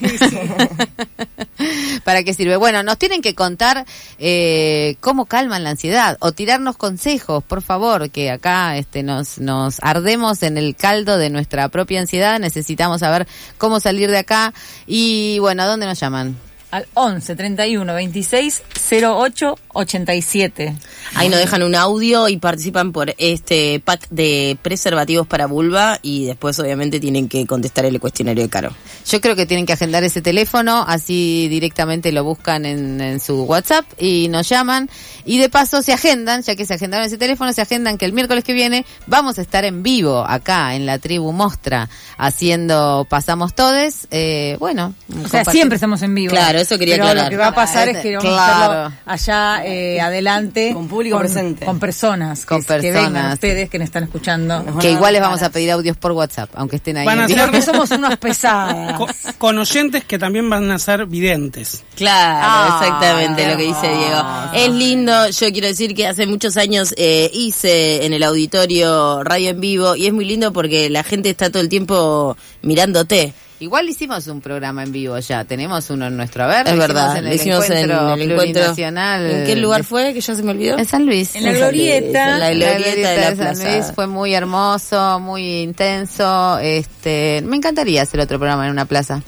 ¿Para 2.03 2.23
qué 2.23 2.33
sirve? 2.33 2.55
Bueno, 2.57 2.83
nos 2.83 2.97
tienen 2.97 3.21
que 3.21 3.35
contar 3.35 3.85
eh, 4.19 4.95
cómo 4.99 5.25
calman 5.25 5.63
la 5.63 5.71
ansiedad 5.71 6.17
o 6.19 6.31
tirarnos 6.31 6.77
consejos, 6.77 7.43
por 7.43 7.61
favor, 7.61 8.09
que 8.09 8.31
acá 8.31 8.77
este, 8.77 9.03
nos, 9.03 9.39
nos 9.39 9.79
ardemos 9.81 10.43
en 10.43 10.57
el 10.57 10.75
caldo 10.75 11.17
de 11.17 11.29
nuestra 11.29 11.69
propia 11.69 12.01
ansiedad. 12.01 12.39
Necesitamos 12.39 13.01
saber 13.01 13.27
cómo 13.57 13.79
salir 13.79 14.09
de 14.09 14.19
acá. 14.19 14.53
Y 14.85 15.39
bueno, 15.39 15.63
¿a 15.63 15.65
dónde 15.67 15.85
nos 15.85 15.99
llaman? 15.99 16.46
Al 16.71 16.85
11 16.93 17.35
31 17.35 17.93
26 17.93 18.63
08 19.03 19.55
87. 19.73 20.75
ahí 21.15 21.29
nos 21.29 21.39
dejan 21.39 21.63
un 21.63 21.75
audio 21.75 22.27
y 22.27 22.37
participan 22.37 22.91
por 22.91 23.13
este 23.17 23.79
pack 23.83 24.07
de 24.09 24.57
preservativos 24.61 25.27
para 25.27 25.45
vulva 25.45 25.99
y 26.01 26.25
después 26.25 26.59
obviamente 26.59 26.99
tienen 26.99 27.29
que 27.29 27.45
contestar 27.45 27.85
el 27.85 27.99
cuestionario 27.99 28.43
de 28.43 28.49
Caro 28.49 28.71
Yo 29.07 29.21
creo 29.21 29.35
que 29.35 29.45
tienen 29.45 29.65
que 29.65 29.73
agendar 29.73 30.03
ese 30.03 30.21
teléfono, 30.21 30.83
así 30.87 31.47
directamente 31.49 32.11
lo 32.11 32.23
buscan 32.23 32.65
en, 32.65 32.99
en 32.99 33.19
su 33.19 33.43
WhatsApp 33.43 33.85
y 33.99 34.27
nos 34.29 34.49
llaman. 34.49 34.89
Y 35.25 35.39
de 35.39 35.49
paso 35.49 35.81
se 35.81 35.93
agendan, 35.93 36.41
ya 36.41 36.55
que 36.55 36.65
se 36.65 36.73
agendaron 36.73 37.05
ese 37.05 37.17
teléfono, 37.17 37.51
se 37.53 37.61
agendan 37.61 37.97
que 37.97 38.05
el 38.05 38.13
miércoles 38.13 38.43
que 38.43 38.53
viene 38.53 38.85
vamos 39.07 39.37
a 39.37 39.41
estar 39.41 39.65
en 39.65 39.83
vivo 39.83 40.25
acá 40.25 40.75
en 40.75 40.85
la 40.85 40.99
tribu 40.99 41.33
Mostra, 41.33 41.89
haciendo 42.17 43.05
Pasamos 43.09 43.53
Todes. 43.53 44.07
Eh, 44.11 44.55
bueno, 44.59 44.93
O 45.23 45.27
sea, 45.27 45.43
siempre 45.45 45.75
estamos 45.75 46.01
en 46.01 46.15
vivo. 46.15 46.31
Claro, 46.31 46.56
eso 46.57 46.77
quería 46.77 46.95
Pero 46.95 47.05
aclarar. 47.07 47.25
lo 47.25 47.29
que 47.29 47.37
va 47.37 47.47
a 47.47 47.55
pasar 47.55 47.89
es 47.89 47.97
que 47.97 48.15
vamos 48.17 48.31
a 48.31 48.33
Claro. 48.33 48.73
hacerlo 48.73 48.97
allá 49.05 49.65
eh, 49.65 50.01
adelante. 50.01 50.71
Con 50.73 50.87
público 50.87 51.17
presente. 51.19 51.65
Con 51.65 51.79
personas. 51.79 52.45
Con 52.45 52.63
que, 52.63 52.77
que 52.79 52.91
vengan 52.91 53.03
personas. 53.13 53.33
ustedes 53.35 53.69
que 53.69 53.79
nos 53.79 53.85
están 53.85 54.03
escuchando. 54.03 54.65
Que 54.79 54.91
igual 54.91 55.13
les 55.13 55.21
vamos 55.21 55.41
a 55.43 55.49
pedir 55.49 55.71
audios 55.71 55.97
por 55.97 56.11
WhatsApp, 56.11 56.49
aunque 56.55 56.77
estén 56.77 56.97
ahí. 56.97 57.05
Van 57.05 57.19
a 57.19 57.27
ser-. 57.27 57.39
Porque 57.41 57.61
somos 57.61 57.91
unos 57.91 58.17
pesadas. 58.19 58.97
Co- 58.97 59.07
con 59.37 59.57
oyentes 59.57 60.03
que 60.05 60.17
también 60.19 60.49
van 60.49 60.69
a 60.71 60.79
ser 60.79 61.05
videntes. 61.05 61.83
Claro, 61.95 62.39
Ah, 62.49 62.79
exactamente 62.81 63.47
lo 63.51 63.57
que 63.57 63.63
dice. 63.63 63.87
Diego. 63.87 64.23
Es 64.53 64.69
lindo, 64.71 65.29
yo 65.29 65.51
quiero 65.51 65.67
decir 65.67 65.95
que 65.95 66.07
hace 66.07 66.25
muchos 66.27 66.57
años 66.57 66.93
eh, 66.97 67.29
hice 67.33 68.05
en 68.05 68.13
el 68.13 68.23
auditorio 68.23 69.23
radio 69.23 69.49
en 69.49 69.59
vivo 69.61 69.95
y 69.95 70.07
es 70.07 70.13
muy 70.13 70.25
lindo 70.25 70.53
porque 70.53 70.89
la 70.89 71.03
gente 71.03 71.29
está 71.29 71.49
todo 71.49 71.61
el 71.61 71.69
tiempo 71.69 72.37
mirándote. 72.61 73.33
Igual 73.59 73.89
hicimos 73.89 74.27
un 74.27 74.39
programa 74.39 74.83
en 74.83 74.91
vivo 74.91 75.17
ya, 75.17 75.43
tenemos 75.43 75.89
uno 75.89 76.07
en 76.07 76.15
nuestro 76.15 76.43
haber. 76.43 76.67
Es 76.67 76.75
lo 76.75 76.83
hicimos 76.83 76.87
verdad, 76.87 77.17
en 77.17 77.23
lo 77.23 77.29
el 77.29 77.35
hicimos 77.35 77.65
en 77.65 77.71
encuentro 77.71 78.13
el 78.13 78.31
encuentro. 78.31 78.75
¿En 78.77 79.45
qué 79.45 79.55
lugar 79.55 79.83
fue? 79.83 80.13
Que 80.13 80.21
ya 80.21 80.35
se 80.35 80.43
me 80.43 80.51
olvidó. 80.51 80.77
En 80.77 80.85
San 80.85 81.05
Luis. 81.07 81.35
En 81.35 81.45
la 81.45 81.53
glorieta. 81.53 82.33
En 82.33 82.39
la 82.39 82.51
glorieta 82.51 83.09
de 83.09 83.17
la 83.17 83.27
San 83.27 83.37
plaza. 83.37 83.71
Luis 83.71 83.85
fue 83.95 84.05
muy 84.05 84.35
hermoso, 84.35 85.19
muy 85.19 85.61
intenso. 85.61 86.59
Este, 86.59 87.41
me 87.45 87.57
encantaría 87.57 88.03
hacer 88.03 88.19
otro 88.19 88.37
programa 88.37 88.65
en 88.65 88.71
una 88.71 88.85
plaza. 88.85 89.23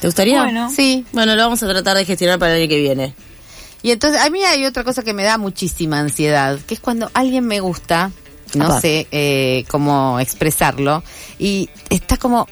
¿Te 0.00 0.06
gustaría? 0.06 0.42
Bueno. 0.42 0.70
Sí. 0.70 1.06
Bueno, 1.12 1.34
lo 1.34 1.42
vamos 1.42 1.62
a 1.62 1.68
tratar 1.68 1.96
de 1.96 2.04
gestionar 2.04 2.38
para 2.38 2.54
el 2.54 2.60
año 2.60 2.68
que 2.68 2.78
viene. 2.78 3.14
Y 3.82 3.92
entonces 3.92 4.20
a 4.20 4.28
mí 4.28 4.44
hay 4.44 4.66
otra 4.66 4.84
cosa 4.84 5.02
que 5.02 5.14
me 5.14 5.22
da 5.22 5.38
muchísima 5.38 6.00
ansiedad, 6.00 6.58
que 6.66 6.74
es 6.74 6.80
cuando 6.80 7.10
alguien 7.14 7.46
me 7.46 7.60
gusta, 7.60 8.10
no 8.54 8.80
sé 8.80 9.06
eh, 9.12 9.64
cómo 9.68 10.18
expresarlo, 10.20 11.02
y 11.38 11.70
está 11.88 12.16
como 12.16 12.48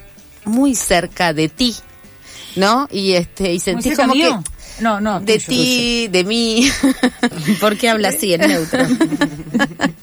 muy 0.47 0.75
cerca 0.75 1.33
de 1.33 1.49
ti, 1.49 1.75
¿no? 2.57 2.89
Y 2.91 3.13
este 3.13 3.45
y 3.49 3.53
¿Muy 3.53 3.61
sentís 3.61 3.97
como 3.97 4.15
mío? 4.15 4.43
que 4.45 4.83
No, 4.83 5.01
no. 5.01 5.21
de 5.21 5.39
ti, 5.39 6.09
de 6.09 6.25
mí, 6.25 6.71
¿Por 7.61 7.77
qué 7.77 7.89
habla 7.91 8.09
así 8.09 8.35
en 8.35 8.41
neutro? 8.43 8.85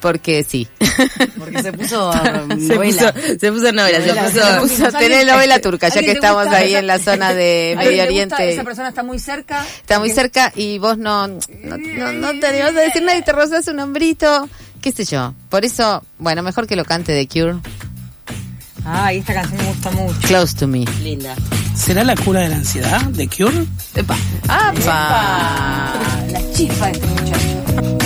porque 0.00 0.44
sí. 0.44 0.68
Porque 1.38 1.62
se 1.62 1.72
puso 1.72 2.12
se, 2.12 2.32
novela. 2.32 3.12
puso, 3.12 3.38
se 3.38 3.52
puso 3.52 3.72
novela, 3.72 4.00
se 4.02 4.14
puso... 4.14 4.60
Puso 4.60 4.86
a 4.86 4.92
tener 4.92 5.26
novela 5.26 5.60
turca, 5.60 5.88
ya 5.88 5.94
¿Alguien 5.98 6.12
que 6.12 6.18
estamos 6.18 6.44
gusta 6.44 6.58
ahí 6.58 6.74
en 6.74 6.86
la 6.86 6.98
zona 6.98 7.34
de 7.34 7.74
¿A 7.76 7.80
alguien 7.80 8.06
Medio 8.06 8.22
gusta? 8.22 8.36
Oriente. 8.36 8.54
Esa 8.54 8.64
persona 8.64 8.88
está 8.88 9.02
muy 9.02 9.18
cerca. 9.18 9.64
Está 9.64 9.98
muy 9.98 10.10
cerca 10.10 10.52
y 10.54 10.78
vos 10.78 10.98
no, 10.98 11.26
no, 11.28 11.38
no, 11.78 12.12
no 12.12 12.40
te 12.40 12.46
animás 12.46 12.70
a 12.76 12.80
decir 12.80 13.02
nada 13.02 13.18
y 13.18 13.22
te 13.22 13.32
rozas 13.32 13.66
un 13.68 13.80
hombrito, 13.80 14.48
qué 14.80 14.92
sé 14.92 15.04
yo. 15.04 15.34
Por 15.48 15.64
eso, 15.64 16.04
bueno, 16.18 16.42
mejor 16.42 16.66
que 16.66 16.76
lo 16.76 16.84
cante 16.84 17.12
de 17.12 17.26
Cure. 17.26 17.56
Ay, 18.90 19.18
esta 19.18 19.34
canción 19.34 19.58
me 19.58 19.66
gusta 19.66 19.90
mucho. 19.90 20.18
Close 20.26 20.56
to 20.56 20.66
me. 20.66 20.86
Linda. 21.02 21.34
¿Será 21.74 22.04
la 22.04 22.16
cura 22.16 22.40
de 22.40 22.48
la 22.48 22.56
ansiedad 22.56 23.02
de 23.02 23.28
Cure? 23.28 23.66
¡Apa! 24.48 25.92
La 26.30 26.40
chispa 26.52 26.86
de 26.86 26.92
este 26.92 27.06
muchacho. 27.06 27.97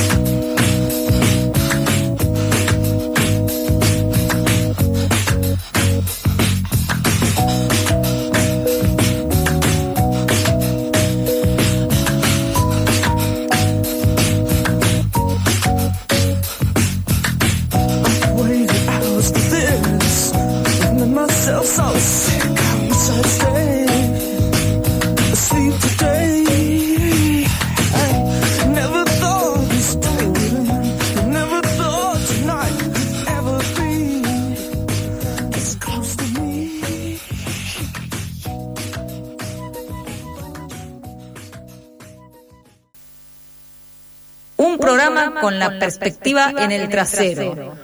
programa 44.83 45.41
con 45.41 45.59
la 45.59 45.79
perspectiva 45.79 46.53
en 46.59 46.73
el 46.73 46.89
trasero. 46.89 47.77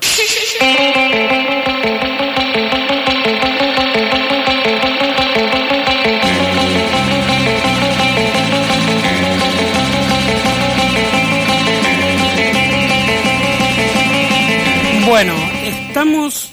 Bueno, 15.07 15.33
estamos 15.63 16.51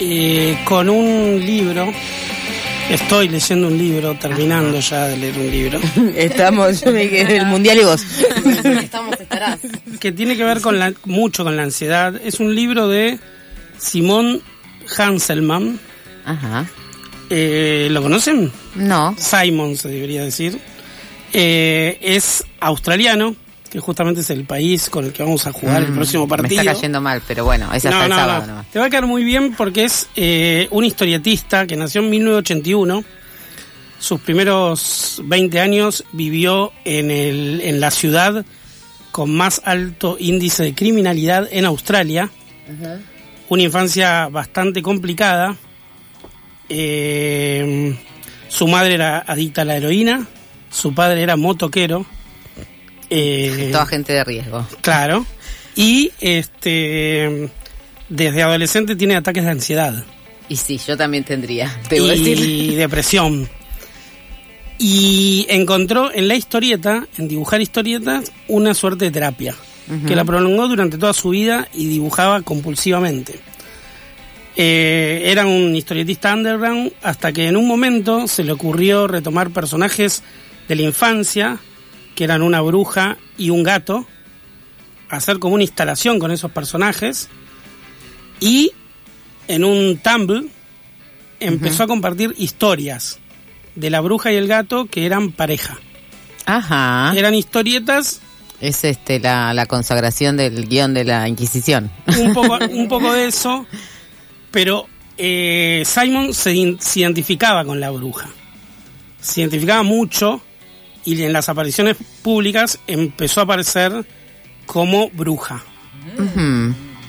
eh, 0.00 0.58
con 0.64 0.88
un 0.88 1.38
libro 1.38 1.92
Estoy 2.90 3.28
leyendo 3.28 3.68
un 3.68 3.78
libro, 3.78 4.14
terminando 4.18 4.78
ya 4.78 5.06
de 5.06 5.16
leer 5.16 5.38
un 5.38 5.50
libro. 5.50 5.80
Estamos, 6.16 6.82
yo 6.82 6.92
me 6.92 7.08
quedé 7.08 7.36
en 7.36 7.42
el 7.42 7.46
mundial 7.46 7.78
y 7.78 7.84
vos. 7.84 8.02
Estamos, 8.82 9.18
estarás. 9.18 9.60
que 10.00 10.12
tiene 10.12 10.36
que 10.36 10.44
ver 10.44 10.60
con 10.60 10.78
la, 10.78 10.92
mucho 11.04 11.44
con 11.44 11.56
la 11.56 11.62
ansiedad. 11.62 12.14
Es 12.22 12.40
un 12.40 12.54
libro 12.54 12.88
de 12.88 13.18
Simón 13.78 14.42
Hanselman. 14.96 15.80
Ajá. 16.24 16.66
Eh, 17.30 17.88
¿Lo 17.90 18.02
conocen? 18.02 18.52
No. 18.74 19.14
Simon 19.18 19.76
se 19.76 19.88
debería 19.88 20.22
decir. 20.22 20.58
Eh, 21.32 21.98
es 22.00 22.44
australiano, 22.60 23.34
que 23.74 23.80
justamente 23.80 24.20
es 24.20 24.30
el 24.30 24.44
país 24.44 24.88
con 24.88 25.04
el 25.04 25.12
que 25.12 25.24
vamos 25.24 25.48
a 25.48 25.52
jugar 25.52 25.82
el 25.82 25.90
Mm, 25.90 25.94
próximo 25.96 26.28
partido. 26.28 26.48
Me 26.48 26.60
está 26.62 26.74
cayendo 26.74 27.00
mal, 27.00 27.20
pero 27.26 27.44
bueno, 27.44 27.66
es 27.74 27.84
hasta 27.84 27.90
No, 27.90 28.04
el 28.04 28.08
no, 28.10 28.14
sábado 28.14 28.40
no. 28.42 28.46
nomás. 28.46 28.70
Te 28.70 28.78
va 28.78 28.84
a 28.84 28.88
quedar 28.90 29.06
muy 29.08 29.24
bien 29.24 29.52
porque 29.56 29.82
es 29.82 30.06
eh, 30.14 30.68
un 30.70 30.84
historietista 30.84 31.66
que 31.66 31.74
nació 31.74 32.00
en 32.00 32.10
1981. 32.10 33.02
Sus 33.98 34.20
primeros 34.20 35.20
20 35.24 35.58
años 35.58 36.04
vivió 36.12 36.70
en, 36.84 37.10
el, 37.10 37.62
en 37.64 37.80
la 37.80 37.90
ciudad 37.90 38.44
con 39.10 39.34
más 39.34 39.60
alto 39.64 40.18
índice 40.20 40.62
de 40.62 40.74
criminalidad 40.76 41.48
en 41.50 41.64
Australia. 41.64 42.30
Una 43.48 43.62
infancia 43.64 44.28
bastante 44.28 44.82
complicada. 44.82 45.56
Eh, 46.68 47.98
su 48.46 48.68
madre 48.68 48.94
era 48.94 49.18
adicta 49.26 49.62
a 49.62 49.64
la 49.64 49.76
heroína. 49.76 50.28
Su 50.70 50.94
padre 50.94 51.22
era 51.24 51.34
motoquero. 51.34 52.06
Eh, 53.16 53.68
Toda 53.70 53.86
gente 53.86 54.12
de 54.12 54.24
riesgo. 54.24 54.66
Claro. 54.80 55.24
Y 55.76 56.12
este 56.20 57.50
desde 58.08 58.42
adolescente 58.42 58.96
tiene 58.96 59.16
ataques 59.16 59.44
de 59.44 59.50
ansiedad 59.50 60.04
Y 60.48 60.56
sí, 60.56 60.78
yo 60.86 60.96
también 60.96 61.24
tendría. 61.24 61.74
Debo 61.88 62.06
y 62.06 62.08
decir. 62.10 62.74
depresión. 62.76 63.48
Y 64.78 65.46
encontró 65.48 66.12
en 66.12 66.28
la 66.28 66.34
historieta, 66.34 67.06
en 67.16 67.28
dibujar 67.28 67.60
historietas, 67.60 68.32
una 68.48 68.74
suerte 68.74 69.06
de 69.06 69.10
terapia, 69.12 69.54
que 70.06 70.16
la 70.16 70.24
prolongó 70.24 70.66
durante 70.66 70.98
toda 70.98 71.12
su 71.12 71.30
vida 71.30 71.68
y 71.72 71.86
dibujaba 71.86 72.42
compulsivamente. 72.42 73.38
Eh, 74.56 75.22
era 75.26 75.46
un 75.46 75.74
historietista 75.74 76.34
underground 76.34 76.92
hasta 77.02 77.32
que 77.32 77.46
en 77.48 77.56
un 77.56 77.66
momento 77.66 78.26
se 78.26 78.44
le 78.44 78.52
ocurrió 78.52 79.06
retomar 79.06 79.50
personajes 79.50 80.22
de 80.68 80.74
la 80.74 80.82
infancia, 80.82 81.58
que 82.14 82.24
eran 82.24 82.42
una 82.42 82.60
bruja 82.60 83.16
y 83.36 83.50
un 83.50 83.62
gato, 83.62 84.06
hacer 85.08 85.38
como 85.38 85.54
una 85.54 85.64
instalación 85.64 86.18
con 86.18 86.30
esos 86.30 86.50
personajes 86.50 87.28
y 88.40 88.72
en 89.48 89.64
un 89.64 89.98
Tumblr 89.98 90.44
empezó 91.40 91.82
a 91.84 91.86
compartir 91.86 92.34
historias 92.38 93.18
de 93.74 93.90
la 93.90 94.00
bruja 94.00 94.32
y 94.32 94.36
el 94.36 94.46
gato 94.48 94.86
que 94.86 95.06
eran 95.06 95.32
pareja. 95.32 95.78
Ajá. 96.46 97.12
Eran 97.16 97.34
historietas 97.34 98.20
Es 98.60 98.84
este 98.84 99.18
la, 99.18 99.52
la 99.54 99.66
consagración 99.66 100.36
del 100.36 100.68
guion 100.68 100.94
de 100.94 101.04
la 101.04 101.28
Inquisición. 101.28 101.90
un 102.18 102.32
poco, 102.32 102.58
un 102.70 102.88
poco 102.88 103.12
de 103.12 103.26
eso, 103.26 103.66
pero 104.50 104.86
eh, 105.18 105.82
Simon 105.84 106.32
se, 106.34 106.54
in- 106.54 106.80
se 106.80 107.00
identificaba 107.00 107.64
con 107.64 107.80
la 107.80 107.90
bruja. 107.90 108.28
Se 109.20 109.40
identificaba 109.40 109.82
mucho 109.82 110.40
y 111.04 111.22
en 111.22 111.32
las 111.32 111.48
apariciones 111.48 111.96
públicas 112.22 112.78
empezó 112.86 113.40
a 113.40 113.44
aparecer 113.44 114.04
como 114.66 115.10
bruja. 115.10 115.62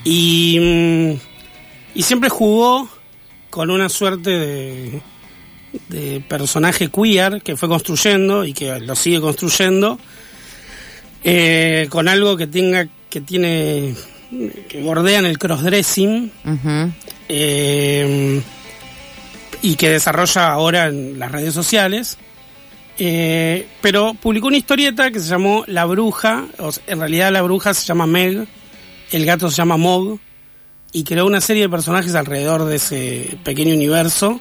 Y, 0.04 0.58
mm, 0.60 1.20
y 1.96 2.04
siempre 2.04 2.30
jugó 2.30 2.90
con 3.50 3.70
una 3.70 3.90
suerte 3.90 4.30
de, 4.32 5.02
de 5.90 6.22
personaje 6.28 6.90
queer 6.90 7.42
que 7.42 7.56
fue 7.56 7.70
construyendo 7.70 8.46
y 8.46 8.54
que 8.54 8.80
lo 8.80 8.96
sigue 8.96 9.22
construyendo, 9.22 10.00
eh, 11.24 11.88
con 11.90 12.08
algo 12.08 12.38
que 12.38 12.48
tenga, 12.48 12.88
que 13.10 13.22
tiene, 13.22 13.96
que 14.70 14.82
bordea 14.82 15.20
en 15.20 15.26
el 15.26 15.38
crossdressing 15.38 16.32
Ujú. 16.46 16.92
eh, 17.30 18.42
y 19.62 19.76
que 19.76 19.90
desarrolla 19.90 20.50
ahora 20.52 20.88
en 20.88 21.18
las 21.18 21.32
redes 21.32 21.54
sociales. 21.54 22.18
Eh, 22.98 23.68
pero 23.82 24.14
publicó 24.14 24.48
una 24.48 24.58
historieta 24.58 25.12
que 25.12 25.20
se 25.20 25.28
llamó 25.30 25.64
La 25.68 25.86
Bruja, 25.86 26.46
o 26.60 26.72
sea, 26.72 26.84
en 26.88 27.00
realidad 27.00 27.32
la 27.32 27.42
bruja 27.42 27.74
se 27.74 27.86
llama 27.86 28.08
Meg, 28.08 28.48
el 29.12 29.26
gato 29.26 29.50
se 29.50 29.58
llama 29.58 29.76
Mog, 29.78 30.18
y 30.94 31.04
creó 31.04 31.26
una 31.26 31.42
serie 31.42 31.64
de 31.64 31.70
personajes 31.70 32.16
alrededor 32.16 32.64
de 32.66 32.78
ese 32.78 33.38
pequeño 33.44 33.76
universo. 33.76 34.40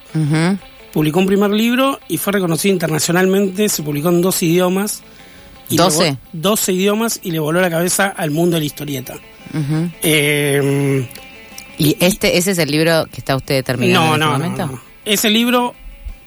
Publicó 0.93 1.19
un 1.19 1.27
primer 1.27 1.51
libro 1.51 1.99
y 2.09 2.19
fue 2.19 2.33
reconocido 2.35 2.73
internacionalmente, 2.73 3.69
se 3.69 3.83
publicó 3.83 4.11
en 4.11 4.23
dos 4.23 4.41
idiomas. 4.45 5.03
y 5.69 5.77
le 5.77 5.83
¿Doce? 5.83 6.11
vo- 6.13 6.19
12 6.33 6.73
idiomas 6.75 7.19
y 7.25 7.33
le 7.33 7.41
voló 7.41 7.61
la 7.61 7.71
cabeza 7.71 8.07
al 8.17 8.31
mundo 8.31 8.55
de 8.55 8.61
la 8.61 8.67
historieta. 8.67 9.15
Eh, 10.03 11.09
¿Y 11.79 11.97
este 11.99 12.37
ese 12.39 12.53
es 12.53 12.59
el 12.59 12.71
libro 12.71 13.07
que 13.11 13.19
está 13.19 13.35
usted 13.35 13.65
terminando 13.65 14.01
no, 14.01 14.15
en 14.15 14.21
este 14.21 14.25
no, 14.25 14.27
no, 14.27 14.39
momento? 14.39 14.67
no. 14.77 14.81
Ese 15.05 15.31
libro 15.31 15.75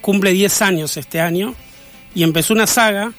cumple 0.02 0.32
10 0.32 0.62
años 0.62 0.98
este 0.98 1.22
año 1.22 1.56
y 2.18 2.24
empezó 2.24 2.54
una 2.56 2.66
saga 2.66 3.14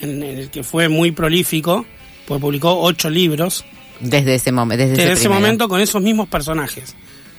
en, 0.00 0.24
en 0.24 0.38
el 0.38 0.50
que 0.50 0.64
fue 0.64 0.88
muy 0.88 1.12
prolífico, 1.12 1.86
pues 2.26 2.40
publicó 2.40 2.80
8 2.80 3.08
libros 3.08 3.64
Desde 4.00 4.34
ese 4.34 4.50
momento. 4.50 4.84
Desde, 4.84 4.96
desde 4.96 5.12
ese, 5.12 5.28
momento 5.28 5.68
con 5.68 5.80
esos 5.80 6.02
mismos 6.02 6.28
personajes, 6.28 6.96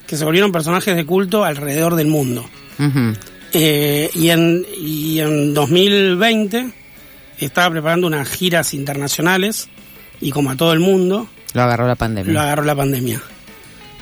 que 0.07 0.15
se 0.15 0.23
volvieron 0.23 0.53
personajes 0.53 0.95
de 0.95 1.05
culto 1.05 1.43
alrededor 1.43 1.95
del 1.95 2.07
mundo. 2.07 2.49
Ujú. 2.79 3.13
Eh, 3.51 4.09
y, 4.15 4.29
en, 4.29 4.65
y 4.79 5.19
en 5.19 5.53
2020 5.53 6.71
estaba 7.39 7.71
preparando 7.71 8.07
unas 8.07 8.29
giras 8.29 8.73
internacionales 8.73 9.67
y 10.21 10.31
como 10.31 10.51
a 10.51 10.55
todo 10.55 10.71
el 10.71 10.79
mundo, 10.79 11.27
Lo 11.53 11.61
agarró 11.63 11.87
la 11.87 11.95
pandemia. 11.95 12.31
lo 12.31 12.39
agarró 12.39 12.63
la 12.63 12.75
pandemia. 12.75 13.21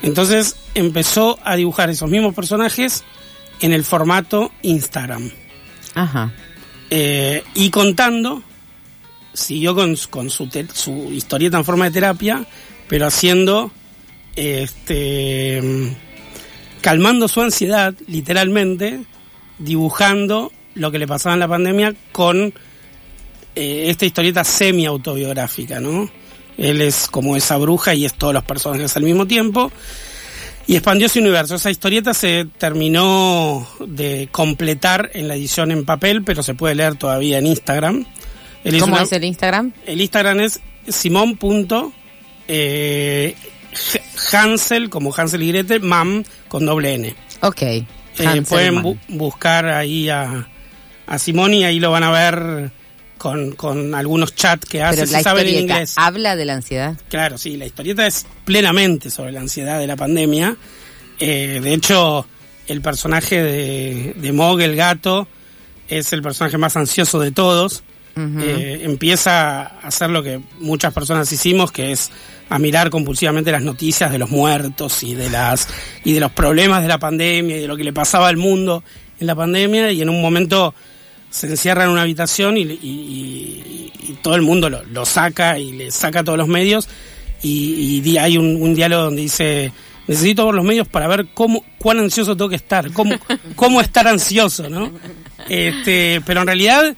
Entonces 0.03 0.57
empezó 0.75 1.39
a 1.43 1.55
dibujar 1.55 1.89
esos 1.89 2.11
mismos 2.11 2.35
personajes 2.35 3.03
en 3.61 3.73
el 3.73 3.83
formato 3.83 4.51
Instagram. 4.61 5.31
Ajá. 5.95 6.31
Eh, 6.89 7.43
y 7.55 7.69
contando, 7.69 8.43
siguió 9.33 9.73
con, 9.75 9.95
su, 10.29 10.47
te- 10.47 10.67
su 10.73 11.11
historieta 11.11 11.57
en 11.57 11.65
forma 11.65 11.85
de 11.85 11.91
terapia, 11.91 12.45
pero 12.87 13.07
haciendo, 13.07 13.71
este, 14.35 15.61
calmando 16.81 17.27
su 17.27 17.41
ansiedad, 17.41 17.93
literalmente, 18.07 19.03
dibujando 19.57 20.51
lo 20.75 20.91
que 20.91 20.99
le 20.99 21.07
pasaba 21.07 21.33
en 21.33 21.39
la 21.39 21.47
pandemia 21.47 21.93
con 22.11 22.53
eh, 23.55 23.85
esta 23.89 24.05
historieta 24.05 24.43
semi-autobiográfica, 24.43 25.79
¿no? 25.79 26.09
Él 26.57 26.81
es 26.81 27.07
como 27.07 27.35
esa 27.35 27.57
bruja 27.57 27.95
y 27.95 28.05
es 28.05 28.13
todos 28.13 28.33
los 28.33 28.43
personajes 28.43 28.95
al 28.95 29.03
mismo 29.03 29.25
tiempo. 29.25 29.71
Y 30.65 30.75
expandió 30.75 31.09
su 31.09 31.19
universo. 31.19 31.55
Esa 31.55 31.69
historieta 31.71 32.13
se 32.13 32.45
terminó 32.57 33.67
de 33.85 34.29
completar 34.31 35.11
en 35.13 35.27
la 35.27 35.35
edición 35.35 35.71
en 35.71 35.83
papel, 35.85 36.23
pero 36.23 36.41
se 36.41 36.53
puede 36.53 36.75
leer 36.75 36.95
todavía 36.95 37.37
en 37.37 37.47
Instagram. 37.47 38.05
Él 38.63 38.79
¿Cómo 38.79 38.93
una- 38.93 39.03
es 39.03 39.11
el 39.11 39.25
Instagram? 39.25 39.73
el 39.85 39.99
Instagram 40.01 40.39
es 40.39 40.61
simón. 40.87 41.37
eh, 42.47 43.35
Hansel, 44.31 44.89
como 44.89 45.13
Hansel 45.15 45.43
y 45.43 45.47
Gretel, 45.49 45.81
mam, 45.81 46.23
con 46.47 46.65
doble 46.65 46.93
N. 46.95 47.15
Ok. 47.41 47.61
Eh, 47.61 47.85
pueden 48.47 48.75
bu- 48.83 48.97
buscar 49.09 49.65
ahí 49.67 50.09
a, 50.09 50.47
a 51.07 51.17
Simón 51.19 51.53
y 51.53 51.63
ahí 51.65 51.79
lo 51.79 51.91
van 51.91 52.03
a 52.03 52.11
ver 52.11 52.71
con, 53.23 53.53
con 53.53 53.95
algunos 53.95 54.35
chats 54.35 54.67
que 54.67 54.83
hace, 54.83 54.97
Pero 54.97 55.07
si 55.07 55.13
la 55.13 55.23
saben 55.23 55.43
en 55.43 55.53
historieta 55.53 55.73
inglés. 55.75 55.93
habla 55.95 56.35
de 56.35 56.43
la 56.43 56.55
ansiedad. 56.55 56.97
Claro, 57.07 57.37
sí, 57.37 57.55
la 57.55 57.65
historieta 57.65 58.05
es 58.05 58.25
plenamente 58.43 59.09
sobre 59.09 59.31
la 59.31 59.39
ansiedad 59.39 59.79
de 59.79 59.87
la 59.87 59.95
pandemia. 59.95 60.57
Eh, 61.21 61.61
de 61.63 61.73
hecho, 61.73 62.27
el 62.67 62.81
personaje 62.81 63.41
de, 63.41 64.13
de 64.17 64.31
Mog, 64.33 64.59
el 64.59 64.75
gato, 64.75 65.29
es 65.87 66.11
el 66.11 66.21
personaje 66.21 66.57
más 66.57 66.75
ansioso 66.75 67.17
de 67.21 67.31
todos. 67.31 67.83
Eh, 68.17 68.81
empieza 68.83 69.61
a 69.61 69.87
hacer 69.87 70.09
lo 70.09 70.21
que 70.21 70.41
muchas 70.59 70.93
personas 70.93 71.31
hicimos, 71.31 71.71
que 71.71 71.93
es 71.93 72.11
a 72.49 72.59
mirar 72.59 72.89
compulsivamente 72.89 73.53
las 73.53 73.63
noticias 73.63 74.11
de 74.11 74.17
los 74.19 74.29
muertos 74.29 75.01
y 75.01 75.15
de 75.15 75.29
las 75.29 75.69
y 76.03 76.11
de 76.11 76.19
los 76.19 76.31
problemas 76.33 76.81
de 76.81 76.89
la 76.89 76.99
pandemia 76.99 77.55
y 77.55 77.61
de 77.61 77.67
lo 77.67 77.77
que 77.77 77.85
le 77.85 77.93
pasaba 77.93 78.27
al 78.27 78.35
mundo 78.35 78.83
en 79.19 79.27
la 79.27 79.33
pandemia 79.33 79.93
y 79.93 80.01
en 80.01 80.09
un 80.09 80.21
momento 80.21 80.75
se 81.33 81.47
encierra 81.47 81.85
en 81.85 81.89
una 81.89 82.03
habitación 82.03 82.57
y, 82.57 82.61
y- 82.61 82.67
y- 82.83 83.91
y 84.09 84.13
todo 84.21 84.35
el 84.35 84.41
mundo 84.43 84.69
lo, 84.69 84.83
lo 84.83 85.03
saca 85.05 85.57
y 85.57 85.71
le 85.71 85.89
saca 85.89 86.23
todos 86.23 86.37
los 86.37 86.47
medios 86.47 86.87
y, 87.41 88.17
hay 88.17 88.37
un, 88.37 88.61
un 88.61 88.75
diálogo 88.75 89.03
donde 89.05 89.21
dice 89.23 89.71
necesito 90.07 90.45
ver 90.45 90.55
los 90.55 90.63
medios 90.65 90.87
para 90.87 91.07
ver 91.07 91.27
cómo 91.33 91.63
cuán 91.79 91.99
ansioso 91.99 92.35
tengo 92.37 92.49
que 92.49 92.55
estar 92.57 92.91
cómo 92.91 93.15
cómo 93.55 93.81
estar 93.81 94.07
ansioso 94.07 94.69
no 94.69 94.91
este 95.49 96.21
pero 96.25 96.41
en 96.41 96.47
realidad 96.47 96.95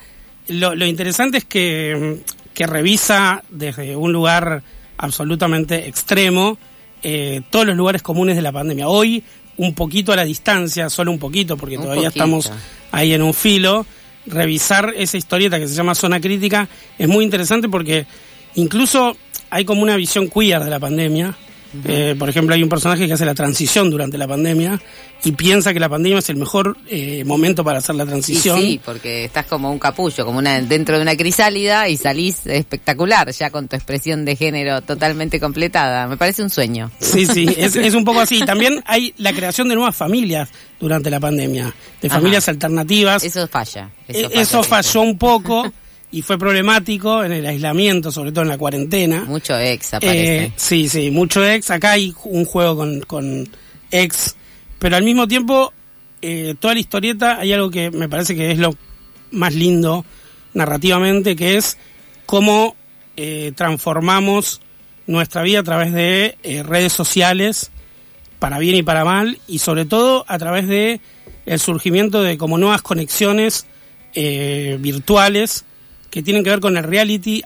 lo, 0.48 0.76
lo 0.76 0.86
interesante 0.86 1.38
es 1.40 1.46
que, 1.46 2.18
que 2.54 2.68
revisa 2.68 3.44
desde 3.50 3.96
un 3.96 4.12
lugar 4.12 4.62
absolutamente 4.98 5.88
extremo 5.88 6.58
eh, 7.04 7.42
todos 7.52 7.66
los 7.68 7.76
lugares 7.78 8.02
comunes 8.02 8.36
de 8.36 8.42
la 8.42 8.52
pandemia. 8.52 8.88
Hoy, 8.88 9.24
un 9.58 9.76
poquito 9.76 10.12
a 10.12 10.16
la 10.16 10.26
distancia, 10.26 10.90
solo 10.90 11.12
un 11.12 11.20
poquito, 11.20 11.56
porque 11.56 11.78
Un 11.78 11.84
todavía 11.84 12.10
poquito. 12.10 12.24
estamos 12.24 12.52
ahí 12.92 13.14
en 13.14 13.22
un 13.22 13.34
filo, 13.34 13.86
revisar 14.28 14.94
esa 14.98 15.18
historieta 15.18 15.60
que 15.60 15.68
se 15.68 15.76
llama 15.76 15.96
Zona 15.96 16.20
Crítica 16.20 16.68
es 16.98 17.08
muy 17.08 17.24
interesante 17.24 17.70
porque 17.70 18.06
incluso 18.56 19.16
hay 19.50 19.66
como 19.66 19.82
una 19.82 19.96
visión 19.96 20.30
queer 20.30 20.64
de 20.64 20.70
la 20.70 20.80
pandemia. 20.80 21.36
Eh, 21.86 22.16
por 22.18 22.30
ejemplo, 22.30 22.56
hay 22.56 22.64
un 22.64 22.70
personaje 22.70 23.08
que 23.08 23.14
hace 23.14 23.26
la 23.26 23.34
transición 23.36 23.90
durante 23.90 24.18
la 24.18 24.28
pandemia 24.28 24.80
y 25.24 25.32
piensa 25.32 25.74
que 25.74 25.80
la 25.80 25.90
pandemia 25.90 26.20
es 26.20 26.30
el 26.30 26.36
mejor 26.38 26.78
eh, 26.88 27.24
momento 27.26 27.64
para 27.64 27.80
hacer 27.80 27.96
la 27.96 28.04
Y 28.04 28.08
transición. 28.08 28.60
sí, 28.60 28.80
porque 28.84 29.26
estás 29.26 29.46
como 29.48 29.72
un 29.72 29.80
capullo, 29.80 30.26
como 30.26 30.40
una 30.40 30.62
dentro 30.62 30.96
de 30.98 31.02
una 31.02 31.16
crisálida 31.16 31.88
y 31.90 31.98
salís 31.98 32.46
espectacular, 32.46 33.32
ya 33.32 33.50
con 33.50 33.68
tu 33.68 33.76
expresión 33.76 34.26
de 34.26 34.36
género 34.36 34.82
totalmente 34.82 35.40
completada. 35.40 36.08
Me 36.08 36.18
parece 36.18 36.44
un 36.44 36.50
sueño. 36.50 36.92
Sí, 37.00 37.26
sí, 37.26 37.48
es, 37.58 37.76
es 37.76 37.94
un 37.96 38.06
poco 38.06 38.20
así. 38.22 38.40
También 38.46 38.84
hay 38.86 39.14
la 39.18 39.34
creación 39.34 39.68
de 39.70 39.76
nuevas 39.76 39.96
familias 39.96 40.50
durante 40.80 41.10
la 41.10 41.20
pandemia, 41.20 41.74
de 42.02 42.08
Ajá. 42.08 42.18
familias 42.18 42.48
alternativas. 42.50 43.24
Eso 43.24 43.48
falla. 43.48 43.90
Eh, 44.08 44.20
Eso, 44.20 44.30
Eso, 44.32 44.64
falla. 44.64 44.84
falló 44.84 45.02
un 45.02 45.18
poco 45.18 45.72
y 46.12 46.22
fue 46.22 46.38
problemático 46.38 47.24
en 47.24 47.32
el 47.32 47.46
aislamiento, 47.46 48.12
sobre 48.12 48.32
todo 48.32 48.44
en 48.44 48.50
la 48.50 48.58
cuarentena. 48.58 49.26
Mucho 49.26 49.58
ex 49.58 49.96
aparece. 49.96 50.46
Eh, 50.46 50.52
sí, 50.56 50.88
sí, 50.88 51.12
mucho 51.12 51.46
ex. 51.46 51.72
Acá 51.72 51.92
hay 51.92 52.14
un 52.26 52.46
juego 52.46 52.78
con, 52.78 53.02
con 53.02 53.50
ex, 53.92 54.36
pero 54.80 54.96
al 54.96 55.04
mismo 55.04 55.28
tiempo, 55.28 55.74
eh, 56.22 56.56
toda 56.60 56.74
la 56.74 56.80
historieta 56.80 57.40
hay 57.40 57.54
algo 57.54 57.70
que 57.70 57.92
me 57.92 58.08
parece 58.08 58.36
que 58.36 58.52
es 58.52 58.58
lo 58.58 58.76
más 59.32 59.54
lindo 59.54 60.06
narrativamente, 60.54 61.36
que 61.36 61.58
es 61.58 61.78
cómo 62.26 62.76
eh, 63.18 63.52
transformamos 63.56 64.62
nuestra 65.08 65.42
vida 65.44 65.60
a 65.60 65.64
través 65.64 65.92
de 65.94 66.38
redes 66.66 66.94
sociales, 66.94 67.72
para 68.40 68.58
bien 68.58 68.76
y 68.76 68.84
para 68.84 69.04
mal, 69.06 69.40
y 69.48 69.60
sobre 69.60 69.86
todo 69.86 70.26
a 70.28 70.38
través 70.38 70.68
de 70.68 71.02
el 71.46 71.60
surgimiento 71.60 72.24
de 72.24 72.38
como 72.38 72.58
nuevas 72.58 72.82
conexiones 72.82 73.66
virtuales 74.16 75.66
que 76.16 76.24
tienen 76.24 76.46
que 76.46 76.50
ver 76.50 76.62
con 76.62 76.78
el 76.78 76.84
reality, 76.86 77.44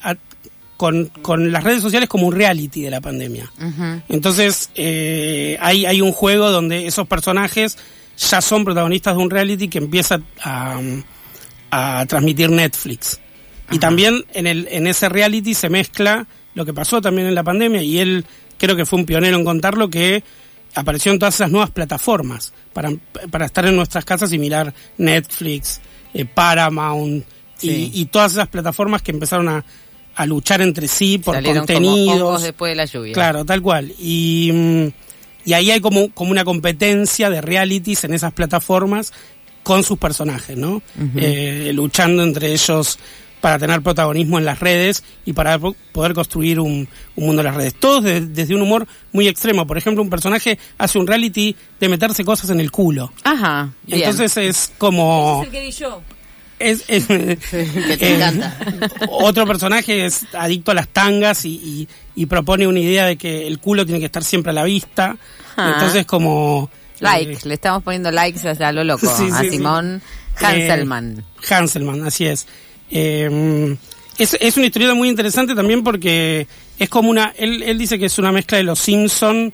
con, 0.77 1.07
con 1.23 1.51
las 1.51 1.63
redes 1.63 1.81
sociales 1.81 2.07
como 2.07 2.27
un 2.27 2.35
reality 2.35 2.83
de 2.83 2.91
la 2.91 3.01
pandemia. 3.01 3.51
Entonces, 4.07 4.69
eh, 4.75 5.57
hay, 5.59 5.87
hay 5.87 6.01
un 6.01 6.11
juego 6.11 6.51
donde 6.51 6.85
esos 6.85 7.07
personajes 7.07 7.79
ya 8.15 8.41
son 8.41 8.63
protagonistas 8.65 9.17
de 9.17 9.23
un 9.23 9.31
reality 9.31 9.69
que 9.69 9.79
empieza 9.79 10.21
a, 10.43 10.79
a 11.71 12.05
transmitir 12.05 12.51
Netflix. 12.51 13.19
Y 13.71 13.79
también 13.79 14.23
en, 14.33 14.45
el, 14.45 14.67
en 14.69 14.85
ese 14.85 15.09
reality 15.09 15.55
se 15.55 15.71
mezcla 15.71 16.27
lo 16.53 16.63
que 16.63 16.71
pasó 16.71 17.01
también 17.01 17.27
en 17.27 17.33
la 17.33 17.41
pandemia 17.41 17.81
y 17.81 17.97
él 17.97 18.23
creo 18.59 18.75
que 18.75 18.85
fue 18.85 18.99
un 18.99 19.07
pionero 19.07 19.35
en 19.35 19.45
contarlo 19.45 19.89
que 19.89 20.23
aparecieron 20.75 21.17
todas 21.17 21.33
esas 21.33 21.49
nuevas 21.49 21.71
plataformas 21.71 22.53
para, 22.71 22.91
para 23.31 23.47
estar 23.47 23.65
en 23.65 23.75
nuestras 23.75 24.05
casas 24.05 24.31
y 24.31 24.37
mirar 24.37 24.75
Netflix, 24.99 25.81
eh, 26.13 26.25
Paramount 26.25 27.25
Sí. 27.59 27.91
y, 27.93 28.01
y 28.01 28.05
todas 28.05 28.31
esas 28.33 28.47
plataformas 28.47 29.01
que 29.01 29.11
empezaron 29.11 29.47
a, 29.49 29.63
a 30.15 30.25
luchar 30.25 30.61
entre 30.61 30.87
sí 30.87 31.17
por 31.17 31.35
Salieron 31.35 31.65
como 31.65 31.79
contenidos. 31.79 32.21
hongos 32.21 32.43
después 32.43 32.71
de 32.71 32.75
la 32.75 32.85
lluvia. 32.85 33.13
Claro, 33.13 33.45
tal 33.45 33.61
cual. 33.61 33.93
Y, 33.99 34.49
mm, 34.53 34.87
y 35.45 35.53
ahí 35.53 35.71
hay 35.71 35.79
como, 35.79 36.09
como 36.09 36.31
una 36.31 36.43
competencia 36.43 37.29
de 37.29 37.41
realities 37.41 38.03
en 38.03 38.13
esas 38.13 38.33
plataformas 38.33 39.13
con 39.63 39.83
sus 39.83 39.97
personajes, 39.97 40.57
¿no? 40.57 40.81
Eh, 41.15 41.71
luchando 41.73 42.23
entre 42.23 42.51
ellos 42.53 42.97
para 43.41 43.57
tener 43.57 43.81
protagonismo 43.81 44.37
en 44.37 44.43
las 44.43 44.59
redes 44.59 45.01
y 45.25 45.31
para 45.31 45.57
po- 45.57 45.75
poder 45.93 46.13
construir 46.13 46.59
un, 46.59 46.89
un 47.15 47.25
mundo 47.25 47.41
en 47.41 47.45
las 47.45 47.55
redes. 47.55 47.73
Todos 47.75 48.03
de- 48.03 48.21
desde 48.21 48.53
un 48.55 48.61
humor 48.61 48.85
muy 49.13 49.27
extremo. 49.29 49.65
Por 49.65 49.77
ejemplo, 49.77 50.03
un 50.03 50.09
personaje 50.09 50.59
hace 50.77 50.99
un 50.99 51.07
reality 51.07 51.55
de 51.79 51.87
meterse 51.89 52.25
cosas 52.25 52.49
en 52.49 52.59
el 52.59 52.69
culo. 52.71 53.13
Ajá. 53.23 53.71
bien. 53.83 54.01
Entonces 54.01 54.35
es 54.37 54.71
como... 54.77 55.45
que 55.49 55.61
di 55.61 55.71
yo. 55.71 56.01
Es, 56.59 56.83
es- 56.87 57.05
Que 57.07 57.37
te 57.97 58.07
eh, 58.11 58.15
encanta. 58.15 58.57
Otro 59.09 59.45
personaje 59.47 60.05
es 60.05 60.25
adicto 60.33 60.71
a 60.71 60.73
las 60.75 60.87
tangas 60.89 61.45
y, 61.45 61.49
y- 61.51 61.87
y 62.15 62.25
propone 62.25 62.67
una 62.67 62.79
idea 62.79 63.05
de 63.05 63.15
que 63.17 63.47
el 63.47 63.59
culo 63.59 63.85
tiene 63.85 63.99
que 63.99 64.05
estar 64.07 64.23
siempre 64.23 64.51
a 64.51 64.53
la 64.53 64.63
vista. 64.65 65.15
Ah. 65.55 65.71
Entonces 65.75 66.05
como... 66.05 66.69
Likes, 66.99 67.31
eh, 67.33 67.39
le 67.45 67.53
estamos 67.53 67.81
poniendo 67.81 68.11
likes 68.11 68.45
a 68.47 68.71
lo 68.73 68.83
loco 68.83 69.07
Sí, 69.17 69.29
a 69.31 69.39
sí, 69.39 69.45
sí. 69.45 69.49
Simón 69.51 70.01
Hanselman. 70.35 71.19
Eh, 71.19 71.53
Hanselman, 71.53 72.03
así 72.05 72.25
es. 72.25 72.45
Eh, 72.91 73.77
es. 74.17 74.35
Es 74.39 74.57
una 74.57 74.65
historieta 74.65 74.93
muy 74.95 75.07
interesante 75.09 75.55
también 75.55 75.83
porque 75.83 76.45
es 76.77 76.89
como 76.89 77.09
una... 77.09 77.33
Él, 77.37 77.63
él 77.63 77.77
dice 77.77 77.97
que 77.97 78.07
es 78.07 78.19
una 78.19 78.31
mezcla 78.33 78.57
de 78.57 78.63
los 78.65 78.79
Simpson, 78.79 79.53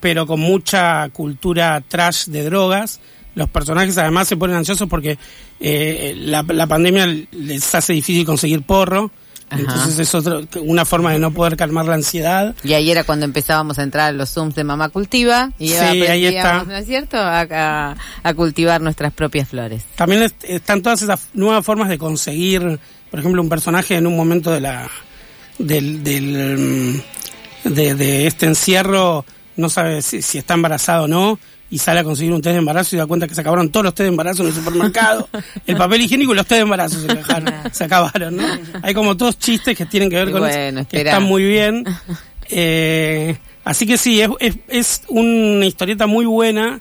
pero 0.00 0.26
con 0.26 0.40
mucha 0.40 1.08
cultura 1.10 1.80
trash 1.86 2.26
de 2.26 2.42
drogas. 2.44 3.00
Los 3.34 3.48
personajes 3.48 3.96
además 3.98 4.28
se 4.28 4.36
ponen 4.36 4.56
ansiosos 4.56 4.88
porque 4.88 5.18
eh, 5.60 6.14
la, 6.18 6.42
la 6.48 6.66
pandemia 6.66 7.06
les 7.32 7.74
hace 7.74 7.92
difícil 7.92 8.24
conseguir 8.26 8.62
porro. 8.62 9.10
Ajá. 9.48 9.60
Entonces 9.60 9.98
es 9.98 10.14
otro, 10.14 10.42
una 10.62 10.86
forma 10.86 11.12
de 11.12 11.18
no 11.18 11.30
poder 11.30 11.56
calmar 11.58 11.84
la 11.84 11.94
ansiedad. 11.94 12.54
Y 12.64 12.72
ahí 12.72 12.90
era 12.90 13.04
cuando 13.04 13.26
empezábamos 13.26 13.78
a 13.78 13.82
entrar 13.82 14.08
a 14.08 14.12
los 14.12 14.30
Zooms 14.30 14.54
de 14.54 14.64
Mamá 14.64 14.88
Cultiva 14.88 15.50
y 15.58 15.68
Sí, 15.68 15.74
ahí 15.74 16.24
está. 16.26 16.64
¿no 16.64 16.74
es 16.74 16.86
cierto? 16.86 17.18
A, 17.18 17.40
a- 17.42 17.96
a 18.22 18.34
cultivar 18.34 18.80
nuestras 18.80 19.12
propias 19.12 19.48
flores. 19.48 19.82
También 19.94 20.22
est- 20.22 20.44
están 20.44 20.80
todas 20.80 21.02
esas 21.02 21.28
nuevas 21.34 21.64
formas 21.66 21.90
de 21.90 21.98
conseguir, 21.98 22.78
por 23.10 23.20
ejemplo, 23.20 23.42
un 23.42 23.50
personaje 23.50 23.94
en 23.96 24.06
un 24.06 24.16
momento 24.16 24.50
de 24.50 24.60
la 24.62 24.90
del, 25.58 26.02
del 26.02 27.02
mm, 27.64 27.68
de, 27.74 27.94
de 27.94 28.26
este 28.26 28.46
encierro 28.46 29.24
no 29.56 29.68
sabe 29.68 30.00
si, 30.00 30.22
si 30.22 30.38
está 30.38 30.54
embarazado 30.54 31.04
o 31.04 31.08
no 31.08 31.38
y 31.72 31.78
sale 31.78 32.00
a 32.00 32.04
conseguir 32.04 32.32
un 32.32 32.40
test 32.40 32.52
de 32.52 32.58
embarazo 32.58 32.94
y 32.94 32.98
da 32.98 33.06
cuenta 33.06 33.26
que 33.26 33.34
se 33.34 33.40
acabaron 33.40 33.70
todos 33.70 33.82
los 33.84 33.94
test 33.94 34.04
de 34.04 34.08
embarazo 34.10 34.42
en 34.42 34.48
el 34.50 34.54
supermercado, 34.54 35.28
el 35.66 35.76
papel 35.76 36.02
higiénico 36.02 36.32
y 36.32 36.36
los 36.36 36.46
test 36.46 36.58
de 36.58 36.62
embarazo 36.62 37.00
se, 37.00 37.08
dejaron- 37.08 37.54
se 37.72 37.84
acabaron, 37.84 38.36
¿no? 38.36 38.44
Hay 38.82 38.94
como 38.94 39.16
todos 39.16 39.38
chistes 39.38 39.76
que 39.76 39.86
tienen 39.86 40.08
que 40.10 40.16
ver 40.16 40.28
Y 40.28 40.32
con 40.32 40.42
bueno, 40.42 40.80
eso, 40.80 40.88
que 40.88 40.98
están 40.98 41.24
muy 41.24 41.42
bien. 41.44 41.84
Eh, 42.54 43.36
así 43.64 43.86
que 43.86 43.96
sí, 43.96 44.20
es, 44.20 44.28
es, 44.38 44.56
es 44.68 45.02
una 45.08 45.64
historieta 45.64 46.06
muy 46.06 46.26
buena 46.26 46.80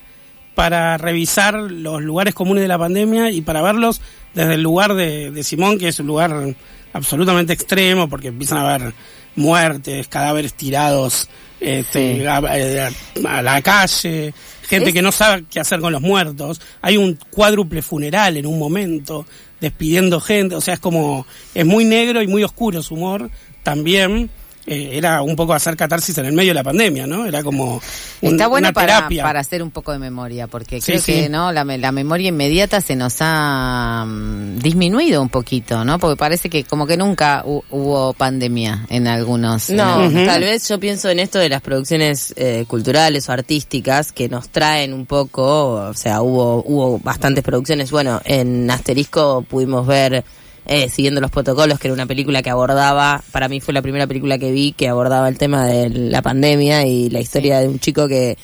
para 0.53 0.97
revisar 0.97 1.53
los 1.55 2.01
lugares 2.01 2.33
comunes 2.33 2.61
de 2.63 2.67
la 2.67 2.77
pandemia 2.77 3.31
y 3.31 3.39
para 3.41 3.61
verlos 3.61 4.01
desde 4.33 4.55
el 4.55 4.61
lugar 4.63 4.95
de, 4.95 5.31
de 5.31 5.43
Simón, 5.43 5.77
que 5.77 5.87
es 5.87 5.99
un 6.01 6.07
lugar 6.07 6.55
absolutamente 6.91 7.53
extremo, 7.53 8.09
porque 8.09 8.27
empiezan 8.29 8.57
a 8.57 8.73
haber 8.75 8.93
muertes, 9.37 10.09
cadáveres 10.09 10.53
tirados 10.55 11.29
este, 11.61 12.15
Sí. 12.17 12.25
a, 12.25 12.37
a- 12.37 13.37
a 13.37 13.41
la 13.41 13.61
calle, 13.61 14.33
gente 14.75 14.89
Es- 14.89 14.93
que 14.95 15.01
no 15.01 15.11
sabe 15.11 15.43
qué 15.49 15.59
hacer 15.59 15.79
con 15.79 15.93
los 15.93 16.01
muertos. 16.01 16.59
Hay 16.81 16.97
un 16.97 17.17
cuádruple 17.29 17.81
funeral 17.81 18.37
en 18.37 18.45
un 18.45 18.57
momento, 18.59 19.25
despidiendo 19.59 20.19
gente, 20.19 20.55
o 20.55 20.61
sea, 20.61 20.73
es 20.73 20.79
como, 20.79 21.25
es 21.53 21.65
muy 21.65 21.85
negro 21.85 22.21
y 22.23 22.27
muy 22.27 22.43
oscuro 22.43 22.81
su 22.81 22.95
humor 22.95 23.29
también. 23.63 24.29
Eh, 24.73 24.97
era 24.97 25.21
un 25.21 25.35
poco 25.35 25.53
hacer 25.53 25.75
catarsis 25.75 26.17
en 26.17 26.25
el 26.25 26.33
medio 26.33 26.51
de 26.51 26.55
la 26.55 26.63
pandemia, 26.63 27.05
¿no? 27.07 27.25
Era 27.25 27.43
como 27.43 27.81
un- 28.21 28.31
Está 28.31 28.47
bueno 28.47 28.67
una 28.69 28.73
para, 28.73 28.95
terapia. 28.95 29.23
para 29.23 29.39
hacer 29.39 29.61
un 29.63 29.71
poco 29.71 29.91
de 29.91 29.99
memoria, 29.99 30.47
porque 30.47 30.79
Sí, 30.81 30.91
creo 30.93 31.01
sí. 31.01 31.13
que 31.13 31.29
no 31.29 31.51
la, 31.51 31.63
me- 31.65 31.77
la 31.77 31.91
memoria 31.91 32.29
inmediata 32.29 32.81
se 32.81 32.95
nos 32.95 33.17
ha 33.19 34.05
mm, 34.07 34.59
disminuido 34.59 35.21
un 35.21 35.29
poquito, 35.29 35.83
¿no? 35.85 35.99
Porque 35.99 36.15
parece 36.17 36.49
que 36.49 36.63
como 36.63 36.85
que 36.87 36.97
nunca 36.97 37.43
hu- 37.45 37.63
hubo 37.69 38.13
pandemia 38.13 38.85
en 38.89 39.07
algunos. 39.07 39.69
en 39.69 39.77
No, 39.77 40.09
tal 40.25 40.41
vez 40.41 40.67
yo 40.67 40.79
pienso 40.79 41.09
en 41.09 41.19
esto 41.19 41.39
de 41.39 41.49
las 41.49 41.61
producciones 41.61 42.33
eh, 42.37 42.65
culturales 42.67 43.27
o 43.29 43.31
artísticas 43.31 44.11
que 44.11 44.29
nos 44.29 44.49
traen 44.49 44.93
un 44.93 45.05
poco, 45.05 45.73
o 45.89 45.93
sea, 45.93 46.21
hubo 46.21 46.63
hubo 46.65 46.99
bastantes 46.99 47.43
producciones. 47.43 47.91
Bueno, 47.91 48.21
en 48.25 48.69
Asterisco 48.71 49.43
pudimos 49.47 49.85
ver 49.87 50.23
eh, 50.65 50.89
siguiendo 50.89 51.21
los 51.21 51.31
protocolos, 51.31 51.79
que 51.79 51.87
era 51.87 51.93
una 51.93 52.05
película 52.05 52.41
que 52.41 52.49
abordaba, 52.49 53.23
para 53.31 53.47
mí 53.49 53.59
fue 53.59 53.73
la 53.73 53.81
primera 53.81 54.07
película 54.07 54.37
que 54.37 54.51
vi 54.51 54.73
que 54.73 54.87
abordaba 54.87 55.27
el 55.27 55.37
tema 55.37 55.65
de 55.65 55.89
la 55.89 56.21
pandemia 56.21 56.85
y 56.85 57.09
la 57.09 57.19
historia 57.19 57.59
de 57.59 57.67
un 57.67 57.79
chico 57.79 58.07
que 58.07 58.37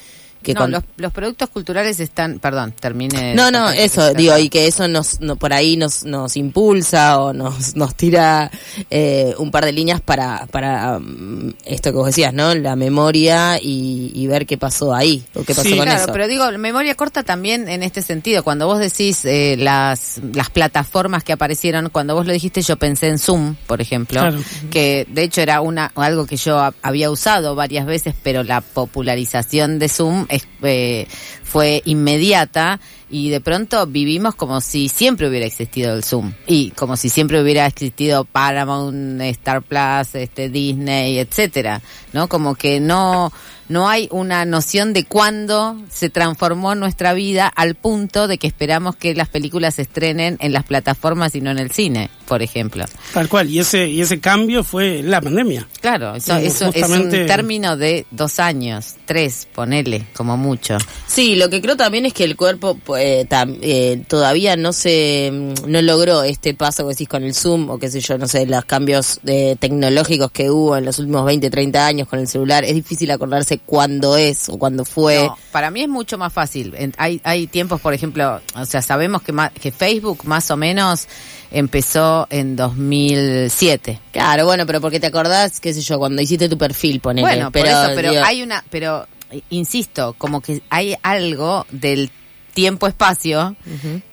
que 0.48 0.54
no, 0.54 0.62
con- 0.62 0.72
los, 0.72 0.84
los 0.98 1.12
productos 1.14 1.50
culturales 1.50 2.00
están, 2.00 2.40
perdón, 2.40 2.74
termine. 2.80 3.36
no, 3.36 3.52
no, 3.52 3.70
eso, 3.70 4.04
de- 4.06 4.14
digo, 4.16 4.38
y 4.38 4.50
que 4.50 4.66
eso 4.68 4.88
nos, 4.88 5.20
no, 5.22 5.36
por 5.36 5.54
ahí 5.54 5.78
nos, 5.78 6.04
nos 6.06 6.36
impulsa 6.38 7.20
o 7.20 7.34
nos, 7.34 7.76
nos 7.76 7.96
tira 7.96 8.50
eh, 8.90 9.34
un 9.38 9.52
par 9.52 9.66
de 9.66 9.72
líneas 9.74 10.02
para, 10.02 10.48
para 10.52 11.00
mm, 11.00 11.54
esto 11.66 11.92
que 11.92 11.98
vos 11.98 12.06
decías, 12.08 12.34
¿no? 12.34 12.56
La 12.56 12.76
memoria 12.76 13.60
y, 13.62 14.12
y 14.14 14.28
ver 14.28 14.46
qué 14.46 14.58
pasó 14.58 14.94
ahí, 14.96 15.24
o 15.36 15.44
qué 15.44 15.54
pasó 15.54 15.64
Sí, 15.68 15.76
con 15.76 15.86
Claro, 15.86 16.04
eso. 16.04 16.12
pero 16.14 16.28
digo, 16.28 16.50
memoria 16.58 16.96
corta 16.96 17.24
también 17.24 17.68
en 17.68 17.84
este 17.84 18.02
sentido. 18.02 18.44
Cuando 18.44 18.66
vos 18.68 18.80
decís 18.80 19.26
eh, 19.26 19.56
las, 19.58 20.20
las 20.34 20.50
plataformas 20.50 21.24
que 21.24 21.34
aparecieron, 21.34 21.90
cuando 21.90 22.16
vos 22.16 22.26
lo 22.26 22.34
dijiste, 22.34 22.62
yo 22.62 22.78
pensé 22.78 23.08
en 23.10 23.20
Zoom, 23.20 23.56
por 23.68 23.82
ejemplo, 23.82 24.22
Claro. 24.22 24.40
que 24.72 25.06
de 25.10 25.24
hecho 25.24 25.42
era 25.42 25.62
una 25.62 25.92
algo 25.96 26.26
que 26.26 26.38
yo 26.38 26.58
ha- 26.60 26.74
había 26.82 27.12
usado 27.12 27.56
varias 27.56 27.86
veces, 27.86 28.16
pero 28.24 28.44
la 28.44 28.62
popularización 28.62 29.80
de 29.80 29.90
Zoom 29.90 30.26
es, 30.30 30.37
eh, 30.64 31.08
fue 31.44 31.82
inmediata. 31.86 32.80
y 33.10 33.30
de 33.30 33.40
pronto 33.40 33.88
vivimos 33.88 34.36
como 34.36 34.60
si 34.60 34.90
siempre 34.90 35.30
hubiera 35.30 35.46
existido 35.46 35.96
el 35.96 36.04
Zoom 36.04 36.34
y 36.46 36.72
como 36.72 36.98
si 36.98 37.08
siempre 37.08 37.42
hubiera 37.42 37.66
existido 37.66 38.26
Paramount, 38.26 39.22
Star 39.22 39.62
Plus, 39.62 40.14
este 40.14 40.50
Disney, 40.50 41.18
etcétera, 41.20 41.82
¿no? 42.18 42.28
Como 42.28 42.56
que 42.56 42.80
no 42.80 43.32
no 43.70 43.90
hay 43.90 44.08
una 44.12 44.46
noción 44.46 44.94
de 44.94 45.04
cuándo 45.04 45.76
se 45.92 46.10
transformó 46.10 46.74
nuestra 46.74 47.12
vida 47.14 47.48
al 47.48 47.76
punto 47.76 48.30
de 48.30 48.38
que 48.38 48.48
esperamos 48.48 48.96
que 48.96 49.14
las 49.14 49.28
películas 49.28 49.76
se 49.76 49.82
estrenen 49.82 50.38
en 50.40 50.54
las 50.54 50.64
plataformas 50.64 51.36
y 51.36 51.42
no 51.42 51.52
en 51.52 51.60
el 51.60 51.70
cine, 51.72 52.10
por 52.30 52.42
ejemplo. 52.42 52.86
Tal 53.14 53.28
cual, 53.28 53.50
y 53.50 53.60
ese, 53.60 53.90
y 53.90 54.00
ese 54.00 54.22
cambio 54.22 54.64
fue 54.64 55.04
la 55.04 55.20
pandemia. 55.20 55.68
Claro, 55.82 56.16
eso, 56.16 56.38
eso 56.38 56.72
es 56.74 56.88
un 56.90 57.10
término 57.28 57.76
de 57.76 58.06
dos 58.10 58.40
años, 58.40 58.96
tres, 59.06 59.50
ponele, 59.54 60.06
como 60.16 60.38
mucho. 60.38 60.78
Sí, 61.06 61.36
lo 61.36 61.50
que 61.50 61.60
creo 61.62 61.76
también 61.76 62.06
es 62.06 62.14
que 62.14 62.24
el 62.24 62.38
cuerpo 62.38 62.80
pues, 62.82 63.28
tam- 63.28 63.58
eh, 63.62 64.02
todavía 64.08 64.56
no 64.56 64.72
se 64.72 65.30
mm, 65.30 65.70
no 65.70 65.82
logró 65.82 66.24
este 66.24 66.54
paso 66.54 66.86
que 66.86 66.94
decís 66.94 67.10
con 67.10 67.26
el 67.26 67.34
Zoom 67.36 67.70
o 67.70 67.78
qué 67.80 67.90
sé 67.90 68.00
yo, 68.00 68.18
no 68.18 68.30
sé, 68.30 68.46
los 68.46 68.64
cambios 68.64 69.20
eh, 69.28 69.58
tecnológicos 69.60 70.32
que 70.32 70.50
hubo 70.50 70.78
en 70.78 70.86
los 70.86 71.00
últimos 71.00 71.26
20, 71.26 71.50
30 71.50 71.86
años 71.86 72.07
con 72.08 72.20
el 72.20 72.28
celular. 72.28 72.64
Es 72.64 72.74
difícil 72.74 73.10
acordarse 73.12 73.60
cuándo 73.60 74.18
es 74.18 74.50
o 74.50 74.58
cuándo 74.58 74.86
fue. 74.86 75.26
No, 75.26 75.38
para 75.52 75.70
mí 75.72 75.82
es 75.84 75.90
mucho 75.90 76.18
más 76.18 76.32
fácil. 76.34 76.74
En- 76.78 76.94
Hay, 76.98 77.22
hay 77.24 77.48
tiempos, 77.48 77.80
por 77.82 77.94
ejemplo, 77.94 78.42
o 78.56 78.66
sea, 78.66 78.82
sabemos 78.82 79.22
que, 79.22 79.32
ma- 79.32 79.50
que 79.50 79.72
Facebook 79.72 80.22
más 80.26 80.50
o 80.52 80.58
menos 80.58 81.08
empezó 81.52 82.28
en 82.30 82.56
2007. 82.56 84.00
Claro, 84.12 84.46
bueno, 84.46 84.66
pero 84.66 84.82
porque 84.82 85.00
te 85.00 85.08
acordás, 85.08 85.60
qué 85.60 85.74
sé 85.74 85.82
yo, 85.82 85.98
cuando 86.00 86.22
hiciste 86.22 86.50
tu 86.50 86.58
perfil, 86.58 87.00
ponele. 87.00 87.28
Bueno, 87.28 87.52
pero, 87.52 87.66
por 87.66 87.74
eso, 87.74 87.92
pero 87.96 88.12
digo, 88.12 88.24
hay 88.26 88.42
una, 88.44 88.64
pero 88.70 89.08
insisto, 89.50 90.16
como 90.18 90.42
que 90.42 90.62
hay 90.70 90.96
algo 91.04 91.66
del 91.72 92.10
tiempo-espacio 92.58 93.56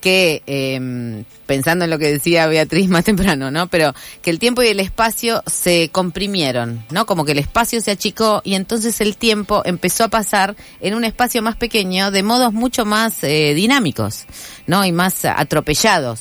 que, 0.02 0.42
eh, 0.46 1.24
pensando 1.46 1.86
en 1.86 1.90
lo 1.90 1.98
que 1.98 2.12
decía 2.12 2.46
Beatriz 2.46 2.90
más 2.90 3.02
temprano, 3.02 3.50
¿no? 3.50 3.68
Pero 3.68 3.94
que 4.20 4.28
el 4.28 4.38
tiempo 4.38 4.62
y 4.62 4.66
el 4.66 4.80
espacio 4.80 5.42
se 5.46 5.88
comprimieron, 5.88 6.84
¿no? 6.90 7.06
Como 7.06 7.24
que 7.24 7.32
el 7.32 7.38
espacio 7.38 7.80
se 7.80 7.92
achicó 7.92 8.42
y 8.44 8.54
entonces 8.54 9.00
el 9.00 9.16
tiempo 9.16 9.62
empezó 9.64 10.04
a 10.04 10.08
pasar 10.08 10.56
en 10.82 10.94
un 10.94 11.04
espacio 11.04 11.40
más 11.40 11.56
pequeño 11.56 12.10
de 12.10 12.22
modos 12.22 12.52
mucho 12.52 12.84
más 12.84 13.24
eh, 13.24 13.54
dinámicos, 13.54 14.26
¿no? 14.66 14.84
Y 14.84 14.92
más 14.92 15.24
atropellados. 15.24 16.20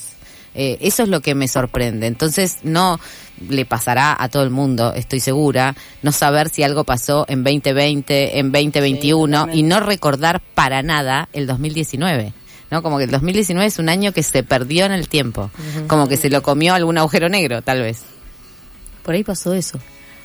Eh, 0.56 0.78
eso 0.80 1.04
es 1.04 1.10
lo 1.10 1.20
que 1.20 1.36
me 1.36 1.50
sorprende. 1.50 2.08
Entonces, 2.08 2.60
no 2.64 3.02
le 3.50 3.66
pasará 3.66 4.16
a 4.18 4.30
todo 4.30 4.44
el 4.44 4.50
mundo, 4.50 4.94
estoy 4.94 5.20
segura, 5.20 5.76
no 6.02 6.12
saber 6.12 6.50
si 6.50 6.64
algo 6.64 6.84
pasó 6.84 7.26
en 7.28 7.44
2020, 7.44 8.40
en 8.40 8.52
2021 8.52 9.50
y 9.54 9.64
no 9.64 9.80
recordar 9.80 10.42
para 10.54 10.82
nada 10.82 11.30
el 11.34 11.48
2019. 11.48 12.34
¿No? 12.72 12.82
Como 12.82 12.98
que 12.98 13.04
el 13.04 13.12
2019 13.12 13.68
es 13.68 13.78
un 13.78 13.88
año 13.88 14.14
que 14.14 14.24
se 14.24 14.42
perdió 14.42 14.86
en 14.86 14.94
el 14.94 15.08
tiempo. 15.08 15.52
Como 15.88 16.08
que 16.08 16.18
se 16.18 16.32
lo 16.32 16.42
comió 16.42 16.74
algún 16.74 16.98
agujero 16.98 17.30
negro, 17.30 17.62
tal 17.62 17.82
vez. 17.82 18.02
Por 19.04 19.14
ahí 19.14 19.24
pasó 19.24 19.54
eso. 19.54 19.78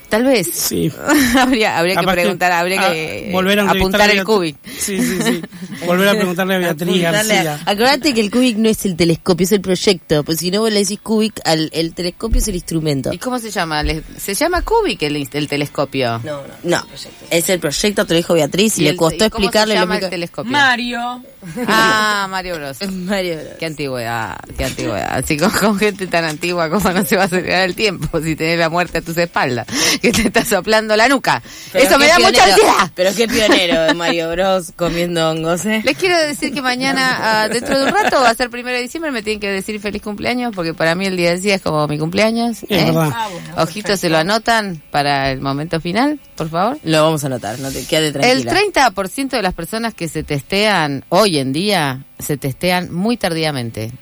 Tal 0.08 0.24
vez. 0.24 0.48
Sí. 0.52 0.90
habría 1.38 1.78
habría 1.78 1.96
que 1.96 2.06
preguntar, 2.06 2.50
habría 2.52 2.90
que 2.92 3.28
volver 3.32 3.60
a 3.60 3.70
apuntar 3.70 4.10
el 4.10 4.24
cubic. 4.24 4.56
Sí, 4.66 4.98
sí, 5.02 5.18
sí. 5.22 5.42
Volver 5.86 6.08
a 6.08 6.12
preguntarle 6.14 6.54
a 6.54 6.58
Beatriz 6.58 7.02
García. 7.02 7.60
Acordate 7.66 8.14
que 8.14 8.20
el 8.22 8.30
cubic 8.30 8.56
no 8.56 8.68
es 8.70 8.84
el 8.86 8.96
telescopio, 8.96 9.44
es 9.44 9.52
el 9.52 9.60
proyecto. 9.60 10.24
Pues 10.24 10.38
si 10.38 10.50
no 10.50 10.60
vos 10.60 10.72
le 10.72 10.80
decís 10.80 10.98
cubic, 11.02 11.40
al, 11.44 11.68
el 11.74 11.92
telescopio 11.94 12.38
es 12.38 12.48
el 12.48 12.54
instrumento. 12.54 13.12
¿Y 13.12 13.18
cómo 13.18 13.38
se 13.38 13.50
llama? 13.50 13.82
Le- 13.82 14.02
Se 14.18 14.34
llama 14.34 14.62
cubic 14.62 15.02
el, 15.02 15.28
el 15.30 15.48
telescopio. 15.48 16.20
No, 16.24 16.42
no. 16.62 16.78
No, 16.78 16.86
es 17.30 17.48
el 17.50 17.60
proyecto, 17.60 18.06
te 18.06 18.14
lo 18.14 18.16
dijo 18.18 18.34
Beatriz 18.34 18.78
y, 18.78 18.80
¿Y 18.80 18.84
le 18.84 18.90
el- 18.90 18.96
costó 18.96 19.26
y 19.26 19.30
cómo 19.30 19.44
explicarle. 19.44 19.74
se 19.74 19.78
lo 19.80 19.84
llama 19.84 19.98
el 19.98 20.10
telescopio? 20.10 20.52
Mario. 20.52 21.22
Ah, 21.66 22.26
Mario 22.30 22.56
Bros. 22.56 22.78
Mario 22.92 23.34
Bros. 23.36 23.48
Qué 23.58 23.66
antigüedad, 23.66 24.36
qué 24.56 24.64
antigüedad. 24.64 25.08
Así 25.18 25.36
con, 25.36 25.50
con 25.50 25.78
gente 25.78 26.06
tan 26.06 26.24
antigua, 26.24 26.70
¿cómo 26.70 26.90
no 26.92 27.04
se 27.04 27.16
va 27.16 27.22
a 27.22 27.26
acelerar 27.26 27.64
el 27.68 27.74
tiempo 27.74 28.20
si 28.22 28.34
tenés 28.36 28.58
la 28.58 28.68
muerte 28.70 28.98
a 28.98 29.02
tus 29.02 29.16
espaldas? 29.18 29.66
Que 30.02 30.12
te 30.12 30.22
está 30.28 30.44
soplando 30.44 30.96
la 30.96 31.08
nuca. 31.08 31.42
Pero 31.72 31.84
Eso 31.84 31.98
me 31.98 32.06
da 32.06 32.18
mucha 32.18 32.44
ansiedad. 32.44 32.90
Pero 32.94 33.10
qué 33.14 33.26
pionero 33.28 33.82
de 33.82 33.94
Mario 33.94 34.30
Bros 34.30 34.72
comiendo 34.76 35.30
hongos, 35.30 35.66
¿eh? 35.66 35.82
Les 35.84 35.96
quiero 35.96 36.18
decir 36.18 36.52
que 36.52 36.62
mañana, 36.62 37.18
ah, 37.20 37.48
dentro 37.48 37.78
de 37.78 37.86
un 37.86 37.92
rato, 37.92 38.20
va 38.20 38.30
a 38.30 38.34
ser 38.34 38.50
primero 38.50 38.76
de 38.76 38.82
diciembre, 38.82 39.10
me 39.10 39.22
tienen 39.22 39.40
que 39.40 39.50
decir 39.50 39.80
feliz 39.80 40.02
cumpleaños, 40.02 40.52
porque 40.54 40.74
para 40.74 40.94
mí 40.94 41.06
el 41.06 41.16
día 41.16 41.30
del 41.30 41.42
día 41.42 41.56
es 41.56 41.62
como 41.62 41.86
mi 41.88 41.98
cumpleaños. 41.98 42.62
Es 42.64 42.70
¿eh? 42.70 42.84
verdad. 42.86 43.12
Ojitos, 43.56 44.00
se 44.00 44.08
lo 44.08 44.18
anotan 44.18 44.82
para 44.90 45.30
el 45.30 45.40
momento 45.40 45.80
final, 45.80 46.20
por 46.36 46.48
favor. 46.48 46.78
Lo 46.84 47.02
vamos 47.02 47.24
a 47.24 47.26
anotar, 47.26 47.58
no 47.58 47.70
te 47.70 47.84
quede 47.86 48.08
El 48.08 48.44
tranquila. 48.44 48.92
30% 48.92 49.30
de 49.30 49.42
las 49.42 49.54
personas 49.54 49.94
que 49.94 50.08
se 50.08 50.22
testean 50.22 51.04
hoy 51.08 51.38
en 51.38 51.52
día 51.52 52.04
se 52.18 52.36
testean 52.36 52.92
muy 52.92 53.16
tardíamente, 53.16 53.92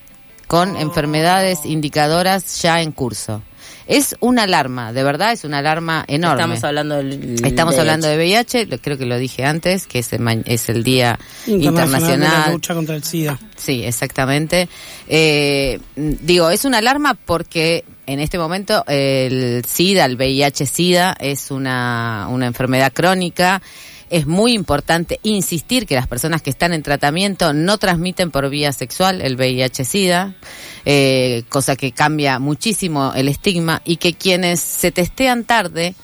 con 0.46 0.76
enfermedades 0.76 1.60
indicadoras 1.64 2.62
ya 2.62 2.80
en 2.80 2.92
curso. 2.92 3.42
Es 3.86 4.16
una 4.20 4.42
alarma, 4.44 4.92
de 4.92 5.02
verdad 5.04 5.32
es 5.32 5.44
una 5.44 5.58
alarma 5.58 6.04
enorme. 6.08 6.42
Estamos 6.54 6.64
hablando 6.64 6.96
del 6.96 7.34
Estamos 7.44 7.74
VIH. 7.74 7.80
hablando 7.80 8.06
de 8.08 8.16
VIH, 8.16 8.66
lo- 8.66 8.78
creo 8.78 8.98
que 8.98 9.06
lo 9.06 9.16
dije 9.16 9.44
antes, 9.44 9.86
que 9.86 10.00
es 10.00 10.12
el, 10.12 10.42
es 10.46 10.68
el 10.68 10.82
Día 10.82 11.18
Internacional, 11.46 12.20
de 12.20 12.26
la 12.48 12.52
lucha 12.52 12.74
contra 12.74 12.96
el 12.96 13.04
SIDA. 13.04 13.38
Sí, 13.56 13.84
exactamente. 13.84 14.68
Eh, 15.08 15.78
digo, 15.94 16.50
es 16.50 16.64
una 16.64 16.78
alarma 16.78 17.14
porque 17.14 17.84
en 18.06 18.18
este 18.20 18.38
momento 18.38 18.84
el 18.88 19.64
SIDA, 19.64 20.04
el 20.04 20.16
VIH-SIDA, 20.16 21.16
es 21.20 21.50
una, 21.50 22.26
una 22.28 22.46
enfermedad 22.46 22.92
crónica. 22.92 23.62
Es 24.08 24.26
muy 24.26 24.52
importante 24.52 25.18
insistir 25.22 25.86
que 25.86 25.96
las 25.96 26.06
personas 26.06 26.42
que 26.42 26.50
están 26.50 26.72
en 26.72 26.82
tratamiento 26.82 27.52
no 27.52 27.78
transmiten 27.78 28.30
por 28.30 28.48
vía 28.48 28.72
sexual 28.72 29.20
el 29.20 29.36
VIH-Sida, 29.36 30.36
eh, 30.84 31.42
cosa 31.48 31.74
que 31.74 31.92
cambia 31.92 32.38
muchísimo 32.38 33.12
el 33.16 33.28
estigma 33.28 33.82
y 33.84 33.96
que 33.96 34.14
quienes 34.14 34.60
se 34.60 34.92
testean 34.92 35.44
tarde, 35.44 35.94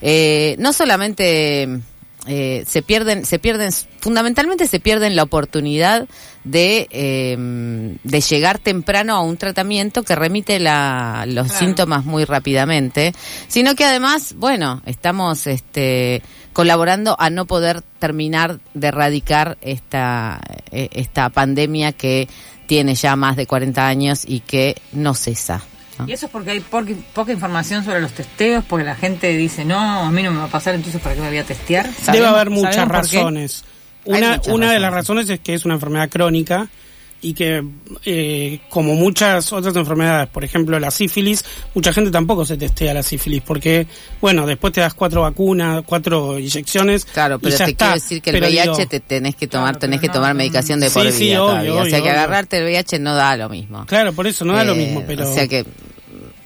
eh, 0.00 0.56
no 0.58 0.72
solamente 0.72 1.68
eh, 2.26 2.64
se 2.66 2.82
pierden, 2.82 3.24
se 3.24 3.38
pierden, 3.38 3.70
fundamentalmente 4.00 4.66
se 4.66 4.80
pierden 4.80 5.16
la 5.16 5.22
oportunidad 5.22 6.06
de, 6.44 6.86
eh, 6.90 7.96
de 8.02 8.20
llegar 8.20 8.58
temprano 8.58 9.14
a 9.14 9.20
un 9.20 9.36
tratamiento 9.36 10.02
que 10.02 10.14
remite 10.14 10.58
la, 10.58 11.24
los 11.26 11.46
Claro. 11.48 11.58
síntomas 11.66 12.04
muy 12.04 12.24
rápidamente, 12.24 13.12
sino 13.48 13.74
que 13.74 13.84
además, 13.84 14.34
bueno, 14.36 14.82
estamos 14.86 15.46
este, 15.46 16.22
colaborando 16.52 17.16
a 17.18 17.30
no 17.30 17.46
poder 17.46 17.82
terminar 17.98 18.60
de 18.74 18.88
erradicar 18.88 19.58
esta, 19.60 20.40
eh, 20.70 20.88
esta 20.92 21.28
pandemia 21.30 21.92
que 21.92 22.28
tiene 22.66 22.94
ya 22.94 23.16
más 23.16 23.36
de 23.36 23.46
40 23.46 23.86
años 23.86 24.24
y 24.26 24.40
que 24.40 24.76
no 24.92 25.14
cesa. 25.14 25.62
Y 26.06 26.12
eso 26.12 26.26
es 26.26 26.32
porque 26.32 26.50
hay 26.52 26.60
poca, 26.60 26.92
poca 27.14 27.32
información 27.32 27.84
sobre 27.84 28.00
los 28.00 28.12
testeos, 28.12 28.64
porque 28.68 28.84
la 28.84 28.94
gente 28.94 29.36
dice, 29.36 29.64
no, 29.64 29.78
a 29.78 30.10
mí 30.10 30.22
no 30.22 30.30
me 30.32 30.38
va 30.38 30.44
a 30.44 30.48
pasar, 30.48 30.74
entonces 30.74 31.00
¿para 31.00 31.14
qué 31.14 31.20
me 31.20 31.28
voy 31.28 31.38
a 31.38 31.44
testear? 31.44 31.86
Debe 31.86 32.02
¿Sabemos- 32.04 32.28
haber 32.28 32.50
muchas 32.50 32.88
razones. 32.88 33.64
Una, 34.04 34.36
muchas 34.36 34.48
una 34.54 34.72
de 34.72 34.78
las 34.80 34.92
razones. 34.92 35.28
es 35.28 35.40
que 35.40 35.54
es 35.54 35.64
una 35.64 35.74
enfermedad 35.74 36.08
crónica 36.08 36.68
y 37.22 37.34
que, 37.34 37.62
eh, 38.06 38.60
como 38.70 38.94
muchas 38.94 39.52
otras 39.52 39.76
enfermedades, 39.76 40.26
por 40.30 40.42
ejemplo 40.42 40.80
la 40.80 40.90
sífilis, 40.90 41.44
mucha 41.74 41.92
gente 41.92 42.10
tampoco 42.10 42.46
se 42.46 42.56
testea 42.56 42.94
la 42.94 43.02
sífilis 43.02 43.42
porque, 43.42 43.86
bueno, 44.22 44.46
después 44.46 44.72
te 44.72 44.80
das 44.80 44.94
cuatro 44.94 45.20
vacunas, 45.20 45.82
cuatro 45.84 46.38
inyecciones. 46.38 47.04
Claro, 47.04 47.34
y 47.36 47.38
pero 47.40 47.58
ya 47.58 47.64
te 47.66 47.70
está. 47.72 47.84
quiero 47.88 48.00
decir 48.00 48.22
que 48.22 48.30
el 48.30 48.36
Pero 48.36 48.46
VIH 48.46 48.62
digo, 48.62 48.88
te 48.88 49.00
tenés 49.00 49.36
que 49.36 49.46
tomar, 49.48 49.66
Claro, 49.72 49.78
tenés 49.80 50.00
que 50.00 50.08
tomar 50.08 50.34
medicación 50.34 50.80
de 50.80 50.88
Sí, 50.88 50.94
por 50.94 51.12
sí, 51.12 51.24
vida 51.24 51.42
obvio, 51.42 51.50
todavía. 51.52 51.72
o 51.74 51.78
obvio, 51.80 51.90
sea 51.90 51.98
que 51.98 52.02
obvio. 52.08 52.12
agarrarte 52.12 52.56
el 52.56 52.64
VIH 52.64 52.98
no 53.00 53.14
da 53.14 53.36
lo 53.36 53.48
mismo. 53.50 53.84
Claro, 53.84 54.14
por 54.14 54.26
eso 54.26 54.46
no 54.46 54.54
da 54.54 54.64
lo 54.64 54.72
Eh, 54.72 54.76
mismo, 54.76 55.04
pero. 55.06 55.28
O 55.30 55.34
sea 55.34 55.46
que 55.46 55.66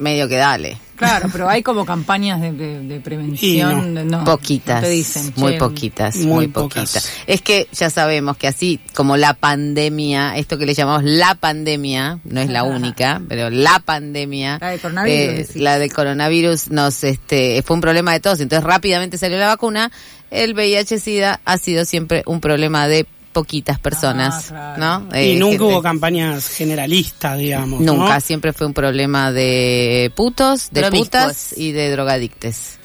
medio 0.05 0.29
que 0.29 0.37
dale. 0.37 0.79
Claro, 0.97 1.29
pero 1.33 1.49
hay 1.49 1.61
como 1.65 1.85
campañas 1.85 2.41
de, 2.41 2.53
de- 2.53 2.79
de 2.81 3.01
prevención. 3.01 4.07
No, 4.09 4.23
poquitas, 4.23 4.77
no 4.77 4.87
te 4.87 4.91
dicen, 4.91 5.33
muy 5.37 5.53
che, 5.55 5.59
poquitas, 5.59 6.17
muy 6.19 6.27
muy, 6.27 6.49
pocas. 6.49 6.93
poquitas. 6.93 7.11
Es 7.27 7.43
que 7.43 7.67
ya 7.73 7.91
sabemos 7.91 8.37
que 8.37 8.47
así 8.47 8.79
como 8.95 9.17
la 9.17 9.35
pandemia, 9.35 10.37
esto 10.37 10.57
que 10.57 10.67
le 10.67 10.75
llamamos 10.75 11.03
la 11.03 11.35
pandemia, 11.35 12.21
no 12.25 12.41
es 12.41 12.49
la 12.49 12.63
única, 12.79 13.21
pero 13.29 13.51
la 13.51 13.81
pandemia, 13.81 14.59
La 14.61 14.71
de 14.71 14.79
coronavirus, 14.79 15.51
eh, 15.57 15.59
la 15.59 15.79
de 15.81 15.91
coronavirus 15.91 16.71
nos, 16.71 17.03
este, 17.03 17.61
fue 17.63 17.75
un 17.75 17.81
problema 17.81 18.13
de 18.13 18.21
todos, 18.21 18.39
entonces 18.39 18.65
rápidamente 18.65 19.19
salió 19.19 19.37
la 19.39 19.49
vacuna. 19.49 19.91
El 20.31 20.55
VIH/SIDA 20.55 21.41
ha 21.45 21.59
sido 21.59 21.85
siempre 21.85 22.23
un 22.27 22.41
problema 22.41 22.87
de 22.89 23.07
poquitas 23.35 23.79
personas, 23.79 24.47
claro. 24.47 24.81
¿no? 25.11 25.17
y 25.19 25.33
Eh, 25.33 25.37
nunca 25.37 25.51
gente- 25.59 25.65
hubo 25.65 25.83
campañas 25.83 26.49
generalistas, 26.49 27.37
digamos. 27.39 27.81
¿no? 27.83 27.93
Nunca, 27.95 28.19
siempre 28.21 28.55
fue 28.55 28.67
un 28.67 28.73
problema 28.73 29.31
de 29.33 30.11
putos, 30.17 30.71
de 30.71 30.81
Promiscuos. 30.81 31.09
putas 31.09 31.55
y 31.59 31.73
de 31.73 31.91
drogadictes. 31.91 32.79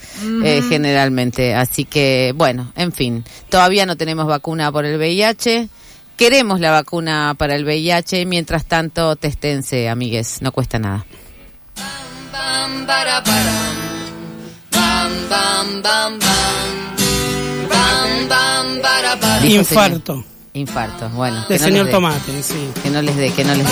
eh, 0.43 0.61
generalmente, 0.67 1.55
así 1.55 1.85
que 1.85 2.34
bueno, 2.35 2.73
en 2.76 2.91
fin, 2.91 3.23
todavía 3.47 3.85
no 3.85 3.95
tenemos 3.95 4.26
vacuna 4.27 4.69
por 4.69 4.84
el 4.84 4.97
VIH, 4.97 5.69
queremos 6.17 6.59
la 6.59 6.71
vacuna 6.71 7.35
para 7.38 7.55
el 7.55 7.63
VIH, 7.63 8.26
mientras 8.26 8.65
tanto 8.65 9.15
testense, 9.15 9.88
amigues, 9.88 10.41
no 10.41 10.51
cuesta 10.51 10.77
nada. 10.80 11.05
Bam, 12.34 12.85
bara, 12.85 13.21
baram. 13.21 13.76
Bam, 14.71 15.11
bam, 15.30 15.81
bam, 15.84 16.19
bam. 16.19 17.69
Bam, 17.69 18.27
bam, 18.30 18.81
bara, 18.81 19.15
bara. 19.15 19.39
Dijo 19.41 19.59
Infarto. 19.61 20.23
Infarto. 20.60 21.10
Bueno, 21.10 21.41
De 21.41 21.48
que 21.48 21.60
no 21.60 21.65
señor 21.65 21.86
dé. 21.88 21.91
Tomate, 21.91 22.44
sí. 22.44 22.69
Que 22.84 22.90
no 22.90 23.02
les 23.02 23.15
dé, 23.15 23.31
que 23.31 23.44
no 23.44 23.53
les 23.56 23.65
dé. 23.65 23.72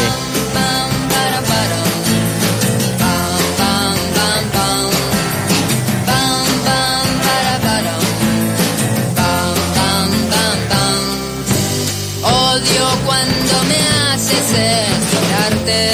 Odio 12.24 12.88
cuando 13.06 13.54
me 13.70 13.80
haces 14.14 14.52
esperarte 14.52 15.92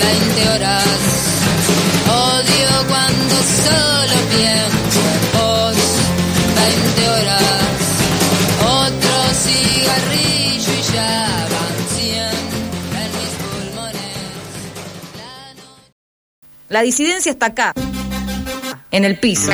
20 0.00 0.48
horas. 0.50 0.84
Odio 2.08 2.88
cuando 2.88 3.34
solo 3.64 4.16
pienso 4.30 4.73
La 16.74 16.82
disidencia 16.82 17.30
está 17.30 17.46
acá, 17.46 17.72
en 18.90 19.04
el 19.04 19.16
piso. 19.20 19.52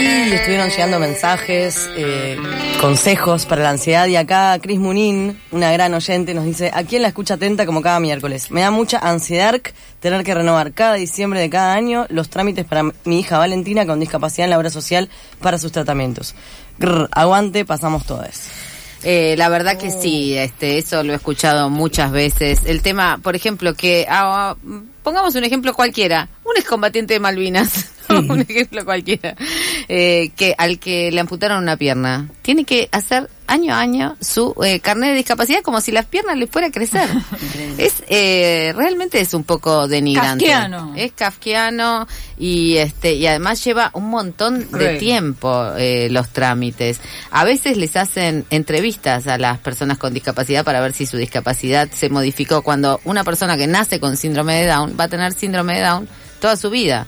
Y 0.00 0.32
estuvieron 0.32 0.70
llegando 0.70 0.98
mensajes, 0.98 1.88
eh, 1.96 2.36
consejos 2.80 3.46
para 3.46 3.62
la 3.62 3.70
ansiedad. 3.70 4.08
Y 4.08 4.16
acá 4.16 4.58
Cris 4.60 4.80
Munín, 4.80 5.40
una 5.52 5.70
gran 5.70 5.94
oyente, 5.94 6.34
nos 6.34 6.44
dice: 6.44 6.72
¿A 6.74 6.82
quién 6.82 7.02
la 7.02 7.08
escucha 7.08 7.34
atenta 7.34 7.64
como 7.64 7.80
cada 7.80 8.00
miércoles? 8.00 8.50
Me 8.50 8.62
da 8.62 8.72
mucha 8.72 8.98
ansiedad 8.98 9.54
tener 10.00 10.24
que 10.24 10.34
renovar 10.34 10.72
cada 10.72 10.94
diciembre 10.94 11.38
de 11.38 11.48
cada 11.48 11.74
año 11.74 12.06
los 12.08 12.28
trámites 12.28 12.64
para 12.64 12.82
mi 13.04 13.20
hija 13.20 13.38
Valentina 13.38 13.86
con 13.86 14.00
discapacidad 14.00 14.46
en 14.46 14.50
la 14.50 14.58
obra 14.58 14.70
social 14.70 15.08
para 15.40 15.58
sus 15.58 15.70
tratamientos. 15.70 16.34
Grr, 16.78 17.08
aguante, 17.12 17.64
pasamos 17.64 18.06
todas. 18.06 18.48
Eh, 19.04 19.36
la 19.38 19.48
verdad 19.48 19.78
que 19.78 19.90
sí, 19.90 20.36
este, 20.36 20.78
eso 20.78 21.02
lo 21.04 21.12
he 21.12 21.16
escuchado 21.16 21.70
muchas 21.70 22.10
veces. 22.10 22.60
El 22.64 22.82
tema, 22.82 23.18
por 23.22 23.36
ejemplo, 23.36 23.74
que 23.74 24.06
ah, 24.08 24.56
pongamos 25.02 25.34
un 25.34 25.44
ejemplo 25.44 25.72
cualquiera, 25.74 26.28
un 26.44 26.56
excombatiente 26.56 27.14
de 27.14 27.20
Malvinas, 27.20 27.90
un 28.28 28.40
ejemplo 28.40 28.84
cualquiera, 28.84 29.34
eh, 29.88 30.30
que 30.36 30.54
al 30.56 30.78
que 30.78 31.10
le 31.10 31.20
amputaron 31.20 31.62
una 31.62 31.76
pierna, 31.76 32.28
tiene 32.42 32.64
que 32.64 32.88
hacer 32.92 33.28
año 33.48 33.74
a 33.74 33.80
año 33.80 34.16
su 34.20 34.54
eh, 34.62 34.78
carnet 34.78 35.10
de 35.10 35.16
discapacidad 35.16 35.62
como 35.62 35.80
si 35.80 35.90
las 35.90 36.04
piernas 36.04 36.36
le 36.36 36.46
fuera 36.46 36.68
a 36.68 36.70
crecer. 36.70 37.08
es 37.78 38.04
eh, 38.08 38.72
realmente 38.76 39.20
es 39.20 39.34
un 39.34 39.42
poco 39.42 39.88
denigrante. 39.88 40.46
Kafkiano. 40.46 40.92
Es 40.94 41.12
kafkiano 41.12 42.06
y 42.38 42.76
este 42.76 43.14
y 43.14 43.26
además 43.26 43.64
lleva 43.64 43.90
un 43.94 44.10
montón 44.10 44.70
de 44.70 44.96
tiempo 44.98 45.72
eh, 45.76 46.08
los 46.10 46.28
trámites. 46.28 47.00
A 47.30 47.44
veces 47.44 47.76
les 47.76 47.96
hacen 47.96 48.44
entrevistas 48.50 49.26
a 49.26 49.38
las 49.38 49.58
personas 49.58 49.98
con 49.98 50.14
discapacidad 50.14 50.64
para 50.64 50.80
ver 50.80 50.92
si 50.92 51.06
su 51.06 51.16
discapacidad 51.16 51.88
se 51.90 52.10
modificó. 52.10 52.62
Cuando 52.62 53.00
una 53.04 53.24
persona 53.24 53.56
que 53.56 53.66
nace 53.66 53.98
con 53.98 54.16
síndrome 54.16 54.60
de 54.60 54.66
Down 54.66 54.96
va 54.98 55.04
a 55.04 55.08
tener 55.08 55.32
síndrome 55.32 55.76
de 55.76 55.82
Down 55.82 56.08
toda 56.38 56.56
su 56.56 56.70
vida. 56.70 57.06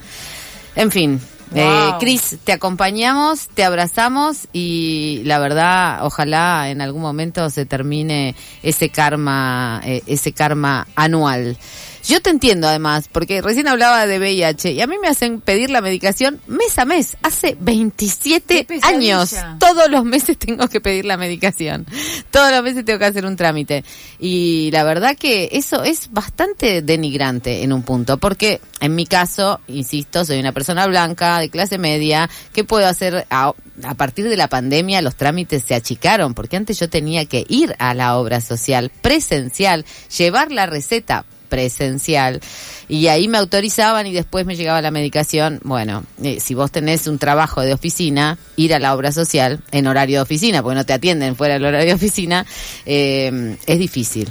En 0.77 0.91
fin. 0.91 1.21
Eh, 1.55 1.65
Wow. 1.65 1.99
Cris, 1.99 2.37
te 2.45 2.53
acompañamos, 2.53 3.49
te 3.49 3.65
abrazamos 3.65 4.47
y 4.53 5.23
la 5.25 5.41
verdad, 5.41 6.05
ojalá 6.05 6.71
en 6.71 6.81
algún 6.81 7.03
momento 7.03 7.51
se 7.51 7.67
termine 7.67 8.37
ese 8.63 8.91
karma, 8.91 9.81
eh, 9.85 10.03
ese 10.07 10.33
karma 10.33 10.87
anual. 10.95 11.57
Yo 12.07 12.21
te 12.21 12.31
entiendo 12.31 12.67
además, 12.69 13.09
porque 13.11 13.43
recién 13.43 13.69
hablaba 13.69 14.07
de 14.07 14.19
VIH 14.19 14.73
y 14.73 14.81
a 14.81 14.87
mí 14.87 14.97
me 15.01 15.09
hacen 15.09 15.41
pedir 15.41 15.71
la 15.71 15.81
medicación 15.81 16.41
mes 16.47 16.79
a 16.79 16.85
mes. 16.85 17.17
Hace 17.23 17.57
27 17.61 18.55
¡Qué 18.55 18.65
pesadilla! 18.65 19.21
años. 19.21 19.35
Todos 19.59 19.91
los 19.91 20.05
meses 20.05 20.39
tengo 20.39 20.69
que 20.69 20.81
pedir 20.81 21.05
la 21.05 21.17
medicación. 21.17 21.87
Todos 22.31 22.53
los 22.53 22.63
meses 22.63 22.85
tengo 22.85 22.99
que 22.99 23.05
hacer 23.05 23.27
un 23.27 23.37
trámite. 23.37 23.85
Y 24.19 24.71
la 24.73 24.85
verdad 24.85 25.17
que 25.17 25.51
eso 25.53 25.83
es 25.83 26.11
bastante 26.11 26.83
denigrante 26.83 27.63
en 27.63 27.73
un 27.73 27.83
punto, 27.83 28.17
porque 28.19 28.61
en 28.81 28.95
mi 28.95 29.07
caso, 29.07 29.61
insisto, 29.69 30.25
soy 30.25 30.41
una 30.41 30.53
persona 30.53 30.87
blanca, 30.87 31.39
de 31.39 31.51
clase 31.51 31.79
media, 31.79 32.31
¿qué 32.53 32.65
puedo 32.65 32.87
hacer? 32.87 33.27
A, 33.31 33.53
a 33.83 33.95
partir 33.95 34.29
de 34.29 34.37
la 34.37 34.49
pandemia 34.49 35.03
los 35.03 35.17
trámites 35.17 35.65
se 35.67 35.75
achicaron, 35.75 36.35
porque 36.35 36.57
antes 36.57 36.79
yo 36.79 36.89
tenía 36.89 37.27
que 37.27 37.45
ir 37.49 37.75
a 37.79 37.95
la 37.95 38.17
obra 38.17 38.41
social 38.41 38.91
presencial, 39.03 39.85
llevar 40.17 40.51
la 40.51 40.67
receta 40.67 41.25
presencial 41.51 42.41
y 42.89 43.09
ahí 43.09 43.29
me 43.29 43.37
autorizaban 43.37 44.07
y 44.07 44.13
después 44.13 44.47
me 44.47 44.57
llegaba 44.57 44.81
la 44.81 44.91
medicación. 44.91 45.61
Bueno, 45.63 46.05
eh, 46.23 46.41
si 46.41 46.55
vos 46.55 46.73
tenés 46.73 47.07
un 47.07 47.19
trabajo 47.19 47.61
de 47.61 47.75
oficina, 47.75 48.39
ir 48.57 48.73
a 48.73 48.79
la 48.79 48.95
obra 48.95 49.13
social 49.13 49.61
en 49.71 49.87
horario 49.87 50.19
de 50.19 50.23
oficina, 50.23 50.63
porque 50.63 50.77
no 50.77 50.87
te 50.87 50.95
atienden 50.95 51.37
fuera 51.37 51.55
del 51.55 51.67
horario 51.67 51.89
de 51.89 51.95
oficina, 51.95 52.47
eh, 52.87 53.57
es 53.67 53.79
difícil. 53.79 54.31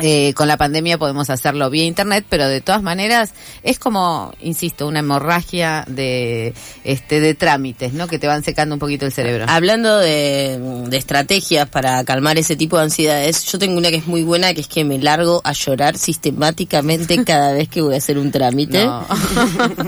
Eh, 0.00 0.34
con 0.34 0.48
la 0.48 0.56
pandemia 0.56 0.98
podemos 0.98 1.30
hacerlo 1.30 1.70
vía 1.70 1.84
internet, 1.84 2.26
pero 2.28 2.48
de 2.48 2.60
todas 2.60 2.82
maneras 2.82 3.32
es 3.62 3.78
como, 3.78 4.32
insisto, 4.40 4.88
una 4.88 4.98
hemorragia 4.98 5.84
de 5.86 6.52
este 6.82 7.20
de 7.20 7.34
trámites, 7.34 7.92
¿no? 7.92 8.08
Que 8.08 8.18
te 8.18 8.26
van 8.26 8.42
secando 8.42 8.74
un 8.74 8.80
poquito 8.80 9.06
el 9.06 9.12
cerebro. 9.12 9.46
Hablando 9.48 9.98
de, 9.98 10.58
de 10.88 10.96
estrategias 10.96 11.68
para 11.68 12.02
calmar 12.04 12.38
ese 12.38 12.56
tipo 12.56 12.76
de 12.76 12.84
ansiedades, 12.84 13.44
yo 13.44 13.58
tengo 13.58 13.78
una 13.78 13.90
que 13.90 13.98
es 13.98 14.06
muy 14.08 14.24
buena, 14.24 14.52
que 14.52 14.62
es 14.62 14.68
que 14.68 14.84
me 14.84 14.98
largo 14.98 15.40
a 15.44 15.52
llorar 15.52 15.96
sistemáticamente 15.96 17.24
cada 17.24 17.52
vez 17.52 17.68
que 17.68 17.80
voy 17.80 17.94
a 17.94 17.98
hacer 17.98 18.18
un 18.18 18.32
trámite. 18.32 18.84
No. 18.84 19.06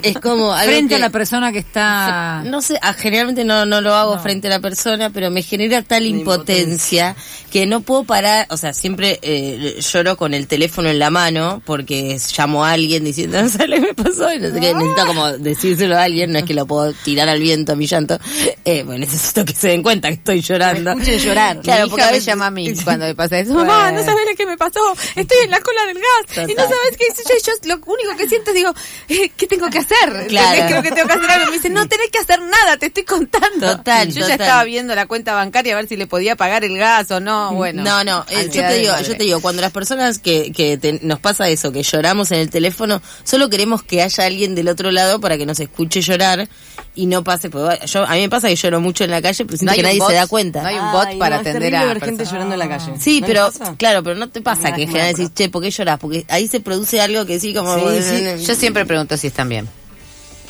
Es 0.03 0.19
como 0.19 0.53
algo 0.53 0.73
Frente 0.73 0.95
a 0.97 0.99
la 0.99 1.11
persona 1.11 1.53
que 1.53 1.59
está... 1.59 2.43
No 2.45 2.61
sé, 2.61 2.79
ah, 2.83 2.93
generalmente 2.93 3.45
no, 3.45 3.67
no 3.67 3.81
lo 3.81 3.95
hago 3.95 4.19
frente 4.19 4.47
a 4.47 4.51
la 4.51 4.61
persona, 4.61 5.11
pero 5.11 5.31
me 5.31 5.43
genera 5.43 5.83
tal 5.83 6.07
impotencia 6.07 7.17
que 7.51 7.67
no 7.67 7.81
puedo 7.81 8.05
parar, 8.05 8.47
o 8.51 8.57
sea, 8.57 8.73
siempre 8.73 9.19
eh, 9.23 9.77
lloro 9.97 10.17
con 10.17 10.35
el 10.35 10.47
teléfono 10.47 10.89
en 10.89 10.99
la 10.99 11.11
mano 11.11 11.63
porque 11.65 12.19
llamo 12.37 12.65
a 12.65 12.73
alguien 12.73 13.05
diciendo, 13.05 13.43
no 13.43 13.49
sé 13.49 13.59
que 13.59 13.81
me 13.81 13.95
pasó, 13.95 14.33
y 14.33 14.39
no 14.39 14.53
sé 14.53 14.61
qué, 14.61 14.75
necesito 14.75 15.07
como 15.07 15.33
decírselo 15.33 15.97
a 15.97 16.03
alguien, 16.05 16.33
no 16.33 16.39
es 16.39 16.45
que 16.45 16.55
lo 16.55 16.67
puedo 16.67 16.93
tirar 16.93 17.29
al 17.29 17.41
viento 17.41 17.73
a 17.73 17.77
mi 17.77 17.87
llanto, 17.87 18.19
eh, 18.65 18.83
bueno, 18.83 19.01
necesito 19.01 19.45
que 19.45 19.53
se 19.53 19.69
den 19.69 19.83
cuenta 19.83 20.09
que 20.09 20.15
estoy 20.15 20.41
llorando. 20.43 20.91
Escuchen 20.93 21.19
llorar. 21.19 21.61
Claro, 21.61 21.85
Mi 21.85 21.91
porque 21.91 22.03
hija 22.03 22.09
a 22.09 22.13
me 22.13 22.17
veces- 22.19 22.27
llama 22.27 22.47
a 22.47 22.51
mí 22.51 22.75
cuando 22.85 23.07
me 23.07 23.15
pasa 23.15 23.39
eso. 23.39 23.55
Mamá, 23.55 23.91
no 23.93 24.05
sabes 24.05 24.25
lo 24.31 24.37
que 24.37 24.47
me 24.47 24.57
pasó. 24.57 24.81
Estoy 25.15 25.39
en 25.45 25.51
la 25.51 25.61
cola 25.61 25.87
del 25.87 25.97
gas. 25.99 26.49
Y 26.49 26.55
no 26.55 26.63
sabes 26.63 26.97
qué 26.99 27.07
yo, 27.17 27.35
yo 27.47 27.75
lo 27.75 27.75
único 27.93 28.17
que 28.17 28.29
siento 28.29 28.51
es 28.51 28.57
digo, 28.57 28.73
eh, 29.09 29.31
¿qué 29.37 29.47
tengo 29.47 29.69
que 29.71 29.79
hacer? 29.79 30.27
Claro. 30.29 30.67
Creo 30.69 30.83
que 30.83 30.91
tengo 30.91 31.09
que 31.09 31.15
hacer 31.15 31.31
algo. 31.31 31.47
Me 31.47 31.53
dice, 31.57 31.71
no 31.71 31.89
tenés 31.89 32.11
que 32.11 32.19
hacer 32.19 32.41
nada, 32.43 32.77
te 32.77 32.87
estoy 32.87 33.05
contando. 33.05 33.77
Total, 33.77 34.13
Yo 34.13 34.27
ya 34.27 34.35
estaba 34.35 34.65
viendo 34.65 34.95
la 34.95 35.07
cuenta 35.07 35.35
bancaria 35.35 35.73
a 35.75 35.77
ver 35.77 35.89
si 35.89 35.97
le 35.97 36.07
podía 36.07 36.37
pagar 36.37 36.65
el 36.65 36.77
gas 36.77 37.11
o 37.11 37.21
no. 37.21 37.53
Bueno. 37.55 37.83
no, 37.83 38.05
no, 38.05 38.25
eh, 38.29 38.49
yo 38.53 38.63
te 38.63 38.75
digo, 38.79 38.93
yo 39.01 39.17
te 39.17 39.23
digo, 39.25 39.41
cuando 39.41 39.63
las 39.63 39.73
personas 39.73 39.86
que, 40.23 40.53
que 40.53 40.77
te- 40.79 41.01
nos 41.03 41.19
pasa 41.21 41.49
eso, 41.49 41.73
que 41.73 41.83
lloramos 41.83 42.31
en 42.33 42.39
el 42.41 42.51
teléfono, 42.51 43.01
solo 43.25 43.49
queremos 43.49 43.83
que 43.83 44.03
haya 44.03 44.25
alguien 44.25 44.55
del 44.55 44.69
otro 44.69 44.91
lado 44.91 45.21
para 45.21 45.37
que 45.39 45.47
nos 45.47 45.61
escuche 45.61 46.01
llorar 46.01 46.49
y 46.95 47.07
no 47.07 47.23
pase, 47.23 47.51
porque 47.51 47.87
yo, 47.87 48.05
a 48.05 48.13
mí 48.15 48.21
me 48.21 48.29
pasa 48.31 48.49
que 48.49 48.57
lloro 48.57 48.81
mucho 48.81 49.05
en 49.05 49.11
la 49.11 49.21
calle, 49.23 49.45
pero 49.45 49.57
siento 49.59 49.73
No 49.73 49.77
que 49.77 49.83
nadie 49.83 49.99
bot, 49.99 50.09
se 50.09 50.15
da 50.15 50.27
cuenta. 50.27 50.63
no 50.63 50.69
hay 50.69 50.77
un 50.79 50.93
bot 50.93 51.07
Ay, 51.09 51.19
para 51.19 51.37
no, 51.37 51.41
atender 51.43 51.77
a 51.77 51.85
ver 51.85 52.01
gente 52.01 52.17
personas. 52.19 52.33
llorando 52.33 52.55
en 52.55 52.59
la 52.59 52.69
calle. 52.69 52.93
Sí, 52.99 53.21
¿No 53.21 53.27
pero 53.27 53.51
claro, 53.77 54.03
pero 54.03 54.17
no 54.17 54.29
te 54.29 54.41
pasa 54.41 54.73
que 54.73 54.87
generalmente 54.87 55.21
una 55.23 55.25
decís, 55.29 55.35
che, 55.35 55.49
¿por 55.51 55.63
qué 55.63 55.71
lloras? 55.71 55.99
Porque 55.99 56.25
ahí 56.29 56.49
se 56.49 56.61
produce 56.61 57.01
algo 57.01 57.27
que 57.27 57.39
sí, 57.39 57.53
como... 57.55 57.77
Sí, 57.79 58.03
sí. 58.39 58.45
Yo 58.45 58.55
siempre 58.55 58.87
pregunto 58.87 59.17
si 59.17 59.27
están 59.27 59.49
bien. 59.49 59.69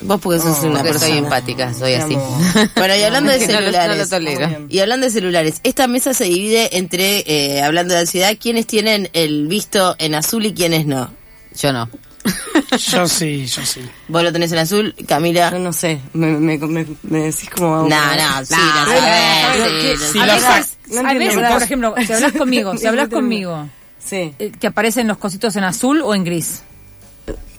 Vos 0.03 0.21
porque 0.21 0.39
sos 0.41 0.59
una 0.63 0.75
Porque 0.81 0.91
persona. 0.93 1.09
soy 1.09 1.19
empática, 1.19 1.75
soy 1.75 1.95
así. 1.95 2.17
Bueno, 2.77 2.97
y 2.97 3.03
hablando 3.03 3.33
de 3.33 3.39
Que 3.39 3.47
no 3.49 3.53
lo- 3.55 3.59
celulares. 3.61 3.97
no 3.97 4.03
lo 4.05 4.09
tolero. 4.09 4.67
Y 4.69 4.79
hablando 4.81 5.07
de 5.07 5.13
celulares, 5.13 5.61
esta 5.63 5.87
mesa 5.89 6.13
se 6.15 6.25
divide 6.25 6.77
entre, 6.79 7.25
eh, 7.27 7.63
hablando 7.63 7.95
de 7.95 8.01
ansiedad, 8.01 8.37
quienes 8.41 8.67
tienen 8.67 9.09
el 9.13 9.47
visto 9.49 9.97
en 9.99 10.15
azul 10.15 10.45
y 10.47 10.53
quienes 10.55 10.87
no. 10.87 11.11
Yo 11.59 11.73
no. 11.73 11.89
Yo 12.91 13.07
sí, 13.07 13.47
yo 13.47 13.65
sí. 13.65 13.81
Vos 14.09 14.23
lo 14.23 14.33
tenés 14.33 14.51
en 14.53 14.59
azul, 14.59 14.95
Camila. 15.07 15.51
Yo 15.53 15.59
no 15.61 15.73
sé, 15.73 16.01
me, 16.13 16.27
me, 16.33 16.59
me, 16.59 16.85
me 17.05 17.19
decís 17.21 17.49
como... 17.51 17.89
No, 17.89 17.89
no, 17.89 18.45
sí, 18.45 18.55
No, 18.55 20.23
a 20.23 20.27
veces, 20.27 20.77
No 20.91 21.09
a 21.09 21.15
veces, 21.15 21.37
por 21.53 21.63
ejemplo, 21.63 21.95
si 22.05 22.13
hablas 22.13 22.33
conmigo, 22.39 22.77
si 22.77 22.87
hablas 22.87 23.09
conmigo, 23.09 23.69
Sí, 24.05 24.35
eh, 24.39 24.53
¿te 24.59 24.67
aparecen 24.69 25.07
los 25.09 25.19
cositos 25.19 25.55
en 25.57 25.65
azul 25.65 26.01
o 26.03 26.15
en 26.15 26.25
gris? 26.25 26.63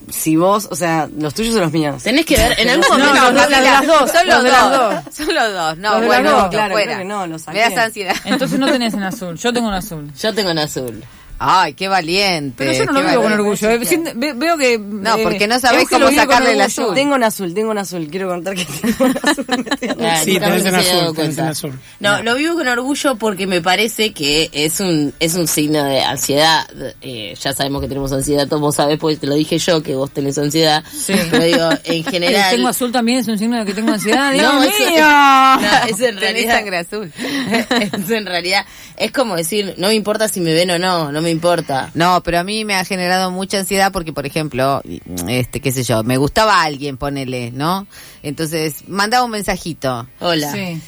Si 0.10 0.36
vos, 0.36 0.68
o 0.72 0.76
sea, 0.76 1.10
los 1.18 1.34
tuyos 1.34 1.56
o 1.56 1.60
los 1.60 1.72
míos. 1.72 2.04
Tenés 2.04 2.26
que 2.26 2.36
ver, 2.38 2.60
en 2.60 2.70
algún 2.70 2.86
No, 2.88 3.06
momento... 3.06 3.32
no, 3.32 3.40
Camila, 3.42 3.60
de 3.60 3.64
las 3.66 3.88
dos, 3.88 4.12
Son 4.12 4.28
los 4.28 4.44
dos. 4.44 5.04
Son 5.16 5.36
los 5.36 5.54
dos. 5.54 5.78
No, 5.78 5.98
Los 6.00 6.06
bueno, 6.08 6.32
dos, 6.32 6.44
no, 6.44 6.50
claro, 6.50 6.74
fuera. 6.74 6.86
creo 6.94 6.98
que 7.00 7.06
no, 7.06 7.28
los 7.28 7.48
Me 7.48 7.60
das 7.60 7.78
ansiedad. 7.78 8.16
Entonces 8.26 8.58
no 8.60 8.68
tenés 8.68 8.94
en 8.94 9.04
azul, 9.04 9.38
yo 9.38 9.52
tengo 9.54 9.68
en 9.70 9.74
azul. 9.76 10.12
Yo 10.20 10.34
tengo 10.34 10.50
en 10.52 10.60
azul. 10.60 11.04
Ay, 11.40 11.74
qué 11.74 11.88
valiente. 11.88 12.56
Pero 12.58 12.74
yo 12.74 12.86
no 12.86 12.92
lo 12.94 13.08
vivo 13.10 13.22
con 13.24 13.34
orgullo. 13.34 13.70
eh, 13.70 13.80
ve- 14.16 14.34
veo 14.34 14.58
que. 14.58 14.78
No, 14.80 15.18
eh, 15.18 15.24
porque 15.24 15.48
no 15.48 15.60
sabés 15.60 15.88
cómo 15.90 16.10
sacarle 16.12 16.54
el 16.54 16.62
azul. 16.62 16.94
Tengo 16.96 17.16
un 17.16 17.24
azul, 17.24 17.54
tengo 17.54 17.72
un 17.72 17.78
azul. 17.78 18.08
Quiero 18.10 18.28
contar 18.30 18.56
que 18.56 18.66
tengo 18.66 19.06
un 19.06 19.18
azul. 19.24 19.46
Ah, 20.00 20.22
Sí, 20.24 20.32
ni 20.34 20.40
tenés 20.40 20.64
dado 20.64 20.78
azul, 21.12 21.16
tenés. 21.16 21.64
No, 22.00 22.22
lo 22.24 22.36
vivo 22.36 22.56
con 22.56 22.68
orgullo 22.68 23.16
porque 23.18 23.46
me 23.48 23.62
parece 23.62 24.14
que 24.14 24.50
es 24.54 24.80
un 24.80 25.14
es 25.20 25.36
un 25.36 25.48
signo 25.48 25.84
de 25.84 26.02
ansiedad. 26.04 26.68
Eh, 27.02 27.36
ya 27.40 27.54
sabemos 27.54 27.82
que 27.82 27.88
tenemos 27.88 28.12
ansiedad, 28.12 28.48
todos 28.48 28.62
vos 28.62 28.76
sabés, 28.76 28.98
porque 28.98 29.18
te 29.18 29.28
lo 29.28 29.36
dije 29.36 29.58
yo, 29.60 29.82
que 29.84 29.96
vos 29.96 30.12
tenés 30.12 30.38
ansiedad. 30.38 30.84
Sí. 30.92 31.14
Pero 31.32 31.44
digo, 31.44 31.70
en 31.84 32.04
general... 32.12 32.56
Tengo 32.56 32.68
azul 32.70 32.92
también, 32.92 33.20
es 33.20 33.28
un 33.28 33.38
signo 33.38 33.58
de 33.58 33.66
que 33.66 33.74
tengo 33.74 33.92
ansiedad. 33.92 34.32
Dios 34.34 34.54
No, 34.54 34.64
eso, 34.64 34.90
mío. 34.90 35.06
no, 35.08 35.88
eso 35.90 36.06
en 36.08 36.18
realidad... 36.20 36.56
sangre 36.58 36.78
azul. 36.78 37.12
eso 37.18 38.14
en 38.16 38.26
realidad 38.26 38.66
es 38.98 39.12
como 39.12 39.36
decir, 39.36 39.76
no 39.78 39.88
me 39.90 39.94
importa 39.94 40.28
si 40.28 40.40
me 40.40 40.54
ven 40.54 40.72
o 40.72 40.80
no, 40.80 41.12
no 41.12 41.22
me 41.22 41.27
importa. 41.30 41.92
No, 41.94 42.22
pero 42.24 42.40
a 42.40 42.44
mí 42.44 42.66
me 42.66 42.76
ha 42.76 42.86
generado 42.86 43.32
mucha 43.32 43.60
ansiedad 43.60 43.92
porque, 43.92 44.14
por 44.14 44.26
ejemplo, 44.26 44.82
este, 45.28 45.60
qué 45.60 45.72
sé 45.72 45.84
yo, 45.84 46.04
me 46.04 46.18
gustaba 46.18 46.64
alguien, 46.64 46.98
ponele, 46.98 47.52
¿no? 47.52 47.88
Entonces, 48.24 48.88
mandaba 48.88 49.24
un 49.24 49.32
mensajito. 49.32 50.08
Hola. 50.20 50.52
Sí. 50.52 50.82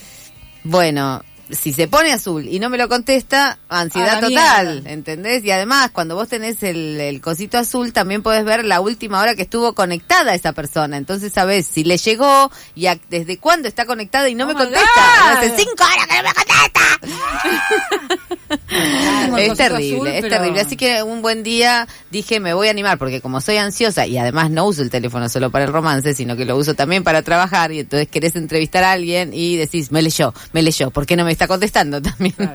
Bueno, 0.63 1.23
si 1.51 1.73
se 1.73 1.87
pone 1.87 2.11
azul 2.13 2.47
y 2.47 2.59
no 2.59 2.69
me 2.69 2.77
lo 2.77 2.87
contesta, 2.89 3.57
ansiedad 3.69 4.19
total, 4.21 4.73
mierda. 4.75 4.91
¿entendés? 4.91 5.43
Y 5.43 5.51
además, 5.51 5.89
cuando 5.91 6.15
vos 6.15 6.27
tenés 6.29 6.61
el, 6.63 6.99
el 6.99 7.21
cosito 7.21 7.57
azul, 7.57 7.91
también 7.93 8.21
podés 8.21 8.43
ver 8.45 8.65
la 8.65 8.81
última 8.81 9.19
hora 9.21 9.35
que 9.35 9.43
estuvo 9.43 9.73
conectada 9.73 10.33
esa 10.35 10.53
persona. 10.53 10.97
Entonces 10.97 11.33
sabés 11.33 11.65
si 11.65 11.83
le 11.83 11.97
llegó 11.97 12.51
y 12.75 12.85
a- 12.87 12.99
desde 13.09 13.37
cuándo 13.37 13.67
está 13.67 13.85
conectada 13.85 14.29
y 14.29 14.35
no 14.35 14.45
Oh 14.45 14.47
me 14.47 14.53
my 14.53 14.59
contesta. 14.59 14.87
God. 14.87 15.37
Hace 15.37 15.57
cinco 15.57 15.83
horas 15.83 16.07
que 16.07 16.15
no 16.17 16.23
me 16.23 16.29
el 19.41 19.51
Es 19.51 19.57
terrible, 19.57 19.95
azul, 19.95 20.07
es 20.07 20.21
pero- 20.21 20.35
terrible. 20.37 20.61
Así 20.61 20.75
que 20.75 21.03
un 21.03 21.21
buen 21.21 21.43
día 21.43 21.87
dije, 22.11 22.39
me 22.39 22.53
voy 22.53 22.67
a 22.67 22.71
animar, 22.71 22.97
porque 22.97 23.21
como 23.21 23.41
soy 23.41 23.57
ansiosa 23.57 24.05
y 24.07 24.17
además 24.17 24.49
no 24.49 24.65
uso 24.65 24.81
el 24.81 24.89
teléfono 24.89 25.29
solo 25.29 25.51
para 25.51 25.65
el 25.65 25.71
romance, 25.71 26.13
sino 26.13 26.35
que 26.35 26.45
lo 26.45 26.57
uso 26.57 26.73
también 26.73 27.03
para 27.03 27.21
trabajar, 27.21 27.71
y 27.71 27.79
entonces 27.79 28.07
querés 28.07 28.35
entrevistar 28.35 28.83
a 28.83 28.91
alguien 28.91 29.31
y 29.33 29.55
decís, 29.55 29.91
me 29.91 30.01
leyó, 30.01 30.33
me 30.53 30.61
leyó, 30.61 30.91
¿por 30.91 31.05
qué 31.05 31.15
no 31.15 31.25
me 31.25 31.31
está 31.39 31.47
contestando 31.47 32.01
también? 32.01 32.35
¿no? 32.37 32.53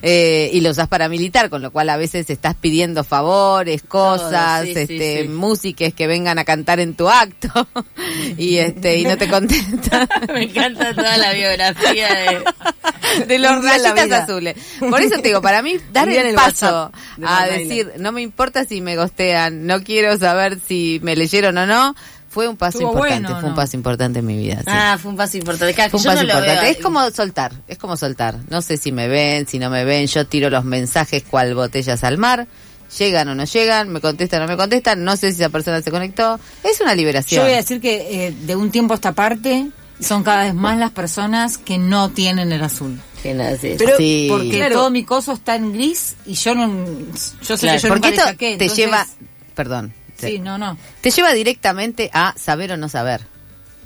Eh, 0.00 0.50
y 0.52 0.62
lo 0.62 0.70
usás 0.70 0.88
para 0.88 1.08
militar, 1.08 1.50
con 1.50 1.60
lo 1.60 1.70
cual 1.70 1.90
a 1.90 1.98
veces 1.98 2.30
estás 2.30 2.54
pidiendo 2.54 3.04
favores, 3.04 3.82
cosas, 3.82 4.64
sí, 4.64 4.72
este, 4.74 5.22
sí. 5.22 5.28
músiques 5.28 5.92
que 5.92 6.06
vengan 6.06 6.38
a 6.38 6.44
cantar 6.44 6.80
en 6.80 6.94
tu 6.94 7.10
acto, 7.10 7.68
y 8.38 8.56
este, 8.56 8.98
y 8.98 9.04
no 9.04 9.18
te 9.18 9.28
contestan. 9.28 10.08
me 10.32 10.44
encanta 10.44 10.94
toda 10.94 11.18
la 11.18 11.32
biografía 11.34 12.08
de... 12.14 13.24
de 13.26 13.38
los 13.38 13.62
rayitas 13.62 14.10
azules. 14.10 14.56
Por 14.78 15.00
eso 15.00 15.16
te 15.16 15.28
digo, 15.28 15.42
para 15.42 15.60
mí, 15.60 15.76
dar 15.92 16.08
el 16.08 16.16
el 16.16 16.34
paso 16.34 16.90
de 17.18 17.26
a 17.26 17.46
decir, 17.46 17.92
no 17.98 18.12
me 18.12 18.22
importa 18.22 18.64
si 18.64 18.80
me 18.80 18.96
gostean, 18.96 19.66
no 19.66 19.82
quiero 19.82 20.16
saber 20.16 20.58
si 20.66 21.00
me 21.02 21.16
leyeron 21.16 21.58
o 21.58 21.66
no, 21.66 21.94
fue 22.36 22.48
un 22.48 22.56
paso 22.58 22.76
Estuvo 22.76 22.92
importante, 22.92 23.22
bueno, 23.22 23.40
fue 23.40 23.48
un 23.48 23.54
¿no? 23.54 23.56
paso 23.56 23.76
importante 23.78 24.18
en 24.18 24.26
mi 24.26 24.36
vida. 24.36 24.56
sí. 24.58 24.64
Ah, 24.66 24.98
fue 25.00 25.10
un 25.10 25.16
paso 25.16 25.38
importante. 25.38 25.72
Claro, 25.72 25.90
Fue 25.92 25.98
un 26.00 26.04
yo 26.04 26.10
paso 26.10 26.22
no 26.22 26.28
importante. 26.28 26.70
Es 26.70 26.76
como 26.82 27.10
soltar, 27.10 27.52
es 27.66 27.78
como 27.78 27.96
soltar. 27.96 28.38
No 28.50 28.60
sé 28.60 28.76
si 28.76 28.92
me 28.92 29.08
ven, 29.08 29.46
si 29.48 29.58
no 29.58 29.70
me 29.70 29.86
ven, 29.86 30.06
yo 30.06 30.26
tiro 30.26 30.50
los 30.50 30.62
mensajes 30.66 31.22
cual 31.22 31.54
botellas 31.54 32.04
al 32.04 32.18
mar. 32.18 32.46
Llegan 32.98 33.28
o 33.28 33.34
no 33.34 33.44
llegan, 33.44 33.88
me 33.88 34.02
contestan 34.02 34.42
o 34.42 34.44
no 34.44 34.52
me 34.52 34.58
contestan, 34.58 35.02
no 35.02 35.16
sé 35.16 35.32
si 35.32 35.40
esa 35.40 35.48
persona 35.48 35.80
se 35.80 35.90
conectó. 35.90 36.38
Es 36.62 36.78
una 36.82 36.90
Yo 36.92 36.96
liberación. 36.98 37.42
voy 37.44 37.54
a 37.54 37.56
decir 37.56 37.80
que 37.80 38.26
eh, 38.26 38.34
de 38.42 38.54
un 38.54 38.70
tiempo 38.70 38.92
a 38.92 38.96
esta 38.96 39.12
parte 39.12 39.68
son 39.98 40.22
cada 40.22 40.42
vez 40.44 40.52
más 40.54 40.76
las 40.78 40.90
personas 40.90 41.56
que 41.56 41.78
no 41.78 42.10
tienen 42.10 42.52
el 42.52 42.62
azul. 42.62 43.00
Pero, 43.22 43.96
Sí. 43.96 44.26
Porque 44.30 44.50
Claro. 44.50 44.74
todo 44.76 44.90
mi 44.90 45.04
coso 45.04 45.32
está 45.32 45.56
en 45.56 45.72
gris 45.72 46.16
y 46.26 46.34
yo 46.34 46.54
no. 46.54 46.68
Yo 47.42 47.56
sé 47.56 47.66
Claro, 47.66 47.76
que 47.78 47.82
yo 47.82 47.88
Porque 47.88 47.94
nunca 47.94 48.08
le 48.10 48.14
esto 48.16 48.24
saqué, 48.28 48.46
te 48.46 48.52
entonces- 48.66 48.76
lleva, 48.76 49.06
perdón, 49.54 49.94
te- 50.16 50.28
Sí, 50.28 50.38
no, 50.38 50.58
no. 50.58 50.76
te 51.00 51.10
lleva 51.10 51.32
directamente 51.32 52.10
a 52.12 52.34
saber 52.36 52.72
o 52.72 52.76
no 52.76 52.88
saber, 52.88 53.20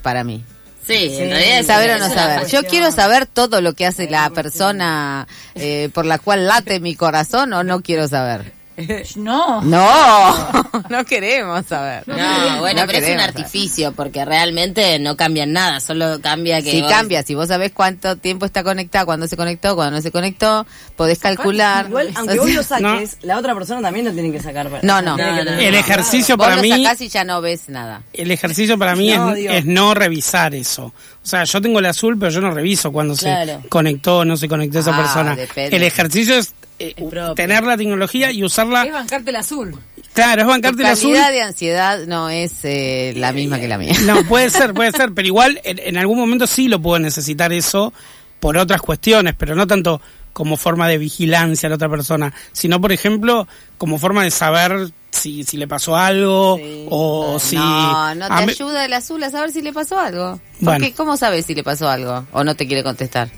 para 0.02 0.24
mí. 0.24 0.44
Sí, 0.86 1.16
en 1.18 1.30
realidad 1.30 1.58
es- 1.60 1.66
Saber 1.66 1.90
o 1.92 1.98
no 1.98 2.12
saber. 2.12 2.46
Yo 2.48 2.62
quiero 2.64 2.90
saber 2.90 3.26
todo 3.26 3.60
lo 3.60 3.74
que 3.74 3.86
hace 3.86 4.08
la 4.10 4.30
persona 4.30 5.28
eh, 5.54 5.88
por 5.94 6.06
la 6.06 6.18
cual 6.18 6.46
late 6.46 6.80
mi 6.80 6.94
corazón 6.96 7.52
o 7.52 7.62
no 7.62 7.82
quiero 7.82 8.08
saber. 8.08 8.52
No. 9.16 9.60
No, 9.62 10.62
no 10.88 11.04
queremos 11.04 11.66
saber. 11.66 12.02
No, 12.06 12.60
bueno, 12.60 12.82
No 12.82 12.86
pero 12.86 13.06
es 13.06 13.14
un 13.14 13.20
artificio 13.20 13.92
porque 13.92 14.24
realmente 14.24 14.98
no 14.98 15.16
cambia 15.16 15.46
nada, 15.46 15.80
solo 15.80 16.20
cambia 16.20 16.62
que 16.62 16.70
Si 16.72 16.80
vos- 16.82 16.90
cambia, 16.90 17.22
si 17.22 17.34
vos 17.34 17.48
sabés 17.48 17.72
cuánto 17.72 18.16
tiempo 18.16 18.46
está 18.46 18.62
conectado, 18.62 19.06
cuándo 19.06 19.26
se 19.26 19.36
conectó, 19.36 19.74
cuándo 19.74 19.96
no 19.96 20.02
se 20.02 20.10
conectó, 20.10 20.66
podés 20.96 21.18
calcular. 21.18 21.86
Igual, 21.88 22.10
aunque 22.16 22.38
O 22.38 22.42
vos 22.42 22.50
lo 22.52 22.62
saques, 22.62 23.18
la 23.22 23.38
otra 23.38 23.54
persona 23.54 23.80
también 23.82 24.06
lo 24.06 24.12
tiene 24.12 24.32
que 24.32 24.40
sacar. 24.40 24.70
No, 24.82 25.02
no. 25.02 25.16
El 25.18 25.74
ejercicio 25.74 26.36
vos 26.36 26.46
para 26.46 26.56
lo 26.56 26.62
mí, 26.62 26.70
sacás 26.70 27.00
y 27.00 27.08
ya 27.08 27.24
no 27.24 27.40
ves 27.40 27.68
nada. 27.68 28.02
el 28.12 28.30
ejercicio 28.30 28.78
para 28.78 28.94
mí 28.96 29.10
No, 29.14 29.32
es, 29.34 29.64
no 29.64 29.94
revisar 29.94 30.54
eso. 30.54 30.92
O 31.22 31.26
sea, 31.26 31.44
yo 31.44 31.60
tengo 31.60 31.78
el 31.80 31.86
azul, 31.86 32.18
pero 32.18 32.30
yo 32.30 32.40
no 32.40 32.50
reviso 32.50 32.90
cuando 32.92 33.14
Claro. 33.14 33.60
se 33.62 33.68
conectó 33.68 34.18
o 34.18 34.24
no 34.24 34.36
se 34.36 34.48
conectó 34.48 34.78
esa 34.78 34.94
Ah, 34.94 34.96
persona. 35.02 35.36
depende. 35.36 35.76
El 35.76 35.82
ejercicio 35.82 36.34
es 36.36 36.54
eh, 36.80 36.94
tener 37.36 37.62
la 37.62 37.76
tecnología 37.76 38.32
y 38.32 38.42
usarla. 38.42 38.84
Es 38.84 38.92
bancarte 38.92 39.30
el 39.30 39.36
azul. 39.36 39.76
Claro, 40.12 40.42
es 40.42 40.48
bancarte 40.48 40.82
el 40.82 40.88
azul. 40.88 41.12
calidad 41.12 41.30
de 41.30 41.42
ansiedad 41.42 42.06
no 42.06 42.30
es 42.30 42.64
eh, 42.64 43.12
la 43.16 43.32
misma 43.32 43.60
que 43.60 43.68
la 43.68 43.78
mía. 43.78 43.94
No, 44.06 44.24
puede 44.28 44.50
ser, 44.50 44.74
puede 44.74 44.92
ser, 44.92 45.12
pero 45.12 45.26
igual 45.26 45.60
en, 45.62 45.78
en 45.78 45.96
algún 45.96 46.18
momento 46.18 46.46
sí 46.46 46.68
lo 46.68 46.80
puedo 46.80 46.98
necesitar 46.98 47.52
eso 47.52 47.92
por 48.40 48.56
otras 48.56 48.80
cuestiones, 48.80 49.34
pero 49.36 49.54
no 49.54 49.66
tanto 49.66 50.00
como 50.32 50.56
forma 50.56 50.88
de 50.88 50.98
vigilancia 50.98 51.66
a 51.66 51.70
la 51.70 51.76
otra 51.76 51.88
persona, 51.88 52.32
sino 52.52 52.80
por 52.80 52.92
ejemplo 52.92 53.46
como 53.78 53.98
forma 53.98 54.24
de 54.24 54.30
saber 54.30 54.90
si, 55.10 55.44
si 55.44 55.56
le 55.56 55.68
pasó 55.68 55.96
algo 55.96 56.58
o 56.88 57.38
si... 57.38 57.56
No, 57.56 58.14
no 58.14 58.28
te 58.28 58.34
ayuda 58.34 58.84
el 58.84 58.92
azul 58.92 59.22
a 59.22 59.30
saber 59.30 59.50
si 59.52 59.60
le 59.60 59.72
pasó 59.72 59.98
algo. 59.98 60.40
Bueno. 60.60 60.78
Porque, 60.78 60.94
¿cómo 60.94 61.16
sabes 61.16 61.46
si 61.46 61.54
le 61.54 61.62
pasó 61.62 61.88
algo? 61.88 62.26
¿O 62.32 62.44
no 62.44 62.54
te 62.54 62.66
quiere 62.66 62.82
contestar? 62.82 63.28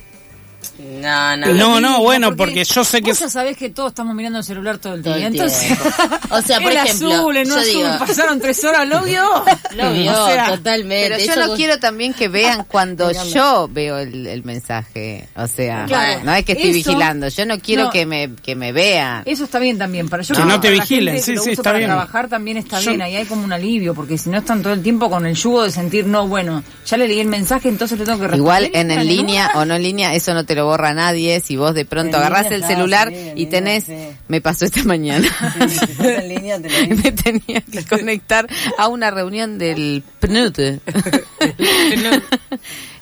No, 0.79 1.37
no. 1.37 1.47
No, 1.55 1.81
no, 1.81 2.01
bueno, 2.01 2.35
porque 2.37 2.65
yo 2.65 2.85
sé 2.85 3.03
que... 3.03 3.11
Vos 3.11 3.21
ya 3.21 3.29
sabés 3.29 3.57
que 3.57 3.71
todos 3.71 3.91
estamos 3.91 4.15
mirando 4.15 4.39
el 4.39 4.45
celular 4.45 4.79
todo 4.79 4.95
el 4.95 5.03
Todo 5.03 5.15
día. 5.15 5.27
el 5.29 5.35
Entonces, 5.35 5.67
tiempo. 5.67 5.85
O 6.31 6.41
sea, 6.43 6.61
por 6.63 6.73
el 6.73 6.79
ejemplo, 6.79 7.13
azul, 7.15 7.37
el 7.37 7.49
no 7.49 7.55
yo 7.57 7.61
azul, 7.61 7.73
digo- 7.75 7.99
pasaron 7.99 8.41
tres 8.41 8.65
horas, 8.65 8.89
¿lo 8.89 9.03
vio? 9.03 9.23
Lo 9.77 9.93
vio, 9.93 10.13
O 10.13 10.27
sea, 10.29 10.47
totalmente. 10.57 11.17
Pero 11.17 11.25
yo 11.35 11.41
no 11.41 11.49
vos- 11.49 11.57
quiero 11.57 11.79
también 11.79 12.15
que 12.15 12.29
vean 12.29 12.65
cuando 12.69 13.11
yo 13.13 13.69
veo 13.71 13.99
el, 13.99 14.27
el 14.27 14.45
mensaje. 14.45 15.29
O 15.37 15.47
sea, 15.47 15.85
Claro. 15.87 16.21
no 16.25 16.35
es 16.35 16.45
que 16.45 16.53
estoy 16.53 16.71
Eso- 16.71 16.91
vigilando. 16.91 17.29
Yo 17.29 17.47
no 17.47 17.59
quiero 17.59 17.85
No. 17.85 17.91
que 17.91 18.07
me 18.07 18.31
que 18.43 18.55
me 18.57 18.73
vean. 18.73 19.23
Eso 19.27 19.45
está 19.45 19.59
bien 19.59 19.79
también. 19.79 20.09
Para 20.09 20.23
yo 20.23 20.35
Que 20.35 20.45
no 20.45 20.61
te 20.61 20.71
vigilen, 20.71 21.23
sí, 21.23 21.37
sí, 21.39 21.51
está 21.51 21.63
para 21.65 21.79
bien. 21.79 21.91
trabajar 21.91 22.29
también 22.29 22.57
está 22.57 22.81
Yo- 22.81 22.91
bien. 22.91 23.03
Ahí 23.03 23.17
hay 23.17 23.25
como 23.27 23.45
un 23.45 23.53
alivio, 23.53 23.95
porque 23.95 24.17
si 24.19 24.31
no 24.31 24.39
están 24.39 24.63
todo 24.63 24.73
el 24.73 24.83
tiempo 24.83 25.09
con 25.11 25.27
el 25.27 25.35
yugo 25.35 25.63
de 25.65 25.71
sentir, 25.71 26.07
no, 26.07 26.27
bueno, 26.29 26.63
ya 26.87 26.97
le 26.97 27.09
leí 27.09 27.21
el 27.21 27.29
mensaje, 27.29 27.69
entonces 27.69 27.99
le 27.99 28.05
tengo 28.05 28.19
que 28.19 28.29
responder. 28.29 28.41
Igual 28.43 28.71
en, 28.75 28.91
en 28.91 29.07
línea 29.07 29.51
o 29.55 29.65
no 29.65 29.75
en 29.75 29.83
línea, 29.83 30.15
eso 30.15 30.35
no 30.35 30.45
te 30.45 30.52
lo 30.55 30.67
borra 30.67 30.95
nadie. 30.95 31.41
Si 31.41 31.57
vos 31.57 31.75
de 31.75 31.85
pronto 31.85 32.17
agarrás 32.17 32.51
línea 32.51 32.53
el 32.53 32.65
celular 32.65 33.11
sí, 33.11 33.33
y 33.35 33.47
línea, 33.47 33.51
tenés, 33.51 33.85
sí. 33.85 33.97
me 34.29 34.41
pasó 34.41 34.65
esta 34.65 34.83
mañana. 34.85 35.29
Sí, 35.69 35.77
si 35.79 36.03
en 36.07 36.29
línea, 36.29 36.61
te 36.61 36.69
me 36.95 37.13
tenía 37.13 37.61
que 37.61 37.85
conectar 37.85 38.47
a 38.79 38.89
una 38.89 39.11
reunión 39.11 39.59
del 39.59 40.03
PNUT. 40.21 40.59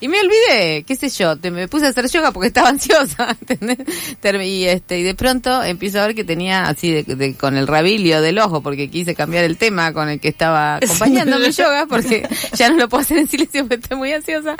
y 0.00 0.08
me 0.08 0.18
olvidé, 0.20 0.82
qué 0.84 0.96
sé 0.96 1.08
yo, 1.10 1.36
te, 1.36 1.50
me 1.50 1.68
puse 1.68 1.86
a 1.86 1.90
hacer 1.90 2.08
yoga 2.08 2.32
porque 2.32 2.48
estaba 2.48 2.68
ansiosa, 2.70 3.36
¿entendés? 3.46 3.78
Y, 4.46 4.64
este, 4.64 4.98
y 4.98 5.02
de 5.02 5.14
pronto 5.14 5.62
empiezo 5.62 6.00
a 6.00 6.06
ver 6.06 6.14
que 6.14 6.24
tenía 6.24 6.64
así 6.64 6.90
de, 6.90 7.02
de- 7.14 7.34
con 7.34 7.56
el 7.56 7.66
rabilio 7.66 8.20
del 8.20 8.38
ojo 8.38 8.62
porque 8.62 8.88
quise 8.90 9.14
cambiar 9.14 9.44
el 9.44 9.56
tema 9.56 9.92
con 9.92 10.08
el 10.08 10.20
que 10.20 10.28
estaba 10.28 10.76
acompañándome 10.76 11.50
yoga 11.52 11.86
porque 11.86 12.28
ya 12.54 12.68
no 12.70 12.76
lo 12.76 12.88
puedo 12.88 13.02
hacer 13.02 13.18
en 13.18 13.28
silencio 13.28 13.62
porque 13.62 13.82
estoy 13.82 13.96
muy 13.98 14.12
ansiosa. 14.12 14.56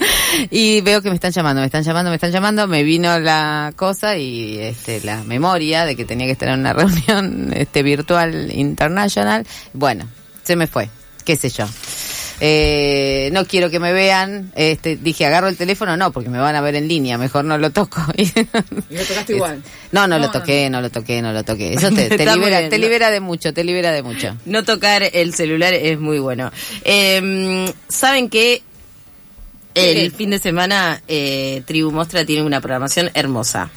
Y 0.51 0.81
veo 0.83 1.03
que 1.03 1.09
me 1.09 1.15
están 1.15 1.33
llamando, 1.33 1.61
me 1.61 1.67
están 1.67 1.83
llamando, 1.83 2.11
me 2.11 2.17
están 2.17 2.33
llamando, 2.33 2.67
me 2.67 2.83
vino 2.83 3.19
la 3.19 3.73
cosa 3.77 4.17
y 4.17 4.59
este, 4.59 5.01
la 5.03 5.23
memoria 5.25 5.85
de 5.85 5.97
que 5.97 6.05
tenía 6.05 6.27
que 6.27 6.33
estar 6.33 6.49
en 6.49 6.61
una 6.61 6.73
reunión 6.73 7.53
este, 7.55 7.83
virtual 7.83 8.51
internacional. 8.53 9.47
Bueno, 9.73 10.07
se 10.43 10.57
me 10.57 10.67
fue, 10.67 10.89
qué 11.25 11.37
sé 11.37 11.49
yo. 11.51 11.67
Eh, 12.41 13.29
no 13.33 13.45
quiero 13.45 13.69
que 13.71 13.79
me 13.79 13.93
vean, 13.93 14.51
este, 14.55 14.97
dije 14.97 15.27
agarro 15.27 15.49
el 15.49 15.57
teléfono, 15.57 15.97
no, 15.97 16.11
porque 16.11 16.31
me 16.31 16.39
van 16.39 16.57
a 16.57 16.61
ver 16.63 16.75
en 16.75 16.89
línea, 16.89 17.19
mejor 17.19 17.45
no 17.45 17.59
lo 17.59 17.71
toco. 17.71 18.01
Y 18.17 18.25
lo 18.95 19.05
tocaste 19.05 19.35
igual. 19.35 19.63
No, 19.93 20.07
no, 20.07 20.19
No, 20.19 20.27
lo 20.27 20.31
toqué, 20.31 20.69
no 20.71 20.81
lo 20.81 20.91
toqué, 20.91 21.21
no 21.23 21.33
lo 21.33 21.45
toqué. 21.45 21.75
Eso 21.75 21.91
te, 21.91 22.09
te 22.09 22.27
libera, 22.27 22.59
bien, 22.59 22.71
te 22.71 22.79
¿no? 22.79 22.83
libera 22.85 23.11
de 23.11 23.21
mucho, 23.21 23.53
te 23.53 23.63
libera 23.65 23.93
de 23.93 24.03
mucho. 24.03 24.37
No 24.47 24.65
tocar 24.65 25.03
el 25.13 25.35
celular 25.35 25.75
es 25.75 25.99
muy 26.01 26.19
bueno. 26.19 26.51
Eh, 26.85 27.73
Saben 27.89 28.29
que 28.31 28.63
el 29.75 30.13
fin 30.13 30.31
de 30.31 30.39
semana 30.39 31.03
eh, 31.09 31.63
Tribu 31.67 31.91
Mostra 31.93 32.25
tiene 32.25 32.43
una 32.43 32.61
programación 32.61 33.11
hermosa. 33.15 33.71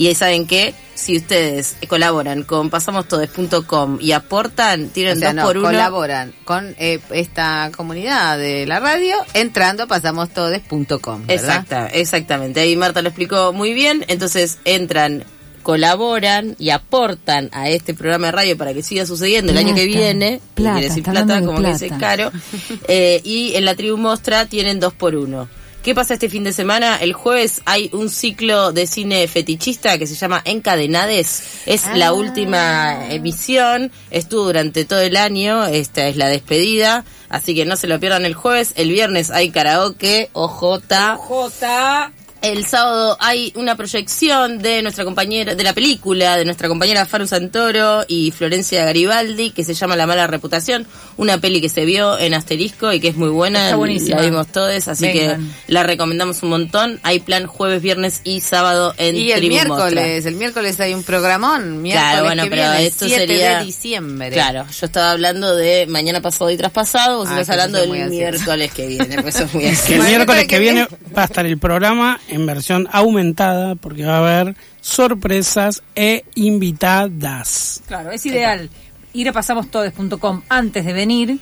Y 0.00 0.06
ahí 0.06 0.14
saben 0.14 0.46
que 0.46 0.72
si 0.94 1.18
ustedes 1.18 1.76
colaboran 1.86 2.44
con 2.44 2.70
pasamostodes.com 2.70 3.98
y 4.00 4.12
aportan, 4.12 4.88
tienen 4.88 5.18
O 5.18 5.20
sea, 5.20 5.28
dos 5.28 5.36
no, 5.36 5.42
por 5.44 5.58
uno. 5.58 5.66
colaboran 5.66 6.32
con 6.46 6.74
eh, 6.78 7.00
esta 7.10 7.70
comunidad 7.76 8.38
de 8.38 8.64
la 8.66 8.80
radio 8.80 9.16
entrando 9.34 9.82
a 9.82 9.86
pasamostodes.com. 9.88 11.24
Exacta, 11.28 11.88
exactamente. 11.88 12.60
Ahí 12.60 12.76
Marta 12.76 13.02
lo 13.02 13.10
explicó 13.10 13.52
muy 13.52 13.74
bien. 13.74 14.06
Entonces 14.08 14.56
entran 14.64 15.24
colaboran 15.62 16.56
y 16.58 16.70
aportan 16.70 17.50
a 17.52 17.68
este 17.68 17.92
programa 17.92 18.28
de 18.28 18.32
radio 18.32 18.56
para 18.56 18.72
que 18.72 18.82
siga 18.82 19.04
sucediendo 19.04 19.52
el 19.52 19.58
año 19.58 19.74
que 19.74 19.84
viene, 19.84 20.40
plata, 20.54 20.78
quiere 20.78 20.88
decir 20.88 21.04
como 21.04 21.60
que 21.60 21.72
dice 21.72 21.90
caro, 22.00 22.32
eh, 22.88 23.20
y 23.22 23.54
en 23.54 23.66
la 23.66 23.74
tribu 23.74 23.98
Mostra 23.98 24.46
tienen 24.46 24.80
dos 24.80 24.94
por 24.94 25.14
uno. 25.14 25.46
¿Qué 25.82 25.94
pasa 25.94 26.12
este 26.14 26.28
fin 26.28 26.44
de 26.44 26.52
semana? 26.52 26.96
El 26.96 27.14
jueves 27.14 27.62
hay 27.64 27.88
un 27.94 28.10
ciclo 28.10 28.70
de 28.72 28.86
cine 28.86 29.26
fetichista 29.28 29.96
que 29.96 30.06
se 30.06 30.14
llama 30.14 30.42
Encadenades. 30.44 31.42
Es 31.64 31.86
Ah. 31.86 31.96
la 31.96 32.12
última 32.12 33.06
emisión. 33.10 33.90
Estuvo 34.10 34.44
durante 34.44 34.84
todo 34.84 35.00
el 35.00 35.16
año. 35.16 35.64
Esta 35.64 36.06
es 36.08 36.16
la 36.16 36.28
despedida. 36.28 37.04
Así 37.30 37.54
que 37.54 37.64
no 37.64 37.76
se 37.76 37.86
lo 37.86 37.98
pierdan 37.98 38.26
el 38.26 38.34
jueves. 38.34 38.74
El 38.76 38.90
viernes 38.90 39.30
hay 39.30 39.50
karaoke. 39.50 40.28
OJ. 40.34 41.16
J. 41.16 42.12
El 42.42 42.64
sábado 42.64 43.18
hay 43.20 43.52
una 43.54 43.76
proyección 43.76 44.58
de 44.60 44.80
nuestra 44.82 45.04
compañera, 45.04 45.54
de 45.54 45.62
la 45.62 45.74
película 45.74 46.36
de 46.38 46.46
nuestra 46.46 46.68
compañera 46.68 47.04
Faru 47.04 47.26
Santoro 47.26 48.04
y 48.08 48.30
Florencia 48.30 48.82
Garibaldi, 48.84 49.50
que 49.50 49.62
se 49.62 49.74
llama 49.74 49.94
La 49.94 50.06
mala 50.06 50.26
reputación, 50.26 50.86
una 51.18 51.38
peli 51.38 51.60
que 51.60 51.68
se 51.68 51.84
vio 51.84 52.18
en 52.18 52.32
Asterisco 52.32 52.94
y 52.94 53.00
que 53.00 53.08
es 53.08 53.16
muy 53.16 53.28
buena, 53.28 53.64
Está 53.66 53.76
buenísima. 53.76 54.16
la 54.16 54.22
vimos 54.22 54.46
todos, 54.48 54.88
así 54.88 55.04
Vengan. 55.04 55.52
que 55.66 55.72
la 55.72 55.82
recomendamos 55.82 56.42
un 56.42 56.48
montón. 56.48 56.98
Hay 57.02 57.20
plan 57.20 57.46
jueves, 57.46 57.82
viernes 57.82 58.22
y 58.24 58.40
sábado 58.40 58.94
en 58.96 59.16
Y 59.16 59.32
el 59.32 59.40
Tribu 59.40 59.54
miércoles, 59.56 59.78
Mostra. 60.14 60.28
el 60.30 60.36
miércoles 60.36 60.80
hay 60.80 60.94
un 60.94 61.02
programón, 61.02 61.82
miércoles 61.82 62.08
Claro, 62.10 62.24
bueno, 62.24 62.42
que 62.44 62.50
pero 62.50 62.62
viene, 62.62 62.86
esto 62.86 63.04
7 63.06 63.20
sería 63.26 63.58
de 63.58 63.64
diciembre. 63.66 64.30
Claro, 64.30 64.64
yo 64.66 64.86
estaba 64.86 65.10
hablando 65.10 65.54
de 65.56 65.86
mañana 65.88 66.22
pasado 66.22 66.50
y 66.50 66.56
traspasado, 66.56 67.18
vos 67.18 67.28
Ah, 67.28 67.32
estás 67.40 67.50
hablando 67.50 67.78
del 67.78 67.90
miércoles 68.08 68.72
que 68.72 68.86
viene, 68.86 69.20
pues 69.20 69.34
eso 69.36 69.44
es 69.44 69.52
muy 69.54 69.64
Que 69.86 69.96
el 69.96 70.02
miércoles 70.04 70.46
que 70.46 70.58
viene 70.58 70.88
va 71.14 71.22
a 71.22 71.24
estar 71.26 71.44
el 71.44 71.58
programa 71.58 72.18
en 72.30 72.46
versión 72.46 72.88
aumentada 72.92 73.74
porque 73.74 74.04
va 74.04 74.16
a 74.16 74.38
haber 74.40 74.56
sorpresas 74.80 75.82
e 75.94 76.24
invitadas. 76.34 77.82
Claro, 77.86 78.10
es 78.10 78.24
ideal 78.26 78.70
ir 79.12 79.28
a 79.28 79.32
pasamostodes.com 79.32 80.42
antes 80.48 80.84
de 80.84 80.92
venir. 80.92 81.38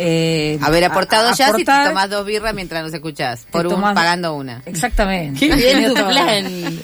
eh, 0.00 0.58
Haber 0.62 0.84
aportado 0.84 1.28
a- 1.30 1.34
ya 1.34 1.48
si 1.54 1.64
te 1.64 1.72
tomás 1.72 2.08
dos 2.08 2.24
birras 2.24 2.54
mientras 2.54 2.84
nos 2.84 2.92
escuchás, 2.94 3.46
por 3.50 3.66
un, 3.66 3.72
tomás- 3.74 3.94
pagando 3.94 4.34
una. 4.36 4.62
Exactamente. 4.66 5.40
Qué 5.48 5.56
bien 5.56 5.88
tu 5.88 5.94
plan. 5.94 6.78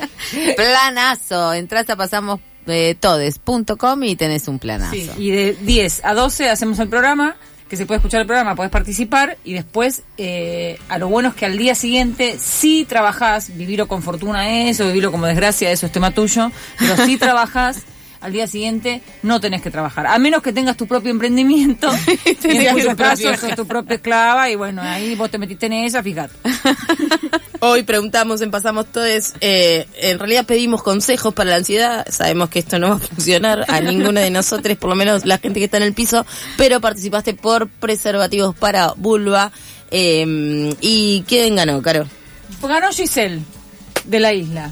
Planazo, 0.57 1.53
entras 1.55 1.89
a 1.91 1.97
pasamos 1.97 2.41
eh, 2.67 2.97
todes.com 2.99 4.03
y 4.05 4.17
tenés 4.17 4.49
un 4.49 4.59
planazo. 4.59 4.93
Sí, 4.95 5.11
y 5.19 5.31
de 5.31 5.53
10 5.61 6.01
a 6.05 6.15
12 6.15 6.49
hacemos 6.51 6.79
el 6.79 6.89
programa, 6.89 7.37
que 7.69 7.77
se 7.77 7.87
puede 7.87 7.99
escuchar 7.99 8.21
el 8.21 8.27
programa, 8.27 8.55
puedes 8.55 8.71
participar 8.71 9.39
y 9.45 9.55
después 9.55 10.03
eh, 10.19 10.79
a 10.89 10.99
lo 10.99 11.09
bueno 11.09 11.31
es 11.31 11.35
que 11.35 11.47
al 11.47 11.57
día 11.57 11.75
siguiente 11.75 12.37
si 12.39 12.85
trabajás, 12.85 13.57
vivirlo 13.57 13.89
con 13.89 14.03
fortuna 14.03 14.69
es 14.69 14.81
o 14.81 14.87
vivirlo 14.87 15.11
como 15.11 15.27
desgracia, 15.27 15.71
eso 15.71 15.87
es 15.87 15.93
tema 15.93 16.11
tuyo, 16.11 16.51
pero 16.79 16.97
si 17.05 17.17
trabajás 17.19 17.83
al 18.25 18.33
día 18.33 18.47
siguiente 18.47 19.03
no 19.23 19.39
tenés 19.39 19.61
que 19.61 19.71
trabajar, 19.71 20.07
a 20.07 20.19
menos 20.19 20.43
que 20.43 20.51
tengas 20.51 20.79
tu 20.79 20.87
propio 20.87 21.11
emprendimiento, 21.11 21.91
en 22.25 22.37
tu 22.37 22.49
cuyo 22.73 22.97
caso 22.97 23.23
propio 23.23 23.37
sos 23.37 23.55
tu 23.55 23.67
propia 23.67 23.97
esclava 23.97 24.49
y 24.51 24.55
bueno, 24.55 24.81
ahí 24.81 25.15
vos 25.15 25.31
te 25.31 25.37
metiste 25.37 25.67
en 25.67 25.75
esa, 25.75 26.03
fíjate. 26.03 26.35
Hoy 27.61 27.83
preguntamos 27.83 28.41
en 28.41 28.51
Pasamos 28.51 28.87
Todes, 28.87 29.35
eh, 29.43 29.87
en 30.01 30.19
realidad 30.19 30.47
pedimos 30.47 30.83
consejos 30.83 31.35
para 31.35 31.51
la 31.51 31.57
ansiedad, 31.57 32.07
sabemos 32.11 32.49
que 32.49 32.61
esto 32.61 32.79
no 32.79 32.89
va 32.89 32.95
a 32.97 32.99
funcionar 32.99 33.67
a 33.69 33.81
ninguno 33.81 34.21
de 34.21 34.31
nosotros, 34.31 34.77
por 34.79 34.89
lo 34.89 34.97
menos 34.97 35.27
la 35.27 35.37
gente 35.37 35.61
que 35.61 35.67
está 35.67 35.77
en 35.77 35.83
el 35.83 35.93
piso, 35.93 36.25
pero 36.57 36.81
participaste 36.81 37.35
por 37.35 37.69
preservativos 37.69 38.57
para 38.57 38.95
vulva. 38.97 39.53
eh, 39.91 40.75
¿Y 40.81 41.25
quién 41.29 41.57
ganó, 41.57 41.83
Caro? 41.83 42.07
Ganó 42.63 42.91
Giselle 42.91 43.43
de 44.05 44.21
la 44.21 44.33
isla. 44.33 44.71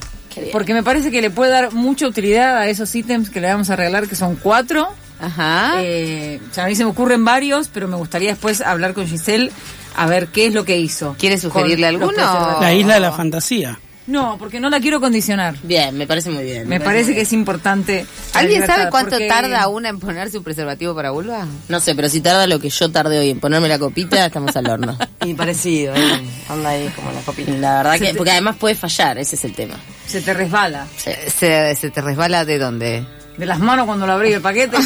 Porque 0.52 0.74
me 0.74 0.82
parece 0.82 1.10
que 1.10 1.20
le 1.20 1.30
puede 1.30 1.50
dar 1.50 1.72
mucha 1.72 2.06
utilidad 2.06 2.56
a 2.58 2.68
esos 2.68 2.94
ítems 2.94 3.30
que 3.30 3.40
le 3.40 3.48
vamos 3.48 3.70
a 3.70 3.76
regalar, 3.76 4.08
que 4.08 4.16
son 4.16 4.36
cuatro. 4.36 4.88
Ajá. 5.20 5.74
Eh, 5.82 6.40
o 6.50 6.54
sea, 6.54 6.64
a 6.64 6.66
mí 6.66 6.74
se 6.74 6.84
me 6.84 6.90
ocurren 6.90 7.24
varios, 7.24 7.68
pero 7.68 7.86
me 7.88 7.96
gustaría 7.96 8.30
después 8.30 8.60
hablar 8.60 8.92
con 8.94 9.06
Giselle 9.06 9.50
a 9.94 10.06
ver 10.06 10.28
qué 10.28 10.46
es 10.46 10.54
lo 10.54 10.64
que 10.64 10.78
hizo. 10.78 11.14
¿Quiere 11.18 11.38
sugerirle 11.38 11.86
alguno? 11.86 12.12
La 12.60 12.72
isla 12.74 12.94
de 12.94 13.00
la 13.00 13.12
fantasía. 13.12 13.78
No, 14.04 14.36
porque 14.36 14.58
no 14.58 14.68
la 14.68 14.80
quiero 14.80 15.00
condicionar. 15.00 15.54
Bien, 15.62 15.96
me 15.96 16.08
parece 16.08 16.28
muy 16.28 16.42
bien. 16.42 16.66
Me 16.68 16.80
parece 16.80 17.14
que 17.14 17.20
es 17.20 17.32
importante. 17.32 18.04
¿Alguien 18.34 18.66
sabe 18.66 18.90
cuánto 18.90 19.10
porque- 19.12 19.28
tarda 19.28 19.68
una 19.68 19.90
en 19.90 20.00
ponerse 20.00 20.38
un 20.38 20.42
preservativo 20.44 20.92
para 20.92 21.12
vulva? 21.12 21.46
No 21.68 21.78
sé, 21.78 21.94
pero 21.94 22.08
si 22.08 22.20
tarda 22.20 22.48
lo 22.48 22.58
que 22.58 22.68
yo 22.68 22.90
tardé 22.90 23.20
hoy 23.20 23.30
en 23.30 23.38
ponerme 23.38 23.68
la 23.68 23.78
copita, 23.78 24.26
estamos 24.26 24.56
al 24.56 24.68
horno. 24.68 24.98
Y 25.24 25.34
parecido, 25.34 25.94
¿eh? 25.94 26.20
anda 26.48 26.70
ahí 26.70 26.90
como 26.96 27.12
la 27.12 27.20
copita. 27.20 27.52
La 27.52 27.76
verdad 27.76 27.92
Se 27.92 27.98
que, 28.00 28.06
te- 28.10 28.14
porque 28.16 28.32
además 28.32 28.56
puede 28.56 28.74
fallar, 28.74 29.18
ese 29.18 29.36
es 29.36 29.44
el 29.44 29.54
tema. 29.54 29.76
Se 30.12 30.20
te 30.20 30.34
resbala. 30.34 30.86
¿Se, 30.96 31.74
se 31.74 31.90
te 31.90 32.00
resbala 32.00 32.44
de 32.44 32.58
dónde? 32.58 33.04
De 33.36 33.46
las 33.46 33.58
manos 33.60 33.86
cuando 33.86 34.06
lo 34.06 34.12
abrí 34.12 34.32
el 34.32 34.42
paquete. 34.42 34.76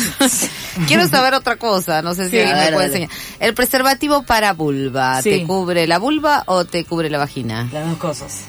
Quiero 0.87 1.09
saber 1.09 1.35
otra 1.35 1.57
cosa, 1.57 2.01
no 2.03 2.15
sé 2.15 2.27
si 2.27 2.31
Sí. 2.31 2.39
alguien 2.39 2.57
me 2.59 2.73
puede 2.73 2.89
dale. 2.89 3.03
enseñar. 3.05 3.11
¿El 3.41 3.55
preservativo 3.55 4.23
para 4.23 4.53
vulva 4.53 5.21
Sí. 5.23 5.31
te 5.31 5.45
cubre 5.45 5.87
la 5.87 5.99
vulva 5.99 6.45
o 6.47 6.65
te 6.65 6.85
cubre 6.85 7.11
la 7.11 7.19
vagina? 7.19 7.69
Las 7.73 7.89
dos 7.89 7.99
cosas. 7.99 8.43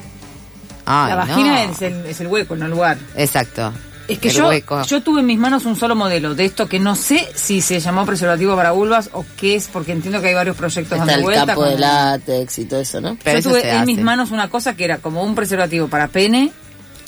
Ay, 0.86 1.10
la 1.10 1.16
vagina 1.16 1.66
no. 1.66 1.72
es, 1.72 1.82
el, 1.82 2.06
es 2.06 2.22
el 2.22 2.28
hueco, 2.28 2.56
no 2.56 2.66
el 2.66 2.72
lugar. 2.72 2.98
Exacto. 3.16 3.74
Es 4.08 4.20
que 4.20 4.30
El 4.30 4.36
yo, 4.36 4.48
hueco. 4.48 4.84
yo 4.84 5.02
tuve 5.04 5.20
en 5.20 5.26
mis 5.26 5.38
manos 5.38 5.66
un 5.66 5.76
solo 5.76 5.94
modelo 5.96 6.34
de 6.34 6.46
esto 6.46 6.70
que 6.70 6.80
no 6.80 6.96
sé 6.96 7.28
si 7.36 7.60
se 7.62 7.82
llamó 7.82 8.06
preservativo 8.06 8.56
para 8.56 8.72
vulvas 8.72 9.10
o 9.12 9.26
qué 9.36 9.56
es, 9.56 9.68
porque 9.68 9.92
entiendo 9.92 10.22
que 10.22 10.28
hay 10.30 10.34
varios 10.34 10.56
proyectos 10.56 10.94
Está 10.98 11.06
dando 11.06 11.14
el 11.16 11.24
vuelta. 11.24 11.46
campo 11.48 11.62
con- 11.62 11.70
de 11.72 11.80
látex 11.80 12.60
y 12.60 12.66
todo 12.66 12.80
eso, 12.80 13.02
¿no? 13.02 13.18
Pero 13.22 13.40
yo 13.40 13.50
eso 13.50 13.50
tuve 13.50 13.70
en 13.70 13.86
mis 13.86 14.00
manos 14.00 14.32
una 14.32 14.50
cosa 14.50 14.76
que 14.78 14.86
era 14.86 15.00
como 15.00 15.24
un 15.24 15.36
preservativo 15.36 15.90
para 15.90 16.08
pene, 16.08 16.52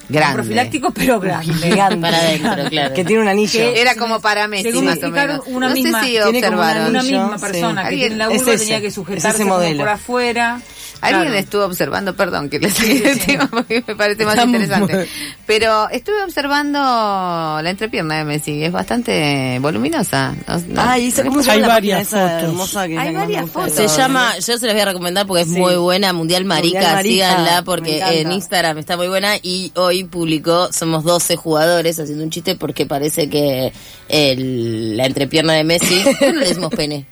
Grande. 0.09 0.35
profiláctico, 0.35 0.91
pero 0.91 1.19
grande. 1.19 1.99
Para 2.01 2.17
adentro, 2.17 2.69
claro. 2.69 2.93
Que 2.95 3.05
tiene 3.05 3.21
un 3.21 3.27
anillo. 3.27 3.51
Que- 3.59 3.79
Era 3.81 3.95
como 3.95 4.19
para 4.19 4.47
Messi, 4.47 4.71
Según 4.71 4.85
más 4.85 4.97
o 5.03 5.09
menos. 5.11 5.41
una 5.47 5.69
no 5.69 5.75
misma- 5.75 6.01
sé 6.01 6.07
si 6.07 6.17
observaron. 6.19 6.89
Una 6.89 7.03
misma 7.03 7.37
sí. 7.37 7.41
persona 7.45 7.81
que 7.83 7.87
Alguien- 7.89 8.07
tiene 8.09 8.15
la 8.17 8.33
es 8.33 8.39
vulva 8.41 8.53
ese, 8.53 8.63
tenía 8.65 8.81
que 8.81 8.87
es 8.87 8.93
sujetarse 8.95 9.45
modelo. 9.45 9.79
por 9.79 9.89
afuera. 9.89 10.61
Alguien 11.01 11.23
Claro. 11.27 11.37
estuvo 11.39 11.63
observando, 11.65 12.15
perdón, 12.15 12.49
que 12.49 12.59
le 12.59 12.69
sigue 12.71 13.11
el 13.11 13.19
sí. 13.19 13.27
tema 13.27 13.47
porque 13.49 13.83
me 13.87 13.95
parece 13.95 14.25
más 14.25 14.33
Estamos 14.35 14.55
interesante. 14.61 15.07
Pero 15.45 15.89
estuve 15.89 16.21
observando 16.23 16.79
la 16.79 17.69
entrepierna 17.69 18.17
de 18.17 18.25
Messi, 18.25 18.63
es 18.63 18.71
bastante 18.71 19.57
voluminosa. 19.61 20.35
No- 20.47 20.57
no- 20.67 20.81
Ay, 20.81 21.07
¿esa 21.07 21.23
cómo 21.23 21.41
se 21.41 21.51
Hay 21.51 21.57
llama 21.57 21.67
la 21.67 21.73
varias 21.75 22.07
fotos. 22.09 22.43
hermosa 22.43 22.87
que 22.87 22.93
es 22.95 22.99
Hay 22.99 23.13
varias 23.15 23.49
fotos. 23.49 23.73
Se 23.73 23.87
llama, 23.87 24.33
yo 24.39 24.57
se 24.57 24.65
las 24.65 24.73
voy 24.75 24.81
a 24.81 24.85
recomendar 24.85 25.25
porque 25.25 25.43
es 25.43 25.49
Sí. 25.49 25.57
muy 25.57 25.75
buena, 25.77 26.11
Mundial 26.11 26.43
Marica, 26.45 26.79
Mundial 26.79 26.95
Marica, 26.95 27.29
síganla 27.29 27.63
porque 27.63 27.99
en 28.21 28.31
Instagram 28.31 28.77
está 28.77 28.97
muy 28.97 29.07
buena 29.07 29.35
y 29.41 29.71
hoy 29.75 30.03
publicó, 30.03 30.71
somos 30.73 31.03
12 31.05 31.35
jugadores 31.37 31.99
haciendo 31.99 32.23
un 32.23 32.29
chiste 32.29 32.55
porque 32.55 32.85
parece 32.85 33.29
que 33.29 33.71
el, 34.09 34.97
la 34.97 35.05
entrepierna 35.05 35.53
de 35.53 35.63
Messi, 35.63 36.01
¿por 36.03 36.17
qué 36.17 36.33
no 36.33 36.39
le 36.39 36.47
decimos 36.47 36.71
pene? 36.75 37.05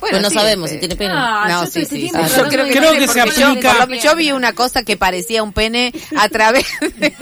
Bueno, 0.00 0.20
no 0.20 0.28
sí, 0.28 0.34
sabemos 0.36 0.70
eh, 0.70 0.74
si 0.74 0.78
tiene 0.80 0.96
pene. 0.96 1.14
Ah, 1.16 1.46
No, 1.48 1.64
yo 1.64 1.70
sí, 1.70 1.80
este 1.82 1.96
sí, 1.96 2.10
Yo 2.12 2.48
creo- 2.48 2.92
que 2.92 3.08
se 3.08 3.14
yo- 3.40 3.48
aplica- 3.48 3.96
Yo 4.02 4.16
vi 4.16 4.32
una 4.32 4.52
cosa 4.52 4.82
que 4.82 4.96
parecía 4.96 5.42
un 5.42 5.52
pene 5.52 5.92
a 6.16 6.28
través 6.28 6.66
del 6.98 7.12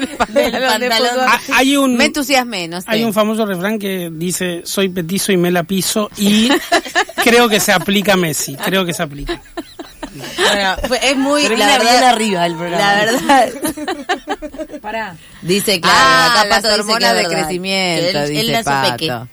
pantalón 0.58 0.80
de. 0.80 0.90
Ah, 1.26 1.40
hay 1.54 1.76
un 1.76 1.96
Me 1.96 2.06
entusiasmé, 2.06 2.68
no 2.68 2.80
sé. 2.80 2.86
hay 2.90 3.04
un 3.04 3.12
famoso 3.14 3.46
refrán 3.46 3.78
que 3.78 4.08
dice 4.12 4.62
soy 4.64 4.88
petizo 4.88 5.32
y 5.32 5.36
me 5.36 5.50
la 5.50 5.62
piso 5.62 6.10
y 6.16 6.48
creo 7.22 7.48
que 7.48 7.60
se 7.60 7.72
aplica 7.72 8.14
a 8.14 8.16
Messi, 8.16 8.56
creo 8.56 8.84
que 8.84 8.92
se 8.94 9.02
aplica. 9.02 9.40
Bueno, 10.36 10.76
es 11.02 11.16
muy, 11.16 11.42
Pero 11.44 11.56
la 11.56 11.66
bien 11.68 11.78
verdad, 11.78 12.04
arriba 12.10 12.46
el 12.46 12.54
programa. 12.54 12.94
la 12.96 13.04
verdad, 13.12 13.48
Pará. 14.82 15.16
dice 15.40 15.80
claro, 15.80 15.96
ah, 15.98 16.26
acá 16.32 16.44
las 16.44 16.48
Pato 16.48 16.68
dice 16.68 16.74
que 16.76 16.80
hormonas 16.80 17.14
de 17.14 17.22
verdad, 17.22 17.38
crecimiento, 17.38 18.18
él, 18.18 18.28
dice 18.30 18.40
él 18.58 18.64
Pato. 18.64 19.28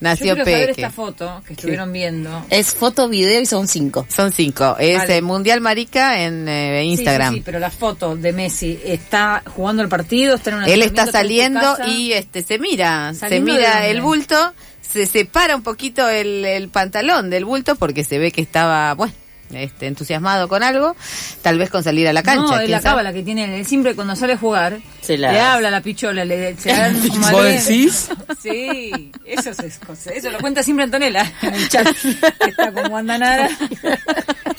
Yo 0.00 0.08
Nació 0.10 0.36
saber 0.36 0.44
Peque. 0.68 0.70
esta 0.82 0.90
foto 0.90 1.42
que 1.46 1.54
estuvieron 1.54 1.92
viendo. 1.92 2.44
Es 2.50 2.74
foto, 2.74 3.08
video 3.08 3.40
y 3.40 3.46
son 3.46 3.68
cinco. 3.68 4.06
Son 4.08 4.32
cinco. 4.32 4.76
Es 4.78 4.98
Vale. 4.98 5.16
eh, 5.16 5.22
Mundial 5.22 5.60
Marica 5.60 6.20
en 6.22 6.46
eh, 6.48 6.80
Sí, 6.82 6.88
Instagram. 6.90 7.32
Sí, 7.32 7.38
sí, 7.38 7.42
pero 7.44 7.58
la 7.58 7.70
foto 7.70 8.16
de 8.16 8.32
Messi 8.32 8.78
está 8.84 9.42
jugando 9.54 9.82
el 9.82 9.88
partido, 9.88 10.34
está 10.34 10.50
en 10.50 10.56
una 10.56 10.66
Él 10.66 10.82
está 10.82 11.06
saliendo 11.06 11.76
y 11.86 12.12
este 12.12 12.42
se 12.42 12.58
mira, 12.58 13.12
se 13.14 13.20
¿Saliendo 13.20 13.52
de 13.52 13.58
mira 13.58 13.86
el 13.86 14.02
bulto, 14.02 14.52
se 14.82 15.06
separa 15.06 15.56
un 15.56 15.62
poquito 15.62 16.08
el, 16.08 16.44
el 16.44 16.68
pantalón 16.68 17.30
del 17.30 17.44
bulto 17.44 17.74
porque 17.76 18.04
se 18.04 18.18
ve 18.18 18.30
que 18.32 18.42
estaba, 18.42 18.94
bueno, 18.94 19.12
este, 19.52 19.86
entusiasmado 19.86 20.48
con 20.48 20.62
algo, 20.62 20.96
tal 21.42 21.58
vez 21.58 21.70
con 21.70 21.82
salir 21.82 22.08
a 22.08 22.12
la 22.12 22.22
cancha. 22.22 22.56
No, 22.56 22.60
es 22.60 22.68
la 22.70 22.78
sabe. 22.80 22.90
cábala 22.92 23.12
que 23.12 23.22
tiene. 23.22 23.58
Él 23.58 23.66
siempre 23.66 23.94
cuando 23.94 24.16
sale 24.16 24.34
a 24.34 24.38
jugar, 24.38 24.78
Se 25.00 25.16
la- 25.18 25.32
le 25.32 25.40
habla 25.40 25.68
a 25.68 25.70
la 25.70 25.80
pichola, 25.80 26.24
le 26.24 26.56
se 26.56 26.68
dan 26.72 26.98
como 27.08 27.30
¿Vos 27.30 27.44
decís? 27.44 28.08
Sí, 28.42 29.10
eso 29.24 29.50
es 29.50 29.78
cosa. 29.78 30.10
Eso 30.12 30.30
lo 30.30 30.38
cuenta 30.38 30.62
siempre 30.62 30.84
Antonella 30.84 31.30
en 31.42 31.54
el 31.54 31.68
chat. 31.68 31.86
que 32.02 32.50
está 32.50 32.72
con 32.72 32.90
Wanda 32.92 33.18
Nara. 33.18 33.48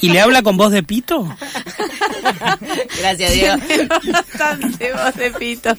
¿Y 0.02 0.10
le 0.10 0.20
habla 0.22 0.42
con 0.42 0.58
voz 0.58 0.72
de 0.72 0.84
pito? 0.84 1.28
Gracias, 3.00 3.34
Diego. 3.34 3.56
Bastante 4.12 4.94
voz 4.94 5.16
de 5.16 5.32
pito. 5.32 5.78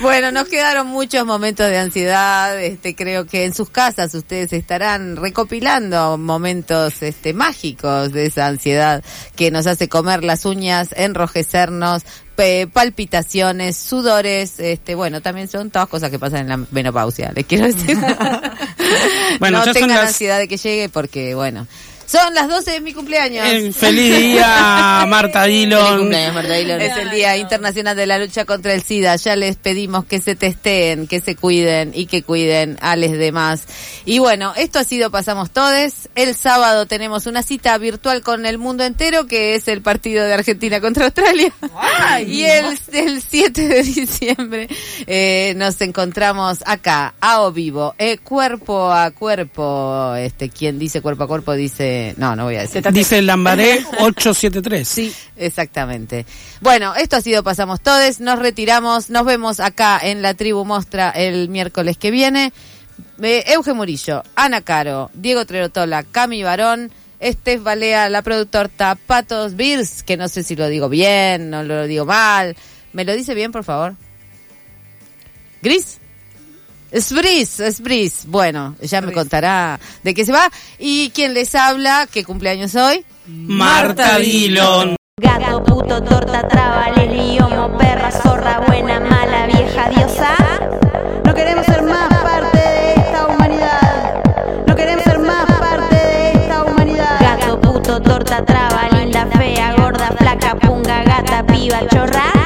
Bueno, 0.00 0.30
nos 0.32 0.48
quedaron 0.48 0.88
muchos 0.88 1.24
momentos 1.26 1.68
de 1.68 1.78
ansiedad. 1.78 2.60
Este, 2.62 2.94
creo 2.94 3.26
que 3.26 3.44
en 3.44 3.54
sus 3.54 3.70
casas 3.70 4.14
ustedes 4.14 4.52
estarán 4.52 5.16
recopilando 5.16 6.18
momentos 6.18 7.02
este, 7.02 7.32
mágicos 7.32 7.71
de 7.76 8.26
esa 8.26 8.46
ansiedad 8.46 9.02
que 9.36 9.50
nos 9.50 9.66
hace 9.66 9.88
comer 9.88 10.24
las 10.24 10.44
uñas, 10.44 10.88
enrojecernos, 10.96 12.02
palpitaciones, 12.72 13.76
sudores, 13.76 14.58
este, 14.58 14.94
bueno, 14.94 15.20
también 15.20 15.48
son 15.48 15.70
todas 15.70 15.88
cosas 15.88 16.10
que 16.10 16.18
pasan 16.18 16.40
en 16.40 16.48
la 16.48 16.56
menopausia, 16.70 17.32
les 17.34 17.46
quiero 17.46 17.66
decir. 17.66 17.96
Bueno, 19.38 19.64
no 19.64 19.72
tengan 19.72 19.90
las- 19.98 20.08
ansiedad 20.08 20.38
de 20.38 20.48
que 20.48 20.56
llegue 20.56 20.88
porque, 20.88 21.34
bueno, 21.34 21.66
son 22.12 22.34
las 22.34 22.46
12 22.46 22.72
de 22.72 22.80
mi 22.82 22.92
cumpleaños. 22.92 23.74
Feliz 23.74 24.18
día, 24.18 25.04
Marta 25.08 25.44
Feliz 25.44 25.60
Dillon. 25.60 25.98
cumpleaños, 26.00 26.34
Marta 26.34 26.54
Dillon. 26.54 26.80
Es 26.82 26.96
el 26.98 27.10
Día 27.10 27.38
Internacional 27.38 27.96
de 27.96 28.04
la 28.04 28.18
Lucha 28.18 28.44
contra 28.44 28.74
el 28.74 28.82
SIDA. 28.82 29.16
Ya 29.16 29.34
les 29.34 29.56
pedimos 29.56 30.04
que 30.04 30.20
se 30.20 30.36
testeen, 30.36 31.06
que 31.06 31.20
se 31.20 31.36
cuiden 31.36 31.92
y 31.94 32.04
que 32.04 32.22
cuiden 32.22 32.76
a 32.82 32.96
los 32.96 33.12
demás. 33.12 33.62
Y 34.04 34.18
bueno, 34.18 34.52
esto 34.56 34.78
ha 34.78 34.84
sido 34.84 35.10
Pasamos 35.10 35.52
Todes. 35.52 36.10
El 36.14 36.34
sábado 36.34 36.84
tenemos 36.84 37.24
una 37.24 37.42
cita 37.42 37.78
virtual 37.78 38.20
con 38.20 38.44
el 38.44 38.58
mundo 38.58 38.84
entero, 38.84 39.26
que 39.26 39.54
es 39.54 39.66
el 39.68 39.80
partido 39.80 40.26
de 40.26 40.34
Argentina 40.34 40.82
contra 40.82 41.06
Australia. 41.06 41.50
y 42.26 42.42
el, 42.42 42.78
el 42.92 43.22
7 43.22 43.68
de 43.68 43.82
diciembre 43.82 44.68
eh, 45.06 45.54
nos 45.56 45.80
encontramos 45.80 46.58
acá, 46.66 47.14
a 47.20 47.40
o 47.40 47.52
vivo, 47.52 47.94
eh, 47.96 48.18
cuerpo 48.18 48.92
a 48.92 49.10
cuerpo. 49.12 50.14
Este, 50.16 50.50
quien 50.50 50.78
dice 50.78 51.00
cuerpo 51.00 51.24
a 51.24 51.28
cuerpo 51.28 51.54
dice... 51.54 52.01
No, 52.16 52.36
no 52.36 52.44
voy 52.44 52.56
a 52.56 52.60
decir. 52.62 52.82
Dice 52.92 53.22
Lambaré 53.22 53.84
873. 54.00 54.86
Sí, 54.88 55.14
exactamente. 55.36 56.26
Bueno, 56.60 56.94
esto 56.94 57.16
ha 57.16 57.20
sido 57.20 57.42
Pasamos 57.42 57.80
Todes. 57.80 58.20
Nos 58.20 58.38
retiramos. 58.38 59.10
Nos 59.10 59.24
vemos 59.24 59.60
acá 59.60 60.00
en 60.02 60.22
la 60.22 60.34
Tribu 60.34 60.64
Mostra 60.64 61.10
el 61.10 61.48
miércoles 61.48 61.96
que 61.98 62.10
viene. 62.10 62.52
Eh, 63.22 63.44
Euge 63.48 63.72
Murillo, 63.72 64.22
Ana 64.34 64.60
Caro, 64.62 65.10
Diego 65.14 65.44
Trerotola, 65.46 66.02
Cami 66.02 66.42
Barón, 66.42 66.90
Estef 67.20 67.62
Balea, 67.62 68.08
la 68.08 68.22
productora 68.22 68.96
Patos 69.06 69.54
Bills, 69.54 70.02
que 70.02 70.16
no 70.16 70.28
sé 70.28 70.42
si 70.42 70.56
lo 70.56 70.68
digo 70.68 70.88
bien, 70.88 71.50
no 71.50 71.62
lo 71.62 71.86
digo 71.86 72.04
mal. 72.04 72.56
¿Me 72.92 73.04
lo 73.04 73.14
dice 73.14 73.34
bien, 73.34 73.52
por 73.52 73.64
favor? 73.64 73.94
¿Gris? 75.62 75.98
Es 76.92 77.10
Bris, 77.10 77.58
es 77.58 77.80
Bris. 77.80 78.24
Bueno, 78.26 78.76
ya 78.82 79.00
me 79.00 79.12
contará 79.12 79.80
de 80.02 80.12
qué 80.12 80.26
se 80.26 80.32
va. 80.32 80.50
¿Y 80.78 81.08
quién 81.14 81.32
les 81.32 81.54
habla? 81.54 82.06
¿Qué 82.12 82.22
cumpleaños 82.22 82.74
hoy? 82.74 83.02
Marta 83.26 84.18
Dillon. 84.18 84.96
Gato, 85.18 85.64
puto, 85.64 86.02
torta, 86.02 86.46
traba, 86.48 86.90
liomo, 86.90 87.78
perra, 87.78 88.10
zorra, 88.10 88.60
buena, 88.66 89.00
mala, 89.00 89.46
vieja, 89.46 89.88
diosa. 89.88 90.36
No 91.24 91.34
queremos 91.34 91.64
ser 91.64 91.82
más 91.82 92.08
parte 92.08 92.58
de 92.58 92.94
esta 92.94 93.26
humanidad. 93.26 94.22
No 94.66 94.76
queremos 94.76 95.04
ser 95.04 95.18
más 95.18 95.46
parte 95.46 95.94
de 95.94 96.32
esta 96.32 96.64
humanidad. 96.64 97.20
Gato, 97.20 97.58
puto, 97.58 98.02
torta, 98.02 98.44
traba, 98.44 98.90
linda, 98.90 99.26
fea, 99.38 99.74
gorda, 99.78 100.12
flaca, 100.18 100.56
punga, 100.56 101.02
gata, 101.04 101.46
piba, 101.46 101.80
chorra. 101.88 102.41